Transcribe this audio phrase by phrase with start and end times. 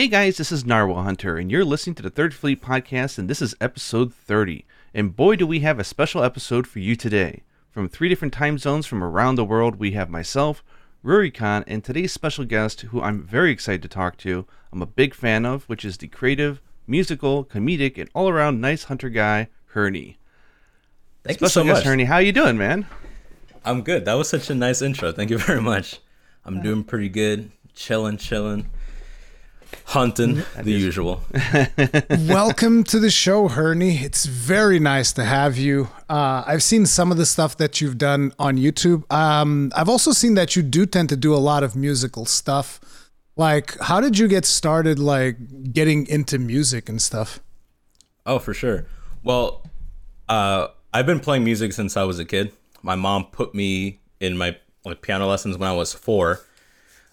[0.00, 3.28] Hey guys, this is Narwa Hunter, and you're listening to the Third Fleet Podcast, and
[3.28, 4.64] this is episode 30.
[4.94, 7.42] And boy, do we have a special episode for you today.
[7.70, 10.64] From three different time zones from around the world, we have myself,
[11.04, 14.46] Rurikhan, and today's special guest, who I'm very excited to talk to.
[14.72, 19.10] I'm a big fan of, which is the creative, musical, comedic, and all-around nice hunter
[19.10, 20.18] guy, Herney.
[21.24, 21.84] Thank Special you so guest much.
[21.84, 22.86] Herney, how you doing, man?
[23.66, 24.06] I'm good.
[24.06, 25.12] That was such a nice intro.
[25.12, 25.98] Thank you very much.
[26.46, 27.52] I'm doing pretty good.
[27.74, 28.70] Chilling, chilling.
[29.86, 31.22] Hunting, the usual.
[32.28, 33.96] Welcome to the show, Herney.
[33.98, 35.88] It's very nice to have you.
[36.08, 39.10] Uh, I've seen some of the stuff that you've done on YouTube.
[39.12, 42.80] Um, I've also seen that you do tend to do a lot of musical stuff.
[43.36, 47.40] Like, how did you get started, like, getting into music and stuff?
[48.26, 48.86] Oh, for sure.
[49.24, 49.62] Well,
[50.28, 52.52] uh, I've been playing music since I was a kid.
[52.82, 56.40] My mom put me in my like piano lessons when I was four.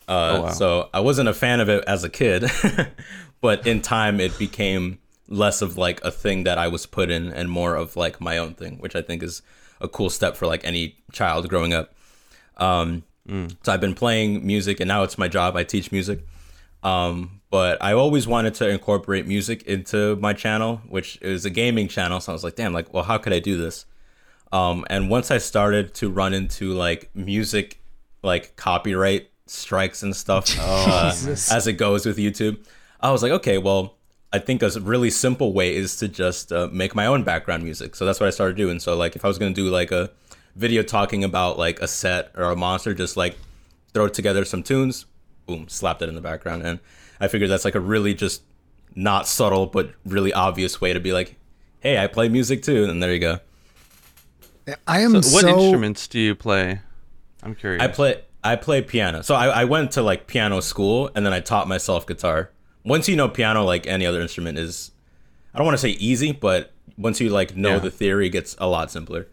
[0.07, 0.49] Uh, wow.
[0.52, 2.45] So I wasn't a fan of it as a kid,
[3.41, 7.31] but in time it became less of like a thing that I was put in
[7.33, 9.41] and more of like my own thing, which I think is
[9.81, 11.94] a cool step for like any child growing up.
[12.58, 13.03] Um,
[13.61, 15.58] So I've been playing music, and now it's my job.
[15.58, 16.25] I teach music.
[16.81, 21.89] Um, but I always wanted to incorporate music into my channel, which is a gaming
[21.89, 22.19] channel.
[22.21, 23.86] So I was like, damn, like, well, how could I do this?
[24.53, 27.81] Um, and once I started to run into like music,
[28.23, 32.66] like copyright strikes and stuff, uh, as it goes with YouTube,
[33.00, 33.95] I was like, okay, well,
[34.34, 37.95] I think a really simple way is to just uh, make my own background music.
[37.95, 38.80] So that's what I started doing.
[38.80, 40.12] So like, if I was gonna do like a
[40.56, 43.38] video talking about like a set or a monster, just like
[43.94, 45.06] throw together some tunes,
[45.45, 46.80] boom, slapped it in the background, and
[47.20, 48.42] I figured that's like a really just
[48.95, 51.36] not subtle but really obvious way to be like,
[51.80, 53.39] hey, I play music too, and there you go.
[54.86, 55.59] I am So what so.
[55.59, 56.82] instruments do you play?
[57.44, 57.82] I'm curious.
[57.82, 59.22] I play I play piano.
[59.23, 62.50] So I, I went to like piano school and then I taught myself guitar.
[62.84, 64.92] Once you know piano, like any other instrument is
[65.54, 67.80] I don't want to say easy, but once you like know Yeah.
[67.80, 69.28] the theory, it gets a lot simpler.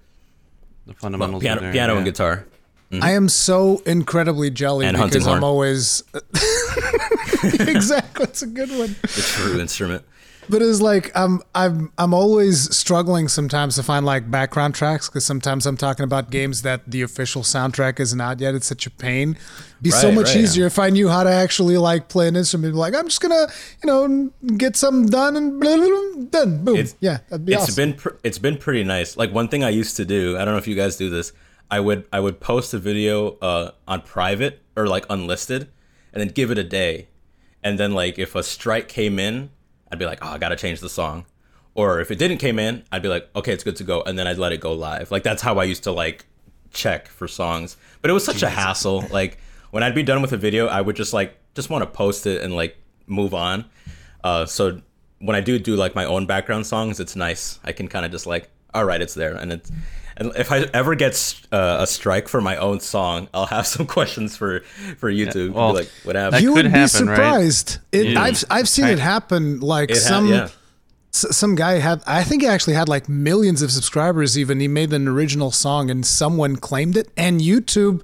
[0.87, 1.43] the But fundamentals.
[1.43, 2.13] piano, there, piano and yeah.
[2.13, 2.47] guitar.
[2.91, 3.03] Mm-hmm.
[3.05, 5.45] I am so incredibly jelly And because I'm horn.
[5.45, 6.03] always.
[7.45, 8.25] exactly.
[8.25, 8.95] It's a good one.
[9.03, 10.05] The true instrument.
[10.49, 15.25] But it's like I'm I'm I'm always struggling sometimes to find like background tracks because
[15.25, 18.55] sometimes I'm talking about games that the official soundtrack isn't out yet.
[18.55, 19.31] It's such a pain.
[19.31, 20.37] It'd Be so much right.
[20.37, 22.75] easier if I knew how to actually like play an instrument.
[22.75, 23.47] Like I'm just gonna
[23.83, 26.65] you know get something done and blah, blah, blah, done.
[26.65, 26.77] Boom.
[26.77, 27.75] It's- yeah, that'd be It's awesome.
[27.77, 29.17] been pr- it's been pretty nice.
[29.17, 31.33] Like one thing I used to do, I don't know if you guys do this.
[31.71, 35.69] I would I would post a video uh, on private or like unlisted,
[36.13, 37.09] and then give it a day,
[37.63, 39.51] and then like if a strike came in,
[39.95, 41.25] I'd be like, oh, I gotta change the song,
[41.75, 44.19] or if it didn't came in, I'd be like, okay, it's good to go, and
[44.19, 45.13] then I'd let it go live.
[45.13, 46.27] Like that's how I used to like
[46.73, 49.05] check for songs, but it was such a hassle.
[49.13, 49.39] Like
[49.71, 52.27] when I'd be done with a video, I would just like just want to post
[52.27, 53.67] it and like move on.
[54.25, 54.81] Uh, so
[55.21, 57.61] when I do do like my own background songs, it's nice.
[57.63, 59.71] I can kind of just like, all right, it's there, and it's.
[60.17, 61.15] And if I ever get
[61.53, 64.61] uh, a strike for my own song, I'll have some questions for
[64.99, 65.53] for YouTube.
[65.53, 66.43] well, Be like, what happened?
[66.43, 67.17] you could would be happen, right?
[67.17, 67.79] surprised.
[67.93, 68.23] It, Yeah.
[68.23, 69.61] I've I've seen it happen.
[69.61, 70.49] Like It ha- some yeah.
[71.13, 74.69] s- some guy had I think he actually had like millions of subscribers even he
[74.69, 78.03] made an original song and someone claimed it and YouTube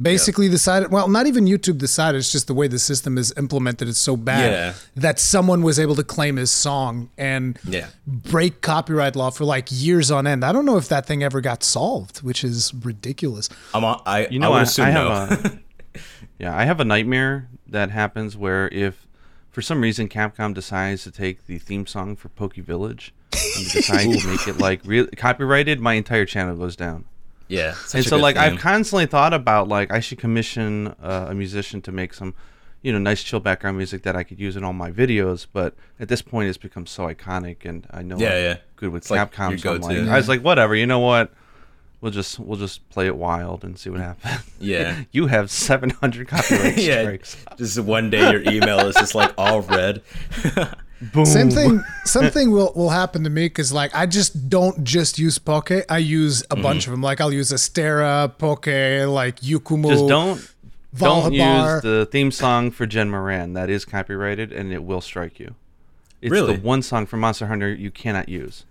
[0.00, 3.88] basically decided well not even YouTube decided it's just the way the system is implemented
[3.88, 4.74] it's so bad Yeah.
[4.96, 7.86] that someone was able to claim his song and Yeah.
[8.06, 11.40] break copyright law for like years on end I don't know if that thing ever
[11.40, 14.90] got solved which is ridiculous I'm on, I You know, I would I, assume I
[14.92, 15.08] no.
[15.10, 15.58] have a
[16.38, 19.06] yeah, I have a nightmare that happens where if
[19.50, 24.02] for some reason Capcom decides to take the theme song for Pokke Village and decide
[24.12, 27.04] to make it like real copyrighted, my entire channel goes down.
[27.48, 27.74] Yeah.
[27.92, 31.92] and so like I've constantly thought about like I should commission uh, a musician to
[31.92, 32.34] make some
[32.82, 35.74] you know nice chill background music that I could use in all my videos, but
[35.98, 38.56] at this point it's become so iconic and I know Yeah, I'm yeah.
[38.76, 39.58] good with It's like Capcom.
[39.60, 41.32] so I'm I was like, whatever, you know what?
[42.00, 44.44] We'll just we'll just play it wild and see what happens.
[44.60, 45.04] Yeah.
[45.12, 47.00] you have 700 copyright yeah.
[47.02, 47.36] strikes.
[47.56, 50.02] Just one day your email is just like all red.
[51.12, 51.26] Boom.
[51.26, 51.82] Same thing.
[52.04, 55.84] Something will will happen to me because like I just don't just use Pokke.
[55.88, 56.58] I use Mm-hmm.
[56.60, 57.02] a bunch of them.
[57.02, 59.88] Like I'll use Astera, Pokke, like Yukumo.
[59.90, 60.54] Just don't
[60.96, 63.54] don't use the theme song for Jhen Mohran.
[63.54, 65.54] That is copyrighted and it will strike you.
[66.22, 66.56] It's Really?
[66.56, 68.64] the one song from Monster Hunter you cannot use.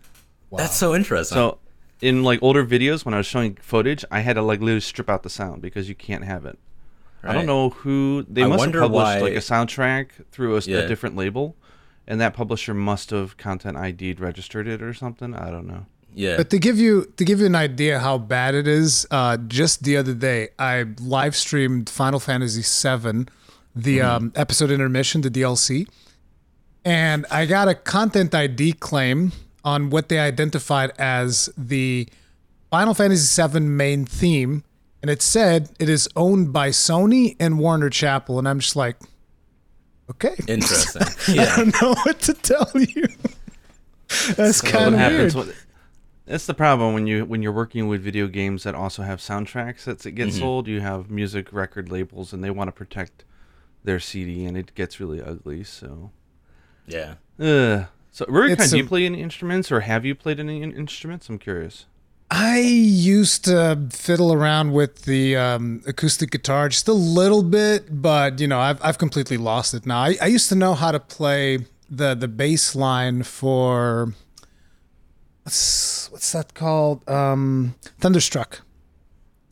[0.51, 1.35] That's so interesting.
[1.35, 1.57] So
[2.01, 5.09] in like older videos when I was showing footage, I had to like literally strip
[5.09, 6.57] out the sound because you can't have it.
[7.25, 10.59] I don't know who they I must have wonder published like a soundtrack through a,
[10.61, 10.85] Yeah.
[10.87, 11.55] different label,
[12.07, 15.33] and that publisher must have content ID'd registered it or something.
[15.33, 15.85] I don't know.
[16.13, 16.37] yeah.
[16.37, 19.83] But to give you to give you an idea how bad it is, uh, just
[19.83, 23.25] the other day I live streamed Final Fantasy VII,
[23.75, 24.07] the Mm-hmm.
[24.25, 25.87] um, episode intermission, the DLC,
[26.85, 29.31] and I got a content ID claim
[29.63, 32.07] on what they identified as the
[32.69, 34.63] Final Fantasy VII main theme,
[35.01, 38.97] and it said it is owned by Sony and Warner Chappell, and I'm just like,
[40.13, 41.01] okay, Interesting.
[41.35, 41.43] Yeah.
[41.53, 43.07] I don't know what to tell you.
[44.35, 45.47] That's So kind what of happens weird.
[45.47, 45.55] when-
[46.25, 49.83] that's the problem when you when you're working with video games that also have soundtracks
[49.83, 50.39] that get Mm-hmm.
[50.39, 50.67] sold.
[50.69, 53.25] You have music record labels, and they want to protect
[53.83, 55.65] their CD, and it gets really ugly.
[55.65, 56.11] So,
[56.87, 57.15] Yeah.
[57.37, 60.71] uh, so Rurikhan, do you a- play any instruments, or have you played any in-
[60.71, 61.27] instruments?
[61.27, 61.87] I'm curious.
[62.35, 68.39] I used to fiddle around with the um, acoustic guitar just a little bit, but
[68.39, 69.99] you know, I've I've completely lost it now.
[69.99, 71.59] I, I used to know how to play
[71.91, 74.13] the the bass line for
[75.43, 77.07] what's what's that called?
[77.07, 78.61] Um, Thunderstruck.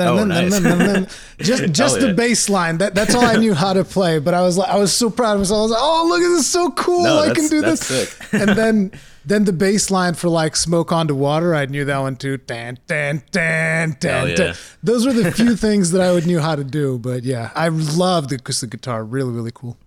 [0.07, 1.17] Oh, nice.
[1.39, 2.13] just just the yeah.
[2.13, 2.77] bass line.
[2.79, 4.19] That that's all I knew how to play.
[4.19, 5.59] But I was like, I was so proud of myself.
[5.59, 7.03] I was like, oh look at this, so cool!
[7.03, 8.09] No, I can do that's this.
[8.13, 8.33] sick.
[8.33, 8.91] and then
[9.25, 12.37] then the bass line for like smoke on the water, I knew that one too.
[12.37, 14.27] Dan dan dan dan.
[14.27, 14.47] Hell dan.
[14.47, 14.53] yeah.
[14.83, 16.97] Those were the few things that I would knew how to do.
[16.99, 19.03] But yeah, I love the acoustic guitar.
[19.03, 19.77] Really really cool.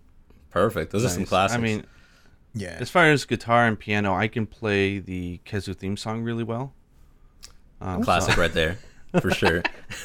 [0.51, 0.93] Perfect.
[0.93, 1.29] Those are some Nice.
[1.29, 1.59] classics.
[1.59, 1.85] I mean,
[2.55, 2.77] Yeah.
[2.79, 6.73] as far as guitar and piano, I can play the Khezu theme song really well.
[7.81, 8.79] Um, classic so- right there,
[9.21, 9.63] for sure.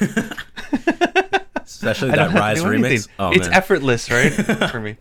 [1.64, 2.84] Especially that Rise remix.
[2.84, 3.12] anything.
[3.18, 3.54] Oh it's man.
[3.54, 4.30] effortless, right?
[4.70, 4.96] For me.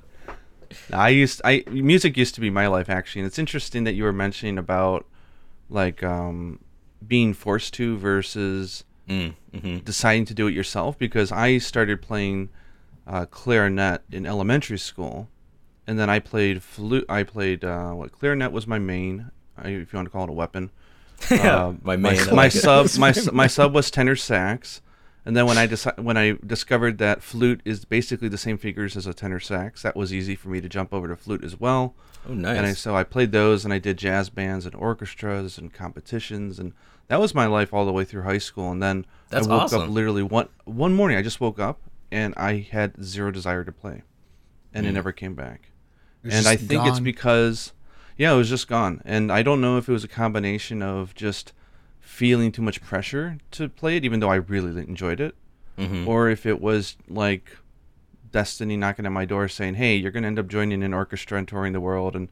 [0.93, 4.03] I used I music used to be my life actually, and it's interesting that you
[4.03, 5.05] were mentioning about
[5.69, 6.59] like um,
[7.05, 9.83] being forced to versus Mm, mhm.
[9.83, 12.49] deciding to do it yourself because I started playing
[13.07, 15.29] uh, clarinet in elementary school,
[15.87, 17.05] and then I played flute.
[17.09, 19.31] I played uh, what clarinet was my main,
[19.63, 20.69] if you want to call it a weapon.
[21.31, 22.29] yeah, Uh, my my, main.
[22.29, 24.81] I my sub my my sub was tenor sax,
[25.25, 28.95] and then when I deci- when I discovered that flute is basically the same figures
[28.97, 31.59] as a tenor sax, that was easy for me to jump over to flute as
[31.59, 31.95] well.
[32.27, 32.57] Oh, nice.
[32.57, 36.59] And I, so I played those, and I did jazz bands and orchestras and competitions,
[36.59, 36.73] and
[37.07, 38.71] that was my life all the way through high school.
[38.71, 39.81] And then That's I woke awesome.
[39.83, 41.17] up literally one one morning.
[41.17, 41.79] I just woke up
[42.11, 44.03] and I had zero desire to play,
[44.73, 44.89] and Hmm.
[44.89, 45.71] it never came back.
[46.23, 47.03] It's and I think it's gone.
[47.03, 47.71] because,
[48.19, 49.01] yeah, it was just gone.
[49.05, 51.53] And I don't know if it was a combination of just
[51.99, 55.33] feeling too much pressure to play it, even though I really enjoyed it,
[55.77, 56.05] Mhm.
[56.05, 57.57] or if it was like
[58.31, 61.37] destiny knocking at my door saying, "Hey, you're going to end up joining an orchestra
[61.39, 62.27] and touring the world, and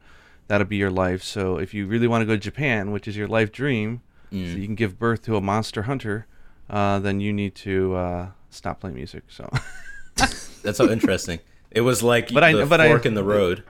[0.46, 1.22] that'll be your life.
[1.24, 4.02] So if you really want to go to Japan, which is your life dream,
[4.32, 4.52] Mm.
[4.52, 6.26] so you can give birth to a monster hunter,
[6.68, 9.48] uh, then you need to uh, stop playing music." So.
[10.16, 11.38] That's so interesting.
[11.70, 13.62] It was like But I- the but I- fork in the road,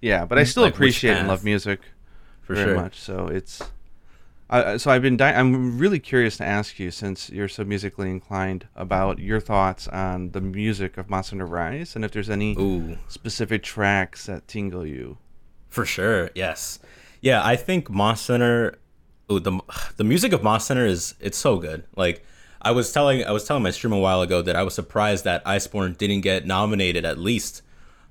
[0.00, 1.80] Yeah, but I still Like appreciate and love music
[2.42, 2.76] for very sure.
[2.76, 3.00] much.
[3.00, 3.60] So it's,
[4.48, 5.16] I I- so I've been.
[5.16, 9.88] Di- I'm really curious to ask you, since you're so musically inclined, about your thoughts
[9.88, 14.86] on the music of Hunter Rise, and if there's any Ooh, specific tracks that tingle
[14.86, 15.18] you.
[15.68, 16.30] for sure.
[16.34, 16.78] Yes.
[17.20, 18.78] Yeah, I think Monster Hunter.
[19.30, 19.60] Ooh, the
[19.96, 21.84] the music of Monster Hunter is it's so good.
[21.96, 22.24] Like
[22.62, 25.24] I was telling I was telling my stream a while ago that I was surprised
[25.24, 27.60] that Iceborne didn't get nominated at least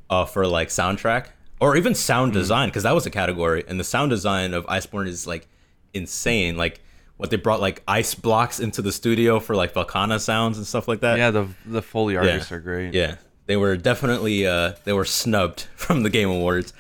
[0.10, 1.28] uh, for like soundtrack
[1.60, 5.08] or even sound design because that was a category and the sound design of Iceborne
[5.08, 5.48] is like
[5.94, 6.58] insane.
[6.58, 6.82] Like
[7.18, 10.88] what they brought like ice blocks into the studio for like Velkhana sounds and stuff
[10.88, 11.18] like that.
[11.18, 12.94] Yeah, the the Foley artists are great.
[12.94, 13.16] Yeah,
[13.48, 16.74] they were definitely uh, they were snubbed from the Game Awards.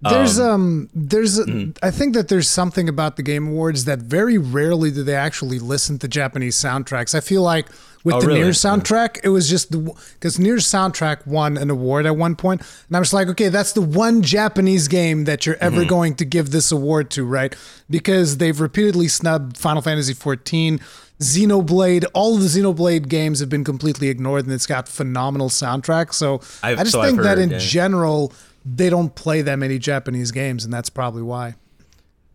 [0.00, 1.70] There's um there's mm-hmm.
[1.82, 5.58] I think that there's something about the Game Awards that very rarely do they actually
[5.58, 7.14] listen to Japanese soundtracks.
[7.14, 7.68] I feel like
[8.04, 8.40] with Oh, the really?
[8.42, 9.78] Nier soundtrack, it was just the
[10.14, 13.72] because Nier's soundtrack won an award at one point, and I was like, okay, that's
[13.72, 15.64] the one Japanese game that you're Mm-hmm.
[15.64, 17.54] ever going to give this award to, right?
[17.90, 20.80] Because they've repeatedly snubbed Final Fantasy 14.
[21.20, 26.14] Xenoblade, all of the Xenoblade games have been completely ignored, and it's got phenomenal soundtracks.
[26.14, 27.58] So i I've- just so think that in yeah.
[27.58, 28.32] general,
[28.64, 31.54] they don't play that many Japanese games, and that's probably why.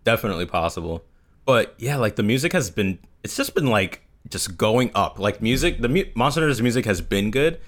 [0.05, 1.03] definitely possible.
[1.45, 5.19] But yeah, like the music has been it's just been like just going up.
[5.19, 7.59] Like music, the mu- Monster Hunter's music has been good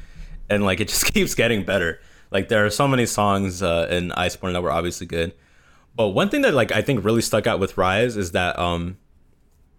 [0.50, 2.00] and like it just keeps getting better.
[2.32, 5.34] Like there are so many songs uh, in Iceborne that were obviously good.
[5.96, 8.98] But one thing that like I think really stuck out with Rise is that um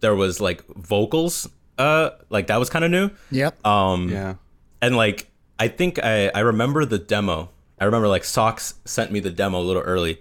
[0.00, 1.48] there was like vocals
[1.78, 3.10] uh like that was kind of new.
[3.30, 3.66] Yep.
[3.66, 4.34] Um yeah.
[4.82, 7.50] and like I think I I remember the demo.
[7.80, 10.20] I remember like Socks sent me the demo a little early,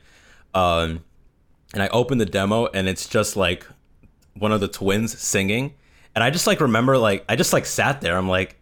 [0.55, 1.03] um,
[1.73, 3.67] and I opened the demo and it's just like
[4.35, 5.73] one of the twins singing,
[6.15, 8.17] and I just like remember like I just like sat there.
[8.17, 8.57] I'm like,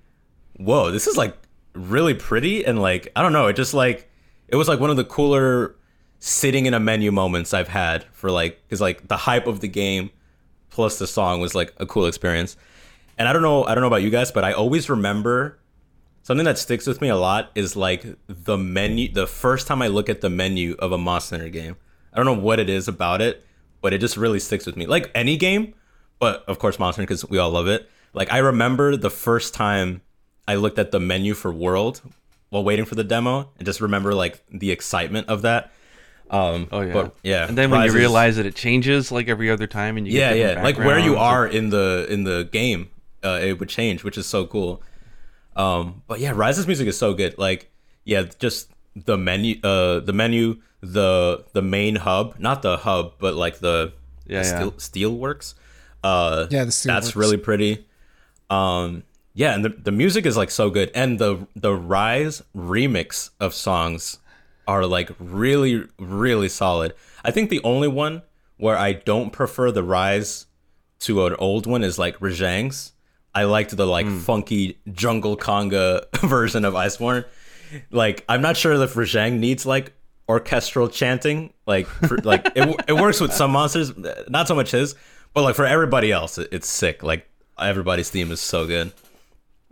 [0.58, 1.36] whoa, this is like
[1.74, 3.48] really pretty and like I don't know.
[3.48, 4.10] It just like
[4.48, 5.75] it was like one of the cooler
[6.20, 9.68] sitting in a menu moments I've had for like because like the hype of the
[9.68, 10.10] game
[10.70, 12.56] plus the song was like a cool experience.
[13.18, 15.60] And I don't know, I don't know about you guys, but I always remember
[16.22, 19.12] something that sticks with me a lot is like the menu.
[19.12, 21.75] The first time I look at the menu of a Monster Hunter game,
[22.13, 23.46] I don't know what it is about it,
[23.82, 24.86] but it just really sticks with me.
[24.86, 25.74] Like any game,
[26.19, 27.89] but of course Monster because we all love it.
[28.13, 30.01] Like I remember the first time
[30.47, 32.01] I looked at the menu for World
[32.49, 35.71] while waiting for the demo, and just remember like the excitement of that.
[36.31, 37.47] Um, Oh yeah, but, yeah.
[37.47, 40.33] And then when you realize that it changes like every other time, and you yeah,
[40.33, 42.89] get yeah, like where you are in the in the game,
[43.23, 44.81] uh, it would change, which is so cool.
[45.55, 47.38] Um, but yeah, Rise's music is so good.
[47.38, 47.69] Like,
[48.05, 53.35] yeah, just the menu, uh, the menu, the the main hub, not the hub, but
[53.35, 53.93] like the
[54.25, 54.57] Yeah, the yeah.
[54.57, 55.55] steel, steel works.
[56.03, 57.15] Uh, Yeah, the that's works.
[57.15, 57.86] really pretty.
[58.50, 59.03] Um,
[59.34, 63.53] yeah, and the the music is like so good, and the the Rise remix of
[63.53, 64.18] songs
[64.68, 66.94] are like really really solid.
[67.24, 68.24] I think the only one
[68.58, 70.46] where I don't prefer the Rise
[71.01, 72.94] to an old one is like Rajang's.
[73.34, 77.24] I liked the like funky jungle conga version of Iceborne.
[77.91, 79.94] Like I'm not sure if Rajang needs like
[80.27, 81.53] orchestral chanting.
[81.68, 83.94] Like for, like it, it works with some monsters,
[84.27, 84.96] not so much his,
[85.39, 87.03] but like for everybody else, it, it's sick.
[87.03, 87.27] Like
[87.58, 88.91] everybody's theme is so good.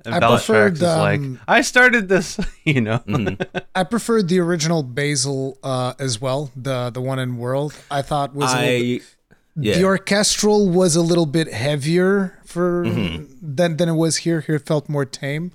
[0.05, 3.00] And I Bellatrix preferred, is like, um, I started this, you know.
[3.00, 3.41] Mm-hmm.
[3.75, 6.51] I preferred the original Basil uh, as well.
[6.55, 10.69] The the one in World I thought was a little bit, I yeah the orchestral
[10.69, 13.25] was a little bit heavier for Mm-hmm.
[13.55, 14.41] than than it was here.
[14.41, 15.51] Here it felt more tame.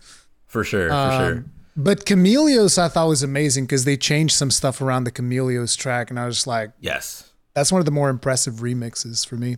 [0.46, 1.44] for sure for Um, sure.
[1.74, 6.10] But Chameleos I thought was amazing because they changed some stuff around the Chameleos track,
[6.10, 7.30] and I was just like, Yes.
[7.54, 9.56] that's one of the more impressive remixes for me.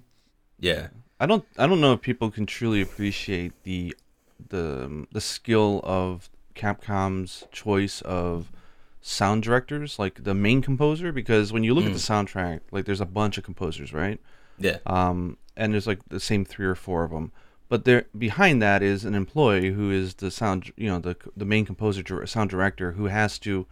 [0.65, 0.89] Yeah.
[1.21, 3.95] I don't I don't know if people can truly appreciate the
[4.49, 8.51] the the skill of Capcom's choice of
[9.01, 13.01] sound directors, like the main composer, because when you look at the soundtrack, like there's
[13.01, 14.19] a bunch of composers, right?
[14.59, 14.79] Yeah.
[14.87, 17.31] Um, and there's like the same three or four of them,
[17.69, 21.45] but there behind that is an employee who is the sound, you know, the the
[21.45, 23.67] main composer, sound director, who has to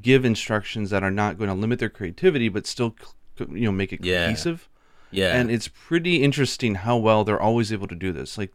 [0.00, 2.94] give instructions that are not going to limit their creativity, but still,
[3.38, 4.26] you know, make it Yeah.
[4.26, 4.68] cohesive
[5.14, 5.36] Yeah.
[5.36, 8.36] and it's pretty interesting how well they're always able to do this.
[8.38, 8.52] Like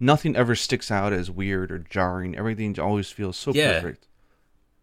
[0.00, 2.36] nothing ever sticks out as weird or jarring.
[2.36, 3.80] Everything always feels so Yeah.
[3.80, 4.06] perfect.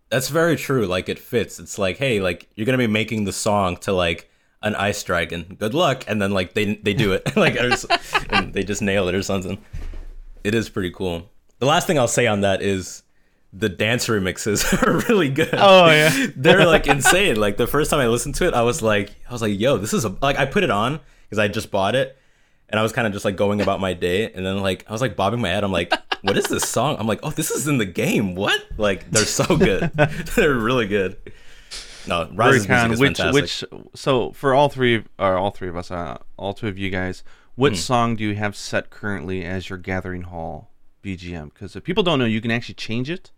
[0.09, 0.85] That's very true.
[0.87, 1.59] Like it fits.
[1.59, 4.29] It's like, hey, like you're gonna be making the song to like
[4.61, 5.55] an ice dragon.
[5.59, 7.53] Good luck, and then like they they do it, like
[8.53, 9.57] they just nail it or something.
[10.43, 11.29] It is pretty cool.
[11.59, 13.03] The last thing I'll say on that is
[13.53, 15.49] the dance remixes are really good.
[15.53, 16.27] Oh, yeah.
[16.35, 17.35] they're like insane.
[17.35, 19.77] Like the first time I listened to it, I was like, I was like, yo,
[19.77, 22.17] this is a like I put it on because I just bought it,
[22.69, 24.91] and I was kind of just like going about my day, and then like I
[24.91, 25.63] was like bobbing my head.
[25.63, 26.97] I'm like, what is this song?
[26.99, 28.35] I'm like, oh, this is in the game.
[28.35, 28.61] What?
[28.77, 29.91] Like they're so good.
[30.35, 31.17] they're really good.
[32.07, 33.33] No, Rise's music Rurikhan, is which fantastic.
[33.43, 33.63] which
[33.95, 37.23] so for all three or all three of us, uh, all two of you guys,
[37.55, 37.61] Hmm.
[37.61, 40.71] what song do you have set currently as your Gathering Hall
[41.03, 41.53] BGM?
[41.53, 43.31] Because if people don't know, you can actually change it.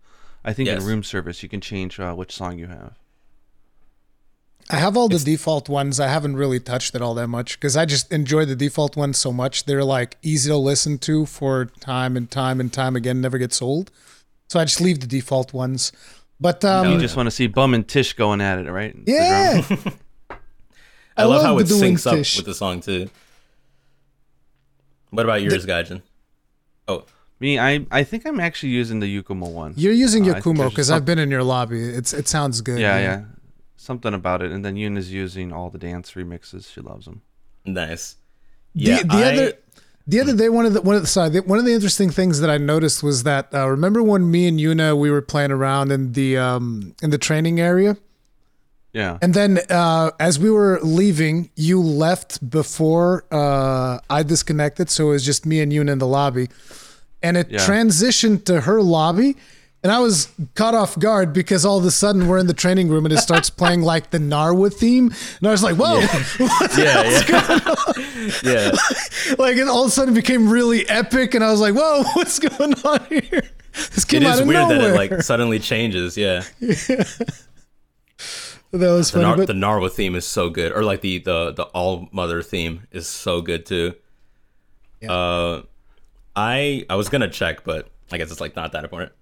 [0.44, 0.80] I think Yes.
[0.80, 2.94] in room service you can change uh, which song you have.
[4.72, 6.00] I have all the default ones.
[6.00, 9.18] I haven't really touched it all that much because I just enjoy the default ones
[9.18, 9.64] so much.
[9.66, 13.60] They're like easy to listen to for time and time and time again, never gets
[13.60, 13.90] old.
[14.48, 15.92] So I just leave the default ones.
[16.40, 18.96] But um, you just want to see Bum and Tish going at it, right?
[19.06, 19.78] Yeah, drum.
[21.16, 22.38] I, love, love how it syncs up fish.
[22.38, 23.10] with the song too.
[25.10, 26.00] What about yours, Gaijin?
[26.88, 27.04] Oh,
[27.38, 29.74] Me, I I think I'm actually using the Yukumo one.
[29.76, 31.80] you're using Uh, I think Yukumo there's because some- I've been in your lobby.
[31.82, 32.80] It's it sounds good.
[32.80, 33.02] Yeah, man.
[33.02, 33.24] yeah.
[33.82, 34.50] Something about it.
[34.52, 36.72] And then Yuna's using all the dance remixes.
[36.72, 37.22] She loves them.
[37.64, 38.16] nice.
[38.74, 39.52] The, Yeah, the I- other
[40.06, 42.10] the other day one of the one of the sorry, the, one of the interesting
[42.10, 45.50] things that I noticed was that uh, remember when me and Yuna we were playing
[45.52, 47.96] around in the um in the training area
[48.92, 49.18] Yeah.
[49.22, 55.12] and then uh, as we were leaving you left before uh, I disconnected so it
[55.18, 56.48] was just me and Yuna in the lobby
[57.22, 57.60] and it Yeah.
[57.68, 59.36] transitioned to her lobby
[59.82, 62.88] and I was caught off guard because all of a sudden we're in the training
[62.88, 66.00] room and it starts playing like the Narwa theme and I was like whoa
[66.76, 67.02] yeah,
[68.42, 68.70] yeah, yeah.
[69.38, 72.38] like it all of a sudden became really epic and i was like whoa what's
[72.38, 75.58] going on here this came It out is of weird nowhere that it like suddenly
[75.58, 76.16] changes.
[76.16, 77.06] Yeah, that
[78.70, 81.52] was the, funny Nar- but the Narwa theme is so good, or like the the
[81.52, 83.94] the All Mother theme is so good too.
[85.06, 85.62] Uh,
[86.36, 89.12] I I was gonna check, but I guess it's like not that important.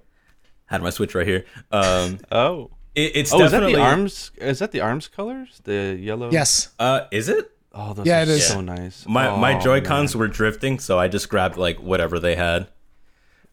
[0.70, 1.44] Had my Switch right here.
[1.70, 2.70] Um, Oh.
[2.94, 4.30] it, it's Oh, is that definitely the arms?
[4.38, 5.60] Is that the arms colors?
[5.64, 6.30] The yellow.
[6.30, 7.50] yes Uh, is it?
[7.72, 8.46] Oh, those Yeah, are it is.
[8.46, 9.06] so nice.
[9.06, 12.68] My oh, my Joy Cons were drifting, so I just grabbed like whatever they had.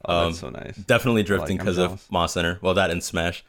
[0.05, 0.75] Oh, um, that's so nice.
[0.77, 2.03] Definitely drifting because jealous.
[2.05, 2.59] of Moss Center.
[2.62, 3.43] Well, that and Smash.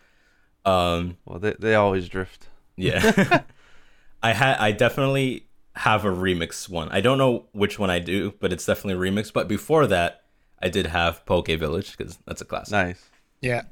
[0.65, 2.49] Um, Well, they they always drift.
[2.77, 3.43] Yeah.
[4.23, 5.47] I had I definitely
[5.77, 6.89] have a remix one.
[6.91, 9.33] I don't know which one I do, but it's definitely a remix.
[9.33, 10.23] But before that,
[10.61, 12.73] I did have Pokke Village because that's a classic.
[12.73, 13.05] Nice.
[13.41, 13.63] Yeah.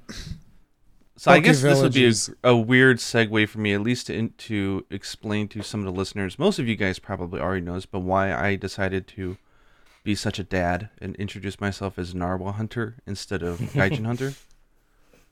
[1.16, 4.08] So I Poke guess this would be a, a weird segue for me, at least
[4.08, 6.38] to, to explain to some of the listeners.
[6.38, 9.38] Most of you guys probably already know this, but why I decided to
[10.04, 14.34] be such a dad and introduce myself as Narwa Hunter instead of Gaijin Hunter,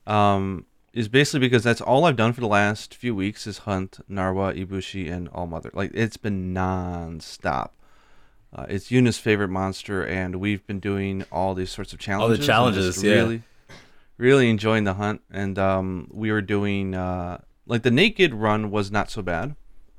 [0.07, 0.65] um,
[0.95, 4.57] is basically because that's all I've done for the last few weeks is hunt Narwa,
[4.57, 5.71] Ibushi, and All Mother.
[5.75, 7.71] Like it's been nonstop.
[8.55, 12.39] Uh, it's Yuna's favorite monster, and we've been doing all these sorts of challenges.
[12.39, 13.15] All the challenges, yeah.
[13.15, 13.43] Really,
[14.17, 18.91] really enjoying the hunt, and um, we were doing uh, like the naked run was
[18.91, 19.57] not so bad.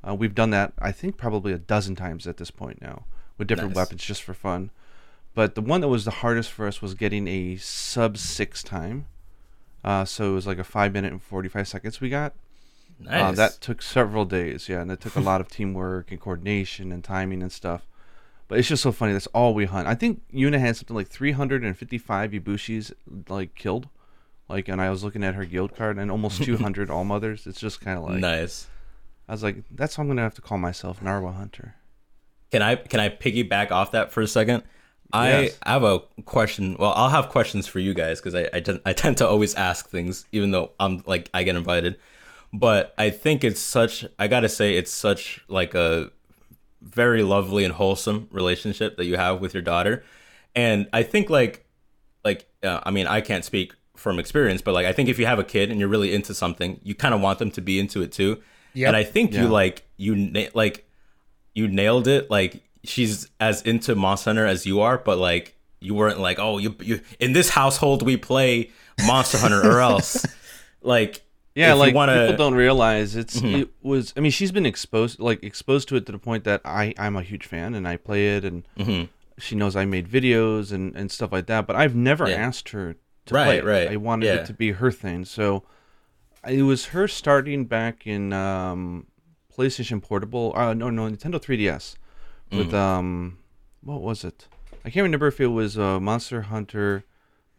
[0.08, 3.06] Uh, we've done that, I think, probably a dozen times at this point now
[3.38, 3.78] with different Nice.
[3.78, 4.70] weapons just for fun.
[5.34, 9.08] But the one that was the hardest for us was getting a sub six time.
[9.84, 12.34] Uh, so it was like a five minute and forty five seconds we got.
[13.00, 13.22] Nice.
[13.22, 16.92] Uh, that took several days, yeah, and it took a lot of teamwork and coordination
[16.94, 17.86] and timing and stuff.
[18.48, 19.12] But it's just so funny.
[19.12, 19.88] That's all we hunt.
[19.88, 22.94] I think Yuna had something like 355 Ibushis
[23.28, 23.90] like killed,
[24.50, 27.48] like, and I was looking at her guild card and almost 200 All Mothers.
[27.48, 28.68] It's just kind of like nice.
[29.28, 31.76] I was like, that's how I'm gonna have to call myself Narwa Hunter.
[32.52, 34.64] Can I can I piggyback off that for a second?
[35.14, 35.60] I Yes.
[35.66, 36.76] have a question.
[36.80, 39.90] Well, I'll have questions for you guys because I I tend, tend to always ask
[39.90, 41.98] things, even though I'm like I get invited.
[42.54, 44.06] But I think it's such.
[44.18, 46.12] I gotta say, it's such like a
[46.82, 50.04] very lovely and wholesome relationship that you have with your daughter,
[50.56, 51.66] and I think like
[52.24, 55.26] like uh, I mean I can't speak from experience, but like I think if you
[55.26, 57.80] have a kid and you're really into something, you kind of want them to be
[57.80, 58.42] into it too.
[58.74, 58.88] Yep.
[58.88, 59.44] And I think Yeah.
[59.44, 60.88] you like you na- like
[61.54, 62.30] you nailed it.
[62.30, 66.58] Like she's as into Monster Hunter as you are, but like you weren't like, oh,
[66.58, 68.72] you you in this household we play
[69.06, 70.26] Monster Hunter or else.
[70.82, 71.24] Like
[71.56, 72.32] Yeah, like wanna, Mm-hmm.
[72.32, 74.14] people don't realize it's it was.
[74.16, 77.16] I mean, she's been exposed like exposed to it to the point that I I'm
[77.16, 79.10] a huge fan and I play it and Mhm.
[79.40, 81.66] she knows I made videos and and stuff like that.
[81.66, 82.36] But I've never Yeah.
[82.36, 83.58] asked her to Right, play.
[83.58, 83.64] it.
[83.66, 84.34] right, I wanted yeah.
[84.36, 85.26] it to be her thing.
[85.26, 85.64] So
[86.48, 89.08] it was her starting back in um,
[89.56, 90.54] PlayStation Portable.
[90.56, 91.96] Uh, no, no, Nintendo 3DS
[92.52, 92.74] with Mm.
[92.74, 93.38] um,
[93.82, 94.48] what was it?
[94.84, 97.04] I can't remember if it was uh, Monster Hunter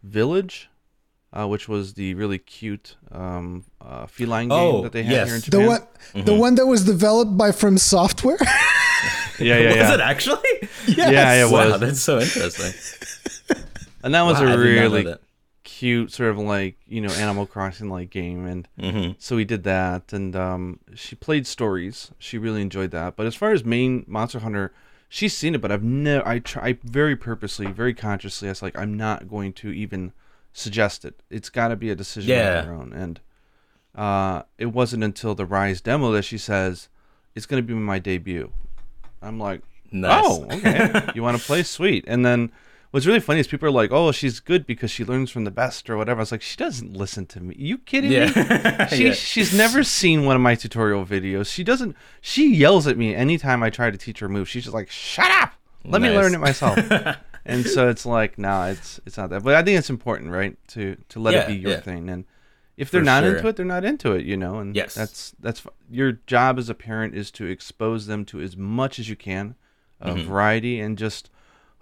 [0.03, 0.69] Village.
[1.33, 5.27] Uh, which was the really cute um, uh, feline game Oh, that they had yes.
[5.27, 5.59] here in Japan.
[5.59, 5.87] The Japan.
[6.15, 8.37] one, the one that was developed by From Software.
[9.39, 10.49] Yeah, yeah, was it actually?
[10.87, 12.73] Yeah, it wow, that's so interesting.
[14.03, 15.21] And that was Wow, I a did not know really that.
[15.77, 19.15] Cute sort of like you know Animal Crossing like game, and Mhm.
[19.19, 20.11] so we did that.
[20.13, 22.11] And um, she played stories.
[22.19, 23.15] She really enjoyed that.
[23.15, 24.73] But as far as main Monster Hunter,
[25.09, 26.27] she's seen it, but I've never.
[26.27, 28.47] I try I very purposely, very consciously.
[28.47, 30.13] I was like, I'm not going to even
[30.53, 31.21] suggest it.
[31.29, 32.59] It's got to be a decision Yeah.
[32.61, 32.93] on her own.
[32.93, 33.19] And
[33.95, 36.89] uh, it wasn't until the Rise demo that she says
[37.35, 38.51] it's going to be my debut.
[39.21, 39.61] I'm like,
[39.91, 40.23] Nice.
[40.25, 41.09] oh, okay.
[41.15, 41.63] you want to play?
[41.63, 42.03] Sweet.
[42.07, 42.51] And then
[42.91, 45.51] what's really funny is people are like, oh, she's good because she learns from the
[45.51, 46.19] best or whatever.
[46.19, 47.55] I was like, she doesn't listen to me.
[47.57, 48.15] you kidding me?
[48.17, 48.87] Yeah.
[48.95, 49.13] She, Yeah.
[49.13, 51.51] She's never seen one of my tutorial videos.
[51.53, 51.95] She doesn't.
[52.21, 54.47] She yells at me anytime I try to teach her a move.
[54.49, 55.53] She's just like, "Shut up!
[55.83, 56.77] Let me learn it myself."
[57.45, 59.43] and so it's like, no, it's it's not that.
[59.43, 60.57] But I think it's important, right?
[60.69, 62.09] To to let Yeah, it be your thing.
[62.09, 62.25] And
[62.77, 63.35] if they're For not sure.
[63.37, 64.25] into it, they're not into it.
[64.25, 64.59] You know.
[64.59, 64.93] And Yes.
[64.95, 69.09] that's that's your job as a parent is to expose them to as much as
[69.09, 69.55] you can
[69.99, 70.29] of Mm-hmm.
[70.29, 71.29] variety and just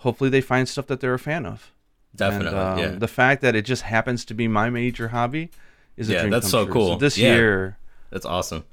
[0.05, 1.71] hopefully they find stuff that they're a fan of.
[2.15, 2.57] Definitely.
[2.57, 2.87] And, um, yeah.
[2.99, 5.49] The fact that it just happens to be my major hobby
[5.97, 6.73] is a Yeah, dream that's so true.
[6.73, 6.97] cool.
[6.97, 7.35] this Yeah.
[7.35, 7.77] year,
[8.11, 8.63] That's awesome.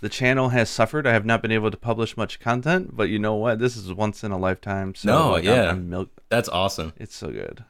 [0.00, 1.06] the channel has suffered.
[1.06, 3.58] I have not been able to publish much content, but you know what?
[3.58, 4.94] This is once in a lifetime.
[4.94, 5.70] So No, like, yeah.
[5.70, 6.92] I'm milk- That's awesome.
[6.98, 7.64] it's so good.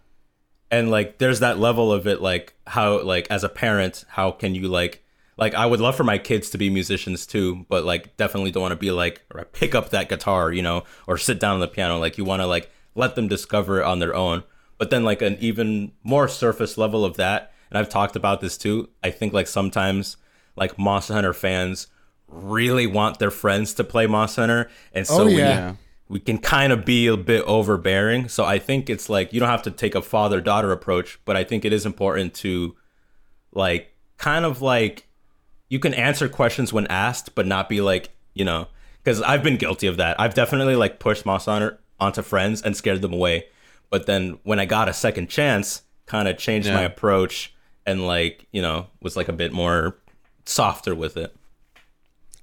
[0.70, 4.55] and like there's that level of it like how like as a parent how can
[4.55, 5.03] you like
[5.38, 8.61] like i would love for my kids to be musicians too but like definitely don't
[8.66, 11.61] want to be like or pick up that guitar you know or sit down on
[11.61, 14.43] the piano like you want to like let them discover it on their own
[14.77, 18.59] but then like an even more surface level of that and i've talked about this
[18.59, 20.17] too i think like sometimes
[20.57, 21.87] like monster hunter fans
[22.29, 25.27] really want their friends to play monster hunter and oh, so Oh,
[25.71, 25.77] we
[26.09, 28.29] we can kind of be a bit overbearing.
[28.29, 31.37] So I think it's like you don't have to take a father daughter approach, but
[31.37, 32.75] I think it is important to
[33.53, 35.07] like kind of like
[35.69, 38.69] you can answer questions when asked, but not be like, you know,
[39.03, 40.19] because I've been guilty of that.
[40.19, 43.47] I've definitely like pushed Monster Hunter onto friends and scared them away.
[43.91, 47.55] But then when I got a second chance, kind of changed my approach
[47.87, 49.97] and like, you know, was like a bit more
[50.45, 51.35] softer with it.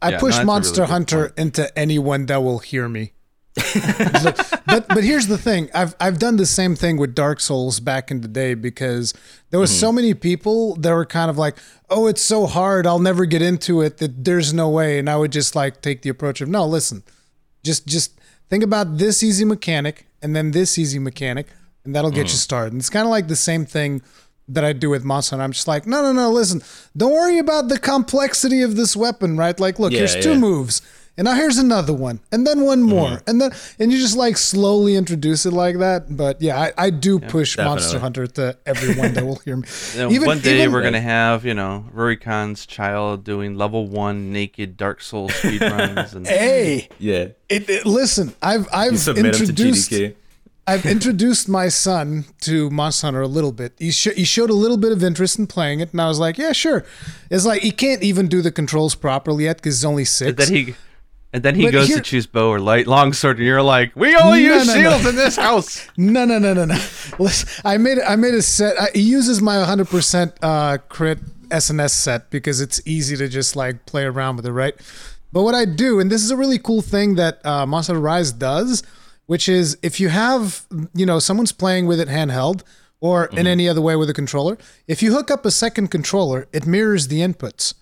[0.01, 3.13] I Yeah, push that's Monster really good Hunter into anyone that will hear me.
[3.57, 4.33] So-
[4.65, 5.69] but but here's the thing.
[5.73, 9.13] I've I've done the same thing with Dark Souls back in the day because
[9.49, 9.95] there was so mm-hmm.
[9.95, 11.57] many people that were kind of like,
[11.89, 12.85] "Oh, it's so hard.
[12.85, 13.97] I'll never get into it.
[13.97, 17.03] That there's no way." And I would just like take the approach of, "No, listen.
[17.63, 18.14] Just just
[18.49, 21.47] think about this easy mechanic and then this easy mechanic
[21.83, 22.47] and that'll get you mm.
[22.47, 24.01] started." And it's kind of like the same thing
[24.47, 25.41] that I do with Monster.
[25.41, 26.61] I'm just like, no, no, no, listen,
[26.95, 29.59] don't worry about the complexity of this weapon, right?
[29.59, 30.81] Like, look, Yeah, here's two moves.
[31.17, 33.29] And now here's another one, and then one more, Mm-hmm.
[33.29, 36.17] and then and you just like slowly introduce it like that.
[36.17, 37.99] But yeah, I, I do push Monster.
[37.99, 39.65] Hunter to everyone that will hear me.
[39.95, 44.33] You know, one day even- we're gonna have you know Rurikhan's child doing level one
[44.33, 47.29] naked Dark Souls speedruns and Hey, Yeah.
[47.47, 50.15] it, it- listen, I've I've You submit him to introduced GDK.
[50.67, 53.73] I've introduced my son to Monster Hunter a little bit.
[53.77, 56.17] He, sh- he showed a little bit of interest in playing it, and I was
[56.19, 56.83] like, yeah, sure.
[57.29, 60.43] It's like he can't even do the controls properly yet because he's only and six.
[60.49, 60.75] then he
[61.35, 63.95] and then he But goes here- to choose bow or light longsword, and you're like,
[63.95, 64.79] we only No, use no, no.
[64.79, 65.85] shields in this house.
[65.97, 66.79] No, no, no, no, no.
[67.19, 68.73] Listen, I made I made a set.
[68.79, 71.19] I, he uses my 100% uh, crit
[71.49, 74.75] SNS set because it's easy to just like play around with it, right?
[75.33, 78.31] But what I do, and this is a really cool thing that uh, Monster Rise
[78.31, 78.83] does,
[79.25, 82.61] which is if you have, you know, someone's playing with it handheld
[83.01, 86.47] or in any other way with a controller, if you hook up a second controller,
[86.53, 87.73] it mirrors the inputs.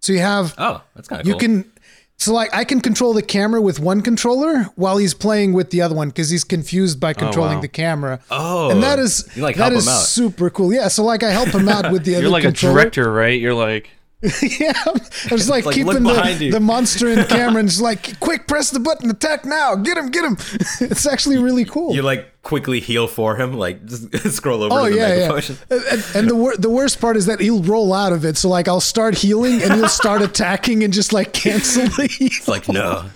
[0.00, 1.40] So you have Oh, that's kind of you cool.
[1.40, 1.72] can
[2.18, 5.82] so like I can control the camera with one controller while he's playing with the
[5.82, 7.60] other one because he's confused by oh, controlling wow.
[7.60, 8.20] the camera.
[8.30, 9.80] Oh, and that is you, like, that out.
[9.80, 10.72] super cool.
[10.72, 12.22] Yeah, so like I help him out with the other.
[12.22, 12.78] You're like controller.
[12.78, 13.38] a director, right?
[13.38, 13.90] You're like,
[14.42, 14.98] yeah, I'm
[15.28, 18.80] just like, Like, keeping the, the monster in camera and just like quick, press the
[18.80, 20.36] button, attack now, get him, get him.
[20.80, 21.94] It's actually really cool.
[21.94, 25.28] You're like quickly heal for him, like just scroll over Oh to the yeah, yeah.
[25.28, 25.58] potion.
[25.68, 28.36] And, and the wor- the worst part is that he'll roll out of it.
[28.36, 32.28] So like I'll start healing and he'll start attacking and just like cancel the heal.
[32.30, 33.10] It's like no.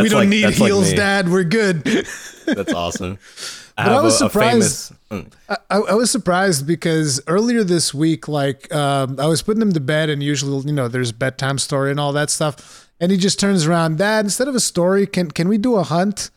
[0.00, 0.92] we don't like- need that's like heals.
[0.92, 1.28] Dad.
[1.28, 1.82] We're good.
[2.46, 3.18] That's awesome.
[3.76, 4.92] I But I was a, a surprised- famous.
[5.10, 5.32] Mm.
[5.68, 9.80] I, I was surprised because earlier this week, like um, I was putting him to
[9.80, 13.38] bed, and usually, you know, there's bedtime story and all that stuff, and he just
[13.40, 14.24] turns around, Dad.
[14.24, 16.30] Instead of a story, can can we do a hunt?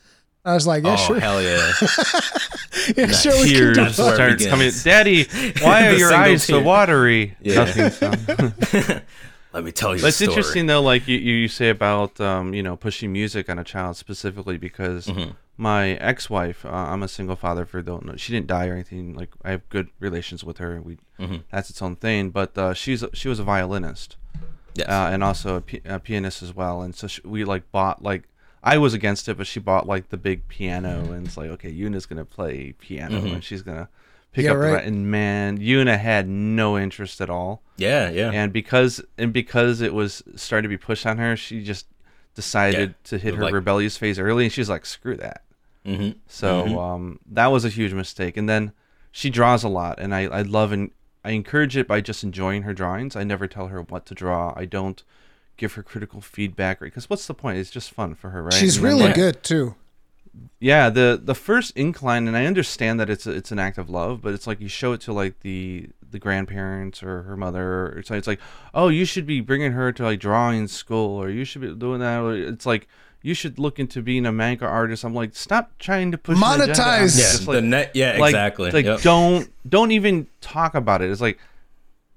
[0.46, 1.72] I was like, Yeah, Oh sure, hell yeah!
[2.98, 3.34] yeah, sure.
[3.34, 4.50] We can tears do That's where it start begins.
[4.50, 4.72] coming.
[4.84, 5.24] Daddy,
[5.62, 7.36] why are your single eyes so watery?
[7.42, 7.56] Yeah.
[7.66, 9.02] Nothing.
[9.54, 10.02] Let me tell you.
[10.02, 10.30] But it's story.
[10.32, 13.98] interesting though, like you, you say about um, you know pushing music on a child
[13.98, 15.32] specifically because Mm-hmm.
[15.58, 19.16] my ex-wife, uh, I'm a single father for don't know, she didn't die or anything.
[19.16, 20.82] Like I have good relations with her.
[20.82, 21.38] We Mm-hmm.
[21.52, 22.30] that's its own thing.
[22.30, 24.16] But uh, she's she was a violinist
[24.76, 24.88] Yes.
[24.88, 26.82] uh, and also a, pianist as well.
[26.84, 28.24] And so she, we like bought like
[28.64, 31.72] I was against it, but she bought like the big piano and it's like okay,
[31.74, 33.34] Yuna's gonna play piano Mm-hmm.
[33.36, 33.88] and she's gonna
[34.34, 34.74] pick Yeah, up the right.
[34.74, 34.86] right.
[34.86, 38.32] and man, Yuna had no interest at all yeah, yeah.
[38.32, 41.88] and because and because it was starting to be pushed on her, she just
[42.36, 42.96] decided Yeah.
[43.06, 45.44] to hit her Like- rebellious phase early, and she's like, "Screw that."
[45.86, 48.36] hmm So um, that was a huge mistake.
[48.38, 48.74] And then
[49.12, 50.92] she draws a lot, and I I love and
[51.24, 53.16] I encourage it by just enjoying her drawings.
[53.16, 54.54] I never tell her what to draw.
[54.56, 55.02] I don't
[55.60, 57.58] give her critical feedback because what's the point?
[57.60, 58.54] It's just fun for her, right?
[58.54, 59.76] She's And really like, good too.
[60.60, 63.90] yeah the the first incline and i understand that it's a, it's an act of
[63.90, 67.64] love but it's like you show it to like the the grandparents or her mother
[67.98, 68.40] or so it's like
[68.74, 72.00] oh you should be bringing her to like drawing school or you should be doing
[72.00, 72.88] that it's like
[73.22, 76.44] you should look into being a manga artist i'm like stop trying to push an
[76.44, 77.18] agenda on Monetize.
[77.18, 77.92] yeah, Just, the net.
[77.96, 78.72] Yeah, like, exactly.
[78.72, 79.02] like Yep.
[79.02, 81.40] don't don't even talk about it it's like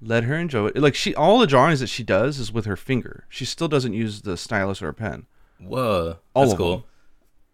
[0.05, 2.75] let her enjoy it like she all the drawings that she does is with her
[2.75, 5.25] finger she still doesn't use the stylus or a pen
[5.59, 6.85] Whoa, all that's cool.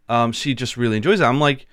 [0.07, 0.15] them.
[0.15, 1.23] um, she just really enjoys it.
[1.25, 1.67] I'm like,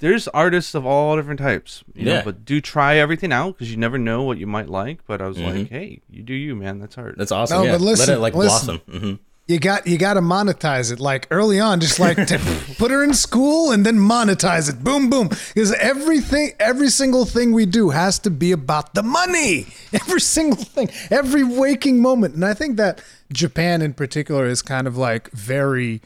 [0.00, 2.22] there's artists of all different types, you know, Yeah.
[2.24, 5.06] but do try everything out because you never know what you might like.
[5.06, 6.80] But I was like, hey, you do you, man.
[6.80, 7.12] That's art.
[7.12, 7.18] Mm-hmm.
[7.20, 7.58] That's awesome.
[7.58, 7.72] No, yeah.
[7.72, 8.80] but listen, Let it like listen.
[8.86, 9.00] blossom.
[9.00, 9.14] hmm
[9.46, 11.78] You got you got to monetize it like early on.
[11.78, 12.38] Just like to
[12.78, 14.82] put her in school and then monetize it.
[14.82, 15.28] Boom, boom.
[15.28, 19.66] Because everything, every single thing we do has to be about the money.
[19.92, 22.34] Every single thing, every waking moment.
[22.34, 26.02] And I think that Japan in particular is kind of like very,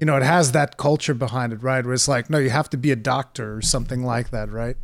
[0.00, 1.84] you know, it has that culture behind it, right?
[1.84, 4.76] Where it's like, no, you have to be a doctor or something like that, right?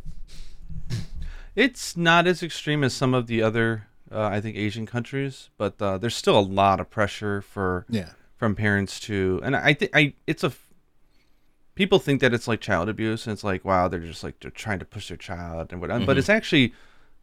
[1.55, 5.81] It's not as extreme as some of the other, uh, I think, Asian countries, but
[5.81, 8.09] uh, there's still a lot of pressure for Yeah.
[8.37, 10.51] from parents to, and I think I it's a.
[11.75, 14.51] People think that it's like child abuse, and it's like, wow, they're just like they're
[14.51, 16.05] trying to push their child and whatnot.
[16.05, 16.73] But it's actually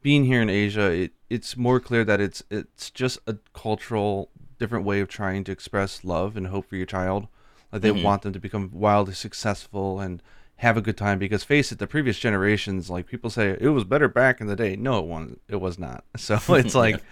[0.03, 0.91] being here in Asia.
[0.91, 5.53] It, it's more clear that it's it's just a cultural different way of trying to
[5.53, 7.29] express love and hope for your child.
[7.73, 10.23] Like they want them to become wildly successful and
[10.63, 11.19] have a good time.
[11.19, 14.57] Because face it, the previous generations, like people say, it was better back in the
[14.57, 14.75] day.
[14.77, 15.41] No, it wasn't.
[15.49, 16.05] It was not.
[16.17, 17.03] So it's like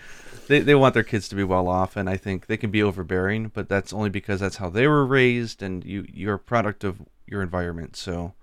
[0.48, 2.82] they, they want their kids to be well off, and I think they can be
[2.82, 6.82] overbearing, but that's only because that's how they were raised, and you you're a product
[6.84, 7.94] of your environment.
[7.96, 8.34] So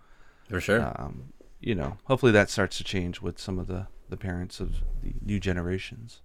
[0.49, 0.93] For sure.
[0.97, 4.75] um, you know, hopefully that starts to change with some of the the parents of
[5.03, 6.21] the new generations.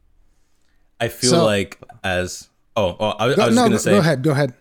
[1.01, 3.79] I feel So- like as oh, oh I, was- Go, I was no, gonna go,
[3.79, 4.23] say go ahead.
[4.23, 4.55] Go ahead.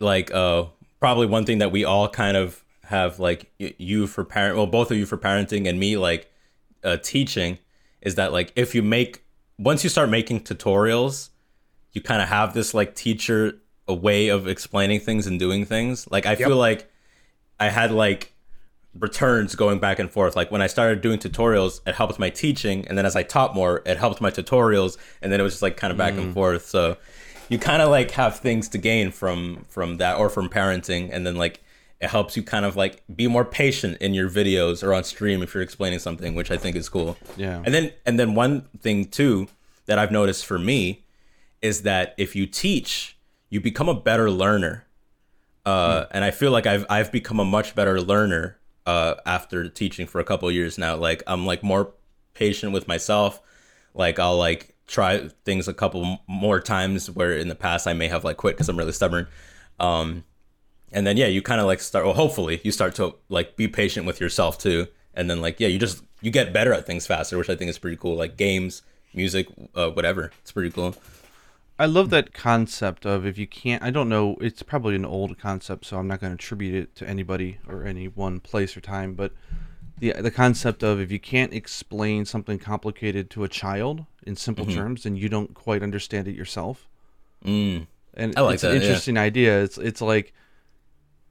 [0.00, 0.64] like uh
[1.00, 4.90] probably one thing that we all kind of have like you for parent well both
[4.90, 6.30] of you for parenting and me like
[6.82, 7.58] uh teaching
[8.02, 9.24] is that like if you make
[9.58, 11.30] once you start making tutorials,
[11.92, 16.10] you kind of have this like teacher a way of explaining things and doing things.
[16.10, 16.90] Like I feel like
[17.60, 18.32] I had like
[18.98, 20.36] returns going back and forth.
[20.36, 23.54] Like when I started doing tutorials, it helped my teaching, and then as I taught
[23.54, 26.32] more, it helped my tutorials, and then it was just like kind of back and
[26.34, 26.66] forth.
[26.66, 26.96] So
[27.48, 31.26] you kind of like have things to gain from from that or from parenting, and
[31.26, 31.62] then like
[32.04, 35.42] it helps you kind of like be more patient in your videos or on stream
[35.42, 37.16] if you're explaining something, which I think is cool.
[37.36, 37.62] Yeah.
[37.64, 39.48] And then and then one thing too
[39.86, 41.04] that I've noticed for me
[41.62, 43.16] is that if you teach,
[43.48, 44.84] you become a better learner.
[45.64, 50.06] Uh, and I feel like I've I've become a much better learner uh, after teaching
[50.06, 50.96] for a couple of years now.
[50.96, 51.92] Like I'm like more
[52.34, 53.40] patient with myself.
[53.94, 58.08] Like I'll like try things a couple more times where in the past I may
[58.08, 59.26] have like quit because I'm really stubborn.
[59.80, 60.24] Um,
[60.94, 62.06] and then yeah, you kind of like start.
[62.06, 64.86] Well, hopefully you start to like be patient with yourself too.
[65.12, 67.68] And then like yeah, you just you get better at things faster, which I think
[67.68, 68.16] is pretty cool.
[68.16, 70.30] Like games, music, uh, whatever.
[70.40, 70.94] It's pretty cool.
[71.76, 73.82] I love that concept of if you can't.
[73.82, 74.36] I don't know.
[74.40, 77.84] It's probably an old concept, so I'm not going to attribute it to anybody or
[77.84, 79.14] any one place or time.
[79.14, 79.32] But
[79.98, 84.64] the the concept of if you can't explain something complicated to a child in simple
[84.64, 84.76] Mm-hmm.
[84.78, 86.88] terms, then you don't quite understand it yourself.
[87.44, 87.88] Mm.
[88.14, 88.82] And I like it's that, an yeah.
[88.82, 89.62] interesting idea.
[89.64, 90.32] It's it's like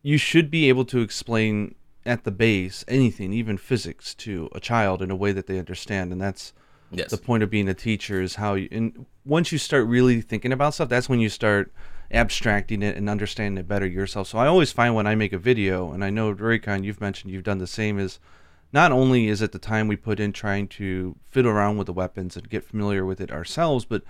[0.03, 1.73] you should be able to explain
[2.05, 6.11] at the base anything, even physics, to a child in a way that they understand,
[6.11, 6.53] and that's
[6.95, 7.09] Yes.
[7.09, 10.51] the point of being a teacher is how you and once you start really thinking
[10.51, 11.73] about stuff that's when you start
[12.11, 15.37] abstracting it and understanding it better yourself so i always find when i make a
[15.39, 18.19] video and i know Raycon, you've mentioned you've done the same is
[18.71, 21.93] not only is it the time we put in trying to fiddle around with the
[21.93, 24.03] weapons and get familiar with it ourselves but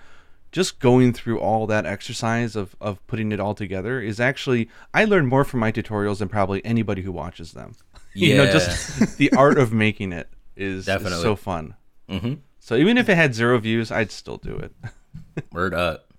[0.54, 5.04] just going through all that exercise of, of putting it all together is actually i
[5.04, 7.74] learn more from my tutorials than probably anybody who watches them
[8.14, 8.28] Yeah.
[8.28, 11.74] you know just the art of making it is, is so fun
[12.08, 12.34] Mm-hmm.
[12.60, 14.72] so even if it had zero views, I'd still do it.
[15.52, 16.12] Word up.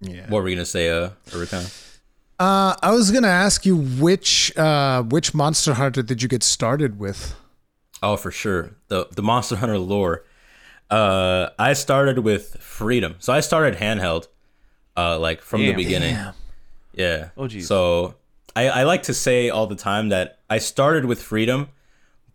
[0.00, 0.22] Yeah.
[0.28, 1.64] What were we gonna say, uh, Rurikhan?
[2.38, 6.98] Uh, I was gonna ask you which uh, which Monster Hunter did you get started
[6.98, 7.34] with?
[8.02, 8.76] Oh, for sure.
[8.88, 10.24] The the Monster Hunter lore.
[10.90, 14.28] Uh, I started with Freedom, so I started handheld,
[14.96, 15.70] uh, like from Damn.
[15.76, 16.16] the beginning.
[16.92, 17.30] Yeah.
[17.36, 17.66] Oh, geez.
[17.66, 18.14] So
[18.54, 21.68] I, I like to say all the time that I started with Freedom,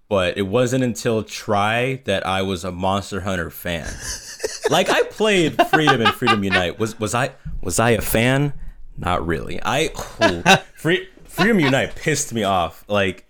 [0.08, 3.92] but it wasn't until Tri that I was a Monster Hunter fan.
[4.70, 6.78] like I played Freedom and Freedom Unite.
[6.80, 8.54] Was was I was I a fan?
[8.98, 9.60] Not really.
[9.64, 12.86] I oh, Free, Freedom Unite pissed me off.
[12.88, 13.26] Like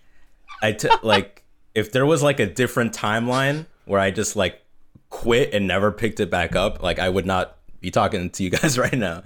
[0.60, 4.61] I t- like if there was like a different timeline where I just like
[5.12, 8.50] quit and never picked it back up, like I would not be talking to you
[8.50, 9.22] guys right now.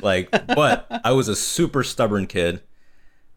[0.00, 2.62] Like, but I was a super stubborn kid,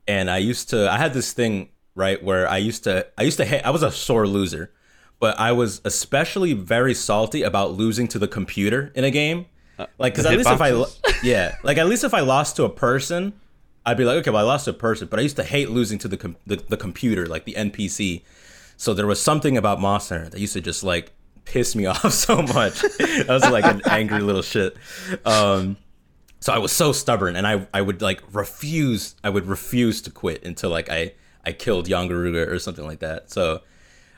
[0.07, 0.91] and I used to.
[0.91, 3.07] I had this thing right where I used to.
[3.17, 3.45] I used to.
[3.45, 4.71] hate I was a sore loser,
[5.19, 9.47] but I was especially very salty about losing to the computer in a game.
[9.79, 10.85] Uh, like, because at least if I,
[11.23, 13.33] yeah, like at least if I lost to a person,
[13.85, 15.71] I'd be like, okay, well I lost to a person, but I used to hate
[15.71, 18.23] losing to the com- the, the computer, like the NPC.
[18.77, 21.13] So there was something about Monster that used to just like
[21.45, 22.83] piss me off so much.
[22.83, 24.75] I was like an angry little shit.
[25.25, 25.77] Um,
[26.39, 29.15] so I was so stubborn, and I I would like refuse.
[29.23, 31.13] I would refuse to quit until like I
[31.45, 33.31] I killed Yian Garuga or something like that.
[33.31, 33.61] So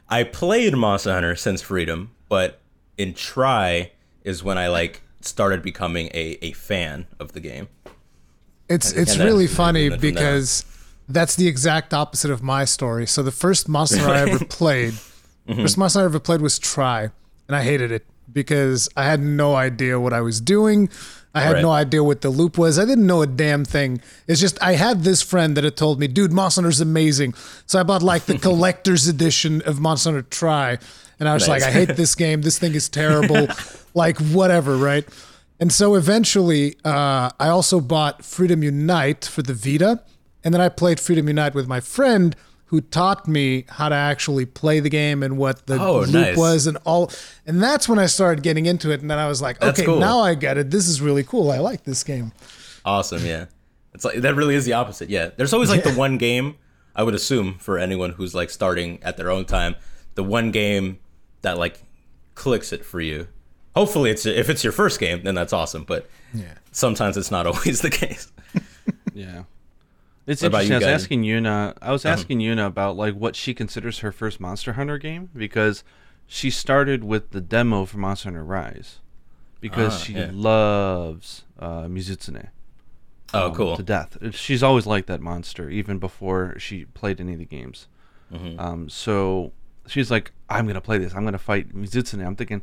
[0.10, 2.62] I played Monster Hunter since Freedom, but
[2.98, 3.92] in Tri
[4.24, 7.68] is when I like started becoming a, a fan of the game.
[8.70, 10.66] It's it's and really and funny because
[11.08, 13.06] that's the exact opposite of my story.
[13.06, 14.96] So the first monster I ever played,
[15.48, 15.62] Mm-hmm.
[15.62, 17.10] first monster I ever played was Tri,
[17.48, 20.90] and I hated it because I had no idea what I was doing.
[21.36, 21.62] I had Right.
[21.62, 22.80] no idea what the loop was.
[22.80, 24.02] I didn't know a damn thing.
[24.28, 27.34] It's just I had this friend that had told me, "Dude, Monster Hunter's amazing."
[27.66, 30.78] So I bought like the collector's edition of Monster Hunter Tri,
[31.20, 31.62] and I was Nice.
[31.62, 32.42] like, "I hate this game.
[32.42, 33.48] This thing is terrible."
[33.94, 35.06] like whatever, right?
[35.60, 40.02] And so eventually, uh, I also bought Freedom Unite for the Vita,
[40.44, 42.36] and then I played Freedom Unite with my friend
[42.68, 46.38] who taught me how to actually play the game and what the Oh, loop nice.
[46.38, 47.12] was and all.
[47.46, 49.86] And that's when I started getting into it, and then I was like, That's okay,
[49.86, 50.00] cool.
[50.00, 50.72] now I get it.
[50.72, 51.52] This is really cool.
[51.52, 52.32] I like this game.
[52.84, 53.46] Awesome, yeah.
[53.94, 55.10] It's like that really is the opposite.
[55.10, 55.30] Yeah.
[55.38, 56.56] There's always like the one game,
[56.96, 59.76] I would assume for anyone who's like starting at their own time,
[60.16, 61.00] the one game
[61.44, 61.82] that like
[62.34, 63.28] clicks it for you.
[63.76, 66.54] Hopefully it's if it's your first game, then that's awesome, but Yeah.
[66.72, 68.32] sometimes it's not always the case.
[69.14, 69.44] Yeah.
[70.28, 70.72] It's What interesting.
[70.74, 71.02] I was guys?
[71.02, 71.74] asking Yuna.
[71.82, 72.14] I was Uh-huh.
[72.14, 75.84] asking Yuna about like what she considers her first Monster Hunter game because
[76.28, 79.00] she started with the demo for Monster Hunter Rise
[79.62, 80.30] because Ah, she yeah.
[80.34, 82.48] loves uh, Mizutsune
[83.34, 83.78] Oh, um, cool.
[83.78, 84.18] to death.
[84.34, 87.88] She's always liked that monster even before she played any of the games.
[88.34, 88.60] Mm-hmm.
[88.60, 89.52] Um, so
[89.88, 91.14] she's like, I'm gonna play this.
[91.14, 92.26] I'm gonna fight Mizutsune.
[92.26, 92.62] I'm thinking.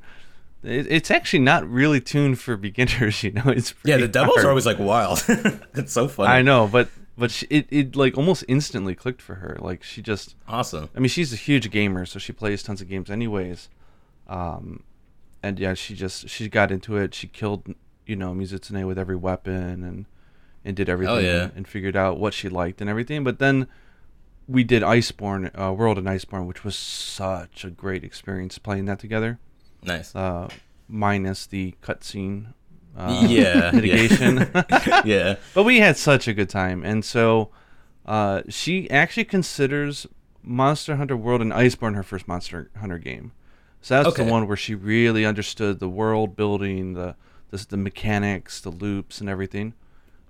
[0.64, 3.42] It's actually not really tuned for beginners, you know.
[3.46, 4.46] It's Yeah, the demos hard.
[4.46, 5.25] are always like wild.
[5.75, 6.29] it's so funny.
[6.33, 9.57] I know, but but she, it it like almost instantly clicked for her.
[9.61, 10.88] Like she just, Awesome.
[10.96, 13.68] I mean, she's a huge gamer, so she plays tons of games anyways.
[14.29, 14.83] Um,
[15.42, 17.14] and yeah, she just she got into it.
[17.14, 17.75] She killed
[18.07, 20.07] you know Mizutsune with every weapon and
[20.64, 21.44] and did everything yeah.
[21.44, 23.25] and, and figured out what she liked and everything.
[23.25, 23.66] But then
[24.48, 28.98] we did Iceborne, uh, World and Iceborne, which was such a great experience playing that
[28.98, 29.38] together.
[29.83, 30.14] Nice.
[30.14, 30.48] Uh,
[30.88, 32.55] minus the cutscene.
[32.96, 33.70] Uh, yeah.
[33.72, 34.50] mitigation.
[34.55, 35.02] Yeah.
[35.05, 35.37] yeah.
[35.55, 37.50] But we had such a good time, and so
[38.07, 40.07] uh, she actually considers
[40.42, 43.33] Monster Hunter World and Iceborne her first Monster Hunter game.
[43.81, 44.24] So that's Okay.
[44.24, 47.16] the one where she really understood the world building, the
[47.50, 49.74] the, the mechanics, the loops, and everything.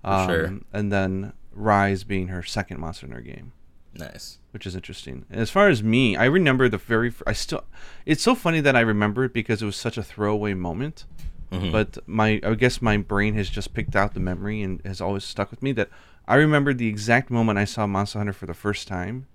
[0.03, 0.59] Um, sure.
[0.73, 3.53] And then Rise being her second Monster Hunter game
[3.95, 4.39] Nice.
[4.51, 5.25] which is interesting.
[5.31, 7.13] As far as me, I remember the very.
[7.27, 7.63] I still.
[8.05, 11.05] It's so funny that I remember it because it was such a throwaway moment.
[11.53, 11.71] Mm-hmm.
[11.71, 15.23] But my, I guess my brain has just picked out the memory and has always
[15.23, 15.71] stuck with me.
[15.71, 15.89] That
[16.27, 19.27] I remember the exact moment I saw Monster Hunter for the first time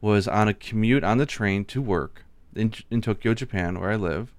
[0.00, 2.24] was on a commute on the train to work
[2.54, 4.34] in in Tokyo, Japan, where I live.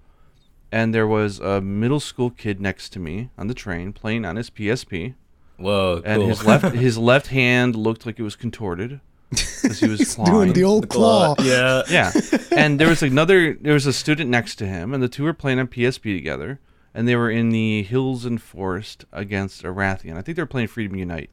[0.71, 4.35] And there was a middle school kid next to me on the train playing on
[4.35, 5.13] his PSP
[5.57, 6.01] Whoa.
[6.03, 6.27] and cool.
[6.27, 10.31] his left his left hand looked like it was contorted because he was He's clawing.
[10.31, 11.35] doing the old claw.
[11.41, 11.83] Yeah.
[11.89, 12.11] yeah,
[12.51, 15.33] and there was another there was a student next to him, and the two were
[15.33, 16.59] playing on PSP together,
[16.95, 20.17] and they were in the hills and forest against a Rathian.
[20.17, 21.29] I think they were playing Freedom Unite,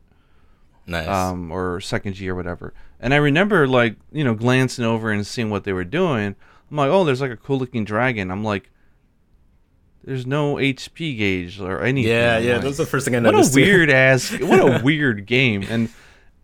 [0.87, 1.07] Nice.
[1.09, 2.75] um, or Second G or whatever.
[3.01, 6.35] And I remember like you know glancing over and seeing what they were doing.
[6.71, 8.31] I'm like, oh, there's like a cool looking dragon.
[8.31, 8.69] I'm like.
[10.05, 12.11] There's no HP gauge or anything.
[12.11, 12.37] yeah.
[12.39, 12.57] Yeah.
[12.57, 13.55] like, was the first thing I noticed.
[13.55, 15.89] what a weird ass what a weird game and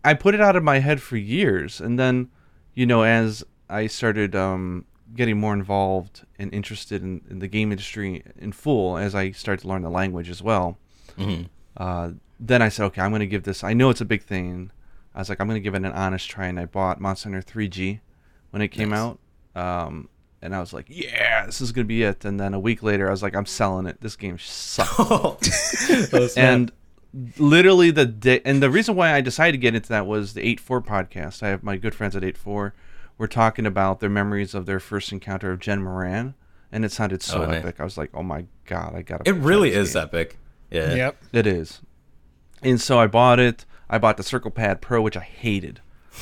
[0.01, 2.29] i put it out of my head for years and then
[2.73, 7.71] you know as i started um, getting more involved and interested in, in the game
[7.71, 10.77] industry in full as i started to learn the language as well.
[11.17, 11.49] Mhm.
[11.77, 14.23] uh, then i said okay i'm going to give this i know it's a big
[14.23, 14.71] thing.
[15.15, 17.29] I was like i'm going to give it an honest try and i bought monster
[17.29, 17.99] hunter 3g
[18.51, 18.99] when it came Nice.
[18.99, 19.19] out.
[19.55, 20.09] Um,
[20.41, 22.23] and i was like yeah this is going to be it.
[22.23, 23.99] And then a week later i was like i'm selling it.
[24.01, 25.89] This game sucks.
[26.13, 26.71] Oh, and
[27.39, 30.55] literally the day and the reason why i decided to get into that was the
[30.55, 31.41] 8-4 podcast.
[31.41, 32.71] I have my good friends at 8-4
[33.19, 36.33] were talking about their memories of their first encounter of Jhen Mohran
[36.71, 37.57] and it sounded so Oh, nice.
[37.63, 40.03] epic i was like oh my god i gotta it really is game.
[40.03, 40.37] epic.
[40.71, 40.93] Yeah.
[40.95, 41.23] Yep.
[41.33, 41.81] it is
[42.63, 45.81] and so i bought it i bought the circle pad pro which i hated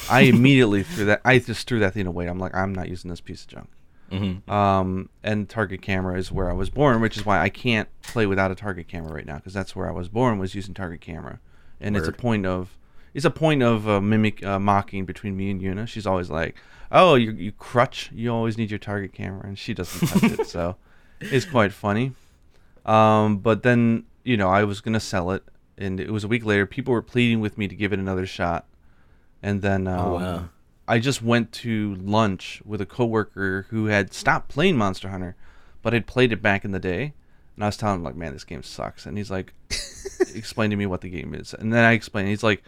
[0.09, 3.09] i immediately threw that i just threw that thing away i'm like i'm not using
[3.09, 3.69] this piece of junk
[4.09, 7.89] hmm um, and target camera is where I was born, which is why I can't
[8.03, 10.73] play without a target camera right now because that's where I was born was using
[10.73, 11.41] target camera,
[11.81, 12.77] and it's a point of
[13.17, 15.87] it's a point of uh, mimic uh, mocking between me and Yuna.
[15.87, 16.55] She's always like,
[16.91, 20.45] "Oh, you you crutch, you always need your target camera," and she doesn't touch it,
[20.45, 20.75] so
[21.19, 22.13] it's quite funny.
[22.85, 25.43] Um, but then you know I was gonna sell it,
[25.79, 26.67] and it was a week later.
[26.67, 28.67] People were pleading with me to give it another shot,
[29.41, 30.49] and then um, Oh, wow.
[30.87, 35.35] I just went to lunch with a coworker who had stopped playing Monster Hunter,
[35.81, 37.13] but had played it back in the day.
[37.55, 39.55] And I was telling him like, "Man, this game sucks." And he's like,
[40.35, 42.29] "Explain to me what the game is." And then I explained.
[42.29, 42.61] He's like,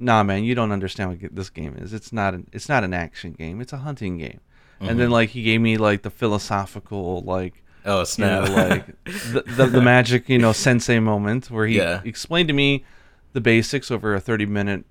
[0.00, 1.92] "Nah, man, you don't understand what this game is.
[1.92, 3.60] It's not an it's not an action game.
[3.60, 4.40] It's a hunting game."
[4.80, 4.98] And Mm-hmm.
[4.98, 8.48] then like he gave me like the philosophical like Oh you know, snap!
[8.48, 12.00] like the, the the magic you know sensei moment where he Yeah.
[12.04, 12.84] explained to me
[13.32, 14.84] the basics over a 30 minute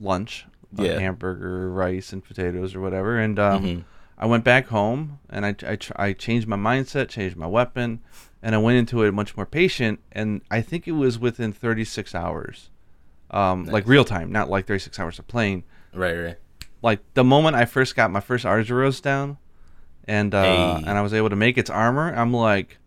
[0.00, 0.46] lunch
[0.78, 0.98] uh, Yeah.
[0.98, 3.84] hamburger rice and potatoes or whatever and um, Mhm.
[4.18, 8.00] i went back home and I, I, tr- I changed my mindset changed my weapon
[8.42, 12.14] and i went into it much more patient and i think it was within 36
[12.14, 12.70] hours
[13.30, 15.64] um, like real time not like 36 hours of playing
[15.94, 16.36] right, right.
[16.82, 19.36] like the moment I first got my first Arzuros down,
[20.06, 20.84] and uh, Hey.
[20.86, 22.78] and I was able to make its armor, I'm like,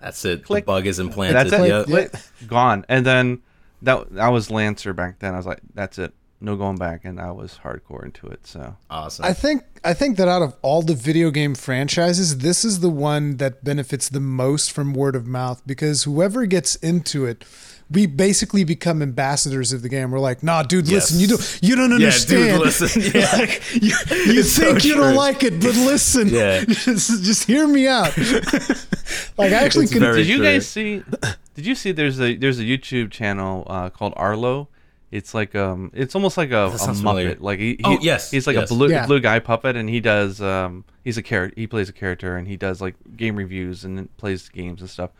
[0.00, 0.44] That's it.
[0.44, 0.64] Click.
[0.64, 1.50] The bug is implanted.
[1.50, 1.86] that's it, Yep.
[1.86, 2.12] Click.
[2.46, 2.84] gone.
[2.88, 3.42] And then
[3.82, 5.34] that I was Lancer back then.
[5.34, 8.46] I was like, that's it, no going back, and I was hardcore into it.
[8.46, 9.24] So Awesome.
[9.24, 12.90] I think I think that out of all the video game franchises, this is the
[12.90, 17.44] one that benefits the most from word of mouth because whoever gets into it,
[17.90, 20.10] we basically become ambassadors of the game.
[20.10, 21.12] We're like, nah, dude, Yes.
[21.12, 22.56] listen, you don't you don't Yeah, understand.
[22.56, 23.02] dude, listen.
[23.14, 23.32] Yeah.
[23.32, 23.80] like, you
[24.32, 26.64] you It's so think you don't like it, but listen, Yeah.
[26.68, 28.16] just, just hear me out.
[29.38, 30.44] like I actually can did you true.
[30.44, 31.02] guys see?
[31.54, 31.92] Did you see?
[31.92, 34.68] There's a there's a YouTube channel uh, called Arlo.
[35.12, 37.02] It's like um, it's almost like a, a sounds Muppet.
[37.08, 37.36] familiar.
[37.38, 38.70] Like he, he Oh, yes, he's like yes.
[38.70, 39.06] a blue Yeah.
[39.06, 41.54] blue guy puppet, and he does um, he's a character.
[41.58, 45.10] He plays a character, and he does like game reviews and plays games and stuff.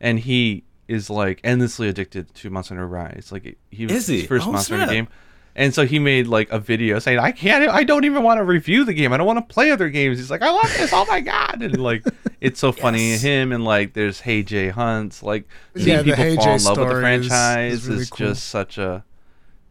[0.00, 3.30] And he is like endlessly addicted to Monster Hunter Rise.
[3.32, 4.18] Like he was Is he?
[4.20, 5.08] his first Oh, Monster Hunter game,
[5.56, 7.68] And so he made like a video saying, "I can't.
[7.70, 9.12] I don't even want to review the game.
[9.12, 10.92] I don't want to play other games." He's like, "I love this.
[10.92, 12.04] Oh my god!" And like,
[12.40, 13.10] it's so funny.
[13.10, 13.22] Yes.
[13.22, 15.22] Him and like, there's Hey Jay Hunts.
[15.22, 17.88] Like, seeing Yeah, the people Hey fall Jay in love with the story is- franchise
[17.88, 18.26] is cool.
[18.28, 19.04] just such a.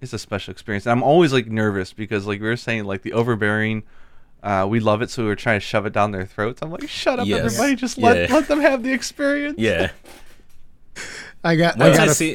[0.01, 0.85] It's a special experience.
[0.87, 3.83] I'm always like nervous because like we were saying, like the overbearing.
[4.41, 6.61] Uh, we love it, so we were trying to shove it down their throats.
[6.61, 7.45] I'm like, shut up, Yes.
[7.45, 7.75] everybody!
[7.77, 8.35] Just let Yeah.
[8.35, 9.57] let them have the experience.
[9.57, 9.91] Yeah.
[11.43, 12.33] I got I Once I, got a, see.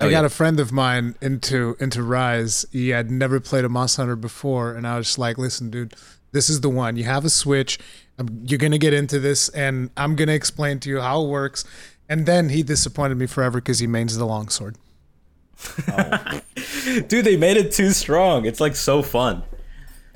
[0.00, 0.26] I Oh, got yeah.
[0.26, 2.64] a friend of mine into into Rise.
[2.72, 5.94] He had never played a Monster Hunter before, and I was just like, "Listen, dude,
[6.32, 6.96] this is the one.
[6.96, 7.78] You have a Switch.
[8.18, 11.64] Um, you're gonna get into this, and I'm gonna explain to you how it works."
[12.08, 14.76] And then he disappointed me forever because he mains the longsword.
[17.08, 18.44] Dude, they made it too strong.
[18.46, 19.42] It's like so fun.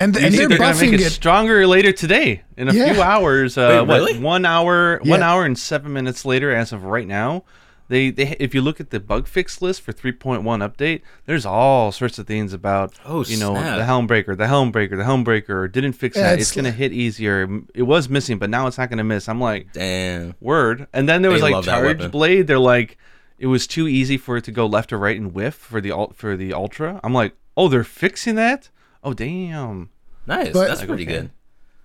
[0.03, 1.11] And, You and see, they're they're gonna make it, it.
[1.11, 2.93] stronger later today in a Yeah.
[2.93, 3.57] few hours.
[3.57, 4.13] Uh, Wait, really?
[4.13, 7.43] What, one hour, one hour and seven minutes later, as of right now,
[7.89, 11.91] they, they if you look at the bug fix list for 3.1 update, there's all
[11.91, 13.77] sorts of things about Oh, you know snap.
[13.77, 16.33] the Helmbreaker, the Helmbreaker, the Helmbreaker didn't fix Yeah, that.
[16.39, 17.47] it's It's, gonna hit easier.
[17.75, 19.29] It was missing, but now it's not gonna miss.
[19.29, 20.33] I'm like, Damn.
[20.41, 20.87] word.
[20.93, 22.47] And then there was They like love charge blade.
[22.47, 22.97] They're like,
[23.39, 25.91] it was too easy for it to go left or right and whiff for the
[25.91, 26.99] ult for the ultra.
[27.03, 28.69] I'm like, oh, they're fixing that.
[29.03, 29.89] Oh damn.
[30.27, 30.53] Nice.
[30.53, 31.29] But- That's pretty good.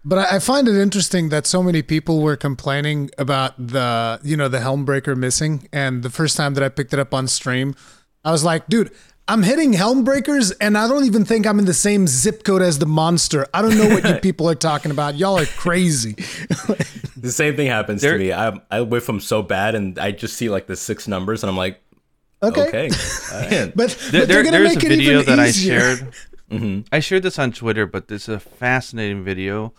[0.05, 4.36] But I I find it interesting that so many people were complaining about the, you
[4.36, 5.68] know, the Helmbreaker missing.
[5.72, 7.74] And the first time that I picked it up on stream,
[8.24, 8.91] I was like, dude,
[9.26, 12.62] I'm hitting helm breakers, and I don't even think I'm in the same zip code
[12.62, 13.47] as the monster.
[13.53, 15.16] I don't know what you people are talking about.
[15.16, 16.14] Y'all are crazy.
[17.18, 18.32] The same thing happens There- to me.
[18.32, 21.51] I I whiff them so bad, and I just see like the six numbers, and
[21.51, 21.80] I'm like,
[22.41, 22.68] Okay.
[22.68, 22.91] okay.
[23.51, 23.72] Man.
[23.74, 25.74] But, There, but they're going to there's make a it video even that easier.
[25.74, 26.14] I shared.
[26.51, 29.72] I shared this on Twitter, but this is a fascinating video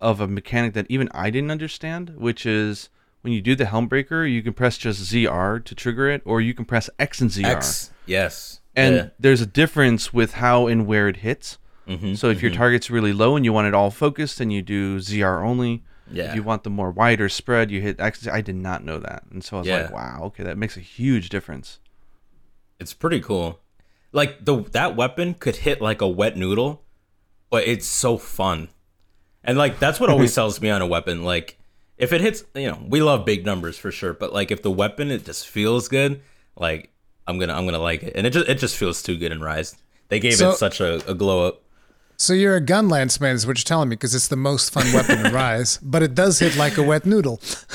[0.00, 2.88] of a mechanic that even I didn't understand, which is
[3.22, 6.40] when you do the helm breaker, you can press just ZR to trigger it, or
[6.40, 7.44] you can press X and ZR.
[7.46, 7.90] X.
[8.04, 8.60] Yes.
[8.74, 9.08] And Yeah.
[9.18, 11.58] there's a difference with how and where it hits.
[11.88, 14.60] Mm-hmm, so if your target's really low and you want it all focused, then you
[14.62, 15.82] do ZR only.
[16.10, 16.30] Yeah.
[16.30, 18.26] If you want the more wider spread, you hit X.
[18.26, 19.82] I did not know that, and so I was Yeah.
[19.82, 21.78] like, "Wow, okay, that makes a huge difference."
[22.78, 23.60] It's pretty cool.
[24.12, 26.82] Like the that weapon could hit like a wet noodle,
[27.50, 28.68] but it's so fun.
[29.44, 31.24] And like that's what always sells me on a weapon.
[31.24, 31.58] Like
[31.98, 34.70] if it hits, you know, we love big numbers for sure, but like if the
[34.70, 36.20] weapon it just feels good,
[36.56, 36.90] like
[37.26, 39.40] I'm gonna I'm gonna like it, and it just it just feels too good in
[39.40, 39.76] Rise.
[40.08, 41.60] They gave So- it such a, a glow up.
[42.18, 44.72] So you're a gun lance man, is what you're telling me, because it's the most
[44.72, 47.40] fun weapon in Rise, but it does hit like a wet noodle.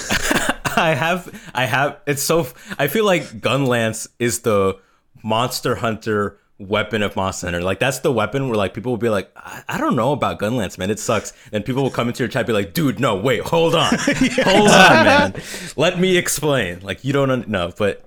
[0.78, 4.78] I have I have it's so I feel like gun lance is the
[5.24, 7.62] Monster Hunter weapon of Monster Hunter.
[7.62, 10.40] Like that's the weapon where like people will be like, I, I don't know about
[10.40, 10.90] Gunlance, man.
[10.90, 11.34] It sucks.
[11.52, 13.94] And people will come into your chat and be like, dude, no, wait, hold on.
[13.98, 15.42] Hold on, man.
[15.76, 16.80] Let me explain.
[16.80, 18.04] Like you don't know, but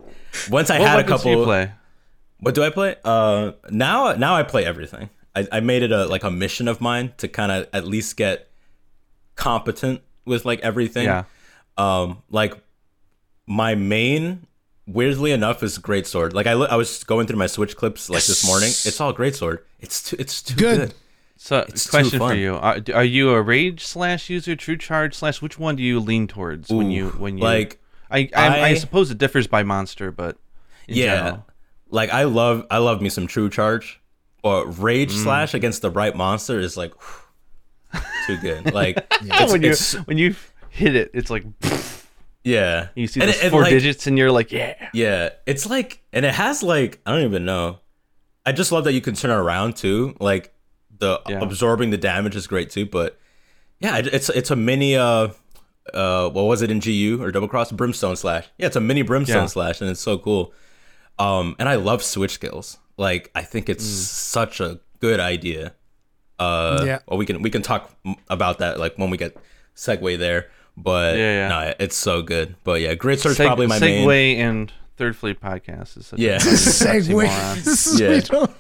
[0.51, 1.73] once I What had a couple you play?
[2.41, 2.97] what do I play?
[3.05, 5.11] Uh, now now I play everything.
[5.37, 8.17] I, I made it a like a mission of mine to kind of at least
[8.17, 8.51] get
[9.37, 11.05] competent with like everything.
[11.05, 11.25] Yeah.
[11.77, 12.55] Um, like
[13.47, 14.47] my main,
[14.93, 16.33] weirdly enough, is great sword.
[16.33, 18.69] Like I li- I was going through my Switch clips like this morning.
[18.69, 19.65] It's all great sword.
[19.81, 20.79] It's too it's too Good.
[20.81, 20.95] good.
[21.43, 25.15] So, It's too question for you: are, are you a rage slash user, true charge
[25.15, 25.41] slash?
[25.41, 27.81] Which one do you lean towards when you when you like,
[28.11, 30.37] I I, I, I- suppose it differs by monster, but
[30.87, 31.17] in yeah.
[31.17, 31.47] general.
[31.89, 34.01] Like I love I love me some true charge
[34.43, 35.23] or rage Mm.
[35.23, 36.93] slash against the right monster is like
[38.27, 38.73] too good.
[38.75, 39.75] Like it's, when you
[40.05, 40.35] when you
[40.69, 41.45] hit it, it's like
[42.45, 42.89] yeah.
[42.95, 44.89] you see And those and, four like, digits, and you're like, yeah.
[44.95, 47.79] Yeah, it's like, and it has like, I don't even know.
[48.47, 50.17] I just love that you can turn it around too.
[50.21, 50.53] Like
[50.99, 51.41] the Yeah.
[51.41, 52.87] absorbing the damage is great too.
[52.87, 53.19] But
[53.81, 54.97] yeah, it's it's a mini.
[54.97, 55.29] Uh,
[55.95, 58.47] uh, what was it in GU or Double Cross Brimstone Slash?
[58.59, 59.47] Yeah, it's a mini Brimstone Yeah.
[59.47, 60.53] Slash, and it's so cool.
[61.19, 62.79] Um, and I love switch skills.
[62.97, 64.07] Like I think it's Mm.
[64.07, 65.75] such a good idea.
[66.39, 66.99] Uh, Yeah.
[67.07, 67.91] Well, we can we can talk
[68.29, 69.37] about that like when we get
[69.77, 70.49] segue there.
[70.83, 71.49] But Yeah, yeah.
[71.49, 72.55] no, it's so good.
[72.65, 74.07] But yeah, Great Sword's Seg- probably my main.
[74.07, 76.37] Segway and Third Fleet podcast is such Yeah.
[76.37, 76.41] a.
[76.41, 77.27] Segway.
[78.01, 78.09] Yeah.
[78.11, 78.51] we don't,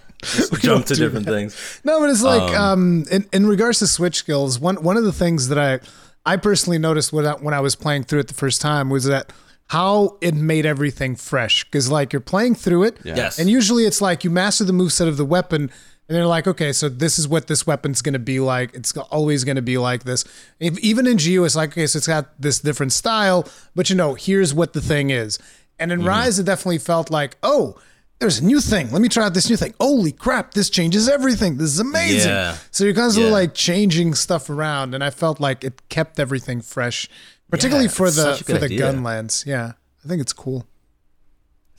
[0.53, 1.33] we jump to different that.
[1.33, 1.81] things.
[1.85, 5.13] No, but it's like um, in, in regards to switch skills, one one of the
[5.13, 5.81] things that I
[6.27, 9.05] I personally noticed when I, when I was playing through it the first time was
[9.05, 9.33] that
[9.69, 13.39] how it made everything fresh because like you're playing through it, Yes.
[13.39, 15.71] and usually it's like you master the moveset of the weapon.
[16.11, 18.75] And they're like, okay, so this is what this weapon's going to be like.
[18.75, 20.25] It's always going to be like this.
[20.59, 23.95] If, even in GU, it's like, okay, so it's got this different style, but you
[23.95, 25.39] know, here's what the thing is.
[25.79, 26.09] And in mm-hmm.
[26.09, 27.79] Rise, it definitely felt like, oh,
[28.19, 28.91] there's a new thing.
[28.91, 29.73] Let me try out this new thing.
[29.81, 31.59] Holy crap, this changes everything.
[31.59, 32.33] This is amazing.
[32.33, 32.57] Yeah.
[32.73, 33.37] So you're constantly Yeah.
[33.37, 37.09] like changing stuff around, and I felt like it kept everything fresh,
[37.53, 38.79] particularly Yeah, for the for the idea.
[38.79, 39.45] gun lance.
[39.47, 40.67] Yeah, I think it's cool.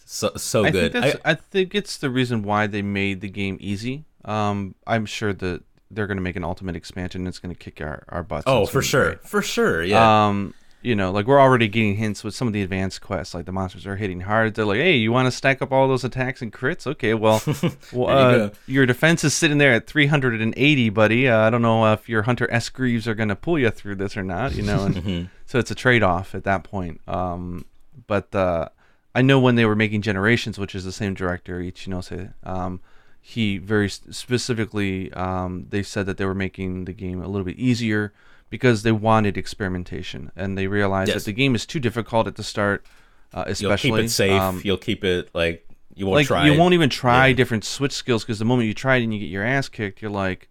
[0.05, 0.93] So so I good.
[0.93, 4.05] think I- I, think it's the reason why they made the game easy.
[4.25, 7.27] Um, I'm sure that they're going to make an ultimate expansion.
[7.27, 8.45] It's going to kick our, our butts.
[8.47, 9.23] oh, for sure, great.
[9.27, 9.83] for sure.
[9.83, 10.27] Yeah.
[10.27, 10.53] Um,
[10.83, 13.35] you know, like we're already getting hints with some of the advanced quests.
[13.35, 14.55] Like the monsters are hitting hard.
[14.55, 16.87] They're like, "Hey, you want to stack up all those attacks and crits?
[16.87, 17.39] Okay, well,
[17.93, 21.27] well you uh, your defense is sitting there at 380, buddy.
[21.27, 23.95] Uh, I don't know if your Hunter S Greaves are going to pull you through
[23.97, 24.55] this or not.
[24.55, 25.25] You know, and Mm-hmm.
[25.45, 26.99] so it's a trade off at that point.
[27.07, 27.65] Um,
[28.07, 28.69] but uh,
[29.13, 32.81] I know when they were making Generations, which is the same director, Ichinose, um,
[33.21, 37.57] he very specifically um, they said that they were making the game a little bit
[37.57, 38.11] easier
[38.49, 41.23] because they wanted experimentation and they realized Yes.
[41.23, 42.85] that the game is too difficult at the start,
[43.33, 44.41] uh, You'll especially keep it safe.
[44.41, 45.65] um, You'll keep it like
[45.95, 46.45] you won't like try.
[46.45, 47.33] you won't even try Yeah.
[47.35, 50.01] different switch skills because the moment you try it and you get your ass kicked,
[50.01, 50.49] you're like,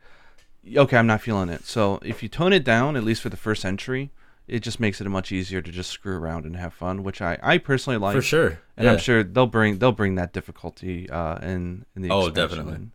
[0.77, 1.65] okay, I'm not feeling it.
[1.65, 4.11] So if you tone it down, at least for the first entry,
[4.51, 7.39] it just makes it much easier to just screw around and have fun, which I,
[7.43, 8.15] I personally like.
[8.17, 8.59] for sure.
[8.77, 8.93] And yeah.
[8.93, 12.75] I'm sure they'll bring they'll bring that difficulty uh, in in the Oh, definitely.
[12.75, 12.91] and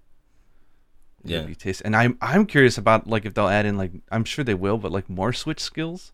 [1.24, 1.38] Yeah.
[1.38, 4.26] it'll be taste- And I'm I'm curious about like if they'll add in like I'm
[4.26, 6.12] sure they will, but like more switch skills.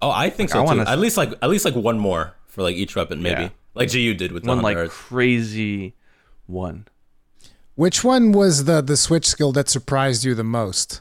[0.00, 0.78] Oh, I think Like, I so too.
[0.78, 3.42] wanna- At least like at least like one more for like each weapon, maybe.
[3.42, 3.48] Yeah.
[3.74, 4.90] Like GU did with One Hunter like Earth.
[4.92, 5.94] crazy
[6.46, 6.86] one.
[7.74, 11.00] Which one was the the switch skill that surprised you the most?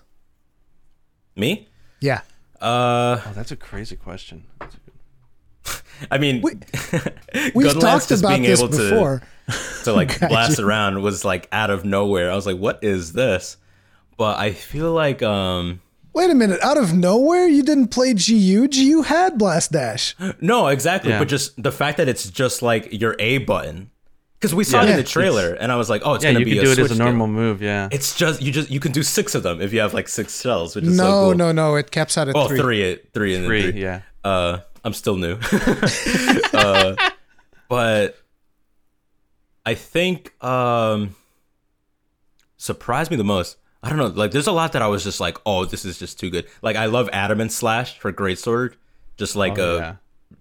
[1.36, 1.67] Me?
[1.99, 2.22] Yeah.
[2.62, 4.43] Uh, Oh, that's a crazy question.
[4.59, 5.82] That's a good-
[6.12, 6.41] I mean,
[7.55, 9.22] We've talked just about being this able to- before.
[9.84, 10.28] to like Gotcha.
[10.30, 12.32] blast around was like out of nowhere.
[12.32, 13.57] I was like, what is this?
[14.18, 15.82] But I feel like um
[16.14, 16.59] Wait a minute!
[16.62, 18.68] Out of nowhere, you didn't play GU.
[18.68, 20.14] GU had Blast Dash.
[20.41, 21.12] no, exactly.
[21.12, 21.20] Yeah.
[21.20, 23.91] But just the fact that it's just like your A button.
[24.41, 26.39] Because we saw it in the trailer, and I was like, "Oh, it's Yeah, gonna
[26.39, 27.05] you be can a do it switch as a skill.
[27.05, 27.61] normal move.
[27.61, 27.89] Yeah.
[27.91, 30.41] It's just you just you can do six of them if you have like six
[30.41, 31.35] shells, which is No, so cool.
[31.35, 31.75] no, no!
[31.75, 32.59] It caps out at Oh, three.
[32.59, 33.81] three, three, and Three, three.
[33.81, 34.01] yeah.
[34.23, 35.37] Uh, I'm still new.
[36.53, 36.95] uh,
[37.69, 38.17] but
[39.63, 41.15] I think um,
[42.57, 43.57] surprised me the most.
[43.83, 44.07] I don't know.
[44.07, 46.47] Like, there's a lot that I was just like, oh, this is just too good.
[46.61, 48.73] Like, I love Adamant Slash for Greatsword,
[49.17, 49.95] just like Oh, a yeah.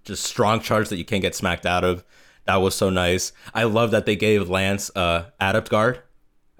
[0.05, 2.03] just strong charge that you can't get smacked out of.
[2.51, 3.31] That was so nice.
[3.53, 6.01] I love that they gave Lance uh, Adept Guard.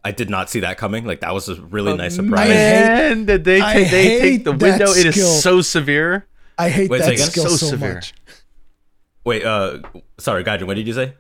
[0.06, 1.04] I did not see that coming.
[1.06, 2.40] Like, that was a really nice surprise.
[2.50, 2.54] I hate-
[2.88, 4.92] Man, did they, I take, they hate take the that window?
[4.92, 5.28] It skill.
[5.28, 6.28] is so severe.
[6.58, 7.96] I hate Wait, that skill So so, severe.
[7.96, 8.14] much.
[9.26, 9.80] Wait, uh,
[10.18, 11.14] sorry, Gaijin, what did you say?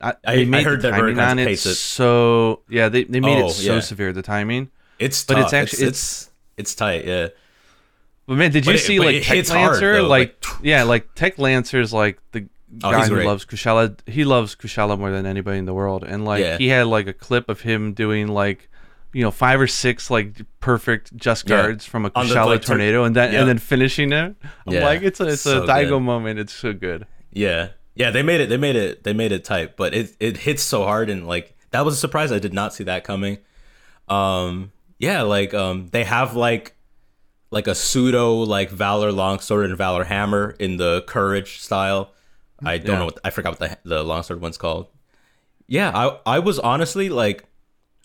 [0.00, 1.56] I, I- they I made heard the that timing Vertigo on it it.
[1.58, 2.88] so yeah.
[2.88, 3.80] They, they made Oh, it so yeah.
[3.80, 4.70] severe the timing.
[5.00, 5.36] It's tough.
[5.38, 7.04] But it's actually- it's, it's tight.
[7.04, 7.28] Yeah.
[8.28, 9.94] But man, did you But see but like Tech hits hard, Lancer?
[10.02, 12.46] though, like, like- yeah, like Tech Lancer's like the
[12.84, 13.26] Oh, guy who great.
[13.26, 13.96] loves Kushala.
[14.06, 16.04] He loves Kushala more than anybody in the world.
[16.04, 16.58] And like Yeah.
[16.58, 18.68] he had like a clip of him doing like
[19.14, 21.62] you know five or six like perfect just Yeah.
[21.62, 23.40] guards from a On the, Kushala like, tornado, and then Yeah.
[23.40, 24.36] and then finishing it.
[24.66, 24.84] I'm Yeah.
[24.84, 26.00] like it's a it's So a Daigo good.
[26.02, 26.38] moment.
[26.38, 27.06] It's so good.
[27.32, 27.68] Yeah.
[27.94, 30.62] Yeah, they made it they made it they made it tight, but it it hits
[30.62, 32.30] so hard and like that was a surprise.
[32.32, 33.38] I did not see that coming.
[34.08, 36.74] Um yeah, like um they have like
[37.50, 42.12] like a pseudo like Valor longsword and Valor hammer in the courage style.
[42.64, 42.98] I don't Yeah.
[42.98, 44.88] know what I forgot what the the longsword one's called.
[45.66, 47.44] Yeah, I I was honestly like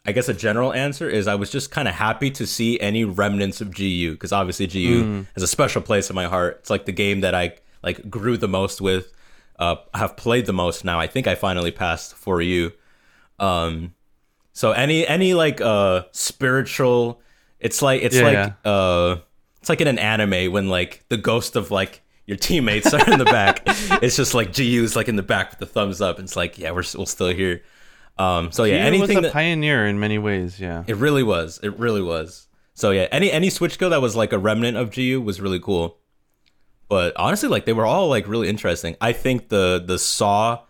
[0.06, 3.06] I guess a general answer is I was just kind of happy to see any
[3.06, 6.58] remnants of GU because obviously GU has a special place in my heart.
[6.60, 9.14] It's like the game that I like grew the most with,
[9.60, 11.00] uh, have played the most now.
[11.00, 12.74] I think I finally passed for you.
[13.40, 13.94] Um,
[14.54, 17.22] so any any like uh spiritual,
[17.60, 19.18] it's like it's Yeah, like uh
[19.62, 23.20] it's like in an anime when like the ghost of like your teammates are in
[23.20, 23.62] the back.
[24.02, 26.18] it's just like GU's like in the back with the thumbs up.
[26.20, 27.64] And it's like yeah, we're we're still here.
[28.18, 30.60] Um, so yeah, he anything was a that pioneer in many ways.
[30.60, 30.84] Yeah.
[30.88, 31.60] it really was.
[31.64, 32.48] It really was.
[32.76, 35.60] So yeah, any any Switch skill that was like a remnant of GU was really
[35.60, 35.98] cool.
[36.90, 38.96] But honestly, like they were all like really interesting.
[39.02, 40.62] I think the the saw,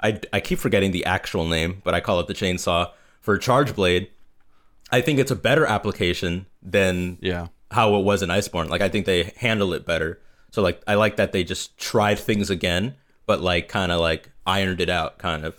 [0.00, 2.90] I I keep forgetting the actual name, but I call it the chainsaw
[3.20, 4.08] for Charge Blade.
[4.90, 7.48] I think it's a better application than Yeah.
[7.70, 8.68] how it was in Iceborne.
[8.68, 10.20] Like I think they handle it better.
[10.52, 12.94] So like I like that they just tried things again,
[13.26, 15.58] but like kind of like ironed it out, kind of.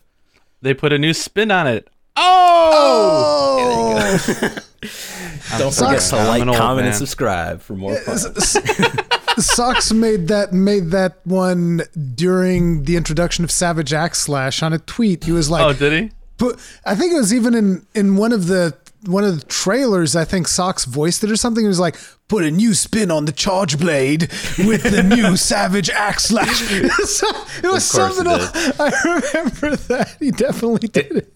[0.62, 1.90] They put a new spin on it.
[2.16, 3.98] Oh!
[4.00, 4.18] Oh,
[5.58, 6.86] Don't forget forget to to like, comment, man.
[6.88, 7.96] and subscribe for more.
[7.98, 8.18] fun.
[9.40, 11.82] Sox made that made that one
[12.14, 15.24] during the introduction of Savage Axe Slash on a tweet.
[15.24, 16.12] He was like, Oh, did he?
[16.38, 18.76] But I think it was even in in one of the
[19.06, 20.16] one of the trailers.
[20.16, 21.66] I think Socks voiced it or something.
[21.66, 21.96] It was like,
[22.34, 24.22] "Put a new spin on the Charge Blade
[24.58, 27.28] with the new Savage Axe Slash." So
[27.64, 28.26] it was Of something.
[28.28, 28.80] it.
[28.80, 28.92] I
[29.34, 31.34] remember that he definitely did it.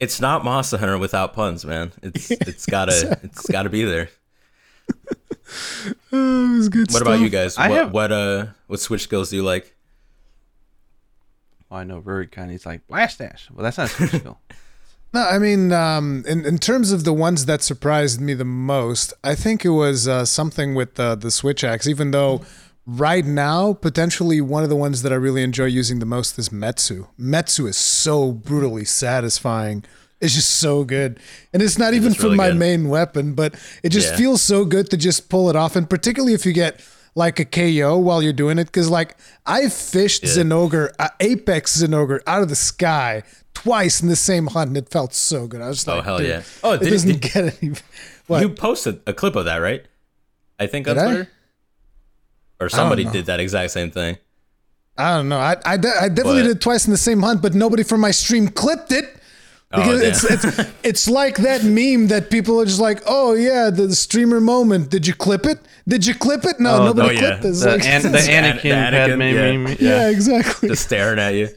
[0.00, 1.92] It's not Monster Hunter without puns, man.
[2.02, 4.08] It's it's gotta it's gotta be there.
[6.12, 7.02] Oh, it was good What stuff.
[7.02, 7.56] about you guys?
[7.56, 9.74] I what have- what uh what Switch skills do you like?
[11.70, 13.48] Well, I know Rory kind of he's like blast dash.
[13.52, 14.38] Well, that's not a switch skill.
[15.14, 19.14] No, I mean, um, in in terms of the ones that surprised me the most,
[19.24, 21.86] I think it was uh, something with the the switch axe.
[21.86, 22.42] Even though
[22.86, 26.50] right now, potentially one of the ones that I really enjoy using the most is
[26.50, 27.06] Metsu.
[27.18, 29.82] Metsu is so brutally satisfying.
[30.20, 31.20] It's just so good,
[31.54, 32.58] and it's not even for really my good.
[32.58, 34.16] main weapon, but it just Yeah.
[34.16, 36.80] feels so good to just pull it off, and particularly if you get
[37.14, 40.30] like a KO while you're doing it, because like I fished Yeah.
[40.44, 43.22] Zinogre, uh, Apex Zinogre out of the sky
[43.62, 45.60] twice in the same hunt, and it felt so good.
[45.60, 46.42] I was just Oh, like, hell yeah.
[46.62, 47.74] Oh, it did- doesn't did- get any.
[48.28, 48.42] What?
[48.42, 49.86] You posted a clip of that, right?
[50.60, 51.06] I think on Did I?
[51.06, 51.28] Twitter.
[52.60, 54.18] Or somebody did that exact same thing.
[54.98, 55.38] I don't know.
[55.38, 57.84] I I, de- I definitely But- did it twice in the same hunt, but nobody
[57.84, 59.06] from my stream clipped it.
[59.72, 63.32] Oh, because Oh, it's, it's it's like that meme that people are just like, oh
[63.34, 64.90] yeah, the, the streamer moment.
[64.90, 65.58] Did you clip it?
[65.86, 66.58] Did you clip it?
[66.60, 67.18] No, Oh, nobody oh, yeah.
[67.20, 67.60] clipped this.
[67.62, 69.56] The, Like, an, the Anakin, the Anakin, Padme yeah.
[69.56, 69.76] meme.
[69.80, 70.68] yeah, exactly.
[70.68, 71.48] Just staring at you.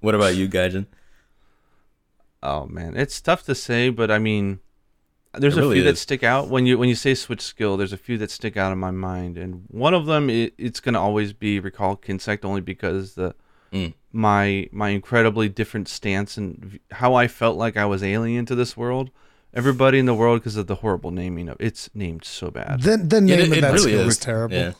[0.00, 0.86] What about you, Gaijin?
[2.42, 4.60] Oh man, it's tough to say, but I mean,
[5.34, 7.76] there's It a really few that stick out when you when you say switch skill.
[7.76, 10.80] There's a few that stick out in my mind, and one of them it, it's
[10.80, 13.34] gonna always be recall Kinsect only because the
[13.72, 13.94] Mm.
[14.12, 18.76] my my incredibly different stance and how I felt like I was alien to this
[18.76, 19.10] world.
[19.54, 22.82] Everybody in the world because of the horrible naming of it's named so bad.
[22.82, 24.06] the the name it- of that it really skill is.
[24.06, 24.56] was terrible.
[24.56, 24.72] Yeah.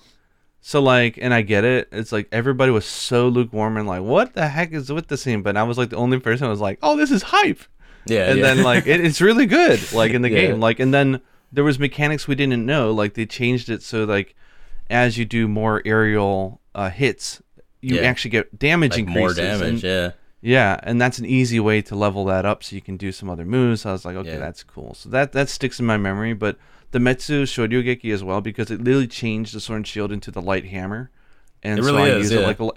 [0.60, 1.88] So like, and I get it.
[1.92, 5.42] It's like everybody was so lukewarm and like, what the heck is with this scene?
[5.42, 7.60] But I was like the only person who was like, oh, this is hype.
[8.06, 8.30] Yeah.
[8.30, 8.54] and yeah.
[8.54, 10.40] then like it, it's really good like in the Yeah.
[10.48, 11.20] game like and then
[11.52, 14.34] there was mechanics we didn't know like they changed it so like
[14.88, 17.42] as you do more aerial uh, hits
[17.82, 18.02] you Yeah.
[18.02, 19.68] actually get damage like more increases damage.
[19.68, 20.10] and, yeah.
[20.40, 23.28] yeah and that's an easy way to level that up so you can do some
[23.28, 25.98] other moves so i was like okay that's cool so that that sticks in my
[25.98, 26.56] memory but
[26.92, 30.42] the metsu shoryugeki as well because it literally changed the sword and shield into the
[30.42, 31.10] light hammer.
[31.62, 32.70] And It so i is, use it like a,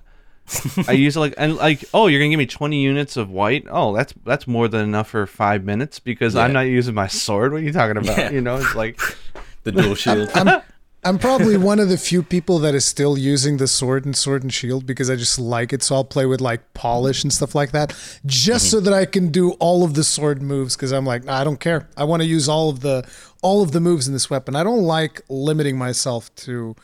[0.89, 3.65] I use it like and like oh you're gonna give me 20 units of white?
[3.69, 7.53] Oh that's that's more than enough for five minutes because I'm not using my sword.
[7.53, 8.17] What are you talking about?
[8.17, 8.31] Yeah.
[8.31, 8.99] you know it's like
[9.63, 10.29] The dual shield.
[10.35, 10.61] I'm
[11.05, 14.43] I'm probably one of the few people that is still using the sword and sword
[14.43, 15.83] and shield because I just like it.
[15.83, 17.93] So I'll play with like polish and stuff like that,
[18.25, 20.75] just so that I can do all of the sword moves.
[20.75, 21.89] Because I'm like, nah, I don't care.
[21.97, 23.07] I want to use all of the
[23.41, 24.55] all of the moves in this weapon.
[24.55, 26.75] I don't like limiting myself to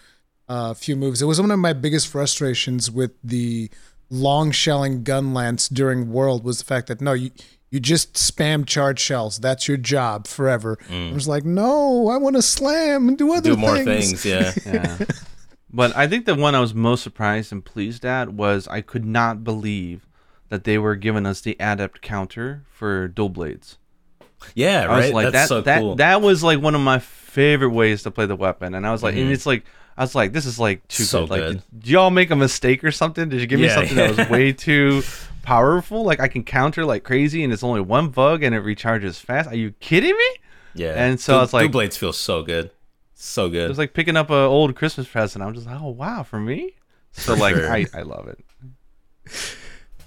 [0.49, 1.22] uh, a few moves.
[1.22, 3.70] It was one of my biggest frustrations with the
[4.09, 7.32] long shelling gun lance during World was the fact that no, you
[7.72, 9.38] you just spam charge shells.
[9.39, 10.78] That's your job forever.
[10.89, 13.55] I was like, no, I want to slam and do other things.
[13.55, 14.24] Do more things.
[14.24, 14.26] things.
[14.26, 14.53] Yeah.
[14.65, 14.97] yeah
[15.72, 19.05] but I think the one I was most surprised and pleased at was I could
[19.05, 20.07] not believe
[20.47, 23.78] that they were giving us the adept counter for dual blades
[24.55, 24.88] Yeah.
[24.89, 25.13] I was Right.
[25.13, 25.95] like That's that so that cool.
[25.97, 29.03] that was like one of my favorite ways to play the weapon and I was
[29.03, 29.34] like and Mhm.
[29.34, 29.63] it's like
[29.95, 31.53] I was like this is like too So good like good.
[31.72, 34.17] did, did y'all make a mistake or something did you give me Yeah, something that
[34.17, 35.03] was way too
[35.49, 39.19] powerful like I can counter like crazy and it's only one bug and it recharges
[39.19, 40.29] fast are you kidding me
[40.75, 40.93] yeah.
[40.95, 42.71] and so Du- it's like- Dual blades feel so good.
[43.15, 43.69] So good.
[43.69, 46.75] It's like picking up an old Christmas present I'm just like oh wow for me
[47.11, 47.71] so For like sure.
[47.71, 48.39] I, I love it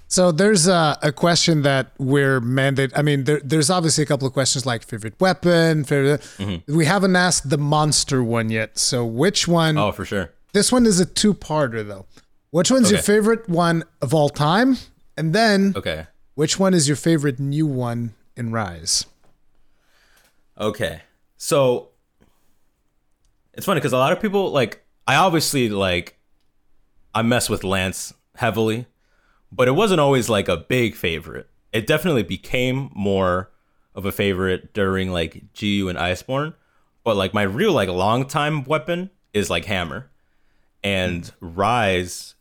[0.07, 2.91] So there's a, a question that we're mandated.
[2.95, 5.83] I mean, there, there's obviously a couple of questions like favorite weapon.
[5.85, 6.21] Favorite.
[6.37, 6.75] Mm-hmm.
[6.75, 8.77] We haven't asked the monster one yet.
[8.77, 9.75] So which one?
[9.75, 10.31] oh, for sure.
[10.53, 12.05] This one is a two-parter though.
[12.51, 14.77] Which one's your favorite one of all time?
[15.17, 16.07] And then Okay.
[16.35, 19.05] which one is your favorite new one in Rise?
[20.57, 21.01] Okay.
[21.37, 21.89] So
[23.53, 26.17] it's funny because a lot of people like I obviously like
[27.13, 28.87] I mess with Lance heavily,
[29.51, 31.47] but it wasn't always like a big favorite.
[31.71, 33.51] It definitely became more
[33.95, 36.53] of a favorite during like GU and Iceborne,
[37.03, 40.09] but like my real like long time weapon is like Hammer
[40.83, 42.35] and Rise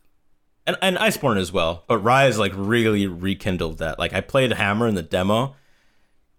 [0.67, 1.85] and, and Iceborne as well.
[1.87, 3.99] But Rise like really rekindled that.
[3.99, 5.57] Like I played Hammer in the demo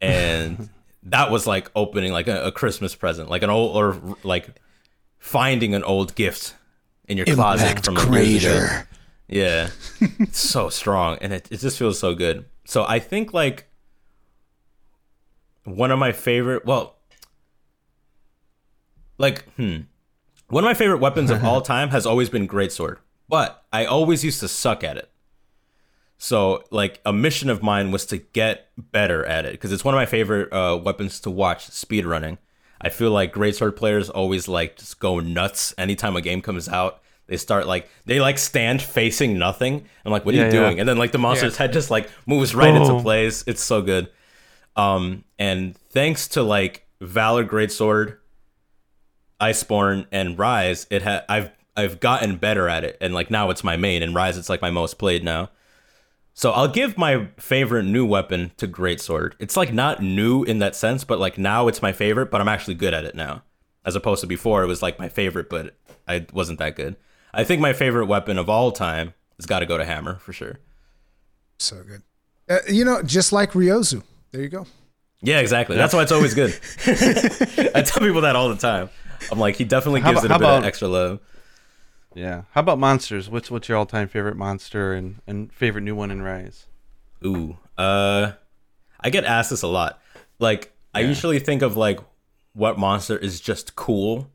[0.02, 0.70] and
[1.04, 4.50] that was like opening like a, a Christmas present, like an old or like
[5.20, 6.56] finding an old gift
[7.08, 8.82] in your closet from ago.
[9.28, 9.70] Yeah,
[10.20, 12.46] it's so strong, and it, it just feels so good.
[12.66, 13.66] So I think like
[15.64, 16.98] one of my favorite, well,
[19.18, 19.82] like hmm,
[20.50, 22.98] one of my favorite weapons of all time has always been greatsword,
[23.30, 25.10] but I always used to suck at it.
[26.18, 29.94] So like a mission of mine was to get better at it because it's one
[29.94, 32.38] of my favorite uh, weapons to watch speedrunning.
[32.80, 37.02] I feel like greatsword players always like just go nuts anytime a game comes out.
[37.28, 39.86] They start like they like stand facing nothing.
[40.06, 40.60] I'm like, what are Yeah, you yeah.
[40.68, 40.80] doing?
[40.80, 43.44] And then like the monster's head just like moves right into place.
[43.48, 44.10] It's so good.
[44.76, 48.18] Um, and thanks to like Valor Greatsword,
[49.42, 53.64] Iceborne, and Rise, it had I've I've gotten better at it, and like now it's
[53.64, 54.04] my main.
[54.04, 55.50] And Rise, it's like my most played now.
[56.36, 59.34] So I'll give my favorite new weapon to Greatsword.
[59.40, 62.48] It's like not new in that sense, but like now it's my favorite, but I'm
[62.48, 63.44] actually good at it now.
[63.86, 65.76] As opposed to before, it was like my favorite, but
[66.08, 66.96] I wasn't that good.
[67.34, 70.34] I think my favorite weapon of all time has got to go to Hammer for
[70.34, 70.60] sure.
[71.60, 72.02] So good.
[72.50, 74.04] Uh, you know, just like Ryozu.
[74.32, 74.66] There you go.
[75.22, 75.76] Yeah, exactly.
[75.78, 76.52] That's why it's always good.
[77.76, 78.90] I tell people that all the time.
[79.32, 81.20] I'm like, he definitely gives about- it a bit how of extra love.
[82.16, 82.44] Yeah.
[82.52, 83.30] How about monsters?
[83.30, 86.68] What's what's your all time favorite monster and, and favorite new one in Rise?
[87.26, 88.34] Ooh, uh,
[89.00, 90.02] I get asked this a lot.
[90.40, 92.00] Like, I usually think of like
[92.54, 94.30] what monster is just cool,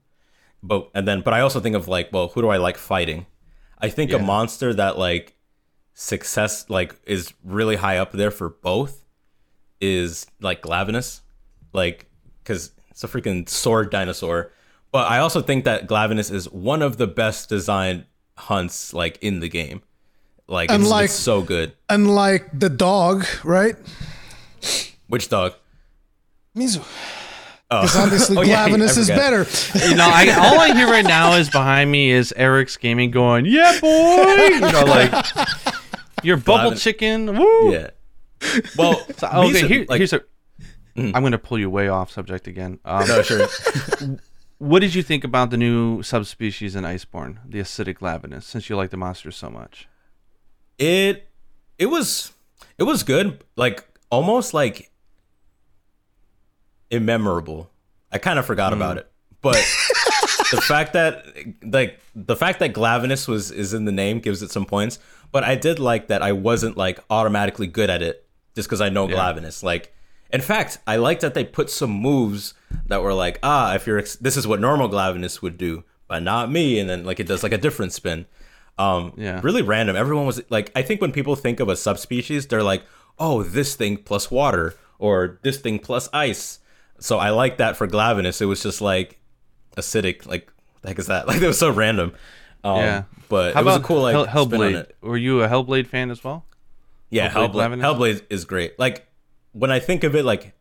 [0.62, 3.26] but and then, but I also think of like, well, who do I like fighting?
[3.78, 5.36] I think a monster that like
[5.94, 9.04] success like is really high up there for both
[9.80, 11.20] is like Glavenus,
[11.72, 12.06] like
[12.42, 14.52] because it's a freaking sword dinosaur.
[14.93, 18.05] But I also think that Glavenus is one of the best designed
[18.36, 19.82] hunts like in the game.
[20.47, 21.72] Like, it's, Unlike- it's so good.
[21.91, 23.76] Unlike the dog, right?
[25.09, 25.55] Which dog?
[26.57, 26.82] Mizu.
[27.68, 29.47] Because obviously Oh, yeah, Glavenus is better.
[29.86, 33.45] You know, I, all I hear right now is behind me is Eric's gaming going,
[33.45, 33.89] yeah, boy.
[33.89, 35.12] You know, like
[36.22, 37.36] your bubble Glavin- chicken.
[37.39, 37.72] Woo.
[37.72, 37.91] Yeah.
[38.78, 40.22] Well, So, okay, Misa- here, like- here's a.
[40.97, 42.78] am going to pull you way off subject again.
[42.86, 43.47] Um, no, sure.
[44.59, 48.76] What did you think about the new subspecies in Iceborne, the acidic Glavenus, since you
[48.76, 49.88] like the monsters so much?
[50.78, 51.28] It
[51.78, 52.32] it was
[52.76, 53.44] it was good.
[53.56, 54.90] Like almost like
[56.90, 57.70] immemorable.
[58.11, 59.00] I kind of forgot about hmm.
[59.00, 59.56] it, but
[60.50, 61.26] the fact that
[61.62, 64.98] like the fact that Glavenus was is in the name gives it some points.
[65.30, 68.88] But I did like that I wasn't like automatically good at it just because I
[68.88, 69.62] know Glavenus.
[69.62, 69.92] Like,
[70.30, 72.54] in fact, I liked that they put some moves
[72.86, 76.22] that were like, ah, if you're ex- this is what normal Glavenus would do, but
[76.22, 78.26] not me, and then like it does like a different spin.
[78.78, 79.40] Um, Yeah.
[79.42, 79.96] really random.
[79.96, 82.84] Everyone was like, I think when people think of a subspecies, they're like,
[83.18, 86.60] oh, this thing plus water or this thing plus ice.
[87.00, 88.40] So I like that for Glavenus.
[88.40, 89.18] It was just like
[89.76, 90.26] acidic.
[90.26, 91.26] Like, what the heck is that?
[91.28, 92.12] Like, it was so random.
[92.64, 93.02] Um, yeah.
[93.28, 94.86] but How it was about a cool like Hell- spin on Hellblade?
[95.00, 96.44] Were you a Hellblade fan as well?
[97.10, 98.78] Yeah, Hellblade Hellblade, Hellblade is great.
[98.78, 99.07] Like
[99.59, 100.54] when I think of it, like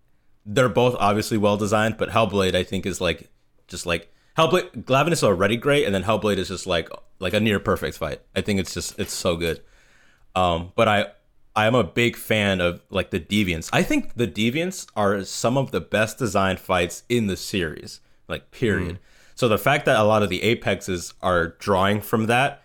[0.45, 3.29] they're both obviously well designed, but Hellblade I think is like
[3.67, 4.85] just like Hellblade.
[4.85, 6.89] Glavenus is already great, and then Hellblade is just like
[7.19, 8.21] like a near perfect fight.
[8.35, 9.61] I think it's just it's so good.
[10.35, 11.07] Um, but I
[11.55, 13.69] I am a big fan of like the Deviants.
[13.71, 18.01] I think the Deviants are some of the best designed fights in the series.
[18.27, 18.99] Like period.
[19.35, 22.63] So the fact that a lot of the Apexes are drawing from that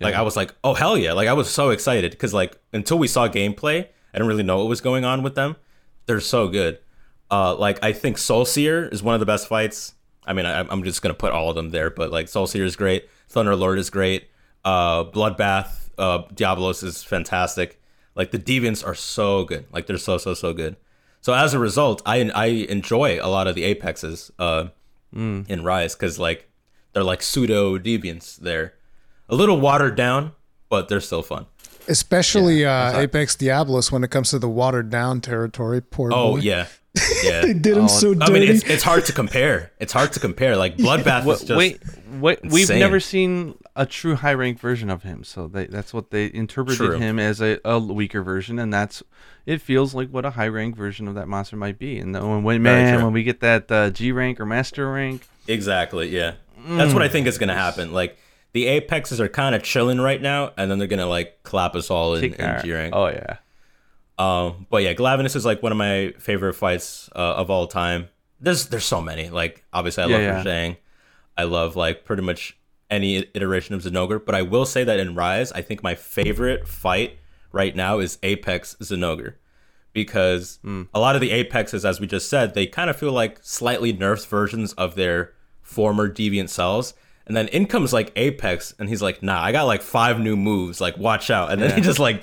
[0.00, 1.12] like I was like, oh hell yeah!
[1.12, 4.58] Like I was so excited because like until we saw gameplay, I didn't really know
[4.58, 5.56] what was going on with them.
[6.06, 6.78] They're so good.
[7.30, 9.92] Uh, like I think Soul Seer is one of the best fights.
[10.26, 12.64] I mean, I, I'm just gonna put all of them there, but like Soul Seer
[12.64, 13.10] is great.
[13.28, 14.28] Thunder Lord is great.
[14.64, 17.78] Uh, Bloodbath, uh, Diablos is fantastic.
[18.14, 19.66] Like the Deviants are so good.
[19.70, 20.76] Like they're so so so good.
[21.20, 24.68] So as a result, I I enjoy a lot of the Apexes uh,
[25.48, 26.48] in Rise because like
[26.94, 28.36] they're like pseudo Deviants.
[28.36, 28.72] They're
[29.28, 30.32] a little watered down,
[30.70, 31.46] but they're still fun.
[31.88, 35.80] Especially uh, Apex Diablos when it comes to the watered down territory.
[35.80, 36.38] Poor Oh boy.
[36.38, 36.66] yeah,
[37.22, 37.40] yeah.
[37.42, 38.24] They did him so dirty.
[38.24, 39.72] I mean, it's it's hard to compare.
[39.78, 40.56] It's hard to compare.
[40.56, 41.80] Like Bloodbath is just wait,
[42.18, 46.10] wait, we've never seen a true high rank version of him, so they, that's what
[46.10, 46.98] they interpreted True.
[46.98, 49.02] him as a, a weaker version, and that's
[49.44, 51.98] it feels like what a high rank version of that monster might be.
[51.98, 56.08] And when, when man, when we get that uh, G rank or master rank, exactly
[56.08, 56.34] yeah.
[56.68, 57.92] That's what I think is gonna happen.
[57.92, 58.18] Like
[58.56, 61.90] the apexes are kind of chilling right now, and then they're gonna like clap us
[61.90, 62.94] all in, in G rank.
[62.96, 63.36] Oh yeah,
[64.18, 68.08] Um, but yeah, Glavenus is like one of my favorite fights uh, of all time.
[68.40, 69.28] There's there's so many.
[69.28, 70.44] Like obviously, I Yeah, love yeah.
[70.44, 70.76] Rajang.
[71.36, 72.56] I love like pretty much
[72.90, 74.24] any iteration of Zinogre.
[74.24, 77.18] But I will say that in Rise, I think my favorite fight
[77.52, 79.34] right now is Apex Zinogre.
[79.92, 80.82] Because Hmm.
[80.94, 83.92] a lot of the Apexes, as we just said, they kind of feel like slightly
[83.92, 85.32] nerfed versions of their
[85.62, 86.94] former deviant selves.
[87.26, 90.36] And then in comes like Apex, and he's like, "Nah, I got like five new
[90.36, 90.80] moves.
[90.80, 92.22] Like, watch out!" And then he just like,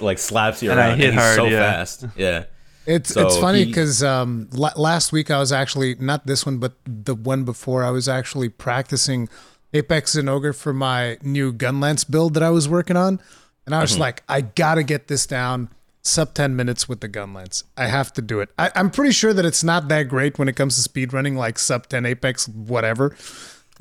[0.00, 1.58] like slaps you And I hit and he's hard, so yeah.
[1.72, 2.06] fast.
[2.16, 2.44] Yeah.
[2.86, 6.58] It's So it's funny because um, la- last week I was actually not this one,
[6.58, 9.30] but the one before I was actually practicing
[9.72, 13.20] Apex Zinogre for my new Gunlance build that I was working on,
[13.64, 14.00] and I was Mm-hmm.
[14.02, 15.70] like, I gotta get this down
[16.02, 17.64] sub ten minutes with the Gunlance.
[17.78, 18.50] I have to do it.
[18.58, 21.58] I, I'm pretty sure that it's not that great when it comes to speedrunning, like
[21.58, 23.16] sub ten Apex, whatever.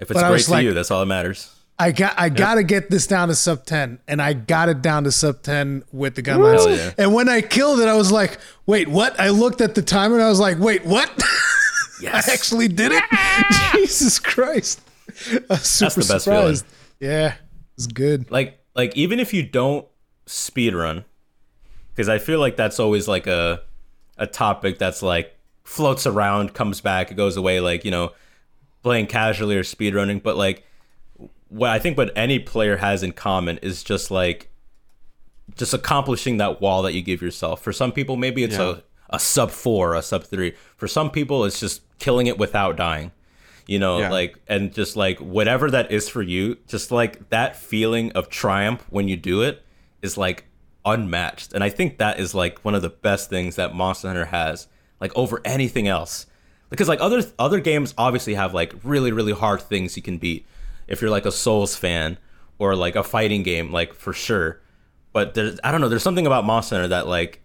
[0.04, 1.50] If it's But great to like- you, that's all that matters.
[1.80, 5.06] I got I gotta get this down to sub ten, and I got it down
[5.06, 6.24] to sub ten with the.
[6.32, 6.92] Hell yeah.
[7.00, 8.38] And when I killed it, I was like,
[8.68, 11.10] "Wait, what?" I looked at the timer and I was like, "Wait, what?"
[12.02, 12.28] Yes.
[12.28, 13.04] I actually did it.
[13.74, 14.82] Jesus Christ!
[15.32, 16.66] I was super the best surprised.
[17.00, 17.36] Yeah,
[17.78, 18.30] it's good.
[18.30, 19.88] like like even if you don't
[20.26, 21.04] speed run
[21.90, 23.62] because i feel like that's always like a
[24.18, 28.12] a topic that's like floats around comes back it goes away like you know
[28.84, 30.64] playing casually or speed running but like
[31.50, 34.50] what i think what any player has in common is just like
[35.58, 38.76] just accomplishing that wall that you give yourself for some people maybe it's Yeah.
[39.10, 42.76] a, a sub four a sub three for some people it's just killing it without
[42.76, 43.12] dying
[43.68, 44.10] you know Yeah.
[44.10, 48.86] like and just like whatever that is for you just like that feeling of triumph
[48.90, 49.64] when you do it
[50.02, 50.46] is like
[50.86, 54.26] unmatched and i think that is like one of the best things that monster hunter
[54.26, 54.68] has
[55.00, 56.26] like over anything else
[56.74, 60.44] because like other other games obviously have like really really hard things you can beat
[60.88, 62.18] if you're like a souls fan
[62.58, 64.60] or like a fighting game like for sure
[65.12, 67.40] but there's i don't know there's something about monster hunter that like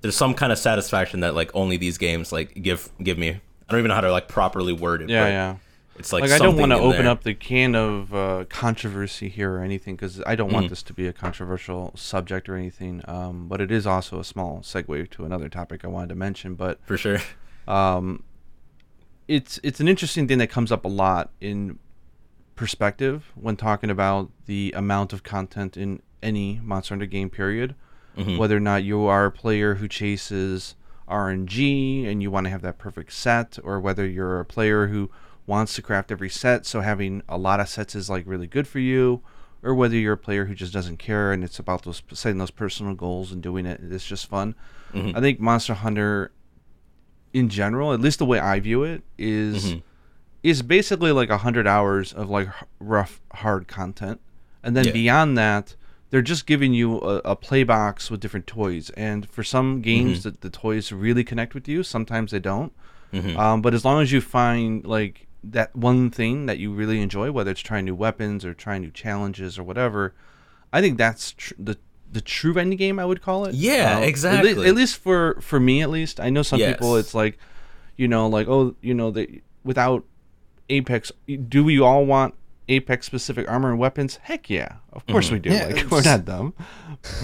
[0.00, 3.40] there's some kind of satisfaction that like only these games like give give me i
[3.68, 5.56] don't even know how to like properly word it Yeah, but yeah.
[5.98, 7.08] it's like, Like, I don't want to open there.
[7.12, 10.70] up the can of uh, controversy here or anything because I don't want Mm-hmm.
[10.72, 13.02] this to be a controversial subject or anything.
[13.06, 16.54] Um, but it is also a small segue to another topic I wanted to mention.
[16.54, 17.18] But for sure
[17.68, 18.22] um,
[19.30, 21.78] it's it's an interesting thing that comes up a lot in
[22.56, 27.30] perspective when talking about the amount of content in any Monster Hunter game.
[27.30, 27.76] Period.
[28.16, 28.38] Mm-hmm.
[28.38, 30.74] Whether or not you are a player who chases
[31.08, 35.10] RNG and you want to have that perfect set, or whether you're a player who
[35.46, 38.66] wants to craft every set, so having a lot of sets is like really good
[38.66, 39.22] for you,
[39.62, 42.50] or whether you're a player who just doesn't care and it's about those setting those
[42.50, 43.80] personal goals and doing it.
[43.80, 44.56] It's just fun.
[44.92, 46.32] I think Monster Hunter,
[47.32, 49.78] in general, at least the way I view it, is mm-hmm.
[50.42, 54.20] is basically like a hundred hours of like rough, hard content,
[54.62, 54.92] and then Yeah.
[54.92, 55.76] beyond that,
[56.10, 58.90] they're just giving you a, a play box with different toys.
[58.90, 60.30] And for some games, mm-hmm.
[60.30, 61.82] that the toys really connect with you.
[61.82, 62.72] Sometimes they don't.
[63.12, 63.38] Mm-hmm.
[63.38, 67.30] Um, but as long as you find like that one thing that you really enjoy,
[67.30, 70.14] whether it's trying new weapons or trying new challenges or whatever,
[70.72, 71.78] I think that's tr- the
[72.12, 72.98] the true ending game.
[72.98, 73.54] I would call it.
[73.54, 74.68] Yeah, Uh, at lea- exactly.
[74.68, 76.96] At, least for for me, at least I know some people.
[76.96, 77.38] It's like,
[77.96, 79.28] you know, like oh, you know, that
[79.64, 80.04] without
[80.68, 81.12] Apex,
[81.48, 82.34] do we all want
[82.68, 84.18] Apex specific armor and weapons?
[84.22, 85.50] Heck yeah, of course we do.
[85.50, 86.54] Yeah, like we're not dumb.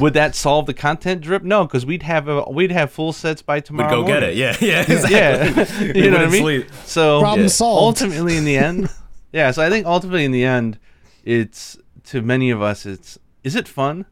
[0.00, 1.42] Would that solve the content drip?
[1.44, 4.00] No, because we'd have a, we'd have full sets by tomorrow.
[4.02, 4.20] We'd tomorrow.
[4.20, 4.36] go get it.
[4.36, 5.86] Yeah, yeah, exactly.
[5.86, 6.42] Yeah, you know what I wouldn't mean.
[6.42, 6.66] sleep.
[6.84, 7.48] So Problem yeah.
[7.48, 7.82] solved.
[8.02, 8.88] Ultimately, in the end,
[9.32, 9.50] yeah.
[9.52, 10.78] So I think ultimately in the end,
[11.24, 14.06] it's to many of us, it's is it fun,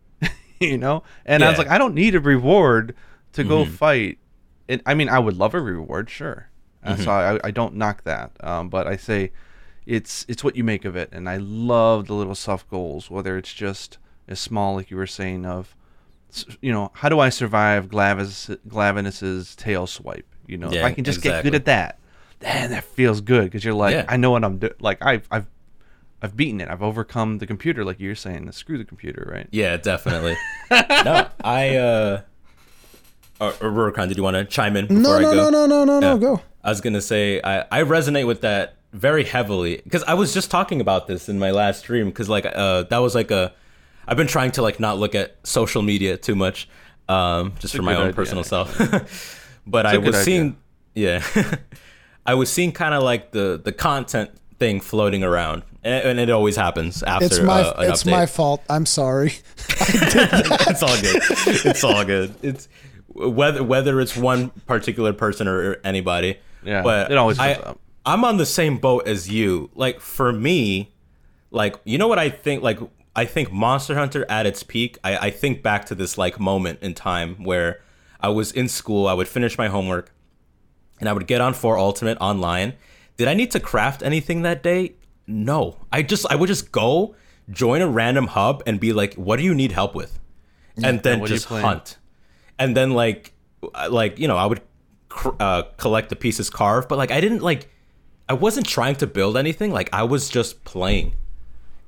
[0.70, 1.02] you know?
[1.26, 1.68] And I was Mm-hmm.
[1.68, 2.94] like, I don't need a reward
[3.32, 4.18] to go fight.
[4.68, 6.48] And I mean, I would love a reward, sure.
[6.82, 7.02] Uh, Mm-hmm.
[7.04, 9.32] so I, I don't knock that, um, but I say
[9.86, 11.10] it's it's what you make of it.
[11.12, 13.98] And I love the little soft goals, whether it's just
[14.28, 15.76] as small, like you were saying, of
[16.60, 20.26] you know, how do I survive Glavis, Glavenus's tail swipe?
[20.46, 21.98] You know, if I can just get good at that,
[22.40, 24.04] then that feels good because you're like, Yeah.
[24.08, 24.74] I know what I'm doing.
[24.80, 25.46] Like I've I've
[26.24, 26.70] I've beaten it.
[26.70, 28.50] I've overcome the computer, like you're saying.
[28.52, 29.46] Screw the computer, right?
[29.50, 30.36] Yeah, definitely.
[30.70, 32.22] no, I uh
[33.40, 35.50] or, or Rurikhan, did you want to chime in before No, I no, go?
[35.50, 36.12] no, no, no, no, no.
[36.14, 36.18] Yeah.
[36.18, 36.40] Go.
[36.62, 40.50] I was gonna say I, I resonate with that very heavily because I was just
[40.50, 43.52] talking about this in my last stream because like uh that was like a
[44.08, 46.68] I've been trying to like not look at social media too much
[47.06, 48.74] um just a for my own idea, personal self
[49.66, 50.24] but I a good was idea.
[50.24, 50.56] seeing
[50.94, 51.22] yeah
[52.24, 56.30] I was seeing kind of like the the content thing floating around and, and it
[56.30, 58.10] always happens after It's my uh, an it's update.
[58.10, 58.62] my fault.
[58.68, 59.34] I'm sorry.
[59.58, 61.22] it's all good.
[61.66, 62.34] It's all good.
[62.42, 62.68] It's
[63.08, 66.38] whether whether it's one particular person or anybody.
[66.64, 67.80] Yeah, but it always I, comes up.
[68.06, 69.70] I'm on the same boat as you.
[69.74, 70.94] Like for me,
[71.50, 72.62] like you know what I think.
[72.62, 72.78] Like
[73.14, 74.98] I think Monster Hunter at its peak.
[75.04, 77.80] I, I think back to this like moment in time where
[78.20, 79.06] I was in school.
[79.06, 80.10] I would finish my homework,
[80.98, 82.74] and I would get on for Ultimate online.
[83.16, 84.94] Did I need to craft anything that day?
[85.26, 85.78] No.
[85.92, 87.14] I just I would just go
[87.50, 90.18] join a random hub and be like, "What do you need help with?"
[90.82, 91.98] And then what are you just hunt.
[92.58, 93.32] And then like
[93.90, 94.60] like you know I would
[95.08, 97.68] cr- uh, collect the pieces carved, but like I didn't like
[98.28, 99.72] I wasn't trying to build anything.
[99.72, 101.14] Like I was just playing.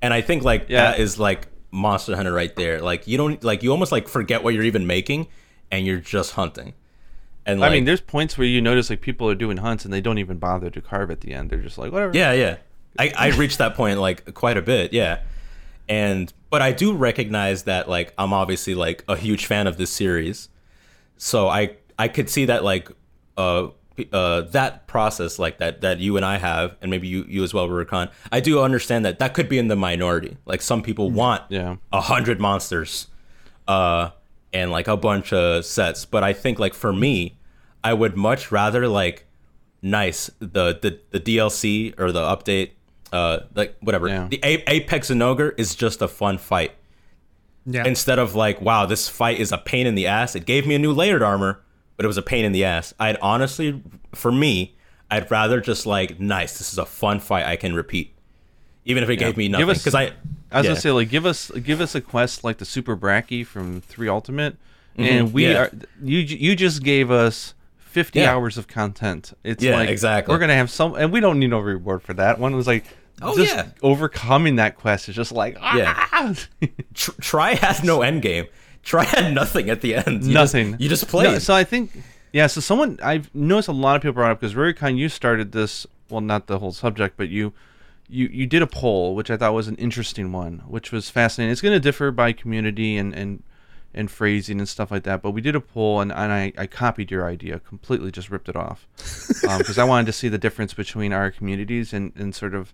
[0.03, 0.91] And I think like Yeah.
[0.93, 2.81] that is like Monster Hunter right there.
[2.81, 5.27] Like you don't like you almost like forget what you're even making,
[5.71, 6.75] and you're just hunting.
[7.49, 9.95] And like, I mean, there's points where you notice like people are doing hunts and
[9.95, 11.49] they don't even bother to carve at the end.
[11.51, 12.13] They're just like, whatever.
[12.17, 12.57] Yeah, yeah.
[12.99, 15.21] I, I reached that point like quite a bit, yeah.
[15.89, 19.91] And but I do recognize that like I'm obviously like a huge fan of this
[19.91, 20.49] series.
[21.17, 22.91] So I I could see that like
[23.37, 23.69] uh
[24.13, 27.55] uh that process like that that you and I have and maybe you you as
[27.55, 28.11] well Rurikhan.
[28.33, 30.37] I do understand that that could be in the minority.
[30.45, 31.77] Like some people want Yeah.
[31.93, 33.07] a hundred monsters
[33.69, 34.11] uh
[34.53, 37.37] and like a bunch of sets but i think like for me
[37.83, 39.27] i would much rather like
[39.83, 42.71] nice the the, the dlc or the update
[43.13, 44.09] uh, like whatever.
[44.09, 44.29] Yeah.
[44.29, 46.73] The A- Apex Zinogre is just a fun fight.
[47.65, 47.85] Yeah.
[47.85, 50.35] Instead of like, wow, this fight is a pain in the ass.
[50.37, 51.61] It gave me a new layered armor,
[51.97, 52.95] but it was a pain in the ass.
[53.01, 53.83] I'd honestly,
[54.15, 54.77] for me,
[55.11, 58.13] I'd rather just like, nice, this is a fun fight I can repeat,
[58.85, 59.69] even if it gave me nothing.
[59.71, 60.13] us- Because I,
[60.53, 60.71] I was yeah.
[60.71, 64.09] gonna say like give us give us a quest like the Super Bracky from Three
[64.09, 64.57] Ultimate,
[64.97, 65.53] and we Mm-hmm.
[65.53, 65.59] yeah.
[65.63, 65.71] are
[66.05, 67.53] you you just gave us.
[67.97, 68.31] 50 Yeah.
[68.35, 69.33] hours of content.
[69.43, 70.31] It's Yeah, like exactly.
[70.35, 72.39] we're gonna have some, and we don't need no reward for that.
[72.39, 72.85] One was like,
[73.23, 73.69] Oh, just yeah.
[73.83, 75.95] overcoming that quest is just like, Yeah.
[75.97, 76.35] ah!
[76.93, 78.45] Tr- Tri had no end game.
[78.83, 80.25] Tri had nothing at the end.
[80.25, 80.73] You nothing.
[80.73, 81.25] Just, you just play.
[81.25, 81.91] No, so I think,
[82.35, 82.47] yeah.
[82.49, 85.87] So someone I've noticed a lot of people brought up because Rurikhan, you started this.
[86.11, 87.55] Well, not the whole subject, but you,
[88.09, 91.51] you you did a poll, which I thought was an interesting one, which was fascinating.
[91.53, 93.43] It's going to differ by community and and
[93.97, 95.23] and phrasing and stuff like that.
[95.23, 98.49] But we did a poll, and, and I, I copied your idea completely, just ripped
[98.49, 98.87] it off,
[99.59, 102.73] because I wanted to see the difference between our communities and and sort of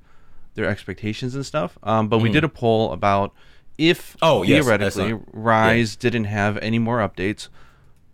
[0.54, 1.78] their expectations and stuff.
[1.82, 3.32] Um, but we did a poll about
[3.78, 4.18] if Mm.
[4.22, 5.20] Oh, yes, theoretically it.
[5.32, 7.48] Rise didn't have any more updates,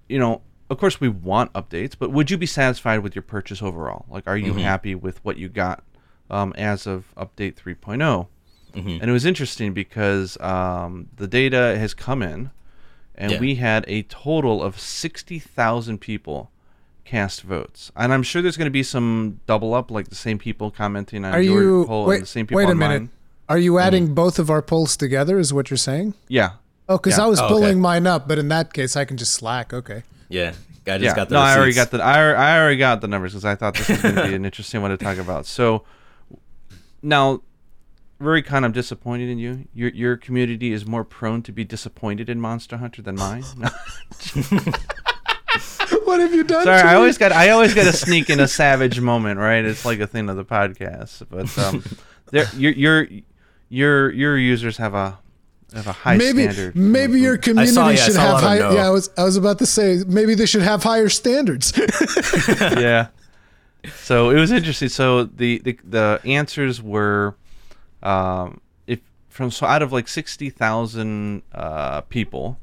[0.08, 3.60] you know, of course we want updates, but would you be satisfied with your purchase
[3.62, 4.04] overall?
[4.08, 4.58] Like, are Mm-hmm.
[4.58, 5.82] you happy with what you got
[6.30, 8.98] um, as of update 3 Mm-hmm.
[9.00, 12.50] And it was interesting because um, the data has come in,
[13.18, 13.40] and Yeah.
[13.40, 16.50] we had a total of 60,000 people
[17.04, 17.90] cast votes.
[17.96, 21.24] And I'm sure there's going to be some double up, like the same people commenting
[21.24, 22.14] on Are your you poll wait?
[22.16, 23.08] and the same people Wait a on minute.
[23.48, 23.82] Are you mm.
[23.82, 25.38] adding both of our polls together?
[25.38, 26.14] Is what you're saying?
[26.28, 26.52] Yeah.
[26.88, 27.24] Oh, because Yeah.
[27.24, 27.52] I was Oh, okay.
[27.54, 29.72] pulling mine up, but in that case, I can just slack.
[29.74, 30.04] Okay.
[30.28, 30.52] yeah,
[30.84, 33.08] guy just yeah, got the no, I already got the I, I already got the
[33.08, 35.44] numbers because I thought this was going to be an interesting one to talk about.
[35.46, 35.84] So
[37.02, 37.40] now,
[38.20, 39.68] Rurikhan, I'm disappointed in you.
[39.72, 43.44] Your your community is more prone to be disappointed in Monster Hunter than mine.
[43.56, 43.68] No.
[46.04, 46.64] What have you done?
[46.64, 46.96] Sorry, to I me?
[46.96, 49.64] always got I always got to sneak in a savage moment, right?
[49.64, 51.82] It's like a thing of the podcast, but um,
[52.30, 53.08] there your your
[53.68, 55.18] your your users have a
[55.74, 56.76] have a high maybe standard.
[56.76, 58.74] maybe your community saw- yeah, should have lot of high.
[58.74, 61.72] Yeah, I was I was about to say maybe they should have higher standards.
[62.60, 63.08] yeah.
[64.02, 64.88] So it was interesting.
[64.88, 67.36] So the the, the answers were,
[68.02, 72.58] um, if from so out of like sixty thousand uh, people,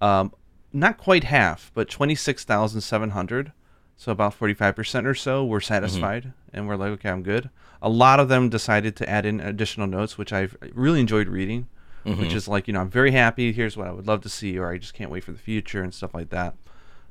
[0.00, 0.32] um,
[0.72, 3.52] not quite half, but twenty six thousand seven hundred.
[3.96, 7.50] So about forty five percent or so were satisfied, and we're like, okay, I'm good.
[7.80, 11.68] A lot of them decided to add in additional notes, which I've really enjoyed reading.
[12.04, 13.52] Which is like, you know, I'm very happy.
[13.52, 15.82] Here's what I would love to see, or I just can't wait for the future
[15.82, 16.54] and stuff like that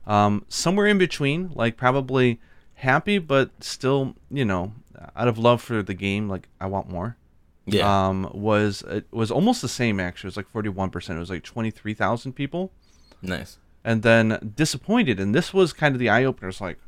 [0.07, 2.39] um, somewhere in between, like probably
[2.75, 4.73] happy, but still, you know,
[5.15, 7.17] out of love for the game, like I want more.
[7.67, 8.07] Yeah.
[8.07, 10.27] Um, was it was almost the same actually.
[10.27, 11.17] It was like forty one percent.
[11.17, 12.71] It was like twenty three thousand people,
[13.21, 13.57] nice.
[13.83, 15.19] and then disappointed.
[15.19, 16.49] And this was kind of the eye opener.
[16.49, 16.79] It's like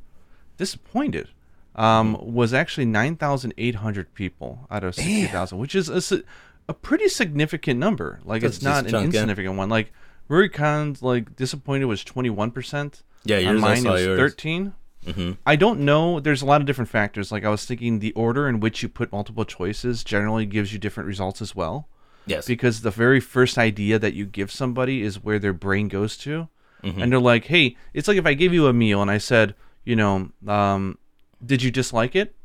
[0.57, 1.29] disappointed.
[1.75, 2.33] Um, Mm-hmm.
[2.33, 6.23] was actually nine thousand eight hundred people out of sixty thousand, which is a,
[6.67, 8.19] a pretty significant number.
[8.25, 9.69] Like That's it's not an insignificant one.
[9.69, 9.91] Like
[10.29, 13.03] Rurikhan's like disappointed was twenty one percent.
[13.23, 14.17] Yeah, On yours, I mine saw was yours.
[14.19, 14.73] 13.
[15.07, 15.31] Mm-hmm.
[15.45, 16.19] I don't know.
[16.19, 17.31] There's a lot of different factors.
[17.31, 20.79] Like I was thinking, the order in which you put multiple choices generally gives you
[20.79, 21.87] different results as well.
[22.25, 22.45] Yes.
[22.45, 26.49] Because the very first idea that you give somebody is where their brain goes to,
[26.83, 27.01] Mm-hmm.
[27.01, 29.55] and they're like, "Hey, it's like if I gave you a meal and I said,
[29.83, 30.99] you know, um,
[31.43, 32.35] did you dislike it?"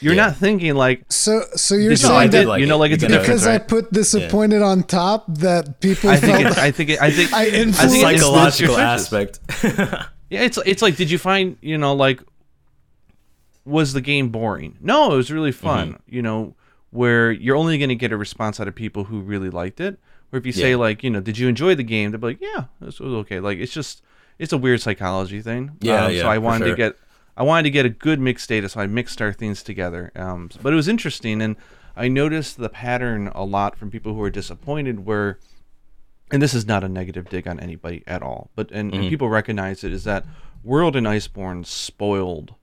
[0.00, 0.28] You're Yeah.
[0.28, 2.78] not thinking like, so so you're Did you saying I like that like you know,
[2.78, 6.56] like it's a gotta- because I put disappointed on top that people I think felt
[6.56, 9.40] it, I think it, I think I I think it influenced- influenced psychological aspect.
[10.32, 12.20] Yeah, it's it's like, did you find you know like,
[13.64, 14.78] was the game boring?
[14.80, 15.98] No, it was really fun.
[16.06, 16.54] You know,
[16.90, 19.98] where you're only going to get a response out of people who really liked it.
[20.32, 20.76] Or if you say Yeah.
[20.76, 22.10] like, you know, did you enjoy the game?
[22.10, 23.40] They'll be like, yeah, this was okay.
[23.40, 24.02] Like it's just
[24.38, 25.72] it's a weird psychology thing.
[25.80, 26.76] Yeah, Um, yeah, So I wanted sure.
[26.76, 26.96] to get
[27.36, 30.10] I wanted to get a good mixed data, so I mixed our things together.
[30.16, 31.56] Um, but it was interesting, and
[31.96, 35.38] I noticed the pattern a lot from people who were disappointed where
[36.32, 39.00] and this is not a negative dig on anybody at all, but and, Mm-hmm.
[39.02, 40.24] and people recognize it is that
[40.64, 42.54] World and Iceborne spoiled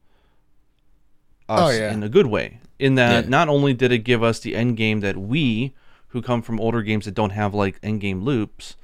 [1.47, 1.91] us Oh, yeah.
[1.93, 2.59] in a good way.
[2.77, 3.29] In that Yeah.
[3.29, 5.73] not only did it give us the end game that we,
[6.09, 8.75] who come from older games that don't have like end game loops,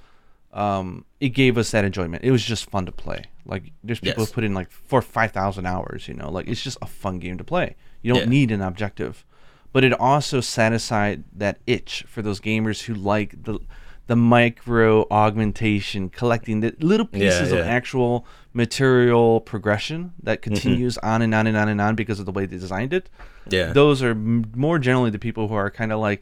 [0.53, 2.23] um, it gave us that enjoyment.
[2.23, 3.23] It was just fun to play.
[3.45, 4.29] Like there's people Yes.
[4.29, 6.07] who put in like four five thousand hours.
[6.07, 7.75] You know, like it's just a fun game to play.
[8.01, 8.29] You don't Yeah.
[8.29, 9.25] need an objective,
[9.73, 13.59] but it also satisfied that itch for those gamers who like the
[14.07, 20.53] the micro augmentation, collecting the little Yeah, pieces of actual material progression that Mm-hmm.
[20.53, 23.09] continues on and on and on and on because of the way they designed it
[23.49, 23.71] yeah.
[23.73, 26.21] those are m- more generally the people who are kind of like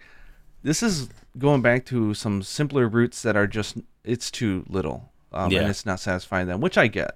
[0.63, 5.51] this is going back to some simpler roots that are just it's too little um,
[5.51, 5.61] Yeah.
[5.61, 7.11] and it's not satisfying them which i get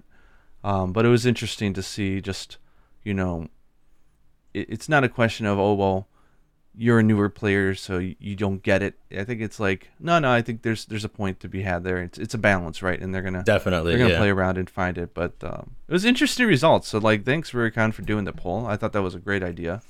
[0.63, 2.57] um, but it was interesting to see just
[3.03, 3.47] you know
[4.53, 6.07] it, it's not a question of oh well
[6.77, 8.93] you're a newer player, so you, don't get it.
[9.11, 10.31] I think it's like no, no.
[10.31, 11.97] I think there's there's a point to be had there.
[11.97, 12.99] It's it's a balance, right?
[12.99, 14.19] And they're gonna Definitely, they're gonna yeah.
[14.19, 15.13] play around and find it.
[15.13, 16.87] But um, it was interesting results.
[16.87, 18.67] So like, thanks Rurikhan for doing the poll.
[18.67, 19.81] I thought that was a great idea.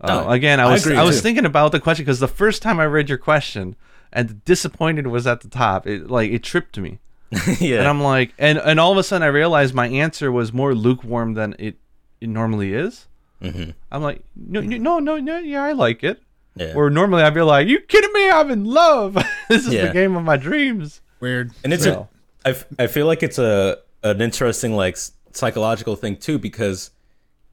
[0.00, 2.28] Uh, No, again, I I was agree, I was thinking about the question because the
[2.28, 3.74] first time I read your question
[4.12, 5.86] and disappointed was at the top.
[5.86, 6.98] It like it tripped me.
[7.58, 7.78] yeah.
[7.78, 10.74] And I'm like, and and all of a sudden I realized my answer was more
[10.74, 11.76] lukewarm than it,
[12.20, 13.08] it normally is.
[13.42, 16.22] Hmm I'm like, no, no, no, no, yeah, I like it.
[16.54, 16.74] Yeah.
[16.74, 18.30] Or normally I'd be like, you kidding me?
[18.30, 19.14] I'm in love.
[19.48, 19.86] this is Yeah.
[19.88, 21.00] the game of my dreams.
[21.20, 21.52] Weird.
[21.64, 22.08] and it's So-
[22.44, 24.96] a, I, f- I feel like it's a an interesting like
[25.32, 26.90] psychological thing too because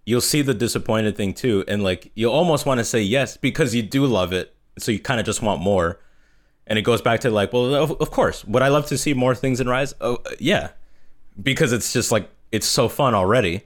[0.06, 3.76] you'll see the disappointed thing too and like you almost want to say yes because
[3.76, 6.00] you do love it so you kind of just want more
[6.66, 9.14] and it goes back to like well of, of course would i love to see
[9.14, 10.72] more things in rise oh uh, yeah
[11.42, 13.62] because it's just like it's so fun already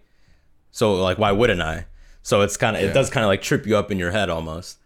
[0.72, 1.86] so like why wouldn't i
[2.24, 4.30] so it's kind of it does kind of like trip you up in your head
[4.30, 4.80] almost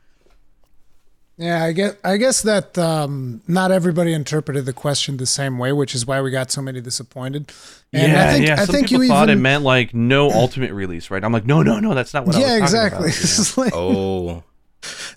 [1.37, 5.71] Yeah, I guess I guess that um, not everybody interpreted the question the same way,
[5.71, 7.51] which is why we got so many disappointed.
[7.93, 8.55] And yeah, I think yeah.
[8.59, 11.23] I think people you thought even it meant like no ultimate release, right?
[11.23, 13.09] I'm like, no, no, no, that's not what I was yeah, talking exactly.
[13.09, 13.21] about,
[13.57, 13.63] you know?
[13.63, 14.43] Like- oh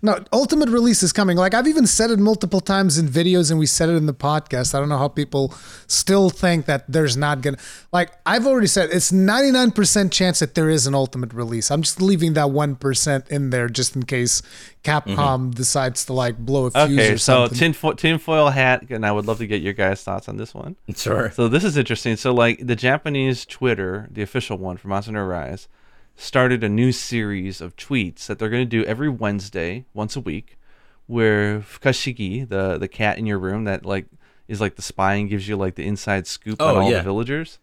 [0.03, 1.37] No, ultimate release is coming.
[1.37, 4.15] Like I've even said it multiple times in videos, and we said it in the
[4.15, 4.75] podcast.
[4.75, 5.55] I don't know how people
[5.87, 7.59] still think that there's not gonna.
[7.93, 11.71] Like I've already said, it's 99% chance that there is an ultimate release.
[11.71, 14.43] I'm just leaving that one percent in there just in case
[14.85, 16.99] Capcom decides to like blow a fuse Mm-hmm.
[16.99, 17.59] Okay, or so something.
[17.59, 20.77] tinfoil, tinfoil hat, and I would love to get your guys' thoughts on this one.
[20.97, 22.17] sure So this is interesting.
[22.17, 25.69] So like the Japanese Twitter, the official one for Monster Hunter Rise,
[26.17, 30.21] started a new series of tweets that they're going to do every Wednesday, once a
[30.21, 30.59] week,
[31.07, 34.07] where Fukashigi, the the cat in your room that like
[34.49, 36.99] is like the spy and gives you like the inside scoop on Oh, all yeah.
[36.99, 37.59] the villagers.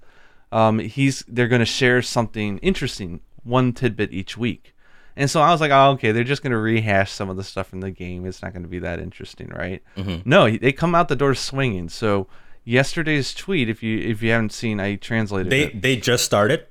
[0.51, 4.73] Um, he's they're going to share something interesting, one tidbit each week.
[5.15, 7.43] And so I was like, oh, okay, they're just going to rehash some of the
[7.43, 8.25] stuff in the game.
[8.27, 9.81] It's not going to be that interesting, right?
[9.97, 10.29] Mm-hmm.
[10.29, 11.89] No, they come out the door swinging.
[11.89, 12.27] So
[12.63, 15.81] yesterday's tweet, if you if you haven't seen, I translated they it.
[15.81, 16.65] they just started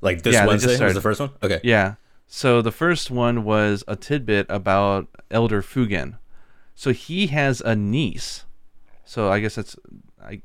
[0.00, 1.94] like this Yeah, wednesday was the first one okay Yeah.
[2.26, 6.18] So the first one was a tidbit about Elder Fugen.
[6.74, 8.44] So he has a niece.
[9.04, 9.76] So I guess that's
[10.22, 10.40] I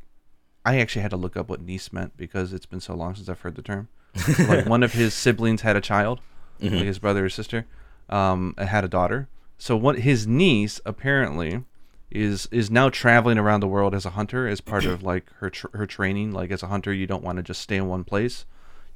[0.65, 3.29] I actually had to look up what niece meant because it's been so long since
[3.29, 3.87] I've heard the term.
[4.15, 6.19] So, like one of his siblings had a child,
[6.61, 7.65] like his brother or sister,
[8.09, 9.29] um, had a daughter.
[9.57, 11.63] So what his niece apparently
[12.11, 15.49] is is now traveling around the world as a hunter as part of like her
[15.49, 16.33] tr- her training.
[16.33, 18.45] Like as a hunter, you don't want to just stay in one place.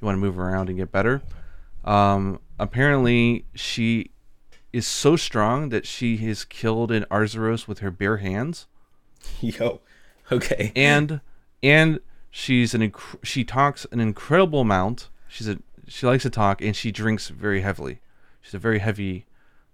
[0.04, 1.22] You want to move around and get better.
[1.82, 4.10] Um, apparently, she
[4.70, 8.66] is so strong that she has killed an Arzuros with her bare hands,
[9.40, 9.80] yo
[10.30, 11.20] okay and
[11.62, 12.00] and
[12.30, 15.08] she's an inc- she talks an incredible amount.
[15.26, 15.56] She's a
[15.88, 18.00] she likes to talk, and she drinks very heavily.
[18.42, 19.24] She's a very heavy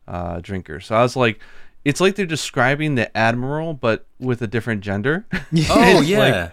[0.06, 0.78] uh, drinker.
[0.78, 1.40] So I was like,
[1.84, 5.26] it's like they're describing the admiral, but with a different gender.
[5.70, 6.52] oh yeah like-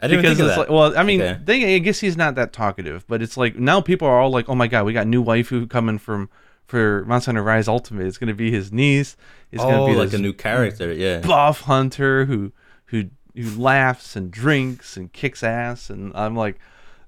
[0.00, 1.40] i didn't because think it's that like, well, I mean, Okay.
[1.44, 4.48] they, I guess he's not that talkative, but it's like now people are all like,
[4.48, 6.28] "Oh my god, we got new waifu coming from
[6.66, 8.06] for Monster Hunter Rise Ultimate.
[8.06, 9.16] It's gonna be his niece.
[9.52, 12.52] It's oh gonna be oh, like a new character yeah buff hunter who
[12.86, 16.58] who who laughs and drinks and kicks ass." And I'm like,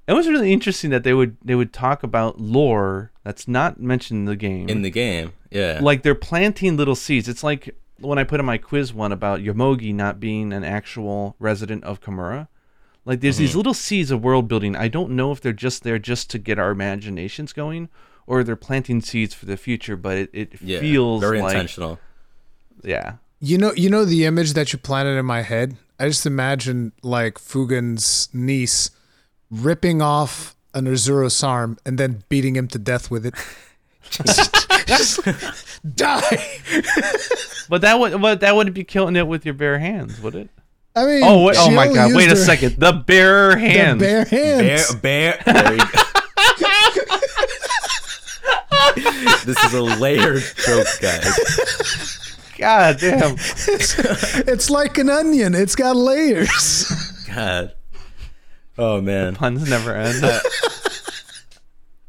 [0.07, 4.21] it was really interesting that they would they would talk about lore that's not mentioned
[4.21, 7.29] in the game in the game yeah like they're planting little seeds.
[7.29, 11.35] It's like when I put in my quiz one about Yomogi not being an actual
[11.41, 12.49] resident of Kamura.
[13.09, 13.43] Like there's Mm-hmm.
[13.45, 14.77] these little seeds of world building.
[14.77, 17.89] I don't know if they're just there just to get our imaginations going,
[18.27, 19.97] or they're planting seeds for the future.
[19.97, 21.99] But it, it yeah feels very like intentional
[22.85, 23.15] yeah.
[23.41, 25.77] You know, you know the image that you planted in my head.
[25.99, 28.91] I just imagine like Fugen's niece
[29.51, 33.35] ripping off an Arzuros arm and then beating him to death with it.
[34.11, 34.55] Just
[35.95, 36.61] die.
[37.69, 40.51] But that would but that wouldn't be killing it with your bare hands, would it?
[40.97, 42.15] I mean, Oh wait, oh my god!
[42.15, 42.77] Wait a second.
[42.79, 44.01] The bare hands.
[44.01, 44.25] The hands.
[44.25, 44.95] bare hands.
[44.97, 45.41] Bare.
[45.45, 46.03] there you go.
[49.45, 52.19] this is a layered joke guys
[52.59, 53.37] God damn.
[54.47, 55.55] It's like an onion.
[55.55, 56.91] It's got layers.
[57.33, 57.75] god
[58.77, 60.25] oh man Puns never end.
[60.25, 60.41] Uh,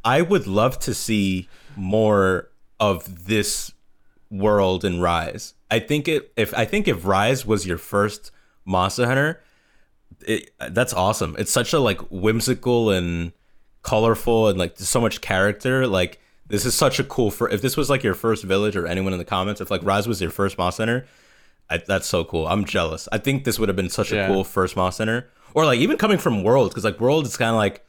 [0.03, 2.49] I would love to see more
[2.79, 3.71] of this
[4.31, 5.53] world in Rise.
[5.69, 8.31] I think it if I think if Rise was your first
[8.69, 9.41] Monster Hunter,
[10.21, 11.35] it, that's awesome.
[11.39, 13.33] It's such a like whimsical and
[13.81, 15.87] colorful and like so much character.
[15.87, 18.85] Like this is such a cool for if this was like your first village or
[18.85, 21.07] anyone in the comments, if like Rise was your first Monster Hunter,
[21.69, 22.47] I, that's so cool.
[22.47, 23.09] I'm jealous.
[23.11, 25.29] I think this would have been such a cool first Monster Hunter.
[25.55, 27.83] Or like even coming from World, because like World is kind of like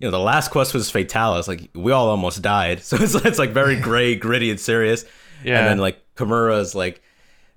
[0.00, 1.48] you know, the last quest was Fatalis.
[1.48, 5.04] Like we all almost died, so it's it's like very gray, gritty, and serious.
[5.44, 5.58] Yeah.
[5.58, 7.02] And then like Kamura is like,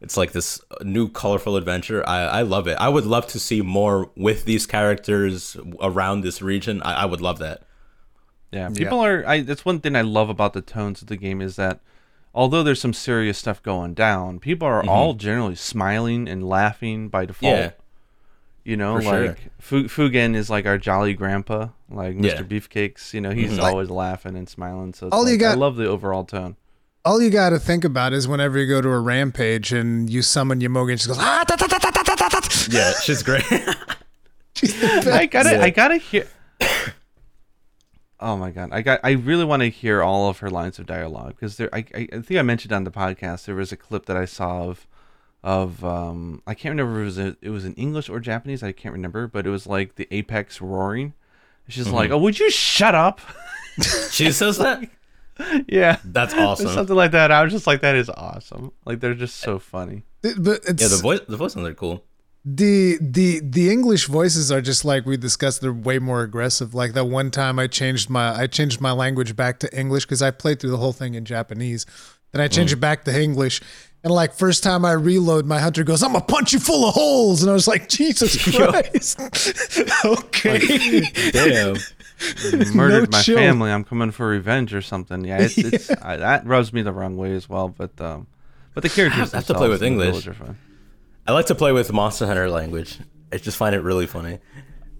[0.02, 2.04] it's like this uh, new colorful adventure.
[2.08, 2.78] I I love it.
[2.80, 6.82] I would love to see more with these characters around this region.
[6.82, 7.64] I, I would love that.
[8.52, 9.24] Yeah, people are.
[9.26, 11.80] I that's one thing I love about the tones of the game is that
[12.34, 14.90] although there's some serious stuff going down, people are mm-hmm.
[14.90, 17.56] all generally smiling and laughing by default.
[17.56, 17.72] Yeah.
[18.64, 22.24] You know, For like Fu- Fugen is like our jolly grandpa, like Mr.
[22.24, 22.42] Yeah.
[22.44, 23.14] Beefcakes.
[23.14, 23.62] You know, he's mm-hmm.
[23.62, 24.94] always laughing and smiling.
[24.94, 26.58] So it's All you like- I love the overall tone
[27.04, 30.22] all you got to think about is whenever you go to a rampage and you
[30.22, 32.40] summon Yomogi, and she goes, ah, da, da, da, da, da, da, da.
[32.70, 33.44] yeah, she's great.
[34.54, 35.62] she's I gotta.
[35.62, 36.28] I gotta hear.
[38.20, 40.86] oh my god, I got, I really want to hear all of her lines of
[40.86, 44.06] dialogue because there, I, I, think I mentioned on the podcast there was a clip
[44.06, 44.88] that I saw of,
[45.44, 48.62] of, um, I can't remember if it was a, it was in English or Japanese,
[48.62, 51.14] I can't remember, but it was like the apex roaring.
[51.68, 51.96] She's mm-hmm.
[51.96, 53.22] like, oh, would you shut up?
[54.12, 54.88] she says that.
[55.68, 56.70] yeah, That's awesome.
[56.70, 57.32] something like that.
[57.32, 60.04] I was just like, "That is awesome!" Like they're just so funny.
[60.22, 62.04] But it's, Yeah, the voice the voice sounds are cool.
[62.44, 65.62] the the the English voices are just like we discussed.
[65.62, 66.74] They're way more aggressive.
[66.74, 70.22] Like that one time I changed my I changed my language back to English because
[70.22, 71.86] I played through the whole thing in Japanese.
[72.32, 72.78] Then I changed mm.
[72.78, 73.62] it back to English.
[74.04, 76.96] And like first time I reload, my hunter goes, "I'm gonna punch you full of
[76.96, 79.20] holes," and I was like, "Jesus Christ!"
[80.06, 81.02] okay,
[81.32, 81.76] Damn.
[82.74, 83.38] Murdered No my chill.
[83.38, 83.72] family.
[83.72, 85.24] I'm coming for revenge or something.
[85.26, 87.70] Yeah, it's, it's I, that rubs me the wrong way as well.
[87.70, 88.28] But um,
[88.74, 90.28] but the characters I have to play with English.
[90.28, 90.58] are fun.
[91.28, 93.00] I like to play with Monster Hunter language.
[93.32, 94.40] I just find it really funny.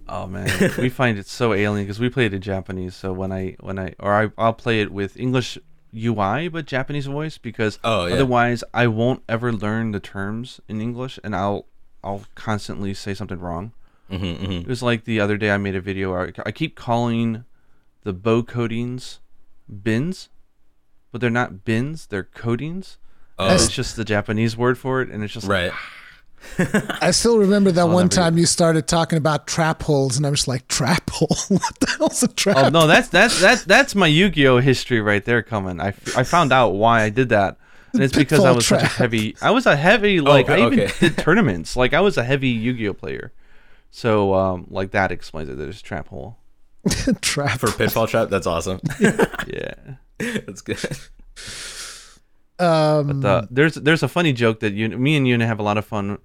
[0.08, 2.94] Oh man, we find it so alien because we play it in Japanese.
[2.94, 5.58] So when I when I or I I'll play it with English
[5.94, 8.14] UI but Japanese voice because Oh, yeah.
[8.14, 11.66] otherwise I won't ever learn the terms in English and I'll
[12.02, 13.72] I'll constantly say something wrong.
[14.10, 16.10] Mm-hmm, It was like the other day I made a video.
[16.12, 17.44] Where I I keep calling
[18.02, 19.20] the bow coatings
[19.68, 20.28] bins,
[21.10, 22.06] but they're not bins.
[22.06, 22.98] They're coatings.
[23.38, 26.98] Oh, It's just the Japanese word for it, and it's just like, right.
[27.00, 30.30] I still remember that one never- time you started talking about trap holes, and I
[30.30, 31.28] was like, "Trap hole?
[31.48, 35.24] what the hell's a trap?" Oh no, that's that's that's that's my Yu-Gi-Oh history right
[35.24, 35.80] there coming.
[35.80, 37.56] I, I found out why I did that,
[37.94, 39.36] and it's because I Pitfall was such a heavy.
[39.40, 41.76] I was a heavy like I even did tournaments.
[41.76, 43.32] Like I was a heavy Yu-Gi-Oh player,
[43.92, 45.56] so um like that explains it.
[45.58, 46.38] There's a trap hole.
[47.20, 47.60] trap.
[47.60, 48.80] For Pitfall Trap, that's awesome.
[49.46, 49.74] Yeah.
[50.18, 50.78] that's good.
[52.58, 55.78] um, the, there's there's a funny joke that you me and Yuna have a lot
[55.78, 56.18] of fun.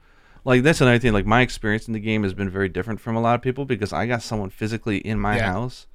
[0.46, 1.14] Like that's another thing.
[1.14, 3.66] Like my experience in the game has been very different from a lot of people
[3.66, 5.52] because I got someone physically in my Yeah.
[5.52, 5.88] house,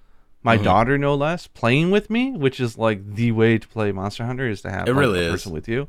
[0.43, 4.27] my daughter no less, playing with me, which is like the way to play Monster
[4.27, 5.33] Hunter is to have It like, really a is.
[5.33, 5.89] person with you.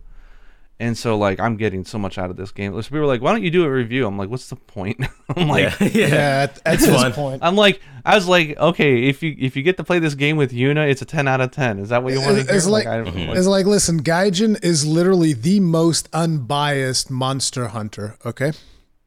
[0.80, 2.74] And so like I'm getting so much out of this game.
[2.74, 5.00] So people were like, "Why don't you do a review?" I'm like, "What's the point?"
[5.38, 6.08] I'm like, yeah, yeah.
[6.08, 7.14] yeah, at, at this fun.
[7.14, 10.16] point, I'm like, I was like, okay, if you if you get to play this
[10.16, 11.80] game with Yuna, it's a 10 out of 10.
[11.80, 14.02] Is that what you want to It's- it's like- I don't- like- it's like, listen,
[14.04, 18.18] Gaijin is literally the most unbiased monster hunter.
[18.26, 18.52] Okay,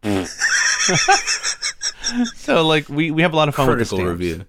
[2.37, 4.45] so like we, we have a lot of fun with the Critical review.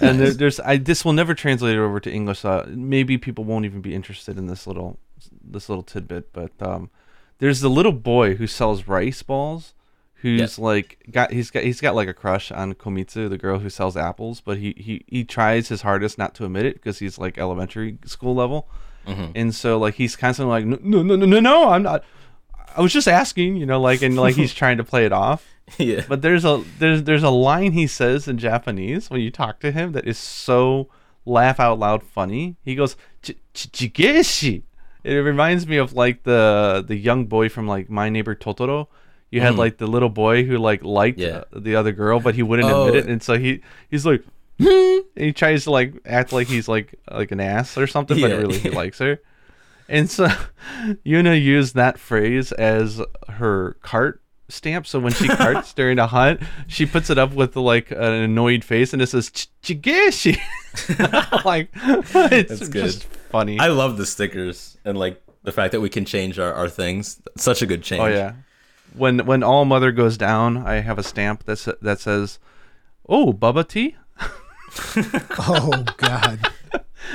[0.00, 2.44] and there, there's I this will never translate over to English.
[2.44, 4.98] Uh, maybe people won't even be interested in this little
[5.44, 6.32] this little tidbit.
[6.32, 6.90] But um,
[7.38, 9.74] there's the little boy who sells rice balls,
[10.16, 13.70] who's like got he's got he's got like a crush on Komitsu, the girl who
[13.70, 14.40] sells apples.
[14.40, 17.98] But he he he tries his hardest not to admit it because he's like elementary
[18.04, 18.68] school level,
[19.34, 22.04] and so like he's constantly like no no no no no I'm not.
[22.76, 25.44] I was just asking, you know, like and like he's trying to play it off.
[25.78, 26.04] yeah.
[26.08, 29.72] But there's a there's there's a line he says in Japanese when you talk to
[29.72, 30.88] him that is so
[31.24, 32.56] laugh out loud funny.
[32.64, 34.62] He goes "Ch- ch- chigeshi.
[35.04, 38.86] It reminds me of like the the young boy from like My Neighbor Totoro.
[39.30, 41.44] You had like the little boy who like liked Yeah.
[41.52, 42.88] the other girl, but he wouldn't Oh.
[42.88, 43.60] admit it, and so he
[43.90, 44.24] he's like,
[44.60, 44.66] "Hmm,"
[45.16, 48.30] and he tries to like act like he's like like an ass or something, but
[48.32, 49.20] really he likes her.
[49.88, 50.26] And so
[51.06, 54.19] Yuna used that phrase as her cart
[54.50, 54.86] stamp.
[54.86, 58.64] So when she carts during a hunt, she puts it up with like an annoyed
[58.64, 60.38] face and it says "Ch- Chigeshi.
[61.44, 62.84] like it's That's good.
[62.84, 63.58] just funny.
[63.58, 67.20] I love the stickers and like the fact that we can change our, our things.
[67.36, 68.00] Such a good oh, change.
[68.02, 68.32] oh yeah.
[68.96, 72.40] When when all mother goes down, I have a stamp that that says,
[73.08, 73.94] "Oh, Bubba tea,"
[75.38, 76.50] oh god,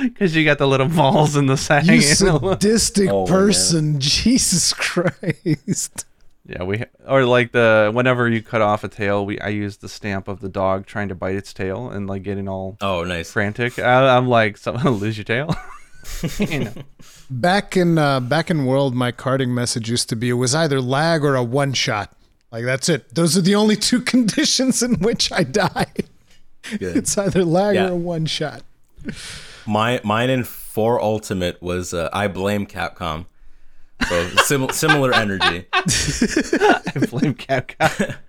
[0.02, 1.84] because you got the little balls in the sack.
[1.84, 6.06] you you sadistic Oh, my person, Jesus Christ!
[6.48, 9.88] Yeah, we or like the whenever you cut off a tail, we I use the
[9.88, 13.32] stamp of the dog trying to bite its tail and like getting all Oh, nice.
[13.32, 13.78] frantic.
[13.80, 15.54] I, I'm like, someone lose your tail.
[16.38, 16.72] you know.
[17.30, 20.80] Back in uh, back in World, my carding message used to be it was either
[20.80, 22.12] lag or a one shot.
[22.52, 23.12] Like that's it.
[23.12, 25.86] Those are the only two conditions in which I die.
[26.78, 26.96] Good.
[26.96, 27.88] It's either lag Yeah.
[27.88, 28.62] or one shot.
[29.66, 33.26] My mine in four ultimate was uh, I blame Capcom.
[34.08, 35.66] So sim- similar energy.
[35.72, 38.16] I blame Capcom.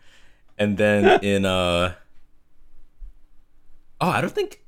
[0.60, 1.94] And then in uh
[4.02, 4.64] Oh, I don't think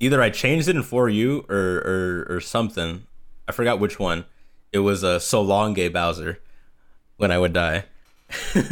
[0.00, 3.06] either I changed it in for you or or or something.
[3.46, 4.24] I forgot which one.
[4.72, 6.38] It was a uh, so long gay Bowser
[7.18, 7.84] when I would die.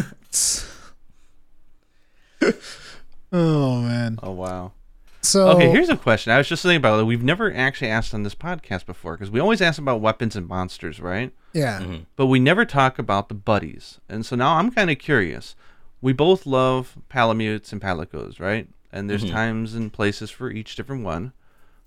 [3.32, 4.18] Oh man.
[4.22, 4.72] Oh wow.
[5.22, 6.32] So Okay, here's a question.
[6.32, 7.04] I was just thinking about it.
[7.04, 10.46] We've never actually asked on this podcast before because we always ask about weapons and
[10.48, 11.32] monsters, right?
[11.52, 11.80] yeah.
[11.80, 11.96] Mm-hmm.
[12.16, 14.00] But we never talk about the buddies.
[14.08, 15.56] And so now I'm kind of curious.
[16.00, 18.68] We both love Palamutes and Palicos, right?
[18.92, 21.32] And there's times and places for each different one.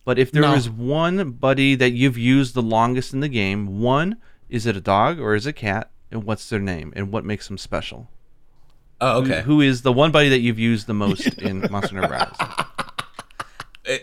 [0.06, 0.54] But if there No.
[0.54, 4.18] is one buddy that you've used the longest in the game, one,
[4.50, 5.90] is it a dog or is it a cat?
[6.12, 6.94] And what's their name?
[6.96, 8.10] And what makes them special?
[9.02, 9.42] Oh, Who- okay.
[9.42, 12.63] Who is the one buddy that you've used the most in Monster Hunter Rise?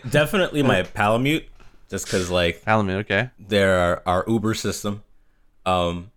[0.03, 1.45] It- definitely my Palamute
[1.89, 3.29] just cuz like Palamute, okay.
[3.39, 5.03] they're our Uber system.
[5.65, 6.11] Um,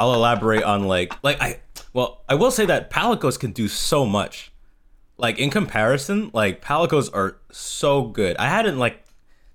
[0.00, 1.60] I'll elaborate on like like I
[1.92, 4.52] well I will say that Palicos can do so much.
[5.16, 8.36] Like in comparison, like Palicos are so good.
[8.36, 9.04] I hadn't like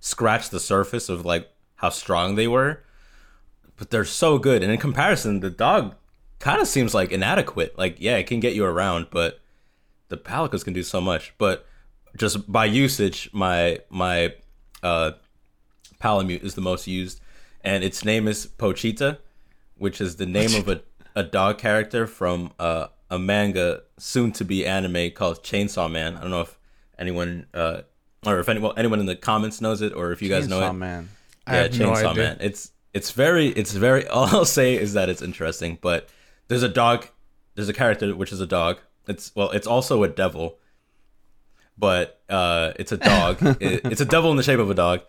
[0.02, 2.84] scratched the surface of like how strong they were,
[3.78, 4.62] but they're so good.
[4.62, 5.96] And in comparison, the dog
[6.40, 7.78] kind of seems like inadequate.
[7.78, 9.40] Like yeah, it can get you around, but
[10.10, 11.34] the Palicos can do so much.
[11.38, 11.66] But
[12.18, 14.34] just by usage, my my
[14.82, 15.12] uh
[16.02, 17.22] Palamute is the most used,
[17.62, 19.20] and its name is Pochita,
[19.78, 20.82] which is the name of a,
[21.16, 26.18] a dog character from uh, a manga soon to be anime called Chainsaw Man.
[26.18, 26.60] I don't know if
[27.00, 27.82] anyone uh,
[28.26, 30.74] or if anyone anyone in the comments knows it or if you guys know it.
[30.74, 31.08] Man.
[31.48, 32.24] I Yeah, have no Chainsaw idea.
[32.24, 32.38] Man.
[32.42, 36.10] It's it's very it's very all I'll say is that it's interesting, but
[36.50, 37.08] there's a dog
[37.56, 38.80] there's a character which is a dog.
[39.08, 40.58] It's well, it's also a devil.
[41.78, 43.38] But uh it's a dog.
[43.62, 45.02] it, it's a devil in the shape of a dog.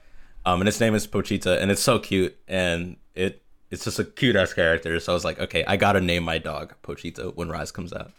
[0.46, 4.04] Um and its name is Pochita and it's so cute and it it's just a
[4.04, 4.98] cute ass character.
[5.00, 8.12] So I was like, okay, I gotta name my dog Pochita when Rise comes out.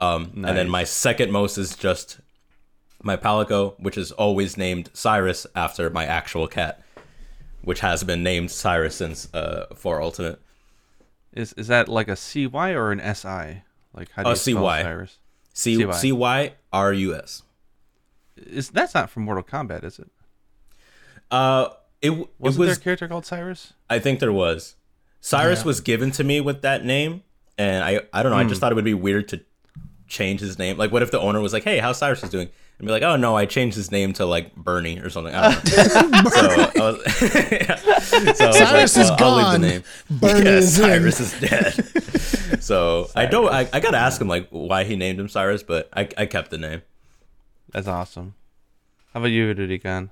[0.00, 2.18] Um and then my second most is just
[3.02, 6.82] my Palico, which is always named Cyrus after my actual cat
[7.62, 10.40] which has been named Cyrus since uh for Ultimate.
[11.32, 13.62] Is is that like a CY or an SI?
[13.94, 14.82] Like how do Oh, you spell CY.
[14.82, 15.18] Cyrus?
[15.54, 17.42] C C Y R U S.
[18.46, 20.10] Is that's not from Mortal Kombat, is it?
[21.30, 21.68] Uh,
[22.00, 22.56] it, Wasn't was.
[22.56, 23.72] there a character called Cyrus?
[23.88, 24.76] I think there was.
[25.20, 25.66] Cyrus Yeah.
[25.66, 27.22] was given to me with that name,
[27.56, 28.38] and I I don't know.
[28.38, 29.40] I just thought it would be weird to
[30.08, 30.76] change his name.
[30.76, 32.48] Like, what if the owner was like, "Hey, how's Cyrus is doing?"
[32.78, 35.52] And be like, "Oh no, I changed his name to like Bernie or something." I
[35.54, 36.22] don't know.
[36.30, 37.76] so I was, yeah.
[37.76, 39.84] so I was Cyrus like, is well, I'll leave the name.
[40.10, 40.84] Bernie yeah, is in.
[40.86, 42.60] Cyrus is dead.
[42.62, 43.48] so I don't.
[43.52, 46.50] I, I gotta ask him like why he named him Cyrus, but I I kept
[46.50, 46.82] the name.
[47.72, 48.34] That's awesome.
[49.12, 50.10] How about you, Rurikhan?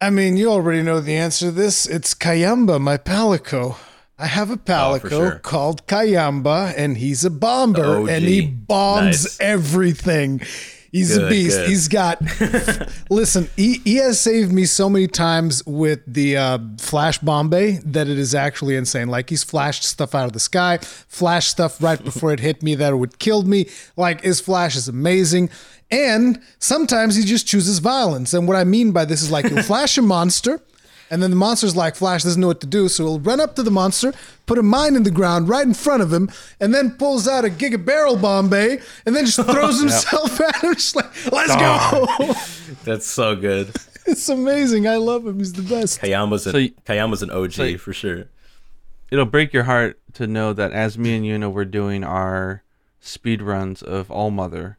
[0.00, 1.86] I mean, you already know the answer to this.
[1.86, 3.76] It's Kayamba, my Palico.
[4.18, 5.38] I have a oh, Palico Oh, sure.
[5.40, 9.40] called Kayamba, and he's a bomber, and he bombs Nice.
[9.40, 10.40] everything.
[10.96, 11.58] He's a beast.
[11.58, 11.68] good.
[11.68, 12.22] He's got.
[13.10, 18.08] listen, he, he has saved me so many times with the uh, flash Bombay that
[18.08, 19.08] it is actually insane.
[19.08, 22.74] Like he's flashed stuff out of the sky, flashed stuff right before it hit me
[22.76, 23.68] that would killed me.
[23.96, 25.50] Like his flash is amazing.
[25.90, 28.32] And sometimes he just chooses violence.
[28.32, 30.60] And what I mean by this is like he'll flash a monster.
[31.10, 32.88] And then the monster's like, Flash doesn't know what to do.
[32.88, 34.12] So he'll run up to the monster,
[34.46, 36.30] put a mine in the ground right in front of him,
[36.60, 38.82] and then pulls out a Giga Barrel Bombay eh?
[39.06, 40.74] and then just throws himself at him.
[40.74, 42.34] Just like, let's go.
[42.84, 43.70] That's so good.
[44.06, 44.88] it's amazing.
[44.88, 45.38] I love him.
[45.38, 46.00] He's the best.
[46.00, 48.24] Kayamba's an, So y- Kayamba's an OG so- for sure.
[49.10, 52.64] It'll break your heart to know that as me and Yuna were doing our
[52.98, 54.78] speed runs of All Mother,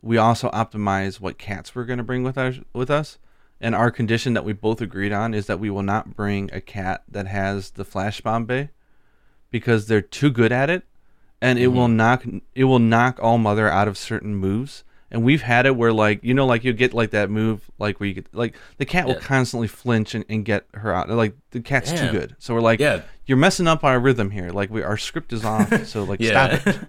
[0.00, 2.54] we also optimize what cats we're going to bring with us.
[2.72, 3.18] With us,
[3.60, 6.60] and our condition that we both agreed on is that we will not bring a
[6.60, 8.70] cat that has the Flash Bombay
[9.50, 10.84] because they're too good at it,
[11.40, 11.96] and it will mm-hmm.
[11.96, 12.24] knock
[12.54, 14.84] it will knock All Mother out of certain moves.
[15.08, 18.00] And we've had it where like you know like you get like that move like
[18.00, 21.34] where you get like the cat will constantly flinch and, and get her out like
[21.52, 22.06] the cat's Damn.
[22.06, 23.02] too good so we're like Yeah.
[23.24, 26.66] you're messing up our rhythm here like we our script is off so like stop
[26.66, 26.78] it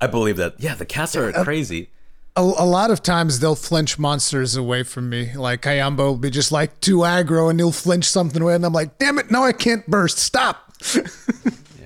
[0.00, 0.54] I believe that.
[0.58, 1.90] Yeah, the cats are um, crazy.
[2.36, 5.34] A, a lot of times they'll flinch monsters away from me.
[5.34, 8.54] Like Kayamba will be just like too aggro and he'll flinch something away.
[8.54, 10.18] And I'm like, damn it, no, I can't burst.
[10.18, 10.72] Stop.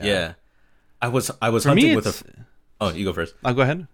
[0.03, 0.33] Yeah.
[1.03, 2.09] I was I was for hunting me with a.
[2.09, 2.23] it's
[2.81, 3.35] Oh, you go first.
[3.45, 3.87] I'll go ahead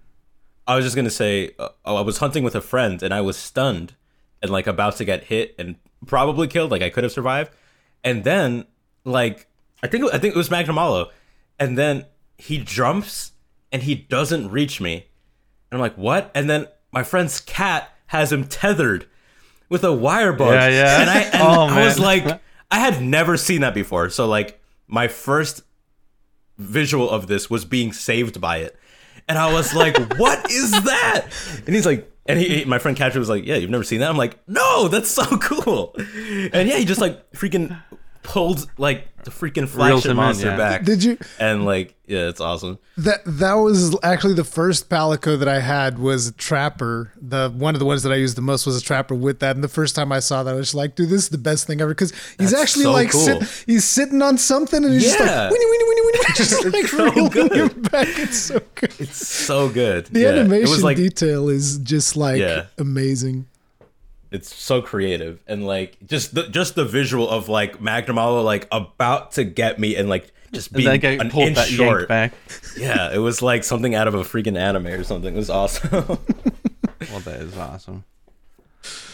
[0.69, 3.21] I was just gonna say, uh, oh, I was hunting with a friend and I
[3.21, 3.95] was stunned
[4.43, 5.77] and like about to get hit and
[6.07, 6.71] probably killed.
[6.71, 7.53] Like I could have survived,
[8.05, 8.67] and then
[9.05, 9.47] like
[9.83, 11.11] I think I think it was Magnamalo,
[11.59, 12.07] and then
[12.39, 13.33] he jumps
[13.73, 15.07] and he doesn't reach me, and
[15.77, 16.31] I'm like, what?
[16.35, 19.07] And then my friend's cat has him tethered
[19.69, 20.53] with a wire bug.
[20.53, 21.01] Yeah, yeah.
[21.01, 22.41] And I, and Oh, I was like,
[22.71, 24.11] I had never seen that before.
[24.11, 25.63] So like my first
[26.59, 28.79] visual of this was being saved by it.
[29.29, 31.27] And I was like, what is that?
[31.67, 34.11] And he's like, and he, my friend Catcher was like, yeah, you've never seen that?
[34.11, 35.95] I'm like, no, that's so cool.
[35.97, 37.81] And yeah, he just like freaking
[38.27, 40.57] pulled like the freaking Reels flagship in, monster yeah.
[40.57, 40.85] back.
[40.85, 41.19] Did you?
[41.41, 42.79] And like, yeah, it's awesome.
[42.99, 47.13] That that was actually the first palico that I had was a trapper.
[47.21, 49.57] The one of the ones that I used the most was a trapper with that.
[49.57, 51.67] And the first time I saw that, I was like, dude, this is the best
[51.67, 53.21] thing ever because he's That's actually so like cool.
[53.43, 56.65] sit, he's sitting on something and he's just like winnie winnie winnie winnie, winnie just
[56.65, 57.53] like so reeling good.
[57.53, 58.09] him back.
[58.19, 58.95] It's so good.
[59.01, 60.07] It's so good.
[60.07, 62.67] The Yeah, animation It was like detail is just like Yeah.
[62.79, 63.47] amazing.
[64.37, 69.33] It's so creative and like just the just the visual of like Magnamalo like about
[69.33, 72.09] to get me and like just And being guy an inch that short.
[72.09, 72.33] back.
[72.77, 75.35] Yeah, it was like something out of a freaking anime or something.
[75.35, 76.19] It was awesome.
[77.11, 78.05] Well, that is awesome.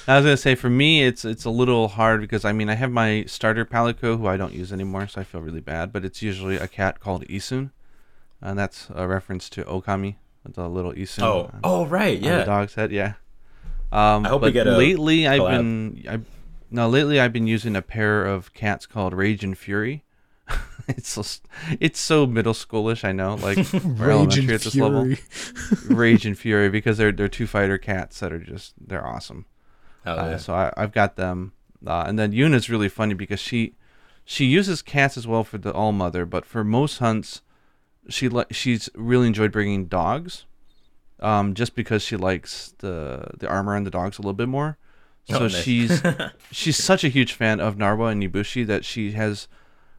[0.07, 2.75] I was gonna say for me, it's it's a little hard because I mean I
[2.75, 5.93] have my starter Palico who I don't use anymore, so I feel really bad.
[5.93, 7.71] But it's usually a cat called Issun,
[8.41, 10.17] and that's a reference to Okami,
[10.49, 11.23] the little Issun.
[11.23, 12.45] oh, on- oh right, on the yeah.
[12.45, 12.91] dog's head.
[12.93, 13.15] Yeah.
[13.93, 16.21] Um, I hope we get a lately I've been I,
[16.71, 20.03] no lately I've been using a pair of cats called Rage and Fury.
[20.89, 21.23] it's so,
[21.79, 25.05] it's so middle schoolish, I know, like elementary and at this level.
[25.05, 25.19] fury.
[25.95, 29.47] Rage and Fury because they're they're two fighter cats that are just they're awesome.
[30.07, 30.37] Oh, Uh, yeah.
[30.39, 31.53] so I, I've got them,
[31.87, 33.75] uh, and then Yuna's really funny because she
[34.25, 37.43] she uses cats as well for the all mother, but for most hunts,
[38.09, 40.45] she li- she's really enjoyed bringing dogs,
[41.23, 44.77] um, just because she likes the the armor and the dogs a little bit more.
[45.31, 45.55] So Oh, nice.
[45.63, 46.03] she's
[46.51, 49.49] she's such a huge fan of Narwa and Ibushi that she has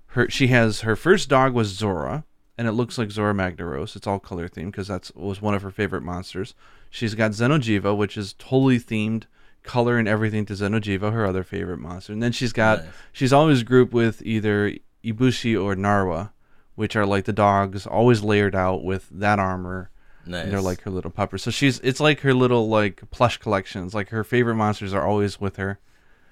[0.08, 2.26] her she has her first dog was Zora,
[2.58, 3.96] and it looks like Zora Magdaros.
[3.96, 6.54] It's all color themed because that's was one of her favorite monsters.
[6.90, 9.24] She's got Xenojiva, which is totally themed
[9.64, 12.12] color and everything to Xenojiva, her other favorite monster.
[12.14, 12.94] And then she's got Nice.
[13.14, 14.76] she's always grouped with either
[15.06, 16.32] Ibushi or Narwa,
[16.76, 19.90] which are like the dogs, always layered out with that armor.
[20.26, 20.44] Nice.
[20.44, 21.44] And they're like her little puppers.
[21.44, 23.94] So she's it's like her little like plush collections.
[23.94, 25.80] Like her favorite monsters are always with her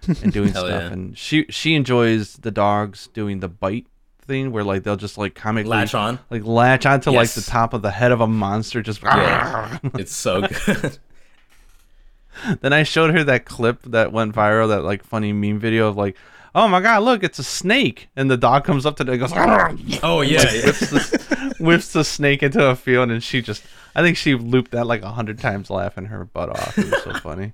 [0.08, 0.68] and doing stuff.
[0.70, 0.80] yeah.
[0.92, 3.88] And she she enjoys the dogs doing the bite
[4.22, 6.20] thing where like they'll just like comically latch on.
[6.30, 7.36] like latch onto like Yes.
[7.36, 9.78] the top of the head of a monster just Yeah.
[9.96, 10.98] it's so good.
[12.62, 15.98] then I showed her that clip that went viral, that like funny meme video of
[15.98, 16.16] like,
[16.56, 19.20] oh my god, look, it's a snake, and the dog comes up to it and
[19.20, 19.32] goes,
[20.04, 20.66] oh yeah, yeah.
[20.66, 23.64] whips, the, whips the snake into a field, and she just,
[23.96, 26.78] I think she looped that like a hundred times, laughing her butt off.
[26.78, 27.54] It was so funny.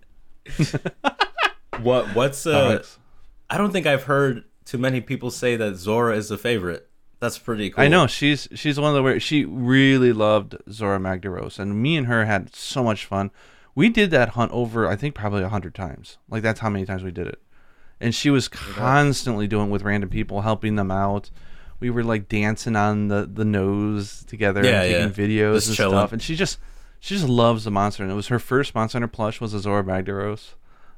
[1.82, 3.00] What what's uh Dogs.
[3.50, 6.90] I don't think I've heard too many people say that Zora is a favorite.
[7.20, 7.84] That's pretty cool.
[7.84, 11.98] I know she's she's one of the where she really loved Zora Magdaros, and me
[11.98, 13.32] and her had so much fun.
[13.76, 16.18] We did that hunt over, I think, probably a hundred times.
[16.30, 17.42] Like that's how many times we did it.
[18.00, 21.32] And she was constantly doing with random people, helping them out.
[21.80, 25.42] We were like dancing on the the nose together Yeah, and taking yeah.
[25.50, 25.98] videos Just and chilling.
[25.98, 26.14] stuff.
[26.14, 26.60] And she just
[27.00, 28.04] she just loves the monster.
[28.04, 30.54] And it was her first Monster Hunter plush was a Zora Magdaros,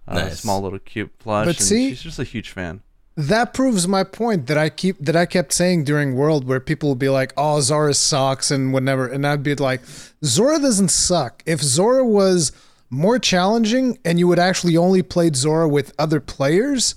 [0.07, 0.39] uh, Nice.
[0.41, 1.45] small little cute plush.
[1.45, 2.81] But and see- she's just a huge fan.
[3.17, 6.87] That proves my point that I keep that I kept saying during World, where people
[6.89, 9.81] would be like, "Oh, Zora sucks" and whatever, and I'd be like,
[10.23, 11.43] "Zora doesn't suck.
[11.45, 12.53] If Zora was
[12.89, 16.95] more challenging and you would actually only played Zora with other players,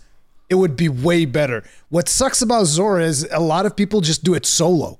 [0.48, 4.24] it would be way better." What sucks about Zora is a lot of people just
[4.24, 4.98] do it solo.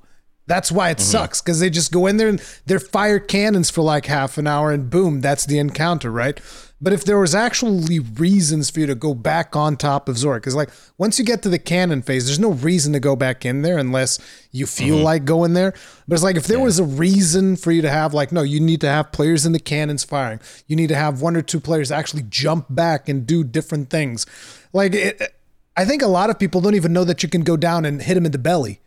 [0.53, 1.05] That's why it mm-hmm.
[1.05, 4.47] sucks because they just go in there and they're fire cannons for like half an
[4.47, 6.39] hour and boom, that's the encounter, right?
[6.79, 10.41] But if there was actually reasons for you to go back on top of Zora,
[10.41, 10.69] because like
[10.99, 13.79] once you get to the cannon phase, there's no reason to go back in there
[13.79, 14.19] unless
[14.51, 15.05] you feel mm-hmm.
[15.05, 15.73] like going there.
[16.07, 18.61] But it's like if there was a reason for you to have like, no, you
[18.61, 20.39] need to have players in the cannons firing.
[20.67, 24.27] You need to have one or two players actually jump back and do different things.
[24.75, 25.35] Like it,
[25.79, 28.03] I think a lot of people don't even know that you can go down and
[28.03, 28.82] hit him in the belly.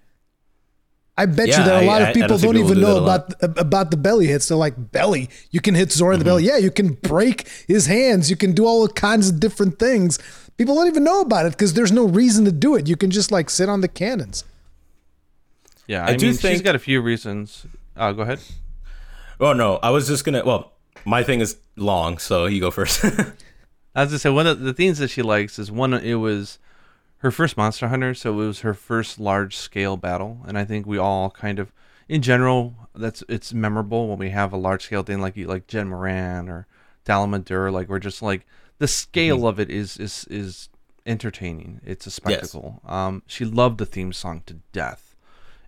[1.17, 2.75] I bet Yeah, you that a lot I- I of people don't don't people even
[2.75, 4.47] do know a about about the belly hits.
[4.49, 5.29] They're like belly.
[5.51, 6.43] You can hit Zora in the belly.
[6.43, 6.55] Mm-hmm.
[6.57, 8.29] Yeah, you can break his hands.
[8.29, 10.19] You can do all kinds of different things.
[10.57, 12.87] People don't even know about it because there's no reason to do it.
[12.87, 14.43] You can just like sit on the cannons.
[15.87, 17.65] Yeah, I I, do mean, she's think- got a few reasons.
[17.95, 18.39] Uh, go ahead.
[19.39, 20.43] Oh no, I was just gonna.
[20.43, 20.73] Well,
[21.05, 23.03] my thing is long, so you go first.
[23.95, 25.93] As I said, one of the things that she likes is one.
[25.93, 26.57] It was
[27.25, 30.85] her first Monster Hunter, so it was her first large scale battle, and I think
[30.85, 31.71] we all kind of,
[32.07, 35.89] in general, that's it's memorable when we have a large scale thing like like Jhen
[35.89, 36.67] Mohran or
[37.05, 37.71] Dalamadur.
[37.73, 38.45] Like we're just like
[38.77, 40.69] the scale of it is is is
[41.05, 41.81] entertaining.
[41.83, 42.81] It's a spectacle.
[42.85, 45.15] Um, she loved the theme song to death,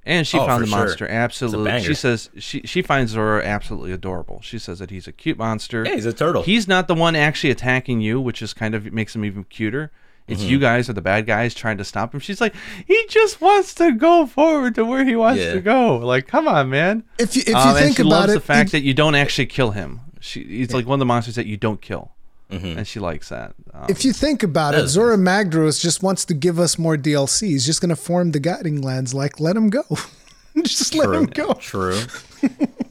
[0.06, 1.82] And she Oh, found the monster absolutely.
[1.82, 4.42] She says she she finds Zora absolutely adorable.
[4.42, 5.84] She says that he's a cute monster.
[5.86, 6.44] Yeah, he's a turtle.
[6.44, 9.92] He's not the one actually attacking you, which is kind of makes him even cuter.
[10.28, 10.50] It's Mm-hmm.
[10.52, 12.20] you guys are the bad guys trying to stop him.
[12.20, 12.54] She's like,
[12.86, 15.54] he just wants to go forward to where he wants Yeah.
[15.54, 15.98] to go.
[15.98, 17.04] Like, come on, man.
[17.18, 18.82] If you if you Um, and think she about loves it, the fact it- that
[18.84, 20.02] you don't actually kill him.
[20.20, 22.12] She, he's like one of the monsters that you don't kill,
[22.52, 22.78] Mm-hmm.
[22.80, 23.54] and she likes that.
[23.74, 26.78] Um, if you think about That it, is Zora Magdaros just wants to give us
[26.78, 27.48] more DLC.
[27.48, 29.14] He's just going to form the guiding lands.
[29.14, 29.84] Like, let him go.
[30.64, 31.54] just let him go.
[31.54, 32.02] True.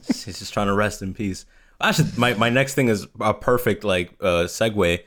[0.07, 1.45] He's just trying to rest in peace.
[1.81, 4.99] Actually, my, my next thing is a perfect like uh, segue.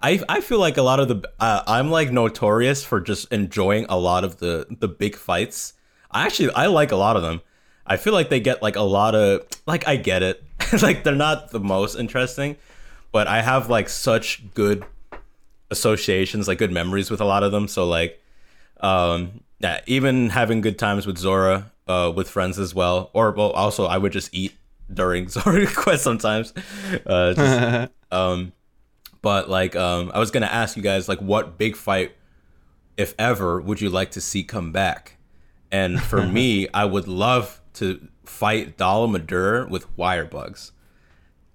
[0.00, 3.86] I I feel like a lot of the uh, I'm like notorious for just enjoying
[3.88, 5.74] a lot of the the big fights.
[6.10, 7.40] I actually I like a lot of them.
[7.86, 10.42] I feel like they get like a lot of like I get it.
[10.82, 12.56] like they're not the most interesting,
[13.12, 14.84] but I have like such good
[15.70, 17.68] associations, like good memories with a lot of them.
[17.68, 18.22] So like
[18.80, 23.50] um yeah even having good times with zora uh with friends as well or well
[23.50, 24.54] also i would just eat
[24.92, 26.52] during zora quest sometimes
[27.06, 28.52] uh just, um
[29.28, 32.12] but like um i was gonna ask you guys like what big fight
[32.96, 35.18] if ever would you like to see come back?
[35.70, 40.72] And for me i would love to fight Dalamadur with wire bugs.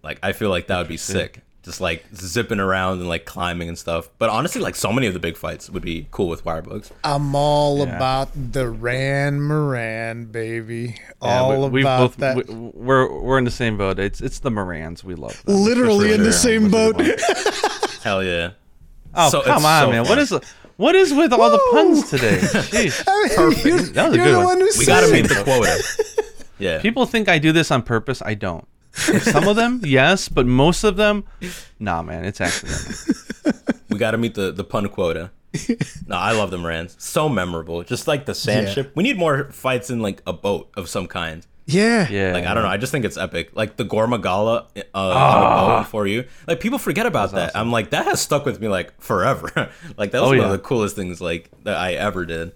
[0.03, 3.69] Like i feel like that would be sick just like zipping around and like climbing
[3.69, 6.43] and stuff but honestly like so many of the big fights would be cool with
[6.45, 10.97] wire bugs I'm all about the Ran Moran, baby.
[11.21, 12.35] yeah, all we, we about both that.
[12.35, 13.97] we, we're we're in the same boat.
[13.99, 15.41] It's it's the Mohrans we love.
[15.45, 16.99] them, Literally especially in the same boat.
[18.03, 18.51] Hell yeah
[19.15, 20.03] Oh So- come on, so man!
[20.05, 20.09] fun.
[20.09, 20.33] What is
[20.77, 22.37] what is with all the puns today?
[22.39, 23.03] Jeez.
[23.07, 24.45] I mean, You're, That was a good one.
[24.59, 26.27] one We gotta meet the quota.
[26.59, 26.81] Yeah.
[26.81, 28.21] People think I do this on purpose.
[28.25, 28.67] I don't.
[28.93, 31.23] Some of them, yes, but most of them,
[31.79, 33.73] nah, man, it's accidental.
[33.89, 35.31] we gotta meet the, the pun quota.
[36.07, 36.99] no, I love the Mohrans.
[36.99, 37.83] So memorable.
[37.83, 38.73] Just like the sand Yeah.
[38.73, 38.91] ship.
[38.95, 41.45] We need more fights in like a boat of some kind.
[41.65, 42.07] Yeah.
[42.09, 42.69] Yeah, Like I don't know.
[42.69, 43.51] I just think it's epic.
[43.53, 46.25] Like the Gore Magala uh, on a boat for you.
[46.47, 47.55] Like people forget about that.
[47.55, 49.49] I'm like that has stuck with me like forever.
[49.97, 50.45] like that was Oh, one yeah.
[50.45, 52.53] of the coolest things like that I ever did.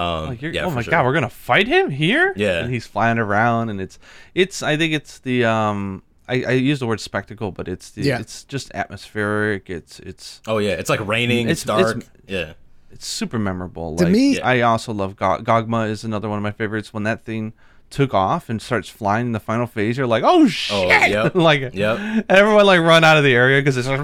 [0.00, 0.90] Um, Like you're, yeah, oh my sure.
[0.90, 2.32] god, we're gonna fight him here?
[2.36, 2.60] Yeah.
[2.64, 3.98] and he's flying around, and it's
[4.34, 4.62] it's.
[4.62, 6.02] I think it's the um.
[6.28, 8.20] I, I use the word spectacle, but it's the Yeah.
[8.20, 9.68] it's just atmospheric.
[9.68, 11.48] It's it's Oh yeah, it's like raining.
[11.48, 12.04] It's, It's- it's- dark.
[12.28, 12.52] yeah.
[12.92, 13.96] it's super memorable.
[13.96, 16.92] To like, me- I also love Go- Gogma is another one of my favorites.
[16.94, 17.52] When that thing
[17.90, 21.10] took off and starts flying in the final phase, you're like, oh shit!
[21.10, 21.34] yep.
[21.50, 21.98] like Yep.
[21.98, 24.00] and everyone like run out of the area because it's like,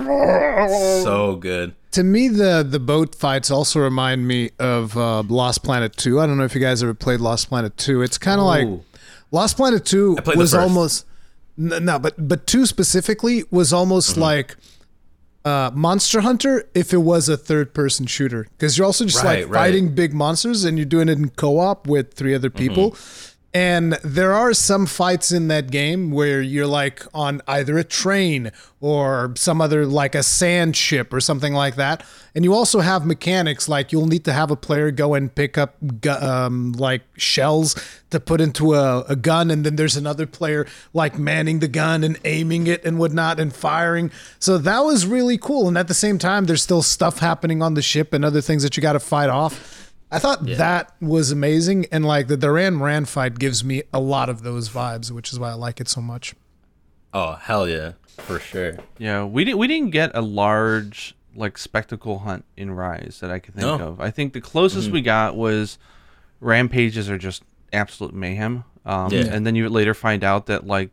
[1.04, 1.74] So good.
[1.96, 6.20] To me, the the boat fights also remind me of uh, Lost Planet Two.
[6.20, 8.02] I don't know if you guys ever played Lost Planet Two.
[8.02, 8.68] It's kind of like
[9.30, 11.06] Lost Planet Two I played the was almost
[11.56, 14.20] no, but but two specifically was almost Mm-hmm.
[14.20, 14.56] like
[15.46, 19.44] uh, Monster Hunter if it was a third person shooter because you're also just Right,
[19.44, 19.60] like right.
[19.60, 22.60] fighting big monsters and you're doing it in co op with three other Mm-hmm.
[23.56, 28.52] And there are some fights in that game where you're like on either a train
[28.82, 32.04] or some other like a sand ship or something like that.
[32.34, 35.56] And you also have mechanics like you'll need to have a player go and pick
[35.56, 35.74] up
[36.06, 37.74] um, like shells
[38.10, 42.04] to put into a, a gun, and then there's another player like manning the gun
[42.04, 44.10] and aiming it and whatnot and firing.
[44.38, 45.66] So that was really cool.
[45.66, 48.62] And at the same time, there's still stuff happening on the ship and other things
[48.64, 49.85] that you got to fight off.
[50.10, 54.28] I thought that was amazing, and like the Duran Ran fight gives me a lot
[54.28, 56.34] of those vibes, which is why I like it so much.
[57.12, 58.76] Oh hell yeah, for sure.
[58.98, 63.38] Yeah, we didn't we didn't get a large like spectacle hunt in Rise that I
[63.40, 63.78] could think No.
[63.78, 63.86] Mm-hmm.
[63.88, 64.00] of.
[64.00, 65.76] I think the closest we got was
[66.40, 67.42] rampages are just
[67.72, 68.64] absolute mayhem.
[68.84, 69.24] Um, Yeah.
[69.34, 70.90] and then you later find out that like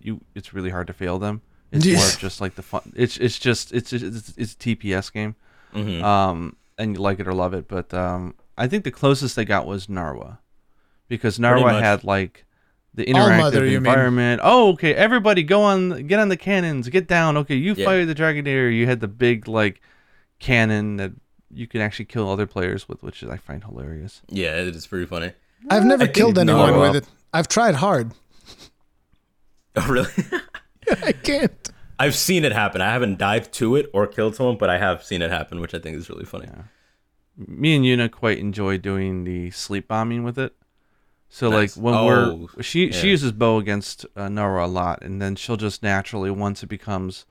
[0.00, 1.42] you it's really hard to fail them.
[1.72, 2.06] It's more Yeah.
[2.08, 2.92] of just like the fun.
[2.94, 5.34] It's it's just it's it's, it's a TPS game.
[5.74, 6.04] Mm-hmm.
[6.04, 9.44] Um, and you like it or love it, but um, I think the closest they
[9.44, 10.38] got was Narwa,
[11.08, 12.44] because Narwa had like
[12.94, 14.40] the interactive Mother, environment.
[14.44, 17.36] Oh, okay, everybody go on, get on the cannons, get down.
[17.38, 17.84] Okay, you Yeah.
[17.86, 18.74] fire the Dragonator.
[18.74, 19.80] You had the big like
[20.38, 21.12] cannon that
[21.54, 24.22] you can actually kill other players with, which I find hilarious.
[24.28, 25.32] Yeah, it is pretty funny.
[25.70, 27.08] I've never think killed anyone Narwa- with it.
[27.32, 28.12] I've tried hard.
[29.74, 30.10] Oh really?
[31.02, 31.70] I can't.
[31.98, 32.82] I've seen it happen.
[32.82, 35.72] I haven't dived to it or killed someone, but I have seen it happen, which
[35.74, 36.48] I think is really funny.
[37.36, 40.54] Me and Yuna quite enjoy doing the sleep bombing with it.
[41.28, 41.76] So Nice.
[41.76, 45.34] like when Oh, we're she she uses bow against uh, Narwa a lot, and then
[45.36, 47.24] she'll just naturally once it becomes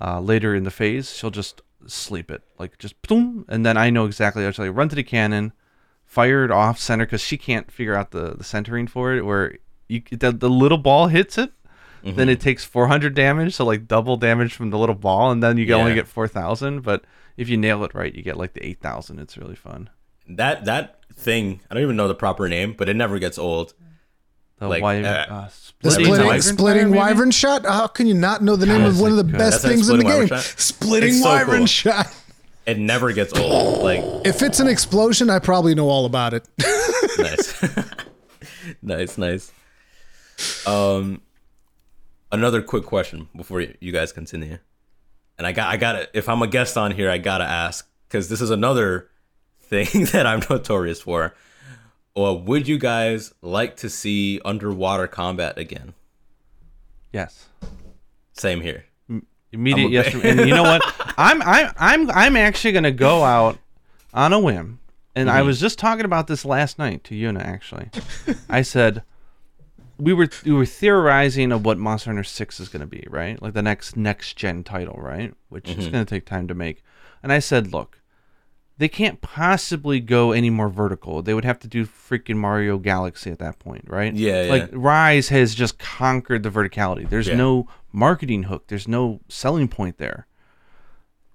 [0.00, 3.90] uh, later in the phase, she'll just sleep it like just boom, and then I
[3.90, 4.44] know exactly.
[4.44, 5.52] I'll like run to the cannon,
[6.04, 9.22] fire it off center because she can't figure out the the centering for it.
[9.22, 11.52] Where you the, the little ball hits it,
[12.04, 12.16] Mm-hmm.
[12.16, 15.56] then it takes 400 damage, so like double damage from the little ball, and then
[15.56, 16.82] you can only get 4,000.
[16.82, 17.02] But
[17.36, 19.18] if you nail it right, you get like the 8,000.
[19.18, 19.90] It's really fun.
[20.28, 21.60] that that thing.
[21.70, 23.74] I don't even know the proper name, but it never gets old.
[24.58, 25.48] The Like, wyvern, uh, uh,
[25.82, 27.64] The Splitting splitting, wyvern splitting fire, wyvern shot.
[27.66, 29.88] How can you not know the name of one of the good- best That's things
[29.88, 30.28] in the game?
[30.28, 30.40] shot?
[30.42, 31.66] Splitting It's so wyvern cool.
[31.66, 32.06] shot.
[32.66, 33.82] It never gets old.
[33.82, 36.48] Like If it's an explosion, I probably know all about it.
[37.18, 37.62] nice,
[38.82, 39.52] nice, nice.
[40.66, 41.20] Um,
[42.32, 44.58] another quick question before you you guys continue,
[45.38, 47.88] and I got I got to If I'm a guest on here, I gotta ask
[48.08, 49.08] because this is another
[49.60, 51.34] thing that I'm notorious for.
[52.14, 55.94] Or would you guys like to see underwater combat again?
[57.12, 57.48] yes.
[58.36, 58.84] Same here.
[59.52, 60.14] Immediate I'm yes.
[60.24, 60.82] and you know what?
[61.16, 63.58] I'm I'm I'm I'm actually gonna go out
[64.12, 64.80] on a whim,
[65.14, 65.38] and Mm-hmm.
[65.38, 67.40] I was just talking about this last night to Yuna.
[67.40, 67.90] Actually,
[68.48, 69.04] I said
[69.98, 73.40] we were we were theorizing of what Monster Hunter Six is gonna be, right?
[73.40, 75.34] Like the next next gen title, right?
[75.48, 75.80] Which Mm-hmm.
[75.80, 76.82] is gonna take time to make.
[77.22, 78.00] And I said, look,
[78.76, 81.22] they can't possibly go any more vertical.
[81.22, 84.12] They would have to do freaking Mario Galaxy at that point, right?
[84.12, 84.68] Yeah, Like yeah.
[84.72, 87.08] Rise has just conquered the verticality.
[87.08, 87.36] There's Yeah.
[87.36, 88.66] no marketing hook.
[88.66, 90.26] There's no selling point there.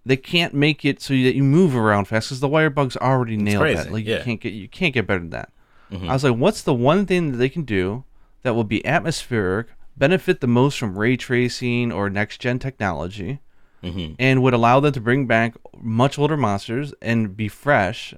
[0.06, 3.38] They can't make it so that you move around fast because the wire bugs already
[3.38, 3.92] nailed crazy, that.
[3.92, 4.18] Like yeah.
[4.18, 5.52] you can't get you can't get better than that.
[5.92, 6.10] Mm-hmm.
[6.10, 8.04] I was like, what's the one thing that they can do
[8.44, 9.68] that will be atmospheric,
[9.98, 13.40] benefit the most from ray tracing or next gen technology,
[13.82, 14.16] Mm-hmm.
[14.20, 18.14] and would allow them to bring back much older monsters and be fresh.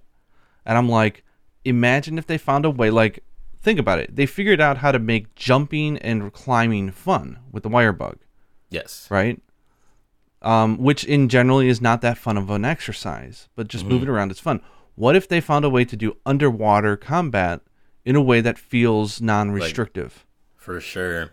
[0.66, 1.24] And I'm like,
[1.64, 2.90] imagine if they found a way.
[2.90, 3.24] Like,
[3.62, 4.16] think about it.
[4.16, 8.18] They figured out how to make jumping and climbing fun with the wire bug
[8.72, 9.06] Yes.
[9.12, 9.40] right?
[10.42, 13.94] Um, which in generally is not that fun of an exercise, but just Mm-hmm.
[13.94, 14.62] moving around is fun.
[14.96, 17.62] What if they found a way to do underwater combat
[18.06, 20.26] in a way that feels non-restrictive?
[20.56, 21.32] For sure.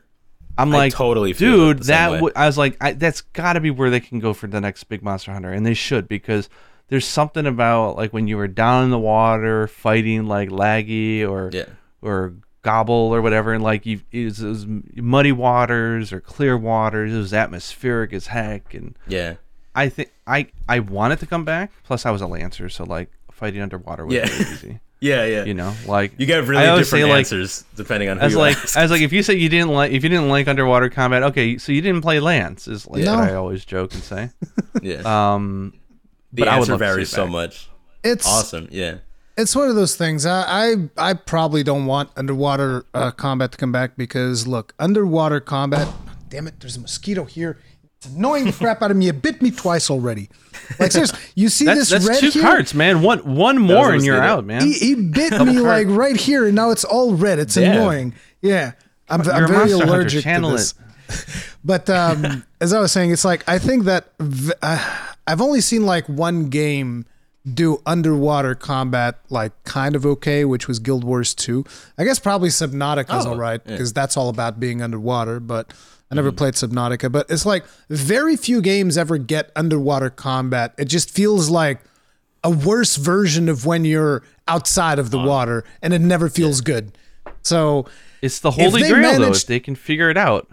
[0.57, 2.21] I'm I like, totally feel dude, that way.
[2.21, 2.33] would.
[2.37, 4.85] I was like, I, that's got to be where they can go for the next
[4.85, 6.49] big Monster Hunter, and they should because
[6.89, 11.51] there's something about like when you were down in the water fighting like Laggy or
[11.53, 11.67] Yeah.
[12.03, 12.35] or
[12.65, 14.67] Gobul or whatever, and like you, it was, it was
[14.97, 17.13] muddy waters or clear waters.
[17.15, 19.35] It was atmospheric as heck, and Yeah.
[19.77, 21.71] I think I I wanted to come back.
[21.85, 24.23] Plus, I was a lancer, so like fighting underwater was Yeah.
[24.23, 24.81] really easy.
[25.01, 25.25] Yeah.
[25.27, 25.45] Yeah.
[25.45, 28.39] You know, like You get really different say, like, answers depending on who As you
[28.39, 28.77] like ask.
[28.77, 31.57] as like if you say you didn't like if you didn't like underwater combat, okay,
[31.59, 33.15] so you didn't play Lance is like No.
[33.17, 34.31] what I always joke and say.
[34.83, 35.03] yeah.
[35.35, 35.73] Um,
[36.33, 37.69] the but I would answer love varies so much.
[38.05, 38.69] It's Awesome.
[38.71, 38.99] Yeah.
[39.37, 40.27] it's one of those things.
[40.27, 40.43] I
[40.73, 45.89] I, I probably don't want underwater uh, combat to come back because look, underwater combat.
[46.29, 46.61] Damn it!
[46.61, 47.59] There's a mosquito here.
[47.99, 49.09] It's annoying the crap out of me.
[49.09, 50.29] It bit me twice already.
[50.79, 52.43] Like seriously, you see that's this that's red two here?
[52.43, 53.03] cards, man.
[53.03, 54.63] One one more and you're out, man.
[54.63, 57.39] He, he bit me like right here, and now it's all red.
[57.41, 57.73] It's Damn.
[57.73, 58.15] annoying.
[58.41, 58.73] Yeah,
[59.09, 60.75] I'm, I'm very allergic to this.
[61.65, 65.61] But um, as I was saying, it's like I think that v- uh, I've only
[65.61, 67.05] seen like one game
[67.53, 71.65] do underwater combat like kind of okay, which was Guild Wars 2.
[71.99, 73.73] I guess probably Subnautica is Oh, all right yeah.
[73.73, 75.73] because that's all about being underwater, but
[76.11, 76.37] I never mm-hmm.
[76.37, 80.75] played Subnautica, but it's like very few games ever get underwater combat.
[80.79, 81.81] It just feels like
[82.43, 86.61] a worse version of when you're outside of the uh, water and it never feels
[86.61, 86.97] good.
[87.43, 87.87] So
[88.23, 89.19] It's the holy they grail though.
[89.21, 90.49] managed- If they can figure it out,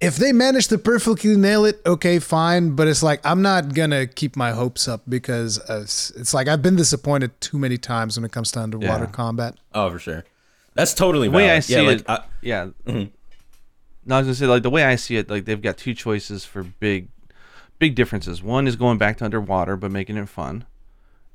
[0.00, 2.70] if they manage to perfectly nail it, okay, fine.
[2.70, 6.48] But it's like I'm not gonna keep my hopes up because uh, it's, it's like
[6.48, 9.10] I've been disappointed too many times when it comes to underwater Yeah.
[9.10, 9.54] combat.
[9.74, 10.24] Oh, for sure.
[10.74, 11.56] That's totally the way valid.
[11.56, 12.68] I see yeah, it, like, I, yeah.
[12.86, 13.10] Mm-hmm.
[14.10, 15.94] No, I was gonna say like the way I see it, like they've got two
[15.94, 17.08] choices for big,
[17.78, 18.42] big differences.
[18.42, 20.64] One is going back to underwater but making it fun,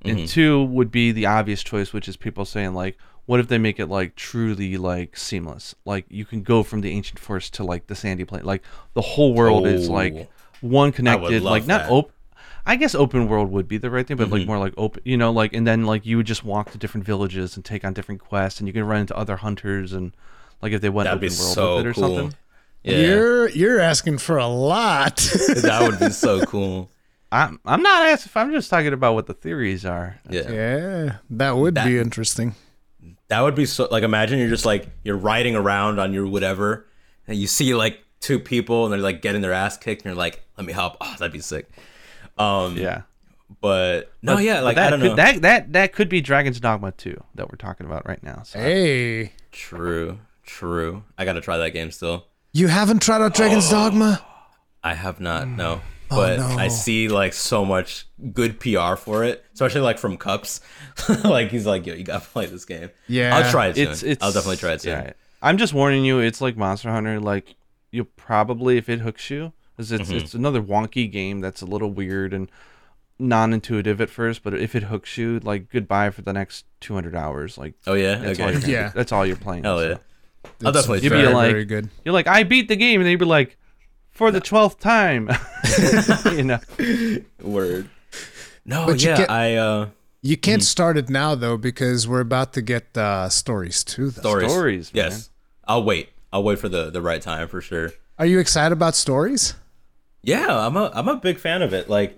[0.03, 2.97] and two would be the obvious choice, which is people saying like,
[3.27, 5.73] what if they make it like truly like seamless?
[5.85, 8.61] Like you can go from the ancient forest to like the sandy plain, like
[8.93, 9.93] the whole world is Oh.
[9.93, 10.29] like
[10.59, 12.11] one connected, like not open.
[12.65, 15.15] I guess open world would be the right thing, but like more like open, you
[15.15, 17.93] know, like and then like you would just walk to different villages and take on
[17.93, 20.11] different quests, and you can run into other hunters and
[20.61, 22.03] like if they went that'd open world so with it or cool.
[22.03, 22.37] something.
[22.85, 25.15] Yeah, You're you're asking for a lot.
[25.63, 26.91] that would be so cool.
[27.31, 28.31] I'm I'm not asking.
[28.35, 30.19] I'm just talking about what the theories are.
[30.29, 30.49] Yeah.
[30.51, 32.55] yeah, that would That- be interesting.
[33.27, 33.87] That would be so.
[33.89, 36.85] Like, imagine you're just like you're riding around on your whatever,
[37.27, 40.15] and you see like two people, and they're like getting their ass kicked, and you're
[40.17, 41.67] like, "Let me help." Oh, that'd be sick.
[42.37, 43.01] Um, Yeah.
[43.61, 45.15] but no, But- yeah, like that I don't could, know.
[45.15, 48.43] That that that could be Dragon's Dogma 2 that we're talking about right now.
[48.43, 51.03] So Hey, True, true.
[51.17, 52.27] I gotta try that game still.
[52.59, 54.23] You haven't tried out Dragon's Dogma?
[54.83, 55.81] I have not, no.
[56.09, 56.45] But no.
[56.57, 60.61] I see like so much good PR for it, especially like from Cups.
[61.23, 62.91] like he's like, yo, you gotta play this game.
[63.07, 63.35] Yeah.
[63.35, 63.87] I'll try it soon.
[63.89, 64.91] it's it's I'll definitely try it soon.
[65.05, 65.13] Yeah.
[65.41, 66.19] I'm just warning you.
[66.19, 67.19] It's like Monster Hunter.
[67.19, 67.55] Like
[67.91, 70.17] you'll probably if it hooks you, 'cause it's Mm-hmm.
[70.17, 72.49] it's another wonky game that's a little weird and
[73.17, 77.57] non-intuitive at first, but if it hooks you, like goodbye for the next 200 hours.
[77.57, 78.53] Like Oh yeah, that's all okay.
[78.53, 78.91] you're gonna Yeah.
[78.93, 79.63] that's all you're playing.
[79.63, 79.89] Hell so.
[79.89, 79.97] yeah.
[80.63, 81.21] I'll definitely You'd try.
[81.21, 81.89] be like- very good.
[82.03, 83.57] You're like, I beat the game, and they'd be like,
[84.11, 85.29] for the twelfth time.
[86.31, 86.59] you know.
[87.41, 87.89] Word.
[88.65, 89.87] No, But you yeah, get- I uh
[90.21, 90.65] You can't Mm-hmm.
[90.65, 94.09] start it now though because we're about to get uh, stories too.
[94.09, 94.21] Though.
[94.21, 94.51] stories.
[94.51, 95.03] Stories, man.
[95.11, 95.29] Yes.
[95.67, 96.09] I'll wait.
[96.33, 97.91] I'll wait for the the right time for sure.
[98.17, 99.55] Are you excited about stories?
[100.23, 101.89] Yeah, I'm a I'm a big fan of it.
[101.89, 102.17] Like,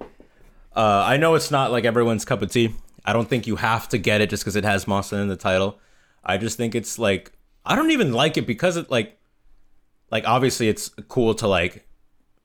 [0.75, 2.73] uh, I know it's not like everyone's cup of tea.
[3.03, 5.35] I don't think you have to get it just because it has monster in the
[5.35, 5.79] title.
[6.23, 7.31] I just think it's like
[7.67, 9.17] I don't even like it because it like
[10.11, 11.87] like obviously it's cool to like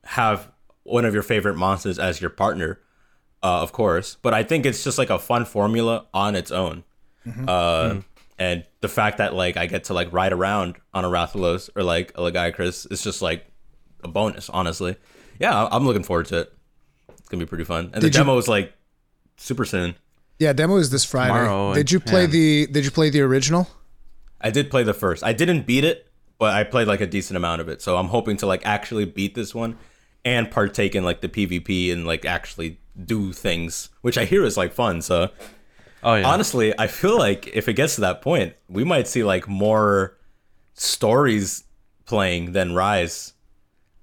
[0.03, 0.51] have
[0.83, 2.79] one of your favorite monsters as your partner,
[3.41, 4.17] uh, of course.
[4.21, 6.83] But I think it's just like a fun formula on its own.
[7.47, 8.01] Uh,
[8.37, 11.83] and the fact that like I get to like ride around on a Rathalos or
[11.83, 13.45] like a Lagiacrus is just like
[14.03, 14.97] a bonus, honestly.
[15.39, 16.53] Yeah, I- I'm looking forward to it.
[17.17, 17.85] It's gonna be pretty fun.
[17.93, 18.73] And Did the you- demo is like
[19.37, 19.95] super soon.
[20.39, 21.29] Yeah, demo is this Friday.
[21.33, 22.27] Tomorrow, did you play yeah.
[22.27, 23.69] the Did you play the original?
[24.43, 25.23] I did play the first.
[25.23, 26.07] I didn't beat it,
[26.37, 27.81] but I played like a decent amount of it.
[27.81, 29.77] So I'm hoping to like actually beat this one
[30.25, 34.57] and partake in like the PvP and like actually do things, which I hear is
[34.57, 35.01] like fun.
[35.01, 35.29] So
[36.03, 36.27] Oh yeah.
[36.27, 40.17] honestly, I feel like if it gets to that point, we might see like more
[40.73, 41.63] stories
[42.05, 43.33] playing than Rise.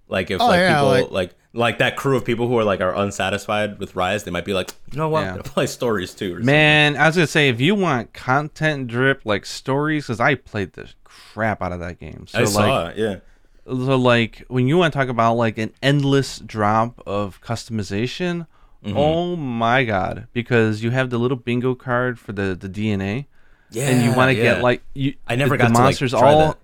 [0.09, 2.65] Like if Oh, like yeah, people like- like, like that crew of people who are
[2.65, 5.43] like are unsatisfied with Rise, they might be like, you know what, Yeah.
[5.45, 6.27] Play stories too.
[6.35, 6.47] or something.
[6.47, 10.75] Man, I was gonna say if you want content drip like stories, because I played
[10.75, 12.27] the crap out of that game.
[12.29, 12.97] So I like, saw it.
[12.99, 13.17] Yeah.
[13.67, 18.47] so like when you want to talk about like an endless drop of customization,
[18.83, 18.97] Mm-hmm.
[18.97, 20.27] oh my god!
[20.33, 23.27] Because you have the little bingo card for the the DNA,
[23.71, 23.89] Yeah.
[23.91, 24.55] and you want to yeah.
[24.55, 25.17] get like you.
[25.29, 26.39] I never the, got the like, monsters try all.
[26.39, 26.59] that.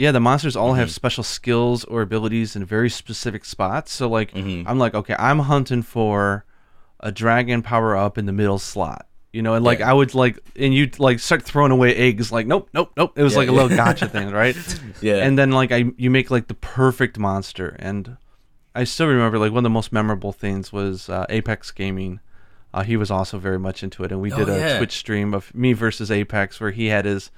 [0.00, 0.04] Mm-hmm.
[0.04, 3.92] Yeah, the monsters all have special skills or abilities in very specific spots.
[3.92, 4.66] So like, Mm-hmm.
[4.68, 6.44] I'm like, okay, I'm hunting for
[7.00, 9.06] a dragon power up in the middle slot.
[9.32, 9.90] You know, and like Yeah.
[9.90, 12.32] I would like, and you like start throwing away eggs.
[12.32, 13.12] Like, nope, nope, nope.
[13.16, 14.56] It was Yeah, like a little gotcha thing, right?
[15.00, 15.16] Yeah.
[15.24, 18.16] And then like I, you make like the perfect monster, and
[18.74, 22.18] I still remember like one of the most memorable things was uh, Apex Gaming.
[22.74, 24.78] Uh, he was also very much into it, and we Oh, did a yeah.
[24.78, 27.30] Twitch stream of me versus Apex where he had his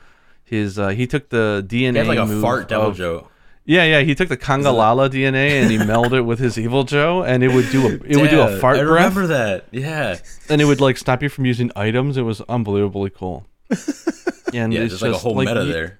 [0.52, 3.28] his uh, he took the DNA He had like a fart devil of- Joe.
[3.64, 4.00] yeah, yeah.
[4.02, 7.70] He took the Congalala DNA and he melded it with his Deviljho, and it would
[7.70, 9.64] do a it would do a Damn, fart I breath, remember that.
[9.72, 10.18] Yeah.
[10.48, 12.16] and it would like stop you from using items.
[12.16, 13.46] It was unbelievably cool.
[13.70, 13.76] Yeah,
[14.64, 15.98] and Yeah, it's there's like a whole meta there.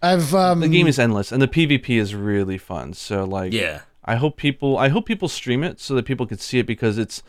[0.00, 2.92] I've um, The game is endless, and the PvP is really fun.
[2.94, 3.80] So like, Yeah.
[4.04, 6.98] I hope people I hope people stream it so that people can see it because
[6.98, 7.22] it's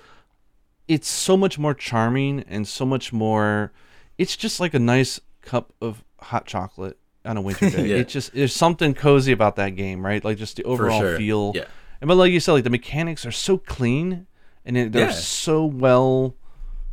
[0.88, 3.72] it's so much more charming and so much more.
[4.18, 7.88] It's just like a nice cup of hot chocolate on a winter day.
[7.88, 7.96] Yeah.
[7.98, 10.24] It just there's something cozy about that game, right?
[10.24, 11.18] Like just the overall sure.
[11.18, 11.52] feel.
[11.56, 11.66] Yeah.
[12.02, 14.28] And but like you said, like the mechanics are so clean
[14.66, 15.14] and it, they're Yeah.
[15.14, 16.36] so well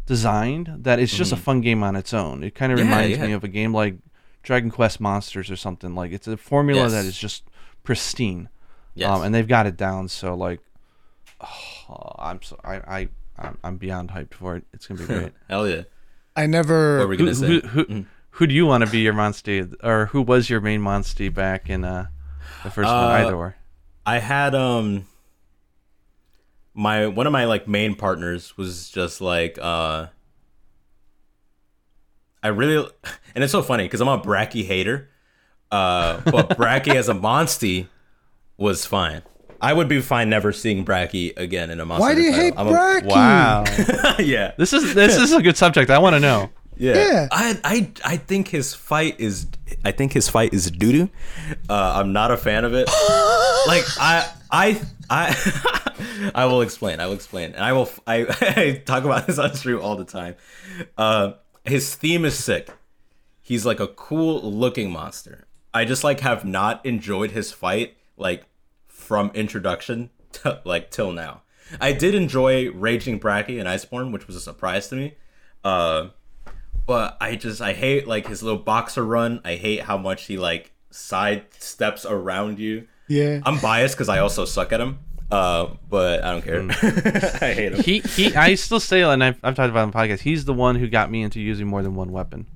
[0.07, 2.43] designed that it's just a fun game on its own.
[2.43, 2.89] It kind of Mm-hmm.
[2.91, 3.27] Yeah, reminds yeah.
[3.27, 3.97] me of a game like
[4.43, 5.95] Dragon Quest Monsters or something.
[5.95, 6.93] Like it's a formula Yes.
[6.93, 7.45] that is just
[7.83, 8.49] pristine.
[8.95, 9.09] Yes.
[9.09, 10.09] Um, and they've got it down.
[10.09, 10.61] So like,
[11.41, 13.09] oh, I'm so I I
[13.39, 14.65] I'm, I'm beyond hyped for it.
[14.73, 15.33] It's gonna be great.
[15.49, 15.83] Hell yeah.
[16.37, 16.99] I never.
[16.99, 17.47] What were we gonna say?
[17.47, 18.07] who who, Mm.
[18.41, 21.69] Who do you want to be your monstie, or who was your main monstie back
[21.69, 22.07] in uh
[22.65, 22.97] the first one?
[22.97, 23.55] Uh, Either or.
[24.07, 25.07] I had um
[26.73, 30.07] my one of my like main partners was just like uh
[32.43, 32.89] I really
[33.35, 35.11] and it's so funny because I'm a Bracky hater.
[35.71, 37.89] Uh but Bracky as a monstie
[38.57, 39.21] was fine.
[39.61, 42.01] I would be fine never seeing Bracky again in a monster.
[42.09, 42.43] Why do you title.
[42.43, 43.05] hate I'm a- Bracky?
[43.05, 44.53] Wow, yeah.
[44.57, 45.91] this is this is a good subject.
[45.91, 46.49] I want to know.
[46.81, 46.95] Yeah.
[46.95, 47.29] Yeah.
[47.31, 49.47] I I I think his fight is
[49.85, 51.11] I think his fight is doo doo.
[51.69, 52.87] Uh, I'm not a fan of it.
[53.67, 54.81] like I I
[55.11, 56.99] I I will explain.
[56.99, 57.53] I will explain.
[57.53, 60.37] And I will I, I talk about this on stream all the time.
[60.97, 61.33] Uh,
[61.65, 62.71] his theme is sick.
[63.43, 65.47] He's like a cool looking monster.
[65.75, 68.47] I just like have not enjoyed his fight like
[68.89, 71.43] from introduction to like till now.
[71.79, 75.15] I did enjoy Raging Bracky and Iceborne, which was a surprise to me.
[75.63, 76.09] Uh,
[76.87, 79.41] but I just I hate like his little boxer run.
[79.45, 82.87] I hate how much he like side steps around you.
[83.09, 83.41] Yeah.
[83.45, 85.01] I'm biased because I also suck at him.
[85.31, 86.61] Uh, but I don't care.
[87.41, 87.83] I hate him.
[87.83, 88.35] He he.
[88.35, 90.21] I still say, and I've, I've talked about it on the podcast.
[90.21, 92.47] He's the one who got me into using more than one weapon.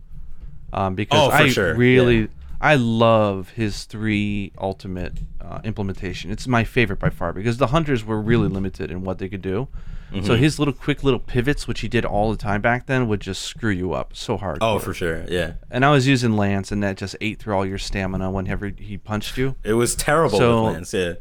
[0.72, 2.26] Um, because Oh, I sure, really, yeah.
[2.60, 6.32] I love his three ultimate uh, implementation.
[6.32, 9.42] It's my favorite by far because the hunters were really limited in what they could
[9.42, 9.68] do.
[10.12, 10.26] Mm-hmm.
[10.26, 13.20] So his little quick little pivots, which he did all the time back then, would
[13.20, 14.58] just screw you up so hard.
[14.60, 15.24] Oh, for sure.
[15.28, 18.68] Yeah, And I was using Lance, and that just ate through all your stamina whenever
[18.68, 19.56] he punched you.
[19.64, 20.94] it was terrible So- with Lance.
[20.94, 21.14] Yeah,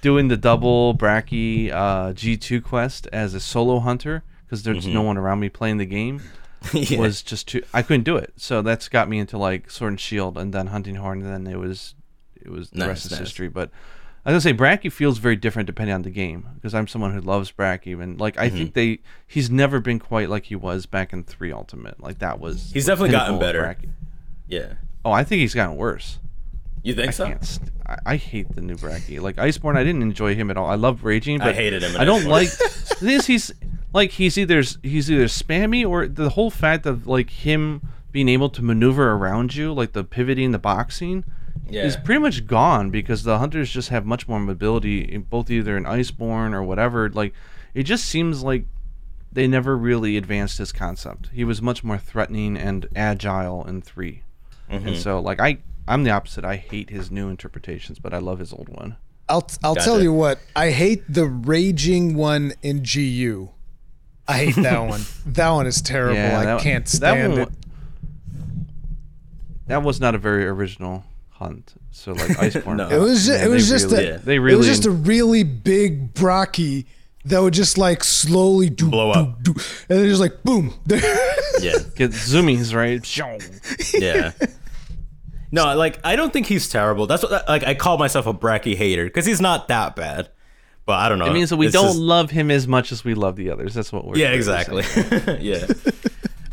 [0.00, 5.16] doing the double Bracky uh, G2 quest as a solo hunter because there's no one
[5.18, 6.22] around me playing the game
[6.72, 6.98] Yeah.
[7.00, 7.62] was just too.
[7.74, 8.32] I couldn't do it.
[8.36, 11.52] So that's got me into like Sword and Shield, and then Hunting Horn, and then
[11.52, 11.94] it was
[12.40, 13.20] it was the Nice, rest is nice.
[13.20, 13.48] history.
[13.48, 13.70] But
[14.26, 17.12] I was gonna say Bracky feels very different depending on the game because I'm someone
[17.12, 18.42] who loves Bracky, and like Mm-hmm.
[18.44, 22.00] I think they he's never been quite like he was back in three Ultimate.
[22.00, 23.62] Like that was He's definitely gotten better.
[23.62, 23.90] Bracky.
[24.48, 24.74] yeah.
[25.04, 26.18] Oh, I think he's gotten worse.
[26.82, 27.36] You think I so?
[27.42, 29.20] St- I, I hate the new Bracky.
[29.20, 30.66] Like Iceborne, I didn't enjoy him at all.
[30.66, 32.28] I love Raging, but I hated him I don't Iceborne.
[32.28, 33.26] like this.
[33.26, 33.52] He's
[33.92, 38.48] like he's either he's either spammy or the whole fact of like him being able
[38.48, 41.24] to maneuver around you, like the pivoting, the boxing,
[41.70, 45.76] is pretty much gone because the hunters just have much more mobility, in both either
[45.76, 47.08] in Iceborne or whatever.
[47.10, 47.32] Like
[47.74, 48.66] it just seems like
[49.32, 51.30] they never really advanced his concept.
[51.32, 54.22] He was much more threatening and agile in 3
[54.70, 54.88] Mm-hmm.
[54.88, 56.44] and so like I I'm the opposite.
[56.44, 58.96] I hate his new interpretations, but I love his old one.
[59.28, 59.84] I'll I'll Gotcha.
[59.84, 60.38] tell you what.
[60.56, 63.50] I hate the raging one in GU.
[64.26, 65.02] I hate that one.
[65.26, 66.18] That one is terrible.
[66.20, 67.48] I that- can't that stand one it.
[69.66, 71.04] That was not a very original
[71.34, 71.74] hunt.
[71.90, 72.76] So like Ice Iceborne.
[72.76, 72.88] No.
[72.88, 74.86] It was ju- Yeah, it was they just really, a they really it was just
[74.86, 76.86] a really big Bracky
[77.26, 79.42] that would just like slowly do Blow up.
[79.42, 80.74] do, do, and then just like boom.
[81.60, 81.74] Yeah.
[81.96, 83.00] get zoomies right.
[83.94, 84.32] Yeah.
[85.52, 87.06] No, like I don't think he's terrible.
[87.06, 90.30] That's what like I call myself a Bracky hater because he's not that bad.
[90.86, 91.26] But I don't know.
[91.26, 93.50] It means that we It's don't just- love him as much as we love the
[93.50, 93.72] others.
[93.72, 94.16] That's what we're.
[94.18, 94.82] yeah, exactly.
[95.40, 95.66] yeah.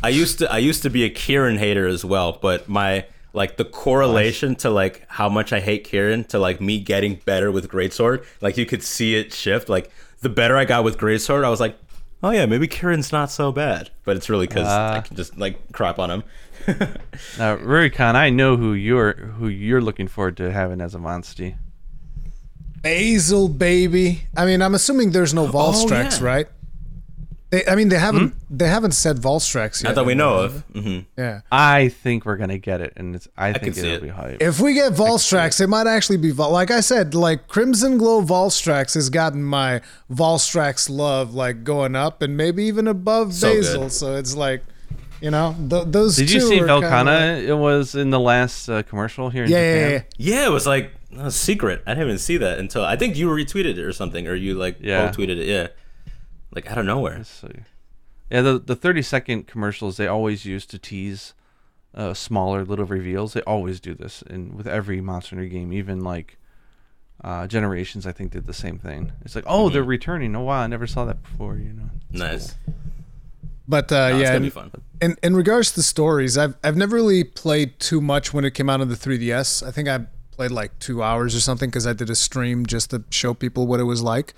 [0.04, 3.58] I used to I used to be a Kirin hater as well, but my like
[3.58, 7.70] the correlation to like how much I hate Kirin to like me getting better with
[7.70, 9.70] Greatsword, like you could see it shift.
[9.70, 9.90] Like
[10.22, 11.78] the better I got with Greatsword, I was like,
[12.24, 13.90] oh yeah, maybe Kirin's not so bad.
[14.04, 15.02] But it's really because I Ah.
[15.02, 16.24] can just like crap on him.
[17.40, 21.56] Now, Rurikhan, I know who you're who you're looking forward to having as a monster.
[22.82, 24.24] Basil baby.
[24.36, 26.26] I mean, I'm assuming there's no Valstrax, yeah.
[26.26, 26.48] right?
[27.52, 29.90] They, I mean, they haven't they haven't said Valstrax yet.
[29.90, 30.64] Not that we know of.
[30.74, 31.42] hmm Yeah.
[31.52, 34.02] I think we're gonna get it, and it's I think can it'll it.
[34.04, 34.42] be hype.
[34.42, 38.22] If we get Valstrax, it might actually be Vol- like I said, like Crimson Glow
[38.22, 43.82] Valstrax has gotten my Valstrax love like going up and maybe even above So Basil.
[43.84, 43.92] good.
[43.92, 44.64] So it's like,
[45.22, 46.16] you know, th- those.
[46.16, 49.52] Did you two see are kinda It was in the last uh, commercial here in
[49.52, 50.06] Yeah, yeah, Japan.
[50.18, 50.36] yeah.
[50.36, 51.84] Yeah, it was like a secret.
[51.86, 54.54] I didn't even see that until I think you retweeted it or something, or you
[54.56, 55.12] like Yeah.
[55.12, 55.48] tweeted it.
[55.48, 55.68] Yeah,
[56.54, 57.24] like out of nowhere.
[57.24, 57.52] So,
[58.30, 61.34] yeah, the the thirty second commercials they always use to tease
[61.94, 63.34] uh, smaller little reveals.
[63.34, 66.38] They always do this, and with every Monster Hunter game, even like
[67.24, 69.12] uh, Generations, I think did the same thing.
[69.24, 70.36] It's like, oh, they're returning.
[70.36, 71.58] Oh wow, I never saw that before.
[71.58, 72.56] You know, It's Nice.
[73.68, 74.72] But uh, No, yeah, gonna in, fun.
[75.02, 78.52] in in regards to the stories, I've I've never really played too much when it
[78.52, 79.66] came out on the 3DS.
[79.66, 82.90] I think I played like two hours or something because I did a stream just
[82.90, 84.34] to show people what it was like.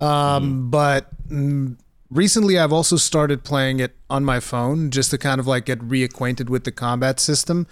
[0.00, 0.70] Um, Mm-hmm.
[0.70, 1.76] But mm,
[2.10, 5.80] recently, I've also started playing it on my phone just to kind of like get
[5.80, 7.66] reacquainted with the combat system.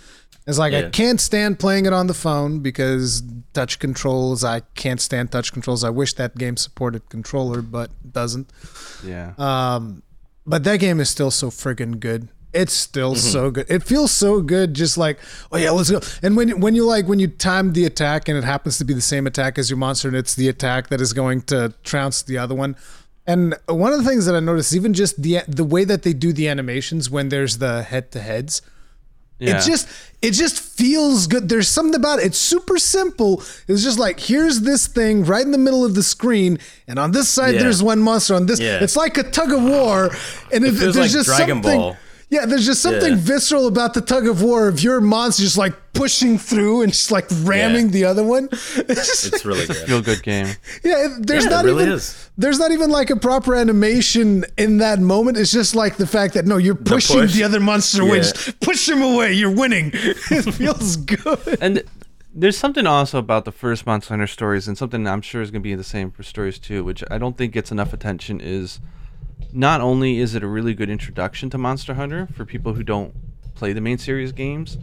[0.46, 3.22] It's like I can't stand playing it on the phone because
[3.54, 4.44] touch controls.
[4.44, 5.82] I can't stand touch controls.
[5.82, 8.52] I wish that game supported controller, but doesn't.
[9.02, 9.32] yeah.
[9.38, 10.02] Um,
[10.46, 12.28] but that game is still so friggin' good.
[12.54, 13.28] It's still mm-hmm.
[13.28, 13.66] so good.
[13.68, 15.18] It feels so good, just like,
[15.50, 16.00] oh yeah, let's go.
[16.22, 18.94] And when when you like when you time the attack and it happens to be
[18.94, 22.22] the same attack as your monster, and it's the attack that is going to trounce
[22.22, 22.76] the other one.
[23.26, 26.12] And one of the things that I noticed, even just the the way that they
[26.12, 28.60] do the animations when there's the head to heads,
[29.38, 29.56] yeah.
[29.56, 29.88] it just
[30.20, 31.48] it just feels good.
[31.48, 32.26] There's something about it.
[32.26, 33.42] It's super simple.
[33.66, 37.12] It's just like here's this thing right in the middle of the screen, and on
[37.12, 37.62] this side Yeah.
[37.62, 38.34] there's one monster.
[38.34, 38.78] On this, Yeah.
[38.82, 40.10] it's like a tug of war,
[40.52, 41.80] and it, feels there's like just Dragon something.
[41.80, 41.96] Ball.
[42.34, 43.18] Yeah, there's just something Yeah.
[43.32, 47.10] visceral about the tug of war of your monster just like pushing through and just
[47.12, 47.92] like ramming Yeah.
[47.92, 48.48] the other one.
[48.52, 49.76] It's just It's really good.
[49.88, 50.48] feel good game.
[50.82, 52.28] yeah, it- there's Yeah, it not really even is.
[52.36, 55.36] there's not even like a proper animation in that moment.
[55.36, 57.42] It's just like the fact that no, you're pushing the, push.
[57.42, 58.16] other monster away.
[58.16, 58.22] Yeah.
[58.32, 59.32] Just push him away.
[59.34, 59.92] You're winning.
[60.30, 61.58] It feels good.
[61.60, 61.82] And
[62.34, 65.62] there's something also about the first Monster Hunter stories, and something I'm sure is going
[65.62, 68.40] to be the same for stories too, which I don't think gets enough attention.
[68.40, 68.80] Is
[69.54, 73.14] not only is it a really good introduction to Monster Hunter for people who don't
[73.54, 74.76] play the main series games,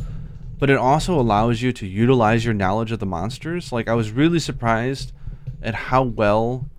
[0.58, 3.72] but it also allows you to utilize your knowledge of the monsters.
[3.74, 5.12] Like I was really surprised
[5.62, 6.70] at how well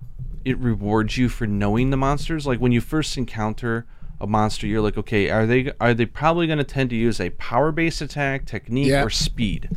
[0.45, 2.47] it rewards you for knowing the monsters.
[2.47, 3.87] Like when you first encounter
[4.21, 7.21] a monster, you're like, okay, are they are they probably going to tend to use
[7.21, 9.05] a power based attack, technique, Yeah.
[9.05, 9.69] or speed?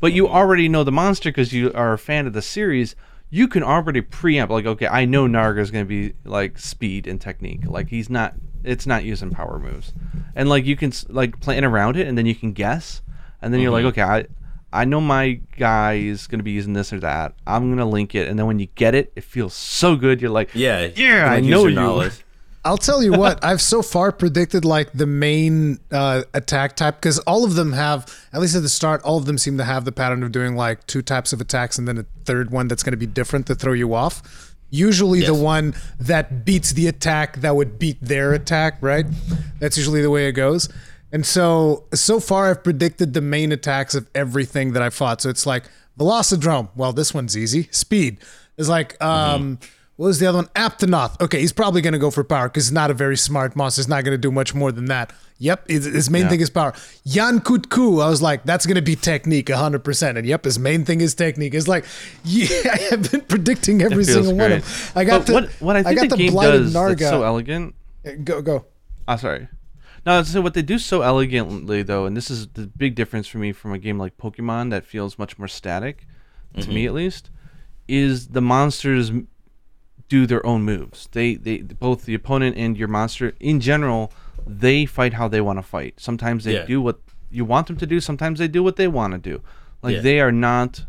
[0.00, 2.94] But you already know the monster because you are a fan of the series.
[3.34, 7.06] You can already preempt, like, okay, I know Narga is going to be like speed
[7.08, 7.66] and technique.
[7.66, 9.92] Like he's not, it's not using power moves,
[10.36, 13.02] and like you can s- like plan around it, and then you can guess,
[13.42, 14.26] and then you're like, okay, I.
[14.76, 17.36] I know my guy is going to be using this or that.
[17.46, 18.26] I'm going to link it.
[18.26, 20.20] And then when you get it, it feels so good.
[20.20, 21.76] You're like, Yeah, Yeah, I know you.
[22.64, 27.18] I'll tell you what, I've so far predicted like the main uh, attack type because
[27.20, 29.84] all of them have, at least at the start, all of them seem to have
[29.84, 32.82] the pattern of doing like two types of attacks and then a third one that's
[32.82, 34.54] going to be different to throw you off.
[34.70, 39.06] Usually the one that beats the attack that would beat their attack, right?
[39.60, 40.68] That's usually the way it goes.
[41.12, 45.20] And so, so far, I've predicted the main attacks of everything that I fought.
[45.20, 45.64] So it's like
[45.96, 46.70] Velocidrome.
[46.74, 47.68] Well, this one's easy.
[47.70, 48.18] Speed
[48.56, 49.60] is like, um,
[49.96, 50.48] what was the other one?
[50.56, 51.20] Aptonoth.
[51.20, 53.80] Okay, he's probably going to go for power because he's not a very smart monster.
[53.80, 55.12] He's not going to do much more than that.
[55.38, 56.72] Yep, his, his main thing is power.
[57.06, 60.16] Yian Kut-Ku, I was like, that's going to be technique 100%.
[60.16, 61.54] And yep, his main thing is technique.
[61.54, 61.84] It's like,
[62.24, 64.92] yeah, I have been predicting every It feels single one of them.
[64.96, 67.22] I got but the, what what I think got the, game blighted does that's so
[67.24, 67.74] elegant.
[68.24, 68.64] go, go.
[69.06, 69.48] Ah, sorry.
[70.06, 73.38] No, so what they do so elegantly though, and this is the big difference for
[73.38, 76.06] me from a game like Pokemon that feels much more static,
[76.60, 77.30] to me at least,
[77.88, 79.28] is the monsters m-
[80.08, 81.08] do their own moves.
[81.12, 84.12] They they both the opponent and your monster in general,
[84.46, 85.94] they fight how they want to fight.
[85.98, 86.66] Sometimes they Yeah.
[86.66, 87.00] do what
[87.30, 88.00] you want them to do.
[88.00, 89.42] Sometimes they do what they want to do.
[89.82, 90.00] Like Yeah.
[90.02, 90.84] they are not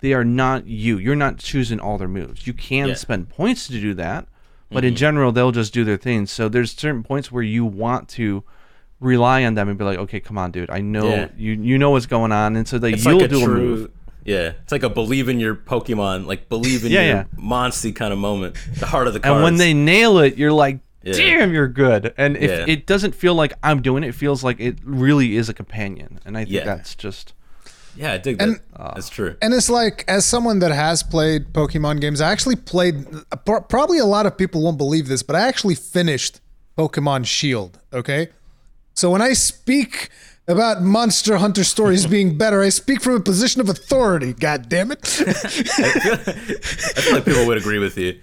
[0.00, 0.96] they are not you.
[0.96, 2.46] You're not choosing all their moves.
[2.46, 2.94] You can Yeah.
[2.94, 4.26] spend points to do that,
[4.70, 4.96] but in mm-hmm.
[4.98, 6.26] general they'll just do their thing.
[6.26, 8.42] So there's certain points where you want to
[9.00, 10.70] rely on them and be like, okay, come on, dude.
[10.70, 13.28] I know you you know what's going on, and so that It's you'll like a
[13.28, 13.90] do a true, move.
[14.24, 14.52] Yeah.
[14.62, 17.24] It's like a believe in your Pokemon, like believe in Yeah, your yeah.
[17.36, 18.56] Monstie kind of moment.
[18.78, 19.34] The heart of the cards.
[19.36, 21.12] And when they nail it, you're like, Yeah.
[21.14, 22.12] damn, you're good.
[22.18, 22.64] And if Yeah.
[22.68, 26.20] it doesn't feel like I'm doing it, it feels like it really is a companion.
[26.26, 26.64] And I think Yeah.
[26.64, 27.32] that's just
[27.96, 28.94] yeah, I dig And- that.
[28.94, 29.34] That's true.
[29.42, 33.04] And it's like, as someone that has played Pokemon games, I actually played.
[33.44, 36.40] Probably a lot of people won't believe this, but I actually finished
[36.78, 37.80] Pokemon Shield.
[37.92, 38.28] Okay,
[38.94, 40.08] so when I speak
[40.48, 44.32] about Monster Hunter stories being better, I speak from a position of authority.
[44.32, 45.00] God damn it!
[45.04, 45.32] I
[47.00, 48.18] feel like people would agree with you.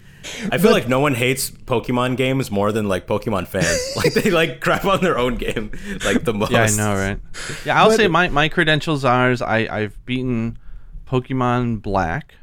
[0.51, 3.79] I feel like no one hates Pokemon games more than like Pokemon fans.
[3.95, 5.71] like they like crap on their own game
[6.05, 6.51] like the most.
[6.51, 7.19] yeah, I know, right?
[7.65, 10.59] Yeah, I'll But- say my my credentials are is I I've beaten
[11.07, 12.35] Pokemon Black,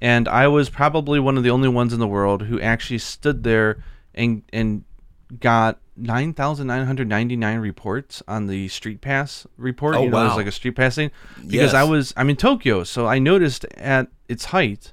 [0.00, 3.42] and I was probably one of the only ones in the world who actually stood
[3.44, 3.82] there
[4.14, 4.84] and and
[5.38, 9.94] got 9,999 reports on the Street Pass report.
[9.96, 11.10] Oh, you know, it was like a Street Pass thing.
[11.36, 11.74] Because Yes.
[11.74, 14.92] I was, I'm in Tokyo, so I noticed at its height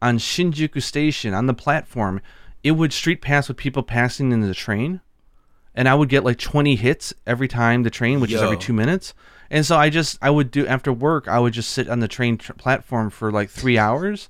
[0.00, 2.20] on Shinjuku Station, on the platform,
[2.62, 5.00] it would Street Pass with people passing in the train.
[5.74, 8.72] And I would get like 20 hits every time the train, which is every two
[8.72, 9.12] minutes.
[9.50, 12.06] And so I just, I would do, after work, I would just sit on the
[12.08, 14.28] train tr- platform for like three hours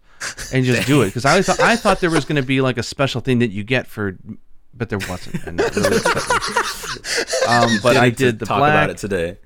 [0.53, 1.07] and just do it.
[1.09, 3.51] Because I thought, I thought there was going to be like a special thing that
[3.51, 4.17] you get for,
[4.77, 5.45] but there wasn't.
[5.47, 7.47] And that really upset me.
[7.75, 8.71] um, but I did the talk black.
[8.73, 9.39] about it today.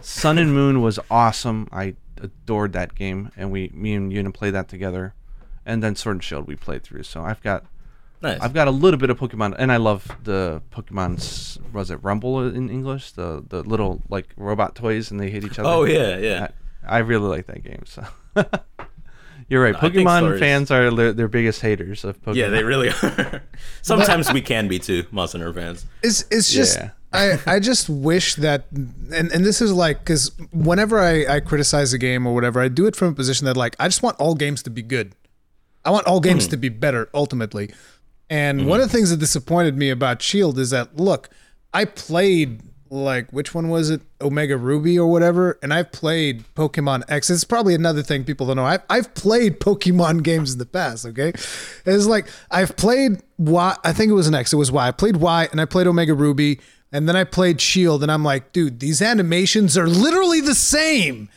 [0.00, 1.68] Sun and Moon was awesome.
[1.72, 5.14] I adored that game, and we, me and Yuna played that together.
[5.66, 7.02] And then Sword and Shield we played through.
[7.02, 7.64] So I've got,
[8.22, 8.38] Nice.
[8.40, 11.16] I've got a little bit of Pokemon, and I love the Pokemon.
[11.16, 13.12] s- Was it Rumble in English?
[13.12, 15.68] The the little like robot toys, and they hit each other.
[15.68, 16.48] oh yeah, yeah.
[16.86, 17.84] I, I really like that game.
[17.86, 18.04] So
[19.50, 19.74] you're right.
[19.74, 22.36] I Pokemon fans are their, their biggest haters of Pokemon.
[22.36, 23.42] Yeah, they really are.
[23.82, 25.84] Sometimes we can be too, Monster Hunter fans.
[26.04, 26.90] It's it's just Yeah.
[27.12, 31.92] I I just wish that and and this is like because whenever I I criticize
[31.92, 34.16] a game or whatever, I do it from a position that like I just want
[34.20, 35.16] all games to be good.
[35.84, 36.50] I want all games hmm.
[36.50, 37.72] to be better ultimately.
[38.28, 38.68] And hmm.
[38.68, 41.28] one of the things that disappointed me about Shield is that look,
[41.74, 47.04] I played like which one was it Omega Ruby or whatever, and I've played Pokemon
[47.08, 47.30] X.
[47.30, 48.64] It's probably another thing people don't know.
[48.66, 51.06] I've I've played Pokemon games in the past.
[51.06, 51.32] Okay,
[51.86, 53.76] it's like I've played Y.
[53.84, 54.52] I think it was an X.
[54.52, 54.88] It was Y.
[54.88, 56.60] I played Y and I played Omega Ruby,
[56.92, 61.28] and then I played Shield, and I'm like, dude, these animations are literally the same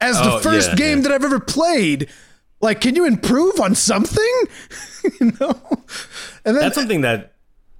[0.00, 1.02] as the Oh, first yeah, game yeah.
[1.04, 2.08] that I've ever played.
[2.60, 4.32] Like, can you improve on something?
[5.20, 5.60] you know,
[6.46, 7.33] and then That's something that.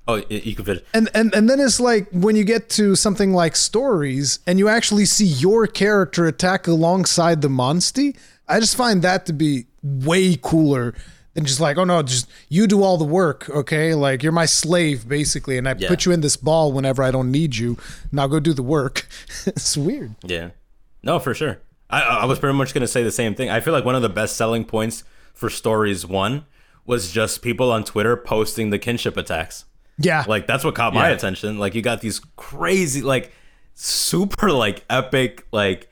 [0.07, 0.83] Oh, you can finish.
[0.93, 4.69] and, and and then it's like when you get to something like stories and you
[4.69, 8.15] actually see your character attack alongside the monstie
[8.47, 10.93] i just find that to be way cooler
[11.33, 14.45] than just like oh no just you do all the work okay like you're my
[14.45, 15.89] slave basically and i Yeah.
[15.89, 17.79] put you in this ball whenever i don't need you
[18.13, 19.07] now go do the work
[19.47, 20.51] it's weird Yeah.
[21.03, 21.61] No, for sure.
[21.91, 23.51] I, I was pretty much going to say the same thing.
[23.51, 25.05] I feel like one of the best selling points
[25.35, 26.47] for Stories 1
[26.87, 29.67] was just people on Twitter posting the kinship attacks.
[29.99, 31.15] Yeah Like, that's what caught my Yeah.
[31.15, 31.59] attention.
[31.59, 33.33] Like, you got these crazy, like,
[33.75, 35.89] super, like, epic, like,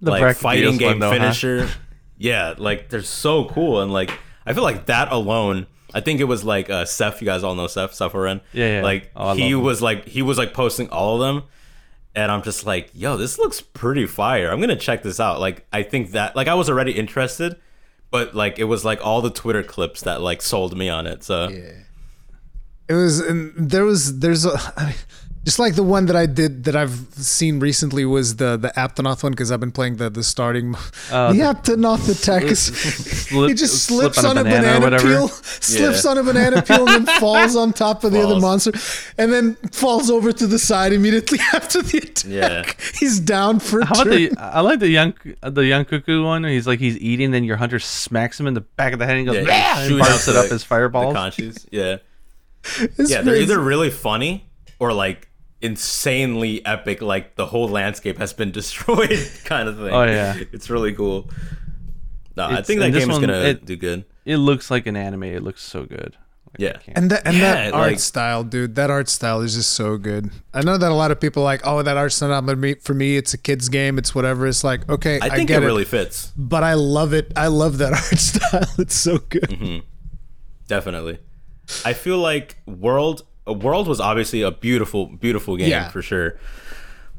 [0.00, 1.14] The like Brachydios fighting game one, though, huh?
[1.14, 1.68] finisher.
[2.18, 3.80] Yeah, like, they're so cool.
[3.80, 4.10] And, like,
[4.46, 5.66] I feel like that alone.
[5.94, 7.20] I think it was like uh, Seth.
[7.20, 8.40] You guys all know Seth Sephiroth.
[8.54, 8.82] Yeah, yeah.
[8.82, 9.62] Like Oh, he love him.
[9.62, 11.44] was like he was like posting all of them,
[12.14, 14.50] and I'm just like, yo, this looks pretty fire.
[14.50, 15.38] I'm gonna check this out.
[15.38, 17.56] Like I think that like I was already interested,
[18.10, 21.22] but like it was like all the Twitter clips that like sold me on it.
[21.24, 21.74] So it
[22.92, 24.94] It was, and there was, there's a, I mean,
[25.44, 29.24] just like the one that I did that I've seen recently was the the Aptonoth
[29.24, 30.76] one because I've been playing the the starting.
[31.10, 32.60] Uh, the the- Aptonoth attack is
[33.28, 35.02] Slip- he just slip slips on, a or banana, whatever.
[35.08, 35.28] peel,
[35.68, 36.10] slips Yeah.
[36.12, 38.70] on a banana peel, and then falls on top of the other monster,
[39.18, 42.24] and then falls over to the side immediately after the attack.
[42.30, 42.62] Yeah.
[43.00, 44.34] He's down for a How about turn.
[44.34, 44.40] the?
[44.40, 46.44] I like the young, the Yian Kut-Ku one.
[46.44, 49.16] He's like he's eating, then your hunter smacks him in the back of the head
[49.16, 51.14] and goes, Yeah, yeah, he's and shooting barfs it up the- as fireballs.
[51.14, 51.66] The conchies.
[51.72, 51.96] Yeah.
[52.98, 54.48] It's Yeah, they're either really funny
[54.78, 55.28] or like
[55.60, 59.90] insanely epic, like the whole landscape has been destroyed kind of thing.
[59.90, 60.36] Oh, yeah.
[60.52, 61.30] It's really cool.
[62.36, 64.04] No, I think that and this game is gonna it- do good.
[64.24, 65.24] It looks like an anime.
[65.24, 66.16] It looks so good.
[66.46, 66.76] Like, Yeah.
[66.94, 70.30] And that and that art like- style, dude, that art style is just so good.
[70.54, 72.74] I know that a lot of people are like, oh, that art's not for me.
[72.74, 73.98] For me, it's a kid's game.
[73.98, 74.46] It's whatever.
[74.46, 76.32] It's like, okay, I, I think get it it, really fits.
[76.36, 77.32] but I love it.
[77.36, 78.68] I love that art style.
[78.78, 79.42] It's so good.
[79.50, 79.78] Mm-hmm.
[80.68, 81.18] Definitely.
[81.84, 85.88] I feel like World uh, World was obviously a beautiful, beautiful game Yeah.
[85.88, 86.38] for sure.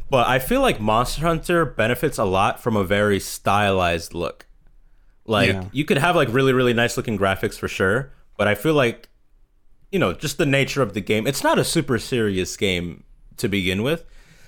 [0.10, 4.45] But I feel like Monster Hunter benefits a lot from a very stylized look.
[5.26, 5.65] Like Yeah.
[5.72, 9.10] you could have like really, really nice looking graphics for sure, but I feel like
[9.91, 11.28] you know, just the nature of the game.
[11.28, 13.03] It's not a super serious game
[13.38, 14.03] to begin with.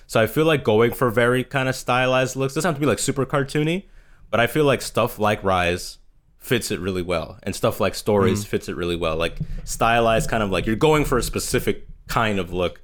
[0.08, 2.86] So I feel like going for very kind of stylized looks doesn't have to be
[2.86, 3.84] like super cartoony,
[4.30, 5.98] but I feel like stuff like Rise
[6.46, 9.16] fits it really well, and stuff like Stories fits it really well.
[9.16, 12.80] Like stylized, kind of like you're going for a specific kind of look,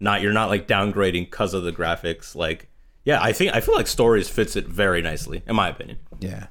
[0.00, 2.34] not you're not like downgrading because of the graphics.
[2.34, 2.70] Like,
[3.04, 5.98] yeah, I think I feel like Stories fits it very nicely, in my opinion.
[6.18, 6.46] Yeah.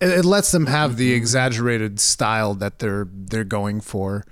[0.00, 1.16] It, it lets them have the Mm-hmm.
[1.16, 4.24] exaggerated style that they're they're going for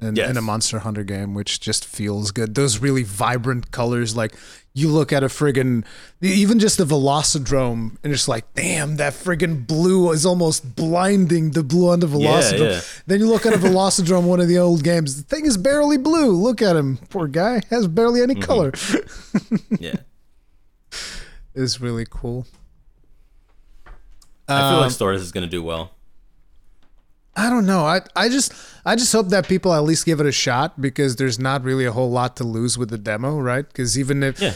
[0.00, 0.30] in, Yes.
[0.30, 2.54] in a Monster Hunter game, which just feels good.
[2.54, 4.34] Those really vibrant colors, like
[4.78, 5.84] you look at a friggin'
[6.20, 11.50] even just the Velocidrome, and it's like, damn, that friggin' blue is almost blinding.
[11.50, 12.70] The blue on the Velocidrome.
[12.70, 12.80] yeah.
[13.06, 15.16] Then you look at a Velocidrome, one of the old games.
[15.22, 16.30] The thing is barely blue.
[16.32, 18.42] Look at him, poor guy, has barely any Mm-hmm.
[18.42, 18.72] color.
[19.80, 19.96] Yeah,
[21.54, 22.46] It's really cool.
[24.48, 25.90] I feel Um, like Stories is gonna do well.
[27.38, 27.86] I don't know.
[27.86, 28.52] I I just
[28.84, 31.84] I just hope that people at least give it a shot because there's not really
[31.84, 33.66] a whole lot to lose with the demo, right?
[33.66, 34.54] Because even if Yeah.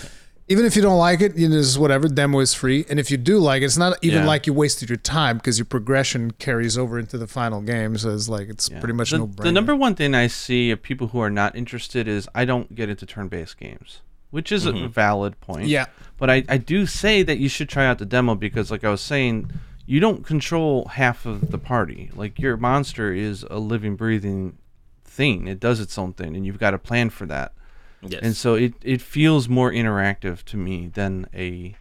[0.49, 3.11] even if you don't like it, you know, just whatever demo is free, and if
[3.11, 4.27] you do like it, it's not even Yeah.
[4.27, 7.97] like you wasted your time because your progression carries over into the final game.
[7.97, 8.81] So it's like it's Yeah.
[8.81, 9.45] pretty much the, no brainer.
[9.45, 12.75] the number one thing I see of people who are not interested is I don't
[12.75, 14.01] get into turn-based games,
[14.31, 14.89] which is a mm-hmm.
[14.89, 15.69] valid point.
[15.69, 15.87] Yeah.
[16.19, 18.91] But I, I do say that you should try out the demo because, like I
[18.91, 19.51] was saying,
[19.87, 22.11] you don't control half of the party.
[22.15, 24.59] Like your monster is a living, breathing
[25.05, 25.49] thing.
[25.49, 27.53] It does its own thing, and you've got to plan for that.
[28.01, 28.21] Yes.
[28.23, 31.77] And so it, it feels more interactive to me than a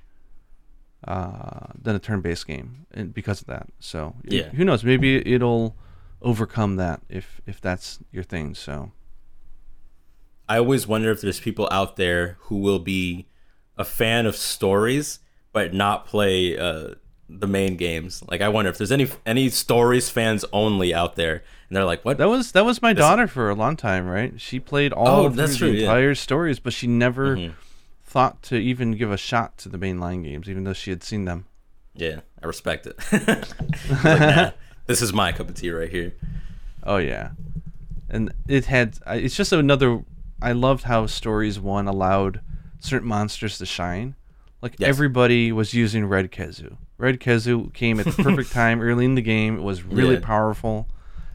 [1.07, 3.67] uh, than a turn-based game, and because of that.
[3.79, 4.49] So Yeah.
[4.49, 4.83] who knows?
[4.83, 5.75] Maybe it'll
[6.21, 8.53] overcome that if if that's your thing.
[8.53, 8.91] So
[10.47, 13.27] I always wonder if there's people out there who will be
[13.77, 15.19] a fan of stories
[15.53, 16.95] but not play uh,
[17.39, 18.23] the main games.
[18.29, 22.03] Like I wonder if there's any any stories fans only out there, and they're like,
[22.03, 24.39] "What?" that was that was my daughter for a long time, right?
[24.39, 25.81] She played all Oh, the true, yeah.
[25.83, 27.53] entire stories, but she never Mhm.
[28.03, 31.25] thought to even give a shot to the mainline games, even though she had seen
[31.25, 31.45] them.
[31.93, 32.97] Yeah, I respect it.
[34.03, 34.51] Like, nah,
[34.85, 36.13] this is my cup of tea right here.
[36.83, 37.31] Oh yeah,
[38.09, 38.97] and it had.
[39.07, 40.03] It's just another.
[40.41, 42.41] I loved how Stories One allowed
[42.79, 44.15] certain monsters to shine.
[44.61, 44.89] Like Yes.
[44.89, 46.77] everybody was using Red Khezu.
[46.97, 49.57] Red Khezu came at the perfect time early in the game.
[49.57, 50.21] It was really Yeah.
[50.21, 50.87] powerful,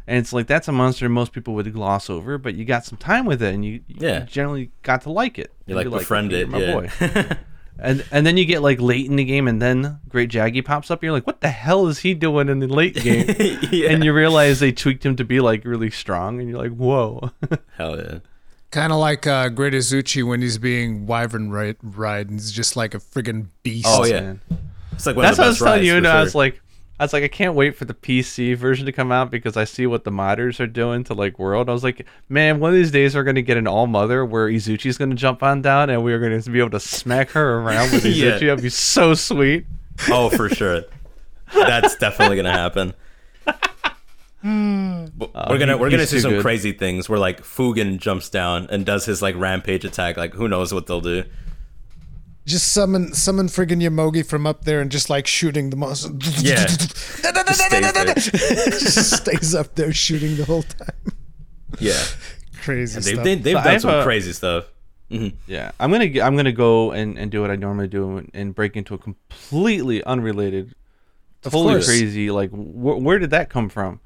[0.07, 2.99] and it's like that's a monster most people would gloss over, but you got some
[2.99, 4.21] time with it, and you, you Yeah.
[4.21, 5.53] generally got to like it.
[5.67, 6.73] You And like befriend it, my yeah.
[6.73, 6.91] boy."
[7.79, 10.91] And and then you get like late in the game, and then Great Jaggi pops
[10.91, 11.03] up.
[11.03, 13.27] You're like, what the hell is he doing in the late game?
[13.71, 13.91] yeah.
[13.91, 17.33] and you realize they tweaked him to be like really strong, and you're like, whoa.
[17.77, 18.19] Hell yeah.
[18.77, 22.77] Kind of like uh, Great Izuchi when he's being wyvern ride, ride and he's just
[22.77, 23.87] like a friggin' beast.
[23.89, 24.21] Oh, yeah.
[24.21, 24.41] man.
[24.93, 25.93] It's like That's of what I was telling you.
[25.93, 26.61] for And I was like,
[27.01, 29.65] I was like, I can't wait for the PC version to come out because I
[29.65, 31.71] see what the modders are doing to like World.
[31.71, 34.47] I was like, man, one of these days we're gonna get an all mother where
[34.47, 38.05] Izuchi's gonna jump on down and we're gonna be able to smack her around with
[38.05, 38.33] Yeah.
[38.33, 38.41] Izuchi.
[38.41, 39.65] That'd be so sweet.
[40.11, 40.83] Oh, for sure.
[41.55, 42.93] That's definitely gonna happen.
[44.47, 45.11] Mm.
[45.17, 46.43] But uh, we're gonna he- we're gonna he's see some good.
[46.43, 50.17] crazy things where like Fugen jumps down and does his like rampage attack.
[50.17, 51.25] Like who knows what they'll do?
[52.45, 56.11] Just summon summon friggin' Yomogi from up there and just like shooting the monster.
[56.39, 56.67] Yeah.
[56.77, 56.97] Just
[57.75, 60.91] just stays up there shooting the whole time.
[61.81, 62.01] Yeah,
[62.63, 63.25] Crazy they've stuff.
[63.25, 64.65] they, they've So I done have some a- crazy stuff.
[65.11, 65.37] Mm-hmm.
[65.47, 68.31] Yeah, I'm gonna g- I'm gonna go and, and do what I normally do and,
[68.35, 70.75] and break into a completely unrelated,
[71.45, 72.31] Of totally crazy.
[72.31, 74.01] Like, wh- where did that come from?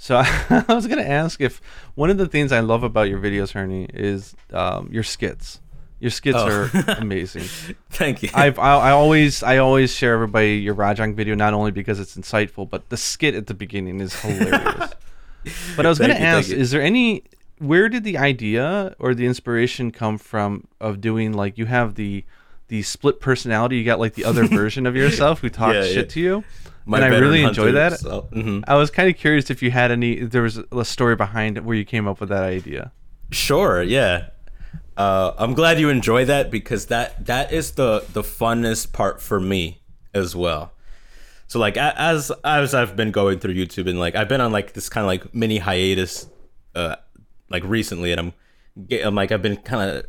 [0.00, 0.16] So
[0.50, 1.60] I was gonna ask if
[1.96, 5.60] one of the things I love about your videos, Hernie, is um, your skits.
[6.00, 6.46] Your skits Oh.
[6.48, 7.42] are amazing.
[7.90, 8.30] Thank you.
[8.32, 12.16] I've I, I always I always share everybody your Rajang video not only because it's
[12.16, 14.92] insightful, but the skit at the beginning is hilarious.
[15.76, 17.24] but I was gonna you, ask, is there any
[17.58, 22.24] where did the idea or the inspiration come from of doing like you have the
[22.68, 25.96] the split personality, you got like the other version of yourself who talks Yeah, shit
[25.96, 26.02] yeah.
[26.04, 26.44] to you?
[26.88, 28.00] My and I really enjoy that.
[28.00, 28.64] so- mhm.
[28.66, 31.56] I was kind of curious if you had any if there was a story behind
[31.58, 32.92] it where you came up with that idea.
[33.30, 34.28] Sure, yeah.
[34.96, 39.38] Uh, I'm glad you enjoy that because that that is the the funnest part for
[39.38, 39.82] me
[40.14, 40.72] as well.
[41.46, 44.72] So like as as I've been going through YouTube and like I've been on like
[44.72, 46.26] this kind of like mini hiatus,
[46.74, 46.96] uh,
[47.50, 48.32] like recently, and I'm
[49.04, 50.06] I'm like I've been kind of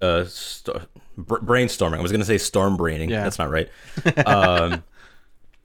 [0.00, 0.76] uh st-
[1.18, 1.98] brainstorming.
[1.98, 3.10] I was gonna say storm braining.
[3.10, 3.22] Yeah.
[3.24, 3.68] That's not right.
[4.26, 4.84] um,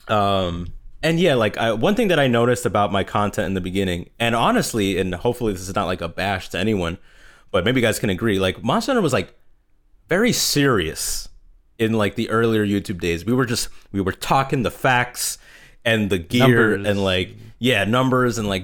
[0.07, 0.67] um,
[1.01, 4.09] and yeah, like I, one thing that I noticed about my content in the beginning,
[4.19, 6.97] and honestly, and hopefully this is not like a bash to anyone,
[7.51, 8.39] but maybe you guys can agree.
[8.39, 9.33] Like Monster Hunter was like
[10.09, 11.29] very serious
[11.77, 13.25] in like the earlier YouTube days.
[13.25, 15.37] We were just we were talking the facts
[15.85, 16.87] and the gear Numbers.
[16.87, 18.63] and like yeah numbers and like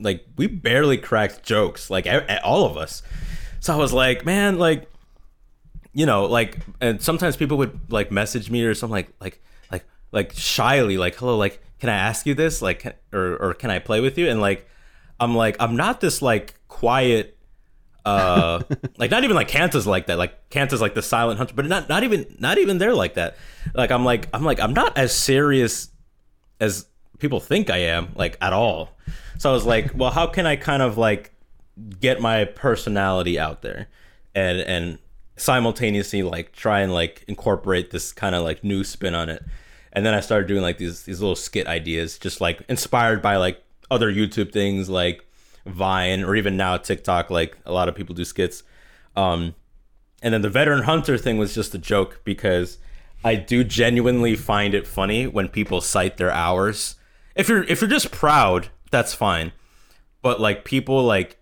[0.00, 2.06] like we barely cracked jokes like
[2.42, 3.02] all of us.
[3.60, 4.88] So I was like, man, like
[5.98, 9.42] you know, like, and sometimes people would like message me or something like, like,
[10.12, 13.70] like, shyly, like, hello, like, can I ask you this, like, can- or or can
[13.70, 14.28] I play with you?
[14.28, 14.68] And like,
[15.20, 17.36] I'm like, I'm not this like quiet,
[18.04, 18.62] uh,
[18.98, 20.18] like not even like Kanta's like that.
[20.18, 23.36] Like Kanta's like the silent hunter, but not not even not even there like that.
[23.74, 25.90] Like I'm like I'm like I'm not as serious
[26.60, 26.86] as
[27.18, 28.90] people think I am, like at all.
[29.38, 31.32] So I was like, well, how can I kind of like
[32.00, 33.88] get my personality out there
[34.34, 34.98] and and
[35.36, 39.44] simultaneously like try and like incorporate this kind of like new spin on it.
[39.92, 43.36] And then I started doing like these these little skit ideas, just like inspired by
[43.36, 45.24] like other YouTube things like
[45.66, 47.30] Vine or even now TikTok.
[47.30, 48.62] Like a lot of people do skits.
[49.16, 49.54] Um,
[50.22, 52.78] and then the veteran hunter thing was just a joke because
[53.24, 56.96] I do genuinely find it funny when people cite their hours.
[57.34, 59.52] If you're if you're just proud, that's fine.
[60.22, 61.38] But like people like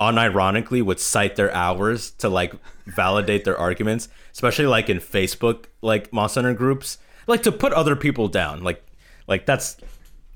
[0.00, 2.54] unironically would cite their hours to like
[2.86, 7.96] validate their arguments, especially like in Facebook like Monster Hunter groups, like to put other
[7.96, 8.62] people down.
[8.62, 8.84] Like
[9.26, 9.76] like that's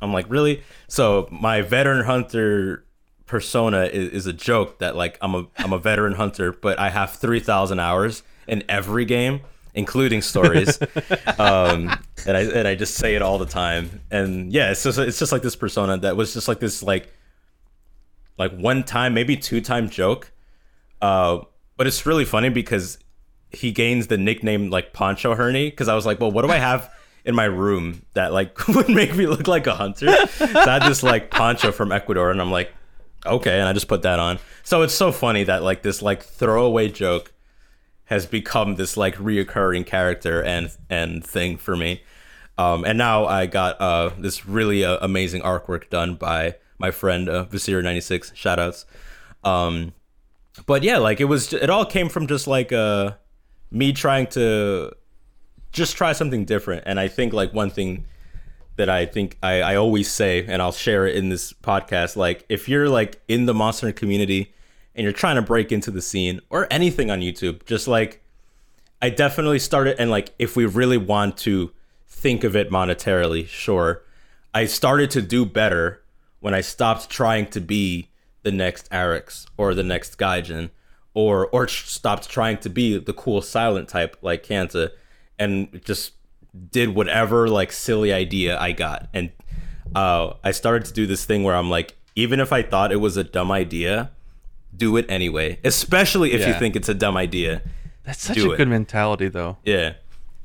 [0.01, 0.63] I'm like really.
[0.89, 2.85] So my veteran hunter
[3.27, 6.91] persona is, is a joke that like I'm a I'm a veteran hunter, but I
[6.91, 9.41] have three thousand hours in every game,
[9.75, 10.81] including stories.
[11.39, 11.91] um,
[12.27, 14.03] and I and I just say it all the time.
[14.11, 17.13] And yeah, it's just it's just like this persona that was just like this like
[18.39, 20.33] like one time, maybe two time joke.
[21.01, 21.41] Uh,
[21.77, 22.99] but it's really funny because
[23.57, 26.59] he gains the nickname like Poncho Herney because I was like, well, what do I
[26.59, 26.93] have
[27.25, 30.15] in my room that like would make me look like a hunter?
[30.27, 32.73] so I had this like poncho from Ecuador, and I'm like,
[33.25, 34.39] okay, and I just put that on.
[34.63, 37.33] So it's so funny that like this like throwaway joke
[38.05, 42.03] has become this like reoccurring character and and thing for me.
[42.59, 47.29] Um, and now I got uh, this really uh, amazing artwork done by my friend
[47.29, 48.33] uh, Visir96.
[48.35, 48.85] Shoutouts.
[49.45, 49.93] Um,
[50.65, 53.13] but yeah, like it was, it all came from just like uh,
[53.71, 54.93] me trying to
[55.73, 56.85] just try something different.
[56.87, 58.07] And I think like one thing
[58.77, 62.45] that I think I, I always say, and I'll share it in this podcast, like
[62.49, 64.53] if you're like in the Monster community
[64.95, 68.23] and you're trying to break into the scene or anything on YouTube, just like
[69.01, 71.73] I definitely started, and like if we really want to
[72.07, 74.03] think of it monetarily, sure,
[74.55, 76.03] I started to do better
[76.41, 78.11] when I stopped trying to be
[78.43, 80.71] the next Arekkz or the next Gaijin,
[81.17, 84.91] or or stopped trying to be the cool silent type like Kanta,
[85.39, 86.13] and just
[86.71, 89.33] did whatever like silly idea I got, and
[89.95, 92.97] uh, I started to do this thing where I'm like, even if I thought it
[92.97, 94.11] was a dumb idea,
[94.77, 97.63] do it anyway, especially if you think it's a dumb idea.
[98.05, 98.59] That's such a it.
[98.59, 99.57] good mentality, though.
[99.65, 99.95] Yeah.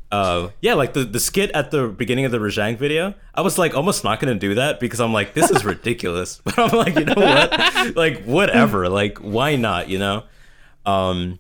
[0.10, 3.58] Uh, yeah, like the, the skit at the beginning of the Rajang video, I was
[3.58, 6.42] like almost not gonna do that because I'm like, this is ridiculous.
[6.46, 7.96] But I'm like, you know what?
[7.96, 8.90] like, whatever.
[8.90, 9.90] Like, why not?
[9.90, 10.24] You know?
[10.86, 11.40] Um,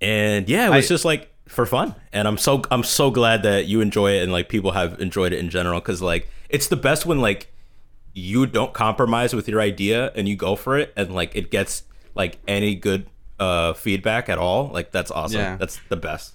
[0.00, 1.94] and yeah, it was I- just like for fun.
[2.12, 5.32] And I'm so I'm so glad that you enjoy it and like people have enjoyed
[5.32, 7.52] it in general because like it's the best when like
[8.12, 11.82] you don't compromise with your idea and you go for it and like it gets
[12.14, 13.06] like any good
[13.40, 14.68] uh feedback at all.
[14.68, 15.40] Like that's awesome.
[15.40, 15.56] Yeah.
[15.56, 16.34] That's the best.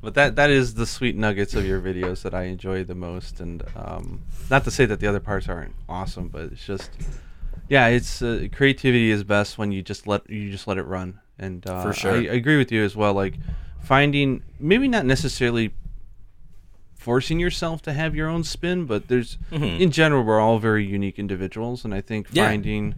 [0.00, 3.40] But that that is the sweet nuggets of your videos that I enjoy the most,
[3.40, 6.90] and um, not to say that the other parts aren't awesome, but it's just,
[7.68, 11.20] yeah, it's uh, creativity is best when you just let you just let it run,
[11.38, 12.12] and uh, For sure.
[12.12, 13.14] I, I agree with you as well.
[13.14, 13.34] Like
[13.82, 15.72] finding maybe not necessarily
[16.94, 21.18] forcing yourself to have your own spin, but there's in general we're all very unique
[21.18, 22.36] individuals, and I think Mm-hmm.
[22.36, 22.46] Yeah.
[22.48, 22.94] finding,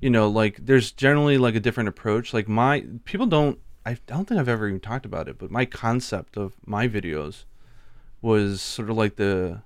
[0.00, 2.34] you know, like there's generally like a different approach.
[2.34, 3.58] Like my people don't.
[3.84, 7.44] I don't think I've ever even talked about it, but my concept of my videos
[8.20, 9.62] was sort of like the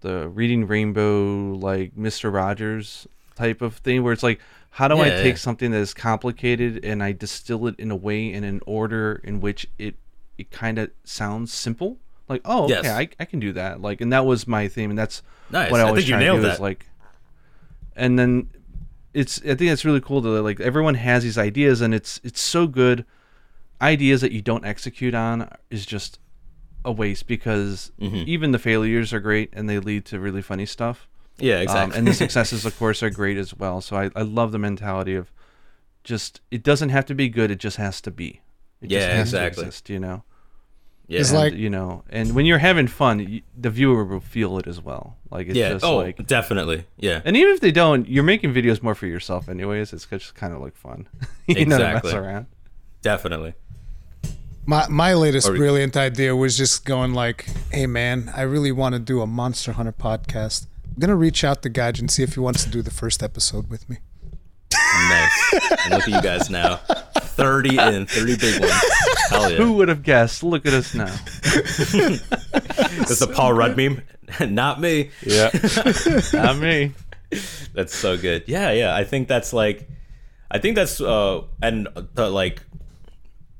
[0.00, 2.32] the reading rainbow like Mr.
[2.32, 3.06] Rogers
[3.36, 4.40] type of thing where it's like
[4.70, 5.34] how do I take yeah.
[5.34, 9.40] something that is complicated and I distill it in a way and an order in
[9.40, 9.94] which it
[10.38, 11.98] it kind of sounds simple
[12.28, 12.86] like oh okay Yes.
[12.86, 15.70] I, I can do that like and that was my theme and that's Nice.
[15.70, 16.60] what I I always think you try to do is that.
[16.62, 16.86] like
[17.96, 18.50] and then
[19.12, 22.40] it's I think it's really cool that like everyone has these ideas and it's it's
[22.40, 23.04] so good
[23.80, 26.18] ideas that you don't execute on is just
[26.84, 28.24] a waste because Mm-hmm.
[28.26, 31.06] even the failures are great and they lead to really funny stuff.
[31.38, 31.98] Yeah, Um, exactly.
[31.98, 33.80] and the successes, of course, are great as well.
[33.80, 35.32] So I, I love the mentality of
[36.04, 38.40] just it doesn't have to be good; it just has to be.
[38.80, 39.62] It just Yeah, has exactly.
[39.62, 40.22] To exist, you know.
[41.08, 41.20] yeah.
[41.20, 44.58] It's And, like- you know, and when you're having fun, y the viewer will feel
[44.58, 45.16] it as well.
[45.30, 45.70] Like it's yeah.
[45.70, 46.84] just Oh, like, definitely.
[46.98, 47.20] Yeah.
[47.24, 49.92] and even if they don't, you're making videos more for yourself, anyways.
[49.92, 51.08] It's just kind of like fun,
[51.46, 52.14] you know, to mess Exactly.
[52.14, 52.46] around.
[53.02, 53.54] Definitely.
[54.66, 58.94] My my latest Or- brilliant idea was just going like, "Hey man, I really want
[58.94, 60.66] to do a Monster Hunter podcast.
[60.94, 63.22] I'm gonna reach out to Gaj and see if he wants to do the first
[63.22, 63.98] episode with me."
[65.08, 65.52] Nice.
[65.84, 66.76] and look at you guys now.
[67.18, 68.72] 30 in, 30 big ones.
[69.28, 69.56] Hell yeah.
[69.56, 70.42] Who would have guessed?
[70.42, 71.14] Look at us now.
[73.00, 74.02] It's a Paul Rudd meme.
[74.40, 75.10] Not me.
[75.22, 75.50] Yeah,
[76.32, 76.92] not me.
[77.74, 78.44] That's so good.
[78.46, 78.94] Yeah, yeah.
[78.94, 79.88] I think that's like,
[80.50, 82.62] I think that's uh, and the like,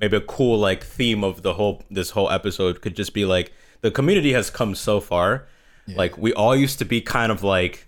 [0.00, 3.52] maybe a cool like theme of the whole this whole episode could just be like
[3.82, 5.46] the community has come so far.
[5.86, 7.86] Like we all used to be kind of like,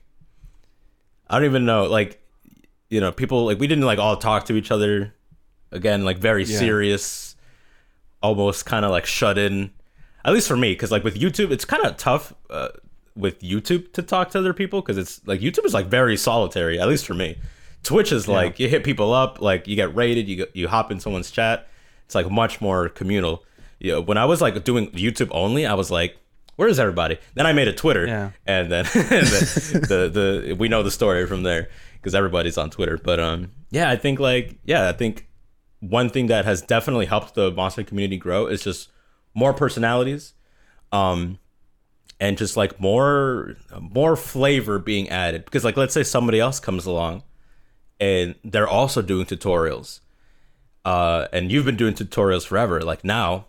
[1.28, 2.20] I don't even know, like,
[2.90, 5.14] you know, people like we didn't like all talk to each other.
[5.73, 6.59] Again, like very Yeah.
[6.59, 7.36] serious,
[8.23, 9.70] almost kind of like shut in.
[10.24, 12.68] At least for me, because like with YouTube, it's kind of tough uh,
[13.14, 16.78] with YouTube to talk to other people because it's like YouTube is like very solitary.
[16.81, 17.39] At least for me,
[17.82, 21.01] Twitch is like you hit people up, like you get rated, you you hop in
[21.01, 21.68] someone's chat.
[22.05, 23.44] It's like much more communal.
[23.78, 26.16] You know, when I was like doing YouTube only, I was like,
[26.57, 28.31] "Where is everybody?" Then I made a Twitter, Yeah.
[28.47, 32.99] and then the, the the we know the story from there because everybody's on Twitter.
[33.03, 35.28] But um, yeah, I think like yeah, I think
[35.81, 38.89] one thing that has definitely helped the monster community grow is just
[39.35, 40.33] more personalities
[40.93, 41.39] um
[42.19, 46.87] and just like more more flavor being added because like let's say somebody else comes
[46.87, 47.23] along
[48.01, 50.01] and they're also doing tutorials
[50.87, 53.45] uh and you've been doing tutorials forever like now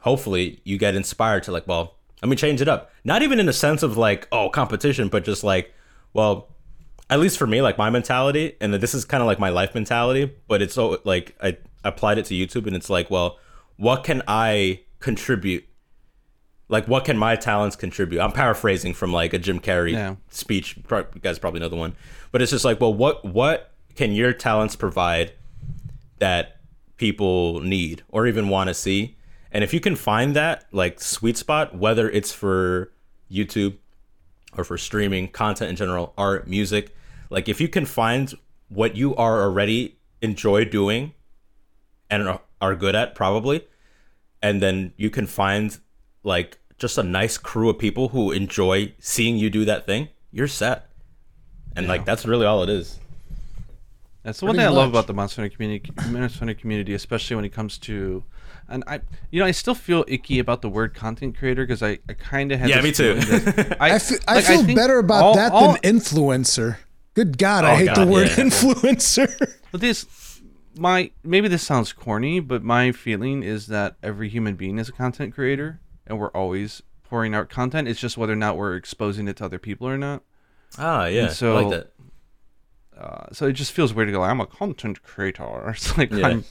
[0.00, 2.90] hopefully you get inspired to like well let me change it up.
[3.04, 5.74] Not even in the sense of like oh competition but just like
[6.12, 6.48] well
[7.10, 9.74] at least for me like my mentality and this is kind of like my life
[9.74, 13.38] mentality but it's so like i applied it to youtube and it's like well
[13.76, 15.64] what can i contribute?
[16.68, 18.20] Like what can my talents contribute?
[18.20, 20.14] I'm paraphrasing from like a jim carrey Yeah.
[20.30, 21.94] speech you guys probably know the one.
[22.30, 25.32] But it's just like well what what can your talents provide
[26.18, 26.60] that
[26.96, 29.16] people need or even want to see
[29.52, 32.90] and if you can find that like sweet spot whether it's for
[33.30, 33.76] youtube
[34.56, 36.94] or for streaming content in general art music
[37.30, 38.34] like if you can find
[38.68, 41.12] what you are already enjoy doing
[42.10, 43.64] and are- are good at probably
[44.42, 45.78] and then you can find
[46.24, 50.48] like just a nice crew of people who enjoy seeing you do that thing you're
[50.48, 50.88] set.
[51.76, 52.98] And like that's really all it is.
[54.24, 56.94] That's the one Pretty thing I love about the Monster Hunter community, Monster Hunter community,
[56.94, 58.22] especially when it comes to,
[58.72, 59.00] and I,
[59.30, 62.50] you know, I still feel icky about the word content creator because I, I kind
[62.50, 62.68] of had.
[62.70, 63.20] Yeah, this me too.
[63.20, 66.78] feeling that- I, fe- I like, feel think better about all- that all- than influencer.
[67.14, 68.36] Good God, I Oh, hate the word yeah.
[68.44, 69.28] influencer.
[69.72, 70.06] But this,
[70.76, 74.92] my maybe this sounds corny, but my feeling is that every human being is a
[74.92, 77.88] content creator, and we're always pouring out content.
[77.88, 80.22] It's just whether or not we're exposing it to other people or not.
[80.78, 81.92] ah yeah so- I like that
[82.98, 84.22] Uh, so it just feels weird to go.
[84.22, 85.70] I'm a content creator.
[85.76, 86.26] It's like Yeah.
[86.28, 86.44] I'm,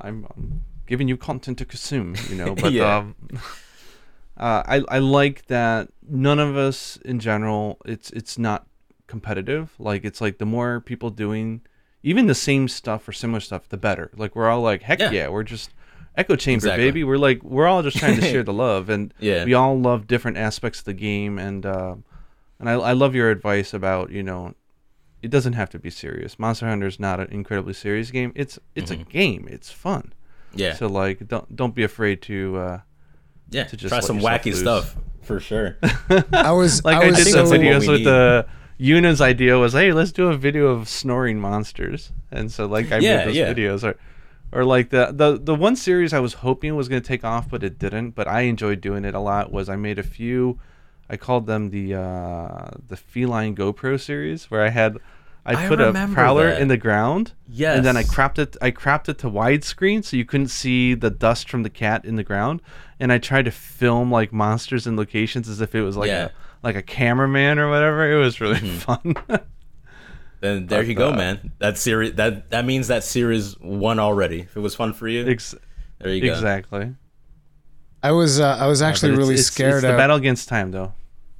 [0.00, 2.14] I'm, um giving you content to consume.
[2.28, 2.96] You know, but Yeah.
[2.98, 3.16] um,
[4.36, 7.78] uh, I I like that none of us in general.
[7.84, 8.66] It's it's not
[9.06, 9.74] competitive.
[9.78, 11.60] Like it's like the more people doing
[12.02, 14.10] even the same stuff or similar stuff, the better.
[14.16, 15.28] Like we're all like, heck yeah, Yeah.
[15.28, 15.70] we're just
[16.16, 16.84] echo chamber Exactly.
[16.84, 17.04] baby.
[17.04, 19.44] We're like we're all just trying to share the love, and Yeah.
[19.44, 21.38] we all love different aspects of the game.
[21.38, 21.96] And uh,
[22.58, 24.54] and I I love your advice about you know
[25.22, 26.38] it doesn't have to be serious.
[26.38, 28.32] Monster Hunter is not an incredibly serious game.
[28.34, 29.48] It's it's a game.
[29.50, 30.12] It's fun.
[30.56, 32.80] Yeah So like don't don't be afraid to uh
[33.50, 34.60] yeah to just try some wacky loose.
[34.60, 35.76] stuff for sure
[36.32, 38.06] I was like I I, was did so, some videos with need.
[38.06, 38.46] the
[38.78, 42.98] Yuna's idea was hey let's do a video of snoring monsters and so like I
[42.98, 43.52] Yeah, made those yeah.
[43.52, 43.96] videos or
[44.52, 47.48] or like the the the one series I was hoping was going to take off,
[47.50, 48.10] but it didn't.
[48.12, 49.50] But I enjoyed doing it a lot.
[49.50, 50.60] Was I made a few.
[51.10, 54.98] I called them the uh, the feline GoPro series, where I had
[55.46, 56.60] I I put a prowler that.
[56.62, 58.10] in the ground, and then I Yes.
[58.14, 58.56] cropped it.
[58.62, 62.16] I cropped it to widescreen so you couldn't see the dust from the cat in
[62.16, 62.62] the ground,
[62.98, 66.26] and I tried to film like monsters and locations as if it was like Yeah.
[66.26, 66.30] a
[66.62, 68.10] like a cameraman or whatever.
[68.10, 68.78] It was really Mm-hmm.
[68.78, 69.14] fun.
[70.40, 71.52] Then there But, you go, uh, man.
[71.58, 74.40] That series that that means that series won already.
[74.40, 75.54] If it was fun for you, Ex-
[75.98, 76.32] there you go.
[76.34, 76.94] exactly.
[78.02, 80.16] I was uh, I was actually But it's- really it's- scared It's the out battle
[80.16, 80.92] against time, though.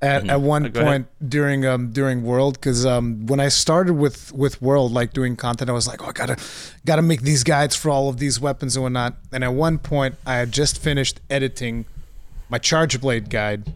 [0.05, 0.85] At, at one go ahead.
[0.85, 5.37] point during um during World because um when I started with with World like doing
[5.37, 6.37] content I was like oh I gotta
[6.85, 9.15] gotta make these guides for all of these weapons and whatnot.
[9.33, 11.87] And at one point I had just finished editing
[12.49, 13.73] my Charge Blade guide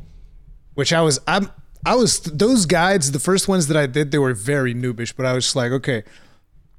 [0.74, 1.50] which I was I'm
[1.84, 5.26] I was those guides the first ones that I did they were very noobish but
[5.26, 6.04] I was like okay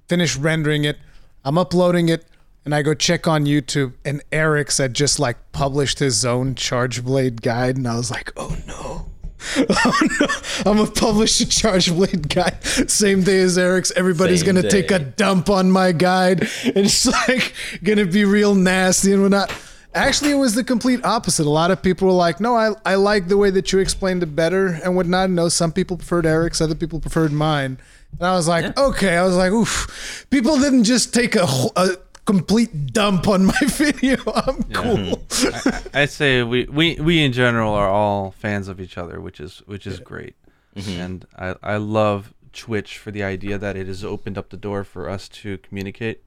[0.08, 0.98] finish rendering it
[1.44, 2.26] I'm uploading it
[2.64, 7.04] and I go check on YouTube and Eric's had just like published his own Charge
[7.04, 9.06] Blade guide and I was like oh no
[9.58, 13.92] oh no, I'm a published Charge Blade guide same day as Eric's.
[13.92, 17.54] Everybody's Same gonna take a dump on my guide, and it's like
[17.84, 19.52] gonna be real nasty and whatnot.
[19.96, 21.48] Actually, it was the complete opposite.
[21.48, 24.22] A lot of people were like, "No, I I like the way that you explained
[24.24, 27.80] it better and whatnot." No, some people preferred Eric's, other people preferred mine,
[28.20, 31.96] and I was like, "Okay." I was like, "Oof." People didn't just take a, a
[32.34, 34.18] complete dump on my video.
[34.36, 35.24] I'm cool.
[35.94, 39.64] I say we, we we in general are all fans of each other, which is
[39.66, 40.36] which is great,
[40.76, 41.02] Mm-hmm.
[41.02, 44.84] and I I love Twitch for the idea that it has opened up the door
[44.84, 46.18] for us to communicate.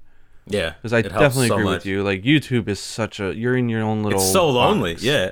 [0.49, 1.75] Yeah, Because I definitely so agree much.
[1.79, 2.03] with you.
[2.03, 4.19] Like YouTube is such a you're in your own little.
[4.21, 4.95] It's so lonely.
[4.95, 5.05] box.
[5.05, 5.31] Yeah,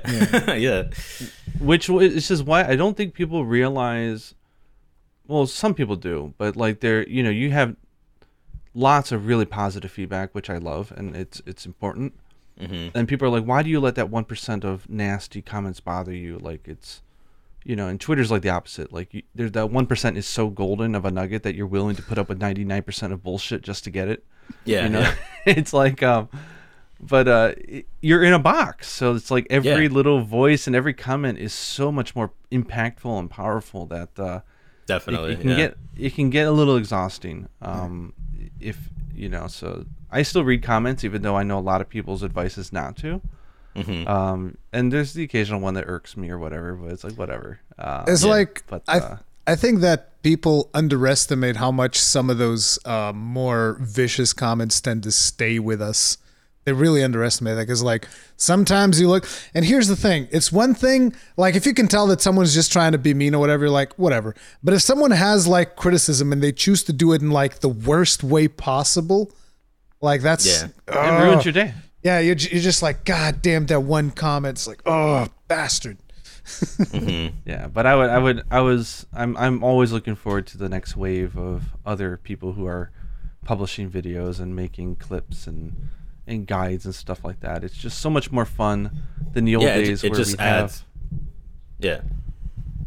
[0.55, 0.83] yeah.
[1.59, 4.35] which w- is just why I don't think people realize.
[5.27, 7.75] Well, some people do, but like they're you know you have
[8.73, 12.13] lots of really positive feedback, which I love, and it's it's important.
[12.59, 12.95] Mm-hmm.
[12.97, 16.13] And people are like, why do you let that one percent of nasty comments bother
[16.13, 16.37] you?
[16.37, 17.01] Like it's,
[17.63, 18.93] you know, and Twitter's like the opposite.
[18.93, 21.95] Like you, there's that one percent is so golden of a nugget that you're willing
[21.95, 24.23] to put up with ninety nine percent of bullshit just to get it.
[24.65, 25.15] Yeah, You know, yeah.
[25.45, 26.29] it's like, um,
[26.99, 29.89] but uh, it- you're in a box, so it's like every Yeah.
[29.89, 34.41] little voice and every comment is so much more impactful and powerful that uh,
[34.85, 35.33] definitely.
[35.33, 35.55] it can yeah.
[35.55, 37.47] get it can get a little exhausting.
[37.61, 38.13] Um,
[38.61, 41.89] if you know, so I still read comments, even though I know a lot of
[41.89, 43.21] people's advice is not to.
[43.75, 44.07] Mhm.
[44.07, 47.59] Um, and there's the occasional one that irks me or whatever, but it's like whatever.
[47.77, 49.17] Uh, It's Yeah, like but, I uh,
[49.47, 55.03] I think that people underestimate how much some of those uh, more vicious comments tend
[55.03, 56.17] to stay with us.
[56.63, 58.07] They really underestimate that because like
[58.37, 62.05] sometimes you look and here's the thing it's one thing like if you can tell
[62.07, 64.35] that someone's just trying to be mean or whatever you're like whatever.
[64.63, 67.69] But if someone has like criticism and they choose to do it in like the
[67.69, 69.31] worst way possible
[70.01, 70.67] like that's Yeah.
[70.87, 71.73] it ruins your day.
[72.03, 75.97] yeah you're, you're just like god damn that one comment's like oh bastard.
[76.45, 77.37] Mm-hmm.
[77.45, 80.69] Yeah, but I would, I would, I was, I'm, I'm always looking forward to the
[80.69, 82.91] next wave of other people who are
[83.45, 85.75] publishing videos and making clips and
[86.27, 87.63] and guides and stuff like that.
[87.63, 88.91] It's just so much more fun
[89.33, 90.85] than the old yeah, it, days it where just we have adds.
[91.79, 92.01] Yeah,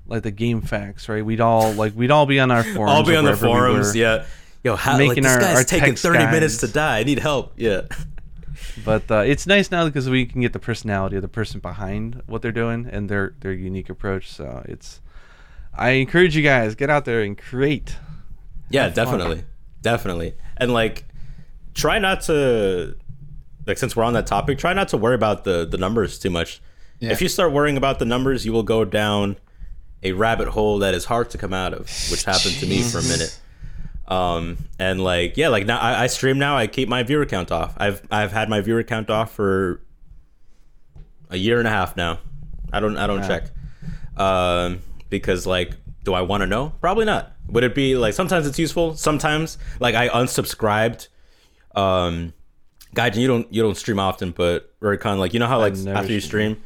[0.06, 1.24] like the game facts, right?
[1.24, 2.92] We'd all like we'd all be on our forums.
[2.92, 3.88] I'll be on the we forums.
[3.94, 3.98] were.
[4.00, 4.24] yeah,
[4.62, 6.98] yo, how like making this our- guy's our taking thirty minutes to die.
[7.00, 7.52] I need help.
[7.56, 7.82] Yeah,
[8.84, 12.22] But uh, it's nice now because we can get the personality of the person behind
[12.26, 14.30] what they're doing and their their unique approach.
[14.32, 15.00] So it's,
[15.72, 17.96] I encourage you guys get out there and create.
[18.70, 19.04] yeah, Have fun.
[19.04, 19.44] definitely,
[19.82, 21.04] definitely, and like,
[21.74, 22.96] try not to,
[23.66, 26.30] like, since we're on that topic, try not to worry about the the numbers too
[26.30, 26.60] much.
[27.00, 27.10] Yeah.
[27.12, 29.36] If you start worrying about the numbers, you will go down
[30.02, 32.98] a rabbit hole that is hard to come out of, which happened to me for
[32.98, 33.38] a minute.
[34.06, 36.56] Um, and like, yeah, like now I, I stream now.
[36.56, 37.74] I keep my viewer count off.
[37.78, 39.80] I've I've had my viewer count off for
[41.30, 42.18] a year and a half now.
[42.72, 43.28] I don't I don't Yeah.
[43.28, 43.50] check,
[44.20, 44.80] um,
[45.10, 45.72] because like,
[46.04, 46.70] do I want to know?
[46.80, 47.32] Probably not.
[47.48, 48.94] Would it be like sometimes it's useful?
[48.96, 51.08] Sometimes like I unsubscribed.
[51.74, 52.34] Um,
[52.94, 56.12] Gaijin, you don't you don't stream often, but Rurikhan, like you know how like after
[56.12, 56.54] you stream.
[56.54, 56.62] stream,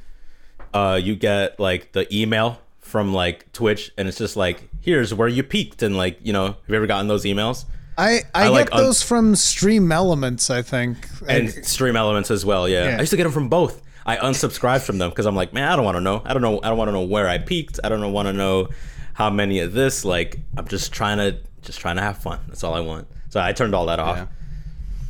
[0.74, 5.28] uh, you get like the email from like Twitch, and it's just like here's where
[5.28, 7.64] you peaked, and like you know, have you ever gotten those emails?
[7.96, 10.98] I, I, I get like un- those from Stream Elements, I think.
[11.26, 12.68] and I- stream elements as well.
[12.68, 12.90] Yeah.
[12.90, 12.96] Yeah.
[12.96, 13.82] I used to get them from both.
[14.06, 16.22] I unsubscribed from them because I'm like, man, I don't want to know.
[16.24, 16.60] I don't know.
[16.62, 17.80] I don't want to know where I peaked.
[17.84, 18.68] I don't want to know
[19.14, 20.04] how many of this.
[20.04, 22.38] Like, I'm just trying to just trying to have fun.
[22.46, 23.08] That's all I want.
[23.30, 24.16] So I turned all that off.
[24.16, 24.26] Yeah.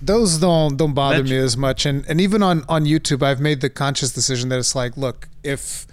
[0.01, 3.61] Those don't don't bother me as much and and even on on youtube i've made
[3.61, 5.87] the conscious decision that it's like look if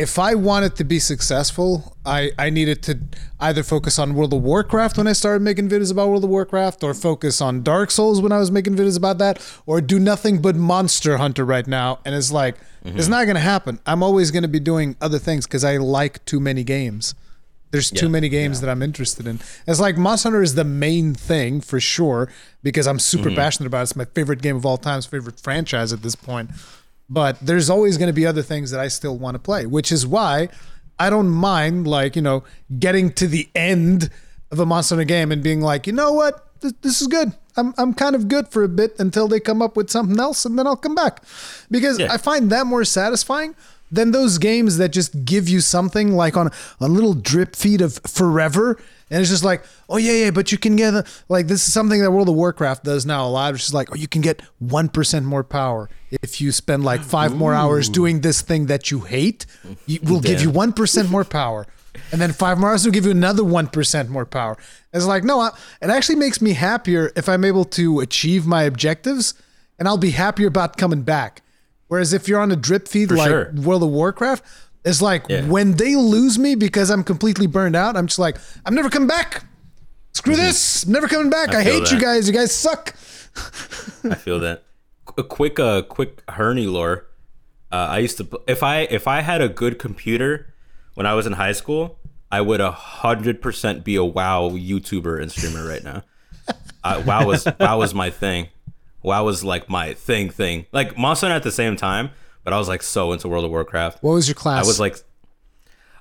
[0.00, 3.00] if I wanted to be successful, I, I needed to
[3.38, 6.82] either focus on World of Warcraft when I started making videos about World of Warcraft,
[6.82, 10.40] or focus on Dark Souls when I was making videos about that, or do nothing
[10.40, 11.98] but Monster Hunter right now.
[12.06, 13.10] And it's like, it's mm-hmm.
[13.10, 13.78] not going to happen.
[13.84, 17.14] I'm always going to be doing other things because I like too many games.
[17.70, 19.38] There's too many games that I'm interested in.
[19.66, 22.28] It's like Monster Hunter is the main thing for sure
[22.62, 23.36] because I'm super mm-hmm.
[23.36, 23.82] passionate about it.
[23.82, 26.50] It's my favorite game of all time, it's favorite franchise at this point.
[27.08, 29.92] But there's always going to be other things that I still want to play, which
[29.92, 30.48] is why
[30.98, 32.44] I don't mind like, you know,
[32.78, 34.10] getting to the end
[34.50, 36.46] of a Monster Hunter game and being like, "You know what?
[36.60, 37.32] This, this is good.
[37.56, 40.44] I'm I'm kind of good for a bit until they come up with something else
[40.44, 41.22] and then I'll come back."
[41.70, 42.12] Because Yeah.
[42.12, 43.54] I find that more satisfying
[43.90, 46.50] than those games that just give you something like on
[46.80, 48.80] a little drip feed of forever.
[49.10, 51.72] And it's just like, oh yeah, yeah, but you can get a, like this is
[51.72, 53.52] something that World of Warcraft does now a lot.
[53.52, 55.90] which is like, oh, you can get one percent more power
[56.22, 59.46] if you spend like five more hours doing this thing that you hate.
[59.86, 61.66] You, we'll give you one percent more power,
[62.12, 64.56] and then five more hours will give you another one percent more power.
[64.92, 65.50] It's like, no, I,
[65.82, 69.34] it actually makes me happier if I'm able to achieve my objectives,
[69.78, 71.42] and I'll be happier about coming back.
[71.90, 73.52] Whereas if you're on a drip feed like sure.
[73.52, 74.44] World of Warcraft,
[74.84, 75.44] it's like Yeah.
[75.46, 79.08] when they lose me because I'm completely burned out, I'm just like, I'm never coming
[79.08, 79.44] back.
[80.12, 80.84] Screw this.
[80.84, 81.52] I'm never coming back.
[81.52, 82.28] I, I hate you guys.
[82.28, 82.94] You guys suck.
[84.04, 84.62] I feel that.
[85.18, 87.06] A quick, uh, quick Herney lore.
[87.72, 90.54] Uh, I used to if I if I had a good computer
[90.94, 91.98] when I was in high school,
[92.30, 96.02] I would a hundred percent be a WoW YouTuber and streamer right now.
[96.84, 98.48] Uh, WoW was WoW was my thing.
[99.02, 100.66] WoW was like my thing thing.
[100.72, 102.10] Like Monster Hunter at the same time,
[102.44, 104.02] but I was like so into World of Warcraft.
[104.02, 104.64] What was your class?
[104.64, 104.96] I was like,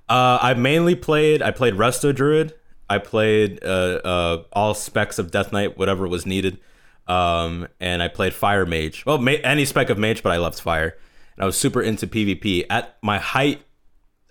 [0.08, 1.42] uh, I mainly played.
[1.42, 2.54] I played Resto Druid.
[2.90, 6.60] I played uh, uh, all specs of Death Knight, whatever was needed,
[7.08, 9.06] um, and I played Fire Mage.
[9.06, 10.98] Well, ma- any spec of Mage, but I loved Fire,
[11.36, 12.66] and I was super into PvP.
[12.68, 13.62] At my height,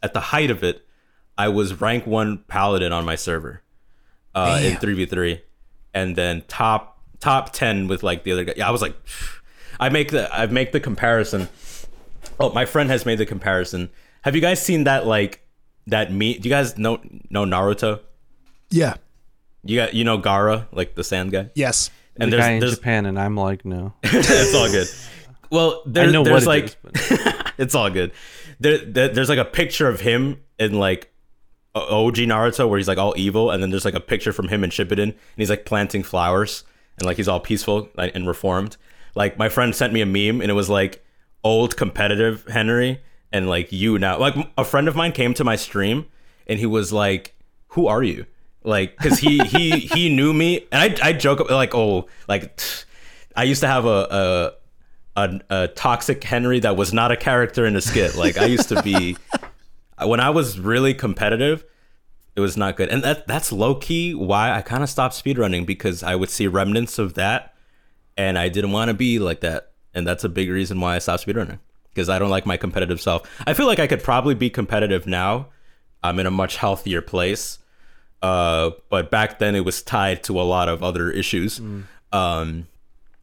[0.03, 0.85] at the height of it,
[1.37, 3.63] I was rank one Paladin on my server,
[4.35, 5.43] uh, in three v three,
[5.95, 8.55] and then top top ten with like the other guy.
[8.57, 8.95] Yeah, I was like,
[9.81, 11.49] I make the I make the comparison.
[12.41, 13.91] Oh, my friend has made the comparison.
[14.23, 15.47] Have you guys seen that like
[15.87, 16.39] that me?
[16.39, 17.01] Do you guys know
[17.31, 18.01] know Naruto?
[18.71, 18.95] yeah.
[19.65, 21.51] You got you know Gaara, like the sand guy.
[21.55, 21.91] Yes.
[22.17, 23.93] And the there's guy in there's Japan, and I'm like, no.
[24.03, 24.89] it's all good.
[25.51, 28.13] Well, there, I know there's what it like is, but it's all good.
[28.61, 31.13] There, there, there's like a picture of him in like
[31.75, 34.49] O- OG Naruto where he's like all evil, and then there's like a picture from
[34.49, 36.65] him in Shippuden, and he's like planting flowers,
[36.99, 38.77] and like he's all peaceful and reformed.
[39.15, 41.05] Like my friend sent me a meme, and it was like
[41.45, 43.01] old competitive Henry
[43.33, 44.19] and like you now.
[44.19, 46.07] Like a friend of mine came to my stream,
[46.47, 47.35] and he was like,
[47.69, 48.27] "Who are you?"
[48.65, 52.61] Like, cause he he he knew me, and I I joke like, "Oh, like."
[53.37, 54.53] I used to have a, a
[55.19, 58.17] a, a toxic Henry that was not a character in a skit.
[58.17, 59.17] Like I used to be
[60.05, 61.65] when I was really competitive,
[62.39, 62.89] it was not good.
[62.89, 66.47] And that that's low key why I kind of stopped speedrunning because I would see
[66.47, 67.53] remnants of that
[68.17, 69.73] and I didn't want to be like that.
[69.93, 71.59] And that's a big reason why I stopped speedrunning
[71.93, 73.29] because I don't like my competitive self.
[73.45, 75.49] I feel like I could probably be competitive now.
[76.05, 77.59] I'm in a much healthier place.
[78.23, 81.61] Uh, but back then it was tied to a lot of other issues.
[82.13, 82.69] Um,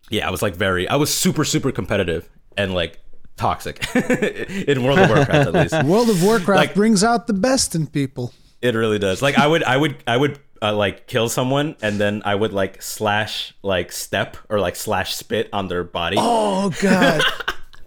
[0.10, 3.00] yeah, I was like very, I was super, super competitive and like
[3.38, 5.84] toxic in World of Warcraft at least.
[5.86, 8.34] World of Warcraft Like- brings out the best in people.
[8.66, 9.22] It really does.
[9.22, 12.52] Like I would, I would, I would uh, like kill someone and then I would
[12.52, 16.18] like slash like step or like slash spit on their body.
[16.20, 17.22] Oh God.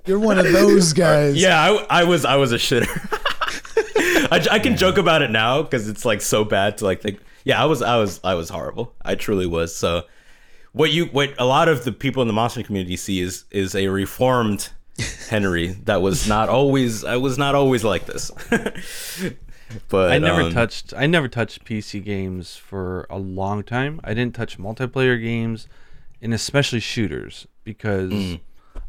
[0.07, 1.37] You're one of those guys.
[1.37, 2.87] Yeah, I, I was, I was a shitter.
[4.31, 7.21] I, I can joke about it now because it's like so bad to like think.
[7.45, 8.95] Yeah, I was, I was, I was horrible.
[9.05, 9.75] I truly was.
[9.75, 10.05] So,
[10.73, 13.75] what you, what a lot of the people in the monster community see is is
[13.75, 14.71] a reformed
[15.29, 17.05] Henry that was not always.
[17.05, 18.31] I was not always like this.
[19.89, 20.95] but I never um, touched.
[20.97, 24.01] I never touched PC games for a long time.
[24.05, 25.67] I didn't touch multiplayer games,
[26.23, 28.41] and especially shooters because Mm.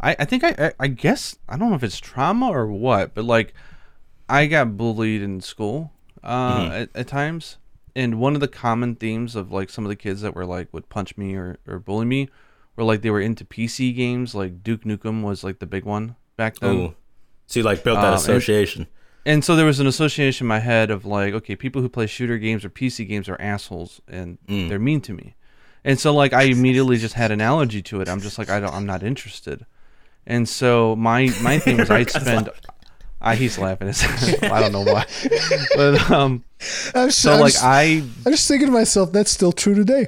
[0.01, 3.13] I, I think I, I I guess I don't know if it's trauma or what,
[3.13, 3.53] but like
[4.29, 5.91] I got bullied in school
[6.23, 6.71] uh, Mm-hmm.
[6.73, 7.57] at, at times,
[7.95, 10.71] and one of the common themes of like some of the kids that were like
[10.73, 12.29] would punch me or or bully me
[12.75, 14.33] were like they were into PC games.
[14.35, 16.75] Like Duke Nukem was like the big one back then.
[16.75, 16.95] Ooh.
[17.47, 18.83] So you like built that Um, association.
[18.83, 18.89] And
[19.41, 22.37] so there was an association in my head of like, okay, people who play shooter
[22.37, 24.69] games or PC games are assholes and Mm.
[24.69, 25.35] they're mean to me.
[25.83, 28.09] And so like I immediately just had an allergy to it.
[28.09, 29.65] I'm just like I don't I'm not interested.
[30.27, 32.49] And so my my thing was I'd spend
[33.21, 33.89] I, he's laughing.
[34.43, 35.05] I don't know why.
[35.75, 36.43] But um
[36.95, 37.83] I'm so I'm like just- I
[38.25, 40.07] I'm just thinking to myself, that's still true today.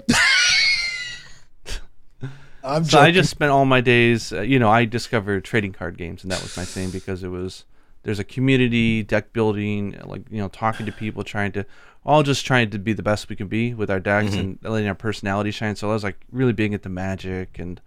[2.63, 5.97] I'm so I just spent all my days, uh, you know, I discovered trading card
[5.97, 7.63] games and that was my thing because it was
[8.03, 11.65] there's a community, deck building, like you know, talking to people, trying to
[12.03, 14.87] all just trying to be the best we can be with our decks and letting
[14.87, 15.75] our personality shine.
[15.75, 17.79] So I was like really big into magic and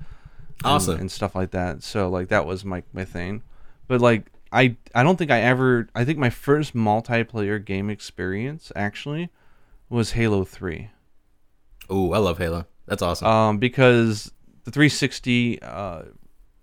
[0.62, 1.01] and- Awesome.
[1.01, 1.82] and, stuff like that.
[1.82, 3.43] So like that was my my thing.
[3.89, 8.70] But like I I don't think I ever I think my first multiplayer game experience
[8.77, 9.31] actually
[9.91, 10.91] was Halo 3.
[11.91, 12.66] oh I love Halo.
[12.86, 13.27] That's awesome.
[13.27, 14.31] Um because
[14.62, 16.03] the 360 uh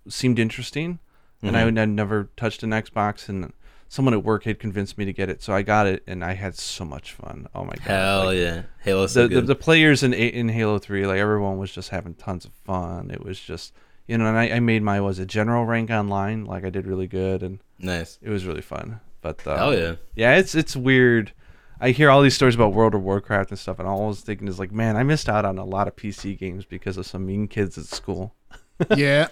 [0.08, 1.00] seemed interesting
[1.42, 3.52] and I had never touched an Xbox and
[3.90, 5.44] someone at work had convinced me to get it.
[5.44, 7.48] So I got it and I had so much fun.
[7.54, 7.82] Oh my god.
[7.82, 9.48] Hell Like, yeah, Halo's so the, the, good.
[9.48, 13.12] the players in in Halo Three, like everyone was just having tons of fun.
[13.12, 13.74] It was just
[14.08, 16.86] you know, and I, I made my was a general rank online, like I did
[16.86, 18.18] really good, and nice.
[18.22, 19.00] it was really fun.
[19.22, 19.96] But uh, Hell yeah.
[20.16, 21.34] yeah, it's it's weird.
[21.80, 24.22] I hear all these stories about World of Warcraft and stuff, and all I was
[24.22, 27.08] thinking is like, man, I missed out on a lot of PC games because of
[27.08, 28.36] some mean kids at school.
[28.96, 29.28] yeah,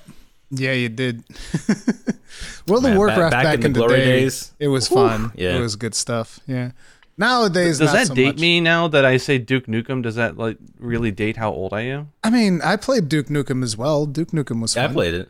[0.51, 1.23] yeah, you did.
[2.67, 4.51] World Man, of Warcraft back back, in the in the glory day, days.
[4.59, 5.31] it was fun.
[5.35, 5.55] Yeah.
[5.57, 6.39] it was good stuff.
[6.47, 6.71] Yeah.
[7.17, 8.39] Nowadays, Does that so date much.
[8.39, 10.01] me now that I say Duke Nukem?
[10.03, 12.11] Does that like really date how old I am?
[12.23, 14.05] I mean, I played Duke Nukem as well.
[14.05, 14.93] Duke Nukem was Yeah, I fun.
[14.93, 15.29] played it.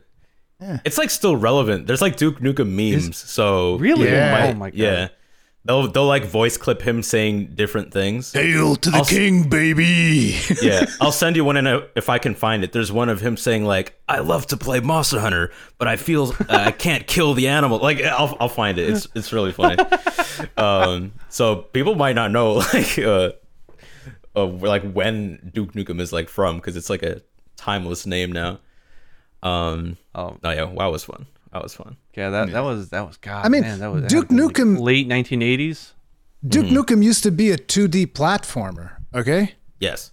[0.60, 0.78] Yeah.
[0.84, 1.86] It's like still relevant.
[1.88, 3.16] There's like Duke Nukem memes.
[3.16, 4.08] so Really?
[4.08, 4.50] Yeah.
[4.50, 4.78] Oh my god.
[4.78, 5.08] yeah,
[5.64, 8.32] they'll they'll like voice clip him saying different things.
[8.32, 10.38] Hail to the I'll king, baby!
[10.62, 12.72] yeah, I'll send you one in a, if I can find it.
[12.72, 16.32] There's one of him saying like, "I love to play Monster Hunter, but I feel
[16.48, 18.90] uh, I can't kill the animal." Like, I'll I'll find it.
[18.90, 19.76] It's it's really funny.
[20.56, 23.32] um, so people might not know like uh,
[24.36, 27.22] uh like when Duke Nukem is like from because it's like a
[27.56, 28.60] timeless name now.
[29.42, 31.26] Um, Oh, oh yeah, WoW was fun.
[31.52, 31.96] That was fun.
[32.16, 32.30] yeah.
[32.30, 33.44] That that was that was God.
[33.44, 35.92] I mean, man, that was Duke had to like, Nukem- late 1980s.
[36.46, 36.76] Duke Mm-hmm.
[36.76, 38.92] Nukem used to be a 2D platformer.
[39.14, 39.54] Okay.
[39.78, 40.12] Yes.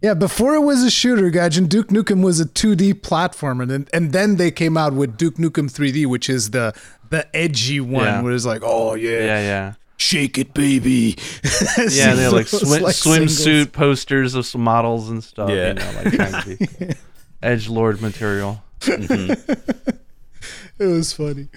[0.00, 4.12] Yeah, before it was a shooter, Gaijin, Duke Nukem was a 2D platformer, and and
[4.12, 6.72] then they came out with Duke Nukem 3D, which is the
[7.10, 8.22] the edgy one, Yeah.
[8.22, 9.72] where it's like, oh yeah, Yeah, yeah.
[9.98, 11.16] shake it, baby.
[11.90, 12.88] Yeah, and they had like, Those, swim,
[13.28, 13.46] singles.
[13.46, 15.50] swimsuit posters of some models and stuff.
[15.50, 15.68] Yeah.
[15.68, 16.94] You know, like trying to be
[17.42, 18.62] edge lord material.
[20.78, 21.48] It was funny.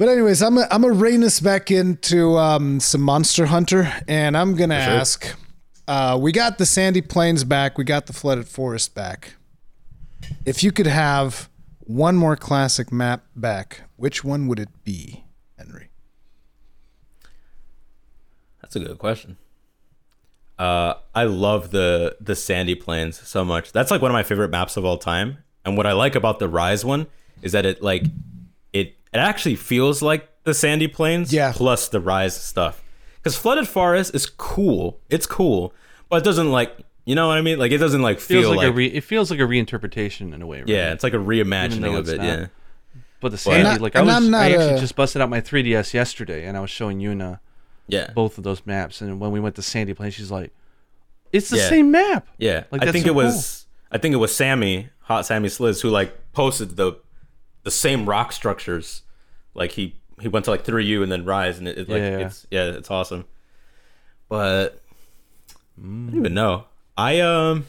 [0.00, 4.36] But anyways, I'm i I'm gonna rein us back into um, some Monster Hunter, and
[4.36, 4.94] I'm gonna sure.
[4.94, 5.36] ask.
[5.86, 7.76] Uh, we got the sandy plains back.
[7.76, 9.34] We got the flooded forest back.
[10.46, 11.50] If you could have
[11.80, 15.24] one more classic map back, which one would it be,
[15.58, 15.90] Henry?
[18.62, 19.36] That's a good question.
[20.58, 23.72] Uh, I love the the sandy plains so much.
[23.72, 25.38] That's like one of my favorite maps of all time.
[25.64, 27.06] And what I like about the Rise one
[27.42, 28.04] is that it like
[28.72, 31.52] it it actually feels like the sandy plains Yeah.
[31.54, 32.82] plus the Rise stuff.
[33.16, 34.98] Because flooded forest is cool.
[35.10, 35.74] It's cool,
[36.08, 37.58] but it doesn't like you know what I mean.
[37.58, 40.32] Like it doesn't like Feels feel like, like, a re- it feels like a reinterpretation
[40.34, 40.60] in a way.
[40.60, 40.68] Right?
[40.68, 40.92] yeah.
[40.92, 42.18] It's like a reimagining of it's it.
[42.18, 42.24] not.
[42.26, 42.46] Yeah.
[43.20, 45.28] But the sandy, not- like I was, I'm not I actually a- just busted out
[45.28, 47.40] my 3ds yesterday, and I was showing Yuna
[47.88, 48.10] Yeah.
[48.14, 49.00] both of those maps.
[49.02, 50.52] And when we went to Sandy Plains, she's like,
[51.32, 51.68] "It's the Yeah.
[51.68, 53.66] same map." Yeah, Like, I think so it was.
[53.92, 56.94] I think it was Sammy, Hot Sammy Sliz, who like posted the
[57.62, 59.02] the same rock structures.
[59.54, 62.18] Like he he went to like 3U and then Rise, and it, it like Yeah.
[62.26, 63.24] it's yeah, it's awesome.
[64.28, 64.80] But
[65.78, 66.64] I don't even know.
[66.96, 67.66] I um,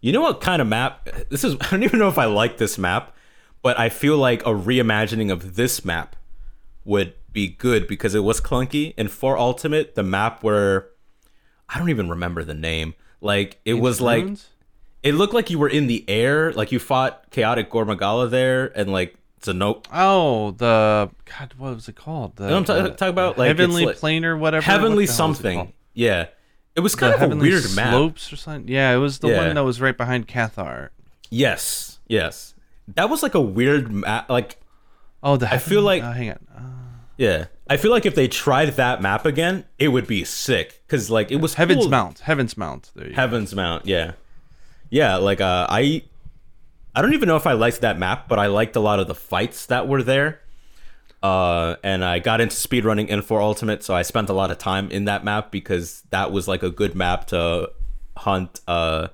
[0.00, 1.08] you know what kind of map?
[1.30, 3.14] This is I don't even know if I like this map,
[3.62, 6.16] but I feel like a reimagining of this map
[6.84, 8.94] would be good because it was clunky.
[8.96, 10.88] And for Ultimate, the map where
[11.68, 12.94] I don't even remember the name.
[13.20, 14.26] Like it was like?
[15.04, 18.76] It looked like you were in the air, like you fought chaotic Gore Magala there,
[18.76, 22.36] and like Zeno- Oh, the God, what was it called?
[22.36, 23.38] The, you know what I'm ta- the- talking about?
[23.38, 24.64] Like, heavenly like- or whatever.
[24.64, 25.72] heavenly What the something.
[25.92, 26.26] Yeah,
[26.74, 27.90] it was The kind of a heavenly weird map.
[27.92, 28.66] slopes or something.
[28.66, 29.46] Yeah, it was the Yeah.
[29.46, 30.88] one that was right behind Cathar.
[31.30, 32.54] Yes, yes,
[32.94, 34.30] that was like a weird map.
[34.30, 34.56] Like
[35.22, 36.38] Oh, the I feel like- uh, hang on.
[36.56, 36.60] Uh,
[37.18, 41.10] yeah, I feel like if they tried that map again, it would be sick because
[41.10, 41.90] like it was Heaven's cool.
[41.90, 42.20] Mount.
[42.20, 42.90] Heaven's Mount.
[42.94, 43.16] There you go.
[43.20, 44.12] Heaven's Mount, yeah.
[44.94, 46.02] Yeah, like uh I
[46.94, 49.08] I don't even know if I liked that map, but I liked a lot of
[49.08, 50.40] the fights that were there.
[51.20, 54.58] Uh and I got into speedrunning in for Ultimate, so I spent a lot of
[54.58, 57.70] time in that map because that was like a good map to
[58.18, 59.08] hunt uh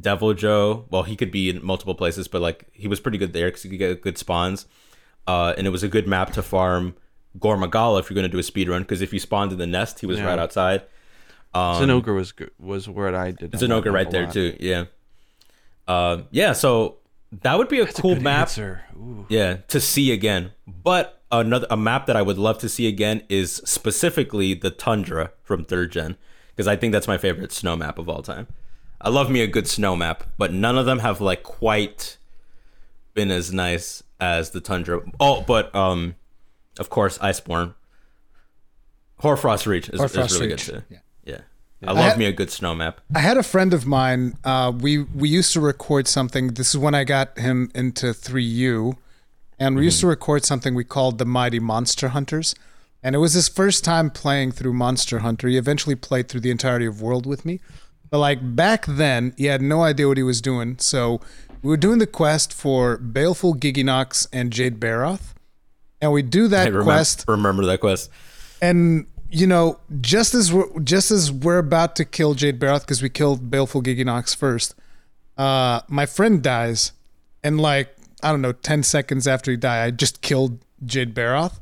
[0.00, 0.84] Deviljho.
[0.90, 3.64] Well, he could be in multiple places, but like he was pretty good there because
[3.64, 4.66] he could get good spawns.
[5.26, 6.94] Uh, and it was a good map to farm
[7.38, 9.58] Gore Magala if you're going to do a speed run because if you spawned in
[9.58, 10.26] the nest, he was Yeah.
[10.26, 10.82] right outside.
[11.54, 13.52] Zinogre was good, was where I did.
[13.60, 14.56] An right there too.
[14.60, 14.84] Yeah.
[15.90, 16.52] Uh, yeah.
[16.52, 16.98] So
[17.42, 18.50] that would be a cool Good map.
[19.28, 20.52] Yeah, to see again.
[20.66, 25.32] But another a map that I would love to see again is specifically the tundra
[25.42, 26.16] from third gen
[26.50, 28.46] because I think that's my favorite snow map of all time.
[29.00, 32.18] I love me a good snow map, but none of them have like quite
[33.14, 35.00] been as nice as the tundra.
[35.18, 36.16] Oh, but um,
[36.78, 37.74] of course, Iceborne.
[39.20, 40.82] Hoarfrost Reach is, is really Reach, good too.
[40.90, 40.98] yeah.
[41.86, 43.00] I love had- me a good snow map.
[43.14, 44.36] I had a friend of mine.
[44.44, 46.48] Uh, we we used to record something.
[46.48, 48.96] This is when I got him into 3U,
[49.58, 52.54] and we used to record something we called the Mighty Monster Hunters.
[53.02, 55.48] And it was his first time playing through Monster Hunter.
[55.48, 57.60] He eventually played through the entirety of World with me,
[58.10, 60.76] but like back then, he had no idea what he was doing.
[60.78, 61.18] So
[61.62, 65.32] we were doing the quest for Baleful Giginox and Jade Baroth,
[66.02, 68.10] and we do I that remember, quest remember that quest.
[68.60, 73.02] and you know, just as we're just as we're about to kill Jade Baroth because
[73.02, 74.74] we killed Baleful Giginox first,
[75.38, 76.92] uh, my friend dies,
[77.44, 81.60] and like I don't know, ten seconds after he died, I just killed Jade Baroth,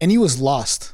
[0.00, 0.92] and he was lost,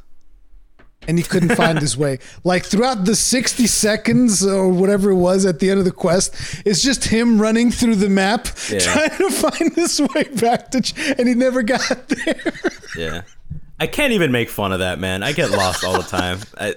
[1.08, 2.18] and he couldn't find his way.
[2.44, 6.34] Like throughout the sixty seconds or whatever it was at the end of the quest,
[6.66, 8.78] it's just him running through the map Yeah.
[8.80, 12.52] trying to find his way back to, and he never got there.
[12.96, 13.22] Yeah.
[13.80, 15.22] I can't even make fun of that, man.
[15.22, 16.38] I get lost all the time.
[16.58, 16.74] I,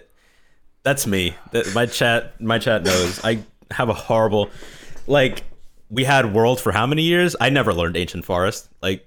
[0.84, 1.36] that's me.
[1.52, 3.24] That- My chat, my chat knows.
[3.24, 3.40] I
[3.72, 4.50] have a horrible,
[5.06, 5.44] like,
[5.90, 7.36] we had World for how many years?
[7.40, 8.70] I never learned Ancient Forest.
[8.82, 9.06] Like,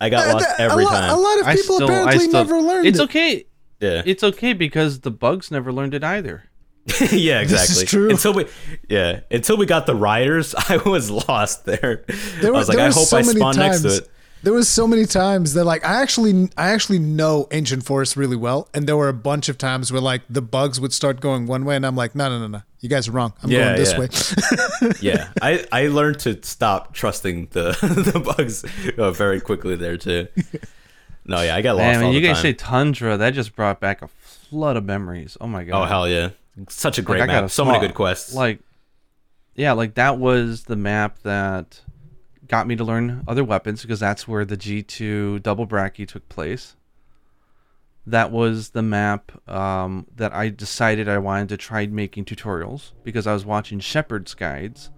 [0.00, 1.10] I got lost a, every lot, time.
[1.10, 2.88] a lot of I people still, I apparently still, never learned it.
[2.90, 3.02] It's it.
[3.04, 3.46] okay.
[3.80, 6.44] yeah, It's okay because the bugs never learned it either.
[7.10, 7.82] yeah, exactly.
[7.82, 8.10] is true.
[8.10, 8.46] Until we,
[8.88, 12.04] yeah, until we got the riders, I was lost there.
[12.40, 14.08] There I was like, there I hope so I spawn next to it.
[14.46, 18.36] There was so many times that like I actually I actually know ancient forest really
[18.36, 21.48] well, and there were a bunch of times where like the bugs would start going
[21.48, 23.32] one way, and I'm like, no, no, no, no, you guys are wrong.
[23.42, 23.98] I'm Yeah, going this yeah.
[24.86, 24.92] way.
[25.00, 27.72] yeah, I, I learned to stop trusting the
[28.12, 28.64] the bugs
[28.96, 30.28] uh, very quickly there too.
[31.24, 32.42] No, yeah, I got lost Man, all you the guys time.
[32.42, 35.36] say tundra, that just brought back a flood of memories.
[35.40, 35.82] Oh my god.
[35.82, 36.28] oh hell yeah,
[36.68, 37.44] such a Like, great I got map.
[37.46, 38.32] a So many good quests.
[38.32, 38.60] Like,
[39.56, 41.80] yeah, like that was the map that
[42.48, 46.76] got me to learn other weapons because that's where the G2 double bracky took place.
[48.08, 53.26] That was the map um, that I decided I wanted to try making tutorials because
[53.26, 54.90] I was watching Shepard's guides,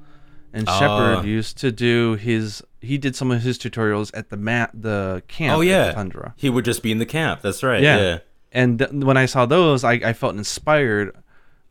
[0.52, 0.78] and Ah.
[0.78, 2.62] Shepard used to do his.
[2.83, 5.57] He did some of his tutorials at the mat, the camp.
[5.57, 6.35] oh yeah, Tundra.
[6.36, 7.41] he would just be in the camp.
[7.41, 7.83] That's right.
[7.83, 7.97] Yeah.
[7.99, 8.18] Yeah,
[8.52, 11.17] And th- when I saw those, I, I felt inspired.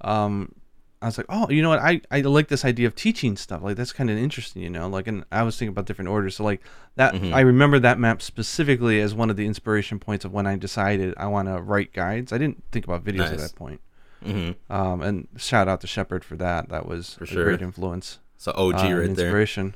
[0.01, 0.53] Um,
[1.01, 1.79] I was like, oh, you know what?
[1.79, 3.61] I, I like this idea of teaching stuff.
[3.61, 4.87] Like that's kind of interesting, you know.
[4.87, 6.35] Like, and I was thinking about different orders.
[6.37, 6.61] So like
[6.95, 7.33] that, Mm-hmm.
[7.35, 11.13] I remember that map specifically as one of the inspiration points of when I decided
[11.17, 12.33] I want to write guides.
[12.33, 13.79] I didn't think about videos at that point.
[14.23, 16.69] hmm Um, and shout out to Shepard for that.
[16.69, 17.43] That was For a sure.
[17.45, 18.17] great influence.
[18.37, 19.03] So OG uh, right there.
[19.03, 19.75] inspiration.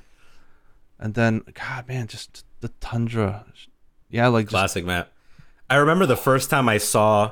[0.99, 3.45] And then, God, man, just the tundra.
[4.09, 5.11] Yeah, like just, Classic map.
[5.69, 7.31] I remember the first time I saw.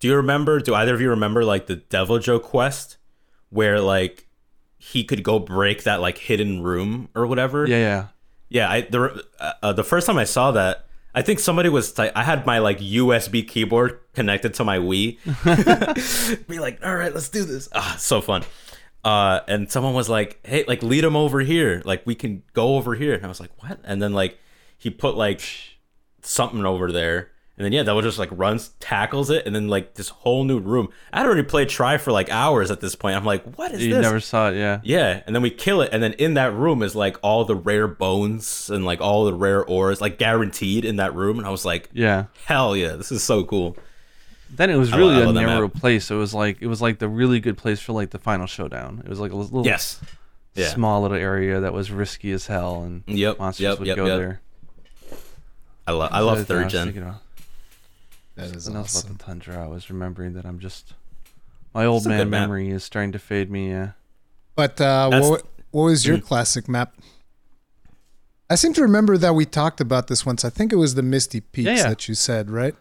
[0.00, 0.58] Do you remember?
[0.60, 2.96] Do either of you remember like the Deviljho quest,
[3.50, 4.26] where like
[4.78, 7.66] he could go break that like hidden room or whatever?
[7.68, 8.06] yeah, yeah.
[8.48, 11.96] Yeah, I the uh, uh, the first time I saw that, I think somebody was
[11.96, 15.18] like, I had my like USB keyboard connected to my Wii.
[16.48, 17.68] Be like, all right, let's do this.
[17.72, 18.42] Ah, so fun.
[19.04, 21.80] Uh, and someone was like, hey, like lead him over here.
[21.84, 23.14] Like we can go over here.
[23.14, 23.78] And I was like, what?
[23.84, 24.38] And then like
[24.76, 25.42] he put like
[26.22, 27.30] something over there.
[27.60, 30.44] And then yeah, that would just like runs, tackles it, and then like this whole
[30.44, 30.88] new room.
[31.12, 33.16] I'd already played Tri for like hours at this point.
[33.16, 33.86] I'm like, what is this?
[33.86, 34.02] You this?
[34.02, 34.80] never saw it, yeah.
[34.82, 37.54] Yeah, and then we kill it, and then in that room is like all the
[37.54, 41.36] rare bones and like all the rare ores, like guaranteed in that room.
[41.36, 42.24] And I was like, Yeah.
[42.46, 43.76] hell yeah, this is so cool.
[44.48, 46.10] Then it was really lo- I a narrow place.
[46.10, 49.02] It was like it was like the really good place for like the final showdown.
[49.04, 50.00] It was like a little Yes.
[50.54, 50.68] Yeah.
[50.68, 54.06] small little area that was risky as hell, and Yep, monsters yep, would yep, go
[54.06, 54.18] yep.
[54.18, 54.40] there.
[55.86, 57.16] I love I love I third gen.
[58.40, 58.52] thinking about?
[58.52, 59.10] That is Something else awesome.
[59.10, 59.64] about the tundra.
[59.64, 60.94] I was remembering that I'm just
[61.74, 62.40] my old It's man good map.
[62.42, 63.70] memory is starting to fade me.
[63.70, 63.92] Yeah.
[64.56, 66.24] But uh, what, what was your Mm.
[66.24, 66.94] classic map?
[68.48, 70.44] I seem to remember that we talked about this once.
[70.44, 71.88] I think it was the Misty Peaks Yeah, yeah.
[71.90, 72.74] that you said, right?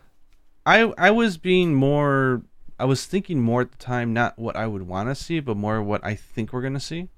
[0.66, 2.42] I I was being more.
[2.80, 5.58] I was thinking more at the time, not what I would want to see, but
[5.58, 7.10] more what I think we're gonna see.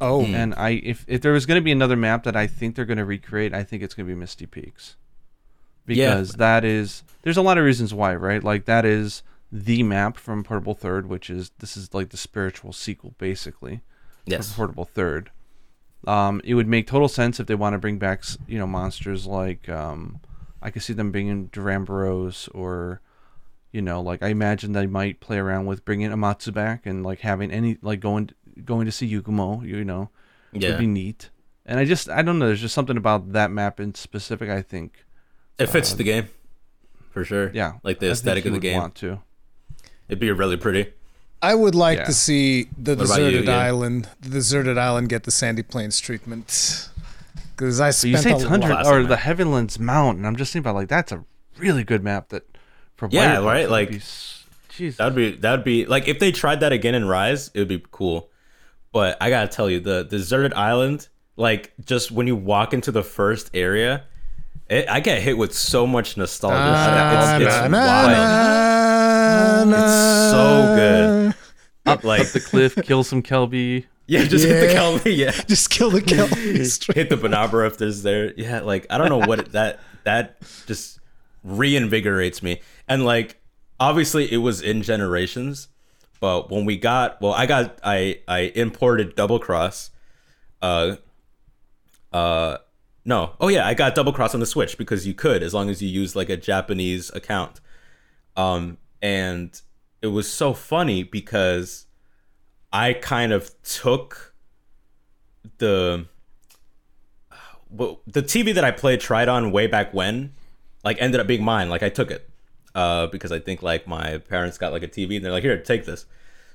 [0.00, 0.24] Oh.
[0.24, 3.04] And I, if if there was gonna be another map that I think they're gonna
[3.04, 4.96] recreate, I think it's gonna be Misty Peaks.
[5.86, 6.14] Yeah.
[6.14, 8.42] Because that is, there's a lot of reasons why, right?
[8.42, 12.72] Like that is the map from Portable Third, which is this is like the spiritual
[12.72, 13.80] sequel, basically.
[14.24, 14.52] Yes.
[14.54, 15.30] Portable Third.
[16.06, 19.26] Um, it would make total sense if they want to bring back, you know, monsters
[19.26, 20.20] like um,
[20.60, 23.00] I could see them bringing Duramboros or,
[23.70, 27.20] you know, like I imagine they might play around with bringing Amatsu back and like
[27.20, 28.30] having any like going
[28.64, 30.10] going to see Yukumo, you know,
[30.52, 30.70] Yeah.
[30.70, 31.30] would be neat.
[31.64, 34.50] And I just I don't know, there's just something about that map in specific.
[34.50, 35.04] I think,
[35.58, 36.28] It fits the um, game.
[37.10, 37.50] For sure.
[37.52, 38.78] yeah, Like the aesthetic of the would game.
[38.80, 39.20] Want to?
[40.08, 40.92] It'd be really pretty.
[41.42, 42.04] I would like Yeah.
[42.04, 43.58] to see the What about you, deserted Ian?
[43.58, 46.88] island, the deserted island, get the Sandy Plains treatment.
[47.54, 48.82] because I So you spent say a Tundra lot.
[48.82, 49.08] Classic or map.
[49.10, 51.22] the Heavenlands Mount, and I'm just thinking about like that's a
[51.58, 52.44] really good map that
[52.96, 54.96] for Yeah, White right, like- jeez.
[54.96, 57.58] That would be that would be like if they tried that again in Rise, it
[57.58, 58.30] would be cool.
[58.92, 63.02] But I gotta tell you, the deserted island, like just when you walk into the
[63.02, 64.04] first area,
[64.72, 66.56] it, I get hit with so much nostalgia.
[67.40, 69.68] it's, it's Na, na, wild.
[69.68, 71.34] na, It's so good.
[71.86, 73.84] up, like- up the cliff, kill some Kelbi.
[74.06, 75.16] Yeah, just hit the Kelbi.
[75.16, 76.94] Yeah, Just kill the Kelbi.
[76.94, 78.32] hit the Bnahabra if there's there.
[78.36, 80.36] Yeah, like I don't know what it, that that
[80.66, 80.98] just
[81.46, 82.60] reinvigorates me.
[82.88, 83.40] And like
[83.78, 85.68] obviously it was in generations,
[86.20, 89.90] but when we got well, I got I I imported Double Cross.
[90.60, 90.96] Uh,
[92.12, 92.58] uh,
[93.04, 95.68] no, oh yeah, I got Double Cross on the Switch because you could as long
[95.68, 97.60] as you use like a Japanese account.
[98.36, 99.60] Um, and
[100.00, 101.86] it was so funny because
[102.72, 104.34] I kind of took
[105.58, 106.06] the
[107.70, 110.34] well, the TV that I played tried on way back when,
[110.84, 111.68] like ended up being mine.
[111.68, 112.28] Like I took it,
[112.74, 115.56] uh, because I think like my parents got like a TV and they're like, here,
[115.60, 116.06] take this.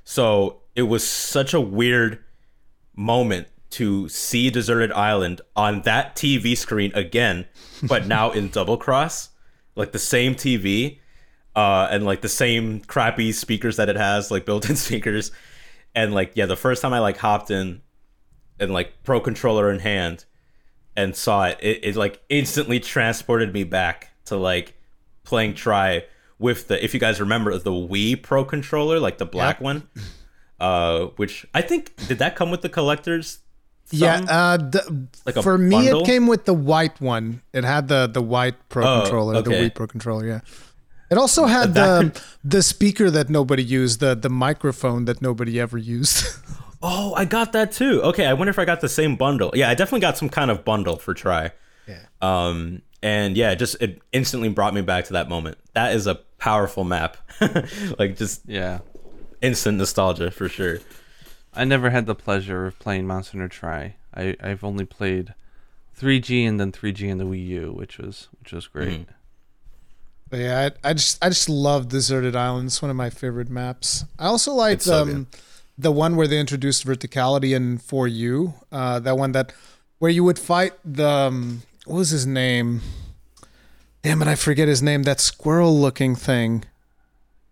[0.04, 2.24] So it was such a weird
[2.96, 7.46] moment to see Deserted Island on that TV screen again,
[7.84, 9.30] but now in double cross,
[9.76, 11.00] like the same TV,
[11.56, 15.32] uh, and like the same crappy speakers that it has, like built-in speakers,
[15.96, 17.82] and like yeah, the first time I like hopped in,
[18.60, 20.26] and like pro controller in hand,
[20.96, 24.76] and saw it, it, it like instantly transported me back to like
[25.24, 26.04] playing Tri
[26.40, 29.62] with the if you guys remember the Wii Pro controller, like the black Yep.
[29.62, 29.90] one,
[30.60, 33.40] uh, which I think did that come with the collectors?
[33.92, 36.02] Yeah, uh, the, Like for me, bundle?
[36.02, 37.42] it came with the white one.
[37.54, 39.70] It had the the white Pro Oh, controller, the okay.
[39.70, 40.26] Wii Pro controller.
[40.28, 40.42] Yeah,
[41.10, 45.60] it also had That the the speaker that nobody used, the the microphone that nobody
[45.60, 46.26] ever used.
[46.80, 48.04] Oh, I got that too.
[48.04, 49.50] Okay, I wonder if I got the same bundle.
[49.56, 51.50] Yeah, I definitely got some kind of bundle for Tri.
[51.88, 52.06] Yeah.
[52.22, 55.58] Um, and yeah, just it instantly brought me back to that moment.
[55.74, 57.18] That is a powerful map.
[57.98, 58.82] like just Yeah.
[59.42, 60.78] instant nostalgia for sure.
[61.58, 63.96] I never had the pleasure of playing Monster Hunter Tri.
[64.16, 65.34] I, I've only played
[66.00, 69.08] 3G and then 3G in the Wii U, which was which was great.
[70.30, 72.68] But yeah, I, I just I just love Deserted Island.
[72.68, 74.06] It's one of my favorite maps.
[74.20, 75.28] I also like so um,
[75.78, 78.54] the one where they introduced verticality in For You.
[78.72, 79.54] Uh, that one that
[80.00, 82.82] where you would fight the um, what was his name?
[84.04, 85.04] Damn it, I forget his name.
[85.04, 86.66] That squirrel-looking thing.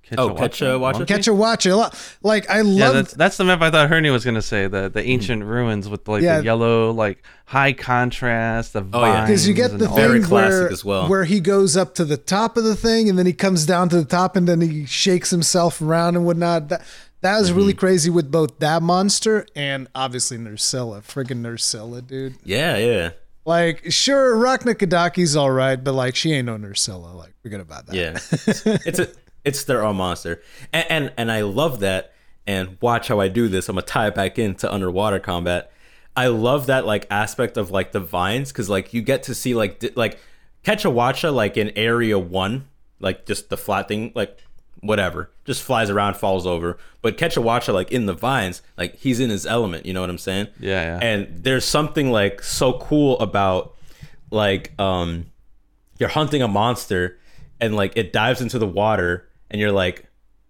[0.10, 0.80] Catch Oh, a Kecha Wacha.
[0.80, 1.66] Watch a- Catch a watch.
[1.66, 2.18] a lot.
[2.22, 2.94] Like I Yeah, love.
[2.94, 6.08] that's that's the map I thought Hernia was gonna say the the ancient ruins with
[6.08, 6.38] like Yeah.
[6.38, 9.26] the yellow like high contrast the Oh, yeah.
[9.26, 11.08] because you get the and Very thing classic where, as well.
[11.10, 13.90] where he goes up to the top of the thing and then he comes down
[13.90, 16.70] to the top and then he shakes himself around and whatnot.
[16.70, 16.82] That
[17.22, 17.80] that was really Mm-hmm.
[17.80, 21.02] crazy with both that monster and obviously Nerscylla.
[21.02, 22.36] Friggin' Nerscylla, dude.
[22.44, 23.10] Yeah, yeah,
[23.46, 27.16] Like, sure, Rakna-Kadaki's all right, but like, she ain't no Nerscylla.
[27.16, 27.96] Like, forget about that.
[27.96, 28.20] yeah.
[28.86, 29.08] it's a
[29.46, 30.42] it's their own monster,
[30.74, 32.12] and, and and I love that.
[32.48, 33.70] And watch how I do this.
[33.70, 35.72] I'm gonna tie it back into underwater combat.
[36.16, 39.56] I love that like aspect of like the vines because like you get to see
[39.56, 40.20] like di- like
[40.64, 42.68] Kecha Wacha like in area one,
[43.00, 44.38] like just the flat thing, like
[44.80, 46.78] whatever, just flies around, falls over.
[47.02, 49.86] But Kecha Wacha like in the vines, like he's in his element.
[49.86, 50.48] You know what I'm saying?
[50.60, 51.00] Yeah, yeah.
[51.02, 53.76] And there's something like so cool about
[54.32, 55.26] like um
[56.00, 57.18] you're hunting a monster
[57.60, 60.06] and like it dives into the water and you're like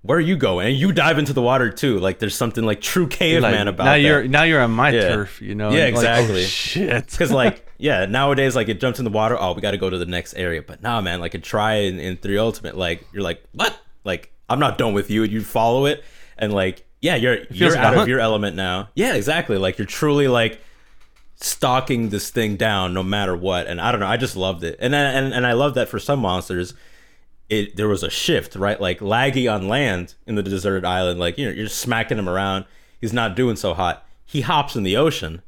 [0.06, 0.68] where are you going?
[0.68, 1.98] And you dive into the water too.
[1.98, 4.02] Like there's something like true Like, caveman about now that.
[4.02, 5.08] you're now you're on my Yeah.
[5.16, 5.72] turf, you know.
[5.72, 6.44] Yeah, and like, oh, exactly.
[6.44, 7.08] shit.
[7.12, 9.90] because like yeah nowadays like it jumps in the water oh we got to go
[9.90, 10.62] to the next area.
[10.62, 13.76] But nah man like a Tri in, in three ultimate like you're like what?
[14.04, 15.24] Like i'm not done with you.
[15.24, 16.04] And you follow it
[16.38, 18.90] and like yeah you're you're like out of your element now.
[18.94, 19.58] Yeah exactly.
[19.58, 20.62] Like you're truly like
[21.38, 24.78] stalking this thing down no matter what and i don't know i just loved it.
[24.80, 26.76] And and and i love that for some monsters
[27.50, 28.80] it there was a shift right?
[28.82, 32.66] Like laggy on land in the deserted island like you know you're smacking him around.
[33.00, 34.06] He's not doing so hot.
[34.26, 35.42] He hops in the ocean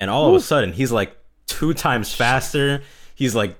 [0.00, 2.82] and all of a sudden he's like two times faster.
[3.14, 3.58] He's like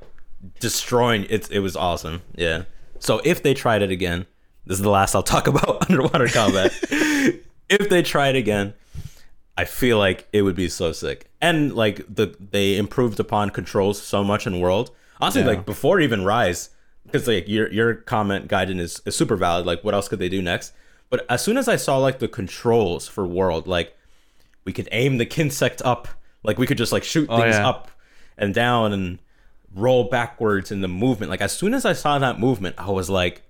[0.61, 2.23] destroying it it was awesome.
[2.35, 2.65] Yeah.
[2.99, 4.27] So if they tried it again
[4.67, 6.73] this is the last i'll talk about underwater combat.
[7.71, 8.73] If they try it again
[9.59, 11.31] I feel like it would be so sick.
[11.41, 14.91] And like the they improved upon controls so much in World.
[15.21, 15.49] Honestly, Yeah.
[15.49, 16.71] like before even Rise,
[17.11, 19.67] because like your your comment guidance is, is super valid.
[19.67, 20.73] Like what else could they do next?
[21.11, 23.97] But as soon as I saw like the controls for World, like
[24.65, 26.07] we could aim the Kinsect up,
[26.43, 27.69] like we could just like shoot Oh, things yeah.
[27.69, 27.91] up
[28.37, 29.19] and down and
[29.75, 31.31] roll backwards in the movement.
[31.31, 33.43] Like as soon as I saw that movement, I was like,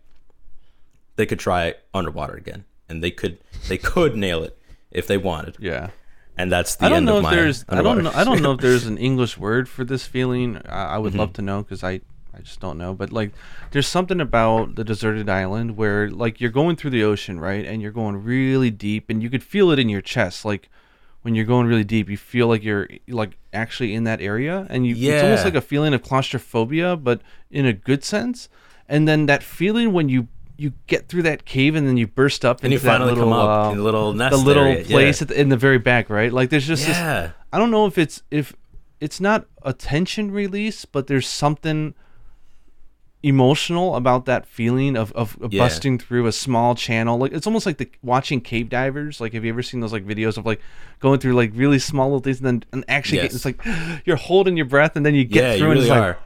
[1.16, 3.38] they could try underwater again, and they could
[3.68, 4.56] they could nail it
[4.90, 5.90] if they wanted yeah.
[6.36, 7.34] and that's the I don't end know of if my.
[7.34, 7.64] there's.
[7.68, 8.10] I don't know.
[8.14, 10.62] I don't know if there's an English word for this feeling.
[10.68, 11.18] I, I would Mm-hmm.
[11.20, 12.00] love to know because I.
[12.38, 13.32] I just don't know, but like,
[13.72, 17.82] there's something about the deserted island where, like, you're going through the ocean, right, and
[17.82, 20.68] you're going really deep, and you could feel it in your chest, like,
[21.22, 24.86] when you're going really deep, you feel like you're like actually in that area, and
[24.86, 28.48] you it's almost like a feeling of claustrophobia, but in a good sense.
[28.88, 32.44] And then that feeling when you you get through that cave and then you burst
[32.44, 34.84] up And you finally little come up uh, in the little nest the little area,
[34.84, 35.24] place yeah.
[35.24, 36.32] at the, in the very back, right?
[36.32, 38.54] Like there's just this I don't know if it's if
[39.00, 41.94] it's not a tension release, but there's something
[43.22, 45.64] emotional about that feeling of, of, of Yeah.
[45.64, 47.18] busting through a small channel.
[47.18, 49.20] Like it's almost like the watching cave divers.
[49.20, 50.60] Like have you ever seen those like videos of like
[51.00, 53.60] going through like really small little things and then and actually get, it's like
[54.04, 56.18] you're holding your breath and then you get yeah, through you and really it's are.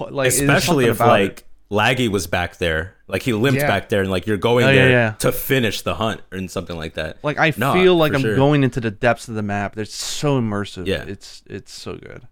[0.00, 1.24] like, like Especially if about it.
[1.24, 3.68] like Laggy was back there, like he limped Yeah.
[3.68, 5.10] back there, and like you're going Oh, there yeah.
[5.20, 7.18] to finish the hunt or something like that.
[7.22, 8.34] Like I No, feel like I'm sure.
[8.34, 9.78] going into the depths of the map.
[9.78, 10.86] It's so immersive.
[10.88, 11.04] Yeah.
[11.06, 12.26] It's it's so good.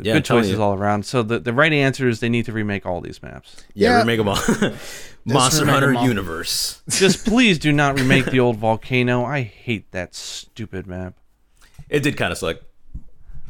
[0.00, 0.62] Yeah, good choices you.
[0.62, 1.04] all around.
[1.06, 3.56] So the, the right answer is they need to remake all these maps.
[3.74, 3.98] Yeah, Yeah.
[4.00, 4.38] remake them all.
[5.24, 6.06] Monster Hunter all.
[6.06, 6.82] Universe.
[6.88, 9.24] Just please do not remake the old volcano.
[9.24, 11.14] I hate that stupid map.
[11.88, 12.58] It did kind of suck.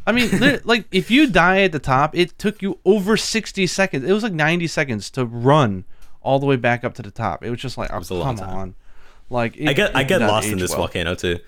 [0.06, 0.30] I mean,
[0.64, 4.04] like if you die at the top, it took you over sixty seconds.
[4.08, 5.84] It was like ninety seconds to run
[6.22, 7.44] all the way back up to the top.
[7.44, 8.56] It was just like, oh, was a long come time.
[8.56, 8.74] on.
[9.30, 10.78] Like it, I get I get lost in this well.
[10.78, 11.38] volcano too.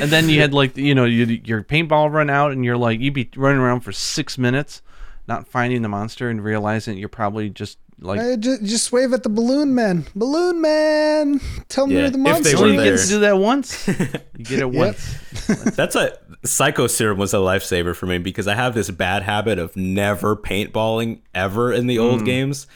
[0.00, 3.00] And then you had like you know you, your paintball run out, and you're like
[3.00, 4.82] you'd be running around for six minutes,
[5.26, 9.22] not finding the monster, and realizing you're probably just like Hey, just, just wave at
[9.24, 10.06] the balloon man.
[10.14, 12.94] Balloon man, tell me Yeah, where the if they monster were you there.
[12.96, 13.88] get to do that once.
[14.38, 15.16] You get it once.
[15.76, 19.58] That's a Psycho Serum was a lifesaver for me because I have this bad habit
[19.58, 22.02] of never paintballing ever in the Hmm.
[22.02, 22.68] old games.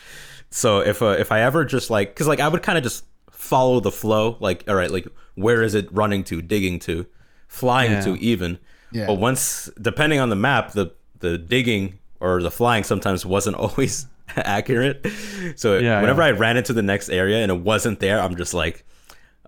[0.50, 3.04] So if uh, if I ever just like because like I would kind of just
[3.30, 7.06] follow the flow, like all right, like where is it running to, digging to,
[7.48, 8.00] flying Yeah.
[8.02, 8.58] to, even.
[8.92, 9.06] Yeah.
[9.06, 14.06] But once depending on the map, the the digging or the flying sometimes wasn't always
[14.36, 15.06] accurate.
[15.56, 16.28] So Yeah, whenever yeah.
[16.28, 18.84] I ran into the next area and it wasn't there, I'm just like.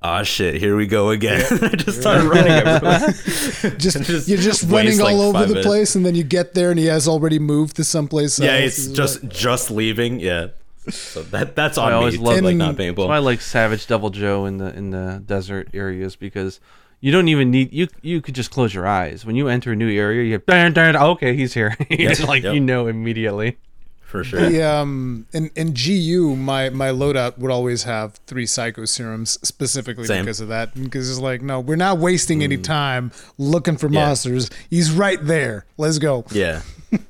[0.06, 0.56] Oh shit!
[0.60, 1.40] Here we go again.
[1.62, 2.98] I just started running everywhere.
[3.78, 5.66] Just, Just you're just running like, all over the minutes.
[5.66, 8.76] place, and then you get there, and he has already moved to someplace Yeah, else.
[8.76, 10.20] it's just just leaving.
[10.20, 10.48] Yeah,
[10.90, 12.24] so that that's on I always me.
[12.24, 13.08] love- to, like In- not That's paintball.
[13.08, 16.60] why I like Savage Deviljho in the in the desert areas because
[17.00, 19.76] you don't even need you you could just close your eyes when you enter a
[19.76, 20.22] new area.
[20.22, 21.76] You get darn darn okay he's here.
[21.90, 22.54] It's like Yep.
[22.54, 23.58] you know immediately.
[24.02, 24.48] for sure.
[24.48, 30.04] The, um, in, in GU, my, my loadout would always have three psycho serums specifically
[30.06, 30.22] Same.
[30.24, 30.72] because of that.
[30.72, 34.50] Because it's like, no, we're not wasting any time looking for monsters.
[34.70, 35.66] He's right there.
[35.78, 36.24] Let's go.
[36.30, 36.62] Yeah.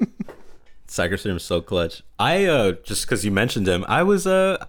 [0.94, 2.02] Serum's so clutch.
[2.18, 4.64] I uh just because you mentioned him, I was uh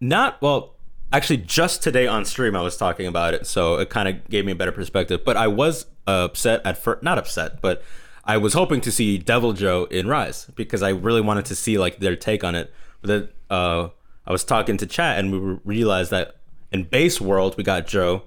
[0.00, 0.74] not well.
[1.10, 4.44] Actually, just today on stream, I was talking about it, so it kind of gave
[4.44, 5.24] me a better perspective.
[5.24, 7.82] But I was uh, upset at first, not upset, but
[8.24, 11.98] I was hoping to see Deviljho in Rise because I really wanted to see like
[11.98, 12.70] their take on it.
[13.00, 13.88] But then uh,
[14.26, 16.36] I was talking to chat, and we realized that
[16.70, 18.24] in Base World we got Joe,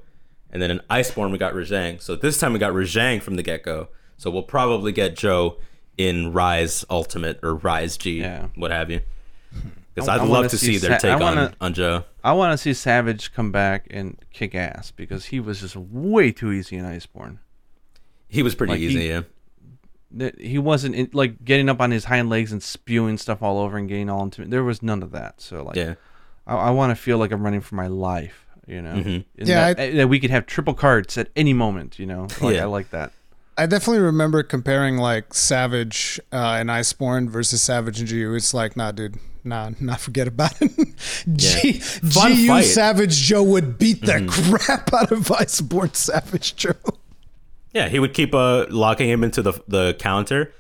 [0.50, 2.02] and then in Iceborne we got Rajang.
[2.02, 3.90] So this time we got Rajang from the get go.
[4.18, 5.58] So we'll probably get Joe
[6.08, 8.48] in Rise Ultimate or Rise G, Yeah.
[8.56, 9.02] what have you.
[9.94, 12.06] Because I- I'd I love wanna see see their Sa- take on wanna- on Joe.
[12.24, 16.32] I want to see Savage come back and kick ass because he was just way
[16.32, 17.40] too easy in Iceborne.
[18.30, 19.22] He was pretty Like, he- easy, yeah.
[20.12, 23.60] That he wasn't in, like getting up on his hind legs and spewing stuff all
[23.60, 25.42] over and getting all into There was none of that.
[25.42, 25.96] So like, Yeah.
[26.48, 28.46] I, I want to feel like I'm running for my life.
[28.68, 29.26] You know, Mhm.
[29.36, 32.00] Yeah, that, that we could have triple cards at any moment.
[32.00, 32.62] You know, like, Yeah.
[32.64, 33.12] I like that.
[33.62, 38.34] I definitely remember comparing like Savage uh, and Iceborne versus Savage and GU.
[38.36, 40.72] It's like, nah, dude, nah, nah, forget about it.
[41.36, 42.62] G- Fun GU fight.
[42.64, 46.74] Savage Joe would beat the crap out of Iceborne Savage Joe.
[47.74, 50.52] Yeah, he would keep uh locking him into the the counter,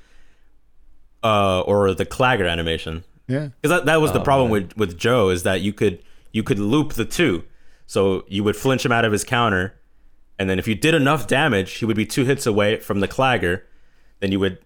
[1.24, 3.04] uh, or the clagger animation.
[3.28, 3.50] Yeah.
[3.62, 6.44] Because that, that Oh, was the problem with with Joe is that you could you
[6.44, 7.44] could loop the two,
[7.88, 9.74] so you would flinch him out of his counter,
[10.42, 13.08] and then if you did enough damage, he would be two hits away from the
[13.08, 13.62] clagger.
[14.20, 14.58] Then you would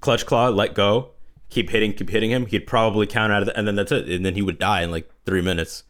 [0.00, 1.10] clutch claw, let go,
[1.50, 2.46] keep hitting, keep hitting him.
[2.46, 4.08] He'd probably counter out of the, and then that's it.
[4.08, 5.82] And then he would die in like three minutes.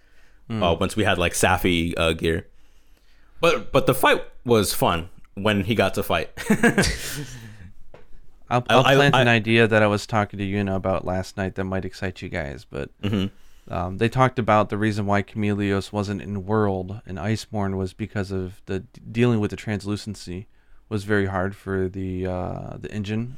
[0.48, 0.62] Hmm.
[0.62, 2.46] Uh, once we had like Safi uh, gear,
[3.40, 6.30] but but the fight was fun when he got to fight.
[8.50, 11.36] I'll, I'll I- plant I- an idea that I was talking to Yuna about last
[11.36, 12.64] night that might excite you guys.
[12.68, 13.34] But Mm-hmm.
[13.68, 18.30] Um, they talked about the reason why Chameleos wasn't in World and Iceborne was because
[18.30, 20.46] of the dealing with the translucency
[20.88, 23.36] was very hard for the uh, the engine.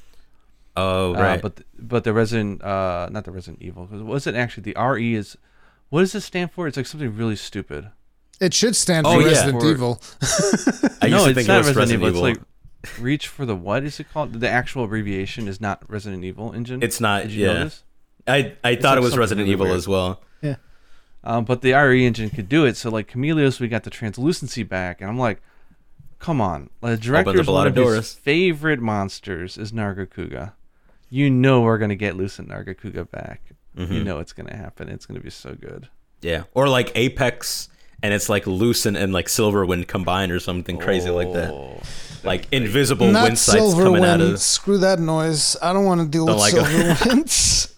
[0.77, 4.35] oh Uh, right, but but the Resident uh, not the Resident Evil 'cause was it
[4.35, 5.37] actually the RE is
[5.91, 6.67] what does this stand for?
[6.67, 7.91] It's like something really stupid.
[8.41, 9.27] It should stand for Oh, yeah.
[9.29, 10.01] Resident For- Evil.
[11.01, 12.09] I used no, to it's think not it was Resident, Resident Evil.
[12.09, 12.27] Evil.
[12.27, 12.47] It's like
[13.01, 14.35] Reach for the what is it called?
[14.41, 16.83] The actual abbreviation is not Resident Evil engine.
[16.83, 17.65] It's not, Did you know yeah.
[17.65, 17.83] this?
[18.27, 19.77] I I thought like it was Resident really Evil weird.
[19.79, 20.21] as well.
[21.25, 22.77] Um, but the RE engine could do it.
[22.77, 25.43] So like Chameleos, we got the translucency back, and I'm like,
[26.21, 28.15] come on, the director's a lot one of of his doors.
[28.15, 30.53] favorite monsters is Nargacuga.
[31.11, 33.43] You know we're gonna get Lucent Nargacuga back.
[33.77, 33.93] Mm-hmm.
[33.93, 34.89] You know it's gonna happen.
[34.89, 35.89] It's gonna be so good.
[36.23, 37.71] Yeah, or like Apex,
[38.05, 41.51] and it's like Lucent and like Silverwind combined or something crazy like that.
[41.51, 41.81] Oh.
[42.23, 44.33] Like invisible Not wind sights coming out Silverwind.
[44.35, 44.41] of.
[44.41, 45.57] Screw that noise.
[45.61, 46.59] I don't want to deal Don't with like it.
[47.27, 47.73] Silverwind.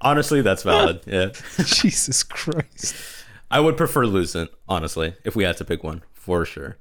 [0.00, 1.00] Honestly, that's valid.
[1.06, 2.94] Yeah, Jesus Christ.
[3.50, 6.76] I would prefer Lucent, honestly, if we had to pick one for sure.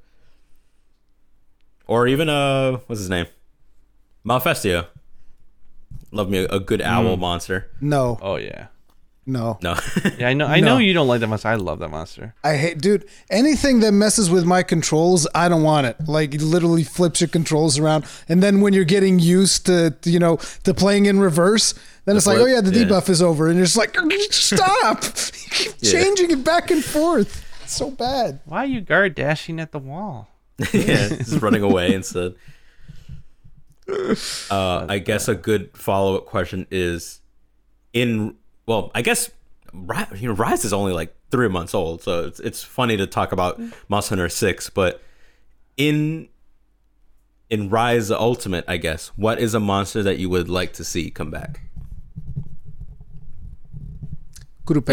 [1.88, 3.28] Or even uh, what's his name?
[4.26, 4.88] Malfestio.
[6.12, 7.72] Love me a, a good owl monster.
[7.80, 8.68] No, Oh yeah.
[9.28, 9.60] No.
[9.62, 9.76] No,
[10.18, 10.48] Yeah, I know.
[10.48, 11.50] I know you don't like that monster.
[11.50, 12.34] I love that monster.
[12.44, 13.06] I hate, dude.
[13.30, 15.98] Anything that messes with my controls, I don't want it.
[16.08, 20.10] Like, it literally flips your controls around, and then when you're getting used to, to,
[20.10, 21.74] you know, to playing in reverse,
[22.06, 22.86] then it's like, oh yeah, the yeah.
[22.86, 23.96] debuff is over, and you're just like,
[24.32, 25.04] stop,
[25.44, 25.92] You keep Yeah.
[25.92, 27.44] changing it back and forth.
[27.64, 28.40] It's so bad.
[28.46, 30.30] Why are you guard dashing at the wall?
[30.74, 32.34] yeah, just running away instead.
[34.50, 37.22] Uh, I guess a good follow up question is,
[37.94, 38.36] in
[38.68, 39.32] well, I guess
[39.74, 43.08] Ri- you know Rise is only like three months old, so it's it's funny to
[43.08, 45.02] talk about Monster Hunter Six, but
[45.78, 46.30] in
[47.50, 51.10] in Rise Ultimate, I guess, what is a monster that you would like to see
[51.10, 51.62] come back?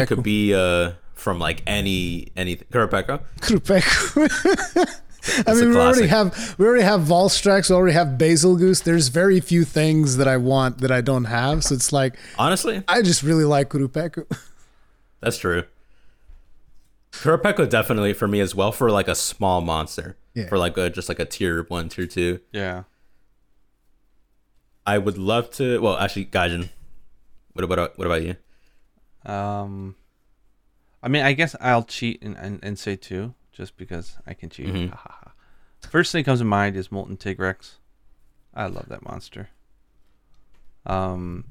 [0.04, 3.22] It could be uh from like any any Kurapeka.
[3.40, 5.00] Kurupeku.
[5.46, 8.82] I mean, we already have we already have Valstrax, we already have Bazelgeuse.
[8.82, 11.64] There's very few things that I want that I don't have.
[11.64, 14.26] So it's like Honestly, I just really like Qurupeco.
[15.20, 15.64] That's true.
[17.12, 20.16] Qurupeco definitely for me as well for like a small monster.
[20.34, 20.48] Yeah.
[20.48, 22.40] For like a just like a tier one, tier two.
[22.52, 22.84] Yeah.
[24.86, 26.68] I would love to well actually Gaijin.
[27.52, 28.36] What about what about you?
[29.24, 29.96] Um,
[31.02, 34.50] I mean, I guess I'll cheat and, and, and say two, just because I can
[34.50, 34.66] cheat.
[34.66, 34.90] Mhm.
[34.90, 35.32] Ha, ha, ha.
[35.88, 37.74] First thing that comes to mind is Molten Tigrex.
[38.54, 39.48] I love that monster.
[40.86, 41.44] Um,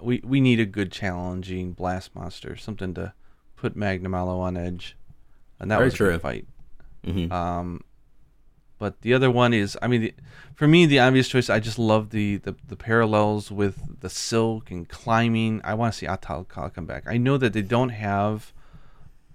[0.00, 3.12] we we need a good challenging blast monster, something to
[3.56, 4.96] put Magnamalo on edge,
[5.58, 6.10] and that Very was a true.
[6.12, 6.46] good fight.
[7.04, 7.82] hmm Um,
[8.78, 10.14] but the other one is, I mean, the,
[10.54, 11.50] for me, the obvious choice.
[11.50, 15.60] I just love the, the the parallels with the silk and climbing.
[15.64, 17.02] I want to see Ahtal-Ka come back.
[17.06, 18.52] I know that they don't have,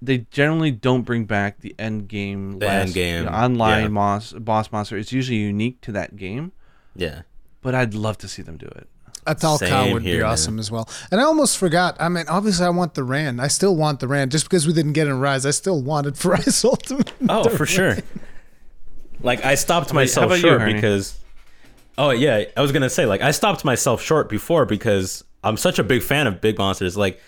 [0.03, 3.87] they generally don't bring back the end game, The end game, online yeah.
[3.89, 4.97] boss boss monster.
[4.97, 6.51] It's usually unique to that game,
[6.95, 7.21] Yeah.
[7.61, 8.87] but I'd love to see them do it.
[9.25, 10.31] Ahtal-Ka Same would here, be man.
[10.31, 10.89] awesome as well.
[11.09, 11.95] And I almost forgot.
[11.97, 13.39] I mean, obviously, I want the Rand.
[13.41, 14.31] I still want the Rand.
[14.31, 17.13] Just because we didn't get it in Rise, I still wanted for Rise Ultimate.
[17.29, 17.95] Oh, for sure.
[19.21, 21.17] Like I stopped myself how about you, short because
[21.97, 25.55] Oh yeah, I was going to say like I stopped myself short before because I'm
[25.57, 26.97] such a big fan of big monsters.
[26.97, 27.21] Like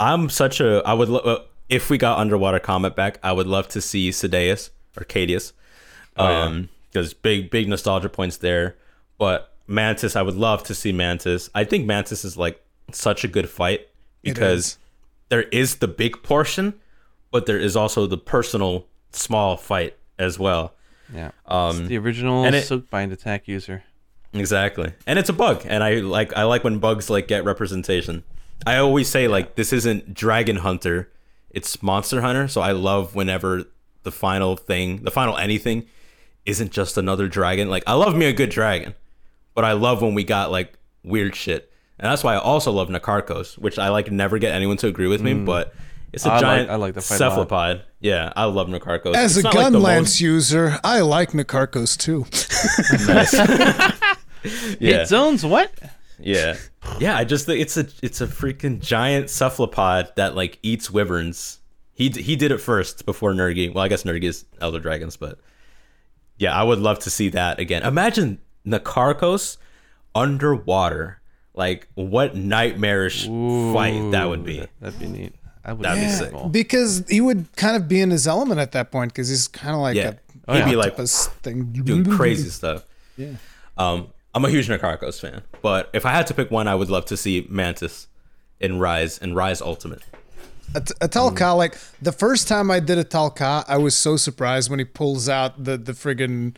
[0.00, 1.38] I'm such a I would lo- uh,
[1.68, 5.52] if we got underwater comet back, I would love to see Ceadeus or Cadius.
[6.16, 6.42] Oh, yeah.
[6.44, 8.76] Um because big big nostalgia points there.
[9.18, 11.50] But Mantis, I would love to see Mantis.
[11.54, 12.60] I think Mantis is like
[12.92, 13.88] such a good fight
[14.22, 14.78] because is.
[15.28, 16.74] there is the big portion,
[17.32, 20.74] but there is also the personal small fight as well.
[21.12, 23.82] Yeah, Um, it's the original and it- attack user.
[24.32, 24.92] Exactly.
[25.06, 25.62] And it's a bug.
[25.66, 28.22] And I like I like when bugs like get representation.
[28.66, 31.10] I always say like this isn't Dragon Hunter,
[31.50, 32.48] it's Monster Hunter.
[32.48, 33.64] So I love whenever
[34.02, 35.86] the final thing, the final anything
[36.44, 37.68] isn't just another dragon.
[37.68, 38.94] Like I love me a good dragon,
[39.54, 41.72] but I love when we got like weird shit.
[41.98, 45.08] And that's why I also love Nakarkos, which I like never get anyone to agree
[45.08, 45.46] with me, mm.
[45.46, 45.74] but
[46.12, 47.82] it's a I like- giant I like the fight a cephalopod.
[48.00, 49.14] Yeah, I love Nakarkos.
[49.14, 52.26] As It's a not like gun lance most- user, I like Nakarkos too.
[54.78, 54.98] yeah.
[54.98, 55.72] Hit zones, what?
[56.18, 56.56] Yeah,
[57.00, 57.16] yeah.
[57.16, 61.60] I just think it's a it's a freaking giant cephalopod that like eats wyverns.
[61.92, 63.72] He he did it first before Nergi.
[63.72, 65.38] Well, I guess Nergi is Elder Dragons, but
[66.38, 67.82] yeah, I would love to see that again.
[67.82, 69.56] Imagine Nakarkos
[70.14, 71.20] underwater.
[71.54, 74.66] Like what nightmarish fight that would be.
[74.80, 75.34] That'd be neat.
[75.64, 76.52] I would That'd be be sick.
[76.52, 79.74] because he would kind of be in his element at that point because he's kind
[79.74, 80.12] of like Yeah.
[80.46, 81.72] a He'd be like thing.
[81.72, 82.84] doing crazy stuff.
[83.16, 83.32] Yeah.
[83.78, 86.90] Um, I'm a huge Nakarkos fan, but if I had to pick one, I would
[86.90, 88.06] love to see Mantis
[88.60, 90.02] in Rise and Rise Ultimate.
[90.74, 94.84] A, Ahtal-Ka, like the first time I did Ahtal-Ka, I was so surprised when he
[94.84, 96.54] pulls out the the friggin'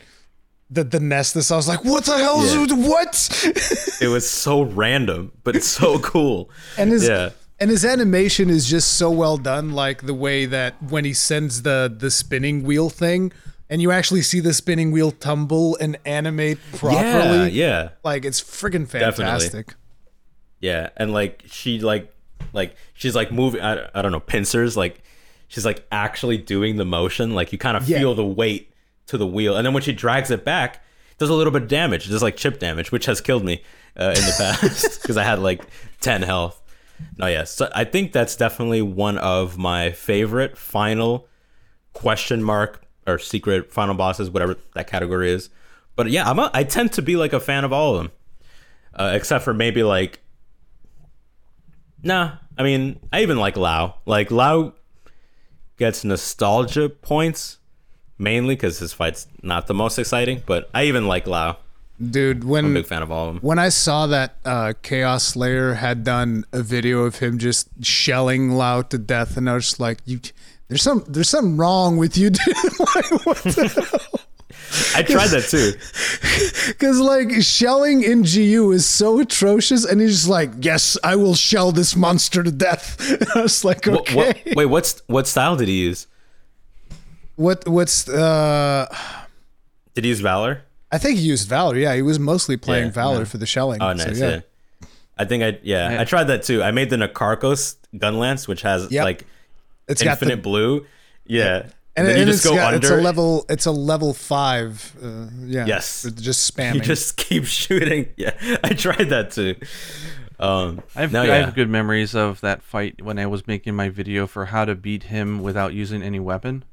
[0.69, 1.53] the the Nestus.
[1.53, 2.45] I was like, what the hell?
[2.45, 2.65] Yeah.
[2.65, 4.01] Is, what?
[4.01, 6.51] It was so random, but it's so cool.
[6.77, 7.31] and his yeah.
[7.61, 11.63] And his animation is just so well done, like the way that when he sends
[11.63, 13.33] the the spinning wheel thing,
[13.71, 17.51] and you actually see the spinning wheel tumble and animate properly.
[17.51, 17.89] Yeah, yeah.
[18.05, 19.25] Like it's friggin' Definitely.
[19.25, 19.75] fantastic.
[20.61, 22.13] Yeah, and like she like
[22.53, 23.61] like she's like moving.
[23.61, 24.77] I, I don't know pincers.
[24.77, 25.03] Like
[25.49, 27.35] she's like actually doing the motion.
[27.35, 27.99] Like you kind of Yeah.
[27.99, 28.73] feel the weight
[29.07, 30.77] to the wheel, and then when she drags it back,
[31.13, 33.63] it does a little bit of damage, just like chip damage, which has killed me
[33.99, 35.63] uh, in the past because I had like
[36.01, 36.61] ten health.
[37.17, 41.29] No, yes, so I think that's definitely one of my favorite final
[41.93, 45.51] question mark or secret final bosses, whatever that category is.
[45.97, 48.13] But yeah, I'm a, I tend to be like a fan of all of them,
[48.95, 50.21] uh, except for maybe like
[52.03, 53.97] Nah, I mean, I even like Lao.
[54.07, 54.75] Like Lao
[55.79, 57.59] gets nostalgia points
[58.19, 61.59] mainly because his fight's not the most exciting, but I even like Lao.
[62.01, 63.43] Dude, I'm a when big fan of all of them.
[63.43, 68.51] when I saw that uh, Chaos Slayer had done a video of him just shelling
[68.53, 70.21] Lao to death, and I was just like, "You,
[70.69, 72.47] there's some, there's something wrong with you, dude."
[72.79, 74.21] like, what the hell?
[74.95, 75.73] I tried that too.
[76.69, 81.35] Because like shelling in GU is so atrocious, and he's just like, "Yes, I will
[81.35, 85.27] shell this monster to death." And I was like, What, "Okay." what, wait, what's what
[85.27, 86.07] style did he use?
[87.37, 88.87] What what's uh?
[89.95, 90.63] Did he use Valor?
[90.93, 91.77] I think he used Valor.
[91.77, 93.25] Yeah, he was mostly playing Yeah, Valor yeah.
[93.25, 93.81] for the shelling.
[93.83, 94.19] Oh, So, nice.
[94.21, 94.41] yeah.
[95.19, 96.01] I think I yeah, Yeah.
[96.01, 96.63] I tried that too.
[96.63, 99.05] I made the Nakarkos gun lance, which has Yep.
[99.05, 99.27] like
[99.89, 100.87] It's got infinite the blue.
[101.25, 101.69] Yeah,
[101.99, 102.87] and, then you and just it's go got, under.
[102.87, 103.47] It's a level.
[103.49, 104.97] It's a level five.
[105.03, 105.67] Uh, yeah.
[105.67, 106.05] Yes.
[106.15, 106.75] Just spamming.
[106.77, 108.09] you just keep shooting.
[108.17, 109.57] Yeah, I tried that too.
[110.39, 113.75] Um, I have, no, I have good memories of that fight when I was making
[113.75, 116.65] my video for how to beat him without using any weapon.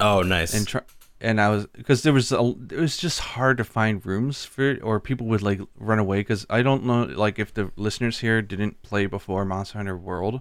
[0.00, 0.52] Oh, nice.
[0.52, 0.80] and try,
[1.20, 4.72] and I was because there was a, it was just hard to find rooms for
[4.72, 8.18] it, or people would like run away because I don't know like if the listeners
[8.18, 10.40] here didn't play before Monster Hunter World,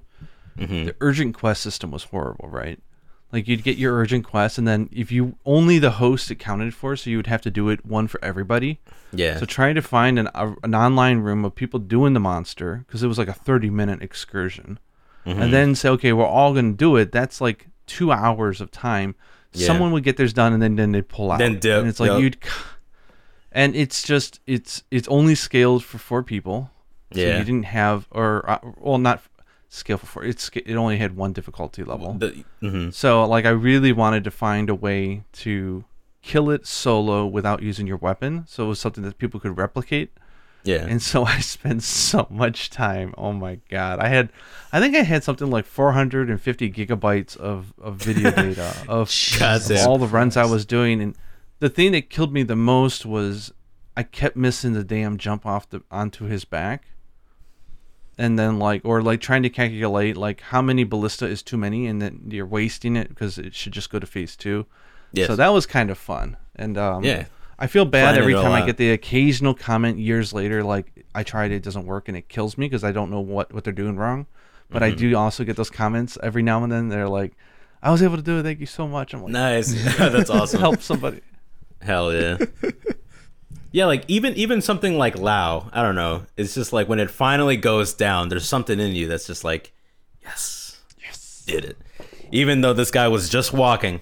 [0.58, 0.86] Mm-hmm.
[0.86, 2.80] the urgent quest system was horrible, right?
[3.32, 6.74] Like you'd get your urgent quest, and then if you only the host it counted
[6.74, 8.80] for, so you would have to do it one for everybody.
[9.12, 9.38] yeah.
[9.38, 13.04] So trying to find an a, an online room of people doing the monster because
[13.04, 14.80] it was like a thirty minute excursion,
[15.26, 15.42] Mm-hmm.
[15.42, 17.12] and then say, okay, we're all gonna do it.
[17.12, 19.16] That's like two hours of time.
[19.54, 19.66] Yeah.
[19.68, 21.40] Someone would get theirs done, and then then they'd pull out.
[21.40, 22.20] Then dip, and it's like yep.
[22.22, 22.38] you'd,
[23.52, 26.70] and it's just it's it's only scaled for four people.
[27.14, 27.40] So Yeah.
[27.40, 29.24] you didn't have or uh, well not
[29.76, 30.24] scale for.
[30.24, 32.14] It's it only had one difficulty level.
[32.14, 32.94] The, mhm.
[32.94, 35.86] So like I really wanted to find a way to
[36.22, 38.46] kill it solo without using your weapon.
[38.48, 40.12] So it was something that people could replicate.
[40.64, 40.86] Yeah.
[40.88, 43.14] And so I spent so much time.
[43.18, 44.00] Oh my god.
[44.00, 44.30] I had
[44.74, 49.88] I think I had something like 450 gigabytes of, of video data of Goddamn.
[49.88, 51.16] all the runs I was doing and
[51.60, 53.54] the thing that killed me the most was
[53.96, 56.88] I kept missing the damn jump off the onto his back.
[58.18, 61.86] And then like or like trying to calculate like how many ballista is too many
[61.88, 64.66] and then you're wasting it because it should just go to phase 2.
[65.12, 65.28] Yes.
[65.28, 66.38] So that was kind of fun.
[66.56, 67.26] And um Yeah.
[67.60, 68.66] I feel bad every time I out.
[68.66, 72.58] get the occasional comment years later, like I tried, it doesn't work, and it kills
[72.58, 74.28] me because I don't know what what they're doing wrong.
[74.70, 74.94] But Mm-hmm.
[74.94, 76.90] I do also get those comments every now and then.
[76.90, 77.34] They're like,
[77.82, 78.44] "I was able to do it.
[78.44, 79.72] Thank you so much." I'm like, nice.
[79.98, 80.60] That's awesome.
[80.60, 81.22] help somebody.
[81.82, 82.38] Hell yeah.
[83.76, 86.26] yeah, like even even something like Lao, I don't know.
[86.38, 89.74] It's just like when it finally goes down, there's something in you that's just like,
[90.24, 91.78] yes, yes, did it.
[92.32, 94.00] Even though this guy was just walking,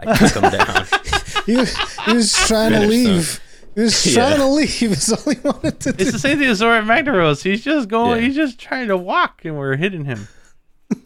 [0.00, 0.86] I took him down.
[1.46, 3.40] he, was, he was trying to Finish leave.
[3.76, 4.14] He was Yeah.
[4.14, 4.92] trying to leave.
[4.92, 6.02] It's all he wanted to do.
[6.02, 7.42] It's the same thing as Zorah Magdaros.
[7.42, 8.20] He's just going.
[8.20, 8.26] Yeah.
[8.26, 10.26] He's just trying to walk, and we're hitting him.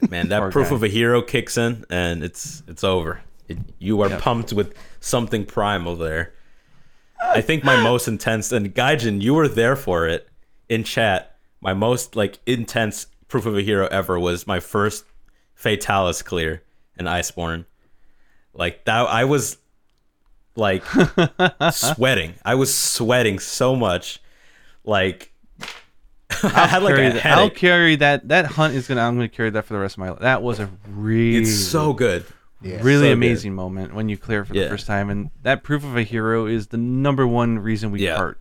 [0.08, 0.74] Man, that proof guy.
[0.76, 3.20] of a hero kicks in, and it's it's over.
[3.48, 4.20] It, you are Yep.
[4.20, 6.32] pumped with something primal there.
[7.20, 10.28] I think my most intense, and Gaijin, you were there for it
[10.68, 11.36] in chat.
[11.60, 15.05] My most like intense proof of a hero ever was my first
[15.60, 16.62] Fatalis clear
[16.98, 17.64] in Iceborne.
[18.55, 19.58] Like that, I was
[20.56, 20.84] like
[21.72, 22.34] sweating.
[22.44, 24.20] I was sweating so much,
[24.84, 25.32] like
[26.42, 28.28] I had like a that- I'll carry that.
[28.28, 29.00] That hunt is gonna.
[29.02, 30.20] I'm gonna carry that for the rest of my life.
[30.20, 32.24] That was a really, It's so good.
[32.62, 33.12] Really so good.
[33.12, 36.46] amazing moment when you clear for the first time, and that proof of a hero
[36.46, 38.16] is the number one reason we Yeah.
[38.16, 38.40] part.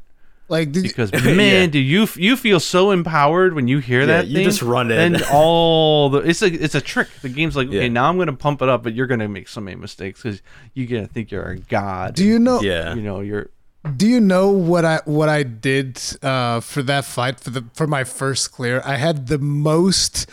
[0.49, 1.33] like, did, because Yeah.
[1.33, 4.27] man, do you you feel so empowered when you hear that?
[4.27, 5.15] you thing, just run in.
[5.15, 7.09] and all the it's a it's a trick.
[7.21, 9.59] The game's like, okay, now I'm gonna pump it up, but you're gonna make so
[9.61, 10.41] many mistakes because
[10.73, 12.15] you're gonna think you're a god.
[12.15, 12.61] do you know?
[12.61, 12.93] Yeah.
[12.95, 13.49] You know, you're
[13.97, 17.85] Do you know what I what I did uh, for that fight for the for
[17.85, 18.81] my first clear?
[18.85, 20.29] I had the most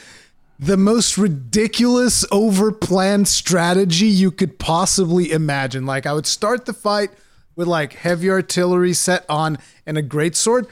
[0.65, 5.85] the most ridiculous overplanned strategy you could possibly imagine.
[5.85, 7.11] Like I would start the fight
[7.55, 10.67] with like heavy artillery set on and a great sword,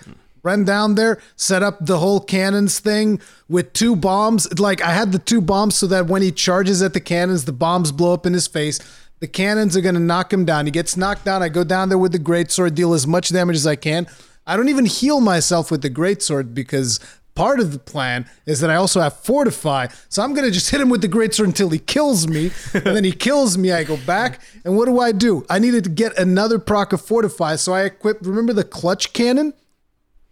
[0.44, 4.58] Run down there, set up the whole cannons thing with two bombs.
[4.58, 7.52] Like I had the two bombs so that when he charges at the cannons, the
[7.52, 8.80] bombs blow up in his face.
[9.20, 10.66] The cannons are gonna knock him down.
[10.66, 11.44] He gets knocked down.
[11.44, 14.08] I go down there with the great sword, deal as much damage as I can.
[14.44, 16.98] I don't even heal myself with the great sword because
[17.34, 19.88] part of the plan is that I also have fortify.
[20.08, 22.84] So I'm gonna just hit him with the great sword until he kills me, and
[22.84, 23.72] then he kills me.
[23.72, 25.44] I go back, and what do I do?
[25.48, 28.26] I needed to get another proc of fortify, so I equipped.
[28.26, 29.54] Remember the clutch cannon?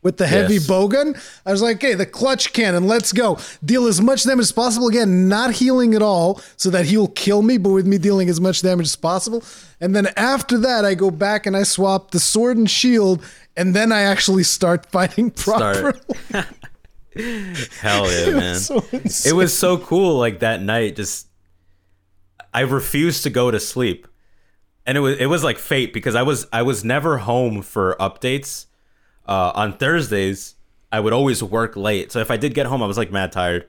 [0.03, 0.67] With the heavy Yes.
[0.67, 1.15] bowgun,
[1.45, 3.37] I was like, "Hey, the clutch cannon, let's go!
[3.63, 4.89] Deal as much damage as possible.
[4.89, 8.41] Again, not healing at all, so that he'll kill me, but with me dealing as
[8.41, 9.45] much damage as possible.
[9.79, 13.23] And then after that, I go back and I swap the sword and shield,
[13.59, 16.01] and then I actually start fighting properly.
[16.31, 16.47] Start.
[17.81, 18.55] Hell yeah, man.
[18.57, 21.27] so it was so cool like that night just
[22.55, 24.07] i refused to go to sleep.
[24.87, 27.97] And it was it was like fate because i was i was never home for
[27.99, 28.67] updates.
[29.27, 30.55] Uh on thursdays
[30.93, 32.13] i would always work late.
[32.13, 33.67] So if i did get home i was like mad tired.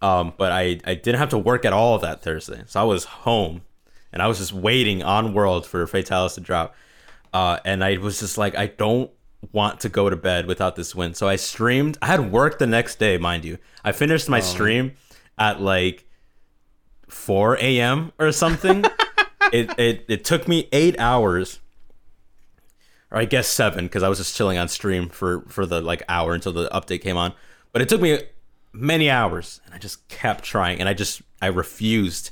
[0.00, 2.62] Um but i i didn't have to work at all that thursday.
[2.66, 3.62] So i was home
[4.12, 6.74] and i was just waiting on world for fatalis to drop.
[7.34, 9.10] Uh and i was just like i don't
[9.52, 11.14] want to go to bed without this win.
[11.14, 11.98] So I streamed.
[12.02, 13.58] I had work the next day, mind you.
[13.84, 14.42] I finished my oh.
[14.42, 14.92] stream
[15.38, 16.06] at like
[17.08, 18.12] 4 a.m.
[18.18, 18.84] or something.
[19.52, 21.60] it, it it took me eight hours,
[23.10, 26.02] or I guess seven, because I was just chilling on stream for for the like
[26.08, 27.32] hour until the update came on.
[27.72, 28.20] But it took me
[28.72, 32.30] many hours, and I just kept trying, and I just I refused,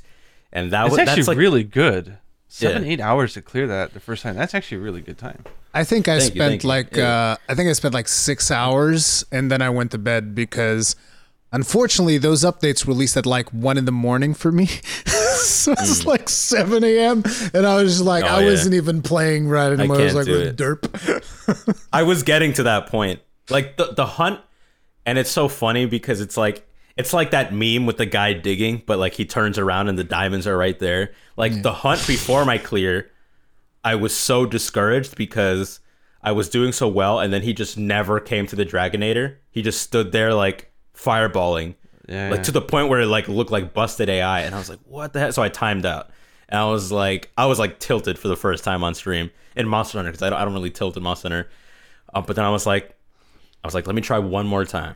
[0.51, 2.17] and that was actually that's like really good.
[2.49, 2.89] Seven, Yeah.
[2.91, 4.35] eight hours to clear that the first time.
[4.35, 5.43] That's actually a really good time.
[5.73, 6.69] I think I Thank spent you.
[6.69, 7.07] like Yeah.
[7.33, 10.95] uh, I think I spent like six hours, and then I went to bed because,
[11.51, 14.65] unfortunately, those updates released at like one in the morning for me.
[15.37, 17.23] so it's like seven a.m.
[17.53, 18.23] and I was just like.
[18.23, 18.49] Oh, I yeah.
[18.49, 19.99] wasn't even playing right anymore.
[19.99, 20.55] I, was can't like, do it.
[20.57, 21.87] derp.
[21.93, 23.19] I was getting to that point.
[23.49, 24.39] Like the the hunt
[25.05, 26.66] and it's so funny because it's like
[26.97, 30.03] it's like that meme with the guy digging, but like he turns around and the
[30.03, 31.11] diamonds are right there.
[31.35, 33.11] Like the hunt before my clear,
[33.83, 35.79] I was so discouraged because
[36.23, 39.37] I was doing so well and then he just never came to the Dragonator.
[39.51, 41.75] He just stood there like fireballing.
[42.09, 42.31] Yeah.
[42.31, 44.79] Like to the point where it like looked like busted AI and I was like,
[44.85, 45.33] what the heck?
[45.33, 46.09] So I timed out.
[46.49, 49.67] And I was like I was like tilted for the first time on stream in
[49.67, 51.49] Monster Hunter because I don't, I don't really tilt in Monster Hunter.
[52.13, 52.95] Um, but then I was like,
[53.63, 54.95] I was like, let me try one more time.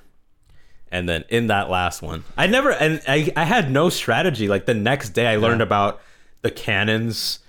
[0.91, 4.47] And then in that last one, I never, and I, I had no strategy.
[4.49, 6.01] Like the next day, I learned about
[6.41, 7.39] the cannons.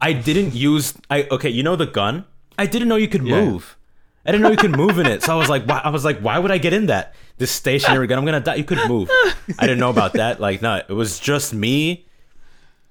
[0.00, 2.24] I didn't use, I okay, you know the gun.
[2.58, 3.40] I didn't know you could Yeah.
[3.44, 3.76] move.
[4.24, 5.22] I didn't know you could move in it.
[5.22, 7.14] So I was like, why, I was like, why would I get in that?
[7.38, 8.54] This stationary gun, I'm gonna die.
[8.56, 9.10] You could move.
[9.58, 10.40] I didn't know about that.
[10.40, 12.06] Like, no, it was just me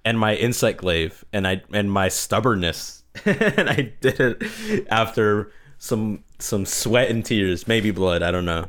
[0.03, 3.03] and my insect glaive and I and my stubbornness.
[3.25, 8.65] and I did it after some some sweat and tears, maybe blood, I don't know.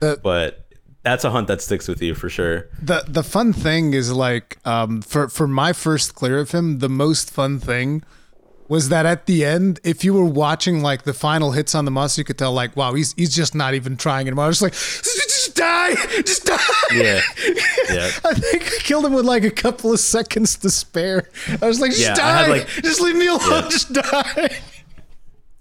[0.00, 0.66] Uh, but
[1.02, 2.68] that's a hunt that sticks with you for sure.
[2.82, 6.88] the the fun thing is like um, for for my first clear of him, the
[6.88, 8.02] most fun thing
[8.68, 11.90] was that at the end, if you were watching like the final hits on the
[11.90, 14.44] monster, you could tell like, wow, he's he's just not even trying anymore.
[14.44, 14.72] I was just like,
[15.28, 16.58] just die, just die.
[16.92, 17.20] Yeah.
[17.90, 18.10] Yeah.
[18.22, 21.30] I think I killed him with like a couple of seconds to spare.
[21.62, 23.68] I was like, just Yeah, die, had, like- just leave me alone, Yeah.
[23.70, 24.50] just die.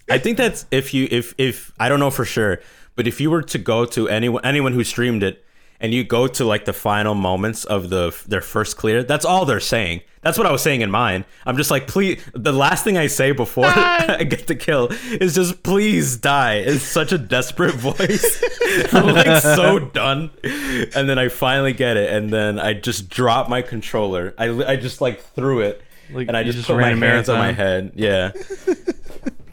[0.09, 2.59] I think that's if you if if I don't know for sure,
[2.97, 5.45] but if you were to go to anyone anyone who streamed it
[5.79, 9.45] and you go to like the final moments of the their first clear, that's all
[9.45, 10.01] they're saying.
[10.23, 11.23] That's what I was saying in mine.
[11.45, 12.21] I'm just like, please.
[12.33, 16.55] The last thing I say before I get the kill is just, please die.
[16.55, 18.43] It's such a desperate voice.
[18.93, 23.47] I'm like so done, and then I finally get it, and then I just drop
[23.47, 24.33] my controller.
[24.37, 27.07] I I just like threw it, Like, and I just, just put my ran a
[27.07, 27.91] hands on my head.
[27.95, 28.31] Yeah.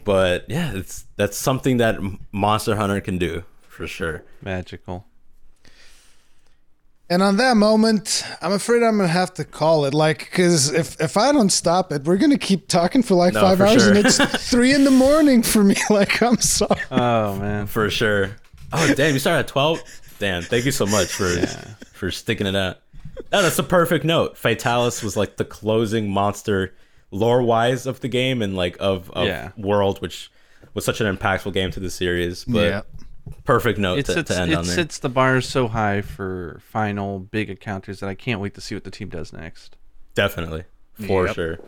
[0.05, 1.97] But yeah, it's that's something that
[2.31, 4.23] Monster Hunter can do for sure.
[4.41, 5.05] Magical.
[7.07, 9.93] And on that moment, I'm afraid I'm gonna have to call it.
[9.93, 13.41] Like, because if if I don't stop it, we're gonna keep talking for like No,
[13.41, 13.93] five for hours, sure.
[13.93, 14.17] and it's
[14.49, 15.75] three in the morning for me.
[15.91, 16.81] Like, I'm sorry.
[16.89, 17.67] Oh man.
[17.67, 18.31] For sure.
[18.73, 19.83] Oh damn, you started at twelve.
[20.17, 21.27] Damn, thank you so much for
[21.93, 22.77] for sticking it out.
[23.31, 24.35] No, that's a perfect note.
[24.35, 26.73] Fatalis was like the closing monster
[27.15, 29.51] lore wise of the game and like of, of Yeah.
[29.57, 30.29] world, which
[30.73, 32.43] was such an impactful game to the series.
[32.45, 32.81] But yeah.
[33.45, 34.75] perfect note It to, sits, to end it on there.
[34.75, 38.75] sits the bar so high for final big encounters that I can't wait to see
[38.75, 39.77] what the team does next.
[40.15, 40.63] Definitely.
[41.07, 41.35] For Yep.
[41.35, 41.59] sure.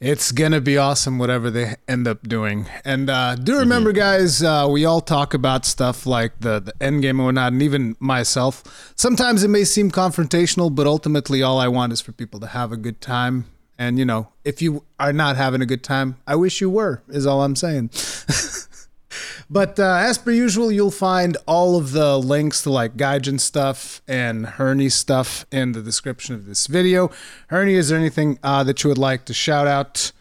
[0.00, 2.66] It's gonna be awesome, whatever they end up doing.
[2.86, 3.60] And uh, do Mm-hmm.
[3.60, 7.52] remember, guys, uh, we all talk about stuff like the the end game and whatnot,
[7.52, 8.92] and even myself.
[8.96, 12.72] Sometimes it may seem confrontational, but ultimately, all I want is for people to have
[12.72, 13.44] a good time.
[13.80, 17.02] And you know, if you are not having a good time, I wish you were.
[17.08, 17.90] Is all I'm saying.
[19.52, 24.00] But uh, as per usual, you'll find all of the links to like Gaijin stuff
[24.06, 27.10] and Herney stuff in the description of this video.
[27.48, 30.12] Herney, is there anything uh, that you would like to shout out?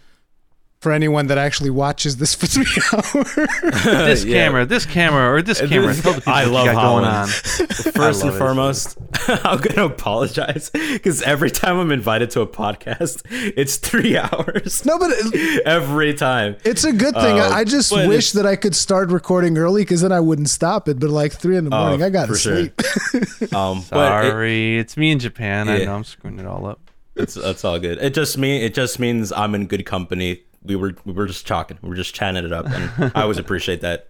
[0.82, 3.36] For anyone that actually watches this for three hours.
[3.84, 4.46] this Yeah.
[4.46, 5.94] camera, this camera, or this camera.
[5.94, 7.28] Tell the people I love got going on.
[7.28, 13.76] First and foremost, I'm gonna apologize because every time I'm invited to a podcast, it's
[13.76, 14.86] three hours.
[14.86, 16.56] no, but it, Every time.
[16.64, 17.40] it's a good thing.
[17.40, 20.50] Uh, I I just wish that I could start recording early because then I wouldn't
[20.50, 20.98] stop it.
[21.00, 22.56] But like three in the morning, I gotta Oh, for sure.
[22.58, 23.54] sleep.
[23.54, 25.68] Um, but it- Sorry, it's me in Japan.
[25.68, 26.80] I know I'm screwing it all up.
[27.18, 27.98] it's it's all good.
[27.98, 30.44] It just mean it just means I'm in good company.
[30.64, 31.78] We were we were just talking.
[31.82, 34.08] We were just chatting it up, and I always appreciate that.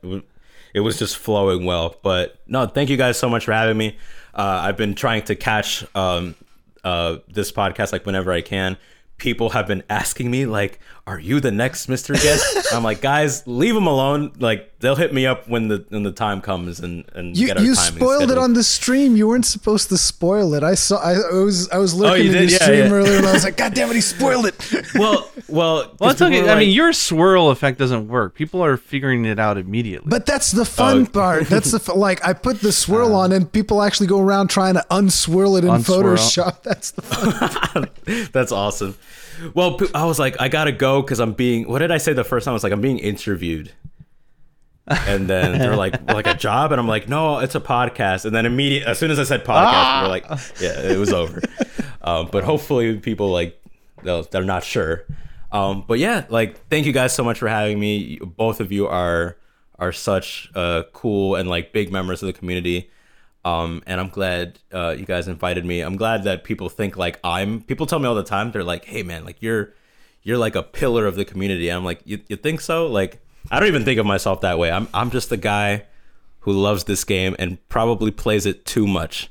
[0.73, 1.95] It was just flowing well.
[2.01, 3.97] But no, thank you guys so much for having me.
[4.33, 6.35] Uh, I've been trying to catch um,
[6.83, 8.77] uh, this podcast like whenever I can.
[9.17, 10.79] People have been asking me like,
[11.09, 12.13] "Are you the next Mr.
[12.21, 14.31] Guest?" I'm like, guys, leave them alone.
[14.39, 17.57] Like they'll hit me up when the when the time comes and and You, get
[17.57, 19.15] our you timing spoiled it on the stream.
[19.15, 20.63] You weren't supposed to spoil it.
[20.63, 20.97] I saw.
[20.97, 21.67] I, I was.
[21.69, 22.41] I was looking Oh, you at did?
[22.51, 22.91] your Yeah, stream yeah.
[22.91, 24.55] earlier, and I was like, "God damn it, he spoiled it."
[24.95, 26.43] well, well, Well, it's 'cause people okay.
[26.43, 28.35] were I mean, your swirl effect doesn't work.
[28.35, 30.09] People are figuring it out immediately.
[30.09, 31.11] But that's the fun Oh.
[31.11, 31.47] part.
[31.47, 33.19] That's the like I put the swirl uh.
[33.21, 36.03] on, and people actually go around trying to unswirl it in Unswirl.
[36.17, 36.63] Photoshop.
[36.63, 37.89] That's the fun.
[38.31, 38.95] That's awesome.
[39.53, 41.67] Well, I was like, I gotta go because I'm being.
[41.67, 42.51] What did I say the first time?
[42.51, 43.71] I was like, I'm being interviewed.
[44.87, 48.25] And then they're like, like a job, and I'm like, no, it's a podcast.
[48.25, 50.25] And then immediate, as soon as I said podcast, we're like,
[50.59, 51.41] yeah, it was over.
[52.01, 53.61] Um, but hopefully, people like
[54.03, 55.05] they'll, they're not sure.
[55.51, 58.19] Um, but yeah, like, thank you guys so much for having me.
[58.23, 59.35] Both of you are
[59.77, 62.89] are such uh, cool and like big members of the community.
[63.49, 65.81] Um, and I'm glad uh, you guys invited me.
[65.81, 67.61] I'm glad that people think like I'm.
[67.61, 68.51] People tell me all the time.
[68.51, 69.73] They're like, "Hey, man, like you're
[70.23, 73.21] you're like a pillar of the community." I'm like, "You, you think so?" Like,
[73.51, 74.71] I don't even think of myself that way.
[74.71, 75.85] I'm I'm just the guy
[76.41, 79.29] who loves this game and probably plays it too much.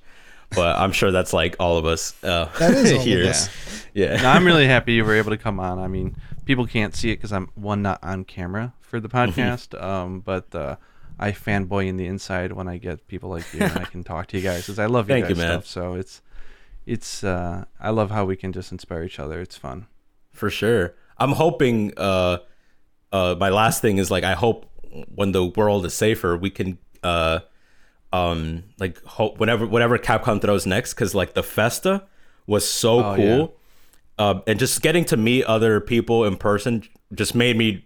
[0.55, 3.27] But I'm sure that's like all of us uh, That is here.
[3.29, 3.49] us.
[3.95, 4.17] Yeah.
[4.23, 5.79] No, I'm really happy you were able to come on.
[5.79, 6.17] I mean,
[6.47, 9.39] people can't see it because I'm one not on camera for the Mm-hmm.
[9.41, 10.77] podcast, um, but uh,
[11.19, 14.29] I fanboy in the inside when I get people like you and I can talk
[14.29, 15.51] to you guys because I love you Thank guys you, man.
[15.53, 15.67] stuff.
[15.67, 16.23] So it's
[16.87, 19.41] it's uh, I love how we can just inspire each other.
[19.41, 19.87] It's fun.
[20.33, 20.95] for sure.
[21.19, 21.93] I'm hoping.
[21.97, 22.39] Uh,
[23.13, 24.67] uh, my last thing is like I hope
[25.15, 27.41] when the world is safer, we can uh,
[28.13, 32.05] um, like hope whenever whatever Capcom throws next, because like the Festa
[32.47, 33.57] was so Oh, cool,
[34.19, 37.85] uh, and just getting to meet other people in person just made me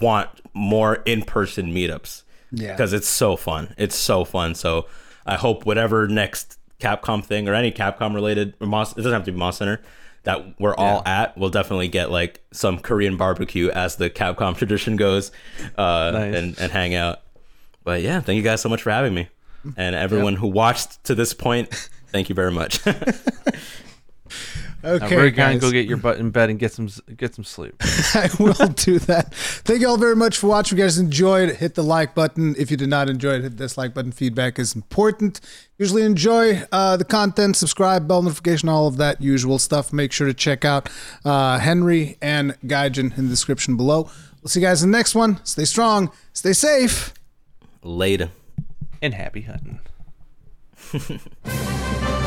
[0.00, 2.22] want more in person meetups.
[2.52, 2.72] Yeah.
[2.72, 3.74] because it's so fun.
[3.78, 4.54] It's so fun.
[4.54, 4.86] So
[5.26, 9.24] I hope whatever next Capcom thing or any Capcom related, or Mon- it doesn't have
[9.24, 9.82] to be Monster Hunter,
[10.24, 14.96] that we're all at, we'll definitely get like some Korean barbecue as the Capcom tradition
[14.96, 15.32] goes,
[15.76, 16.34] uh, Nice.
[16.36, 17.20] and and hang out.
[17.84, 19.28] But yeah, thank you guys so much for having me,
[19.76, 21.72] and everyone who watched to this point,
[22.08, 22.78] thank you very much.
[24.82, 25.60] Now, Okay, we're gonna guys.
[25.60, 27.74] go get your butt in bed and get some get some sleep.
[28.14, 29.32] I will do that.
[29.34, 30.76] Thank you all very much for watching.
[30.76, 32.54] If you guys enjoyed, hit the like button.
[32.58, 34.10] If you did not enjoy it, hit the dislike button.
[34.12, 35.40] Feedback is important.
[35.78, 39.92] Usually enjoy uh, the content, subscribe, bell notification, all of that usual stuff.
[39.92, 40.88] Make sure to check out
[41.24, 44.10] uh, Henry and Gaijin in the description below.
[44.42, 45.38] We'll see you guys in the next one.
[45.44, 47.14] Stay strong, stay safe.
[47.84, 48.30] Later.
[49.00, 49.78] and happy hunting.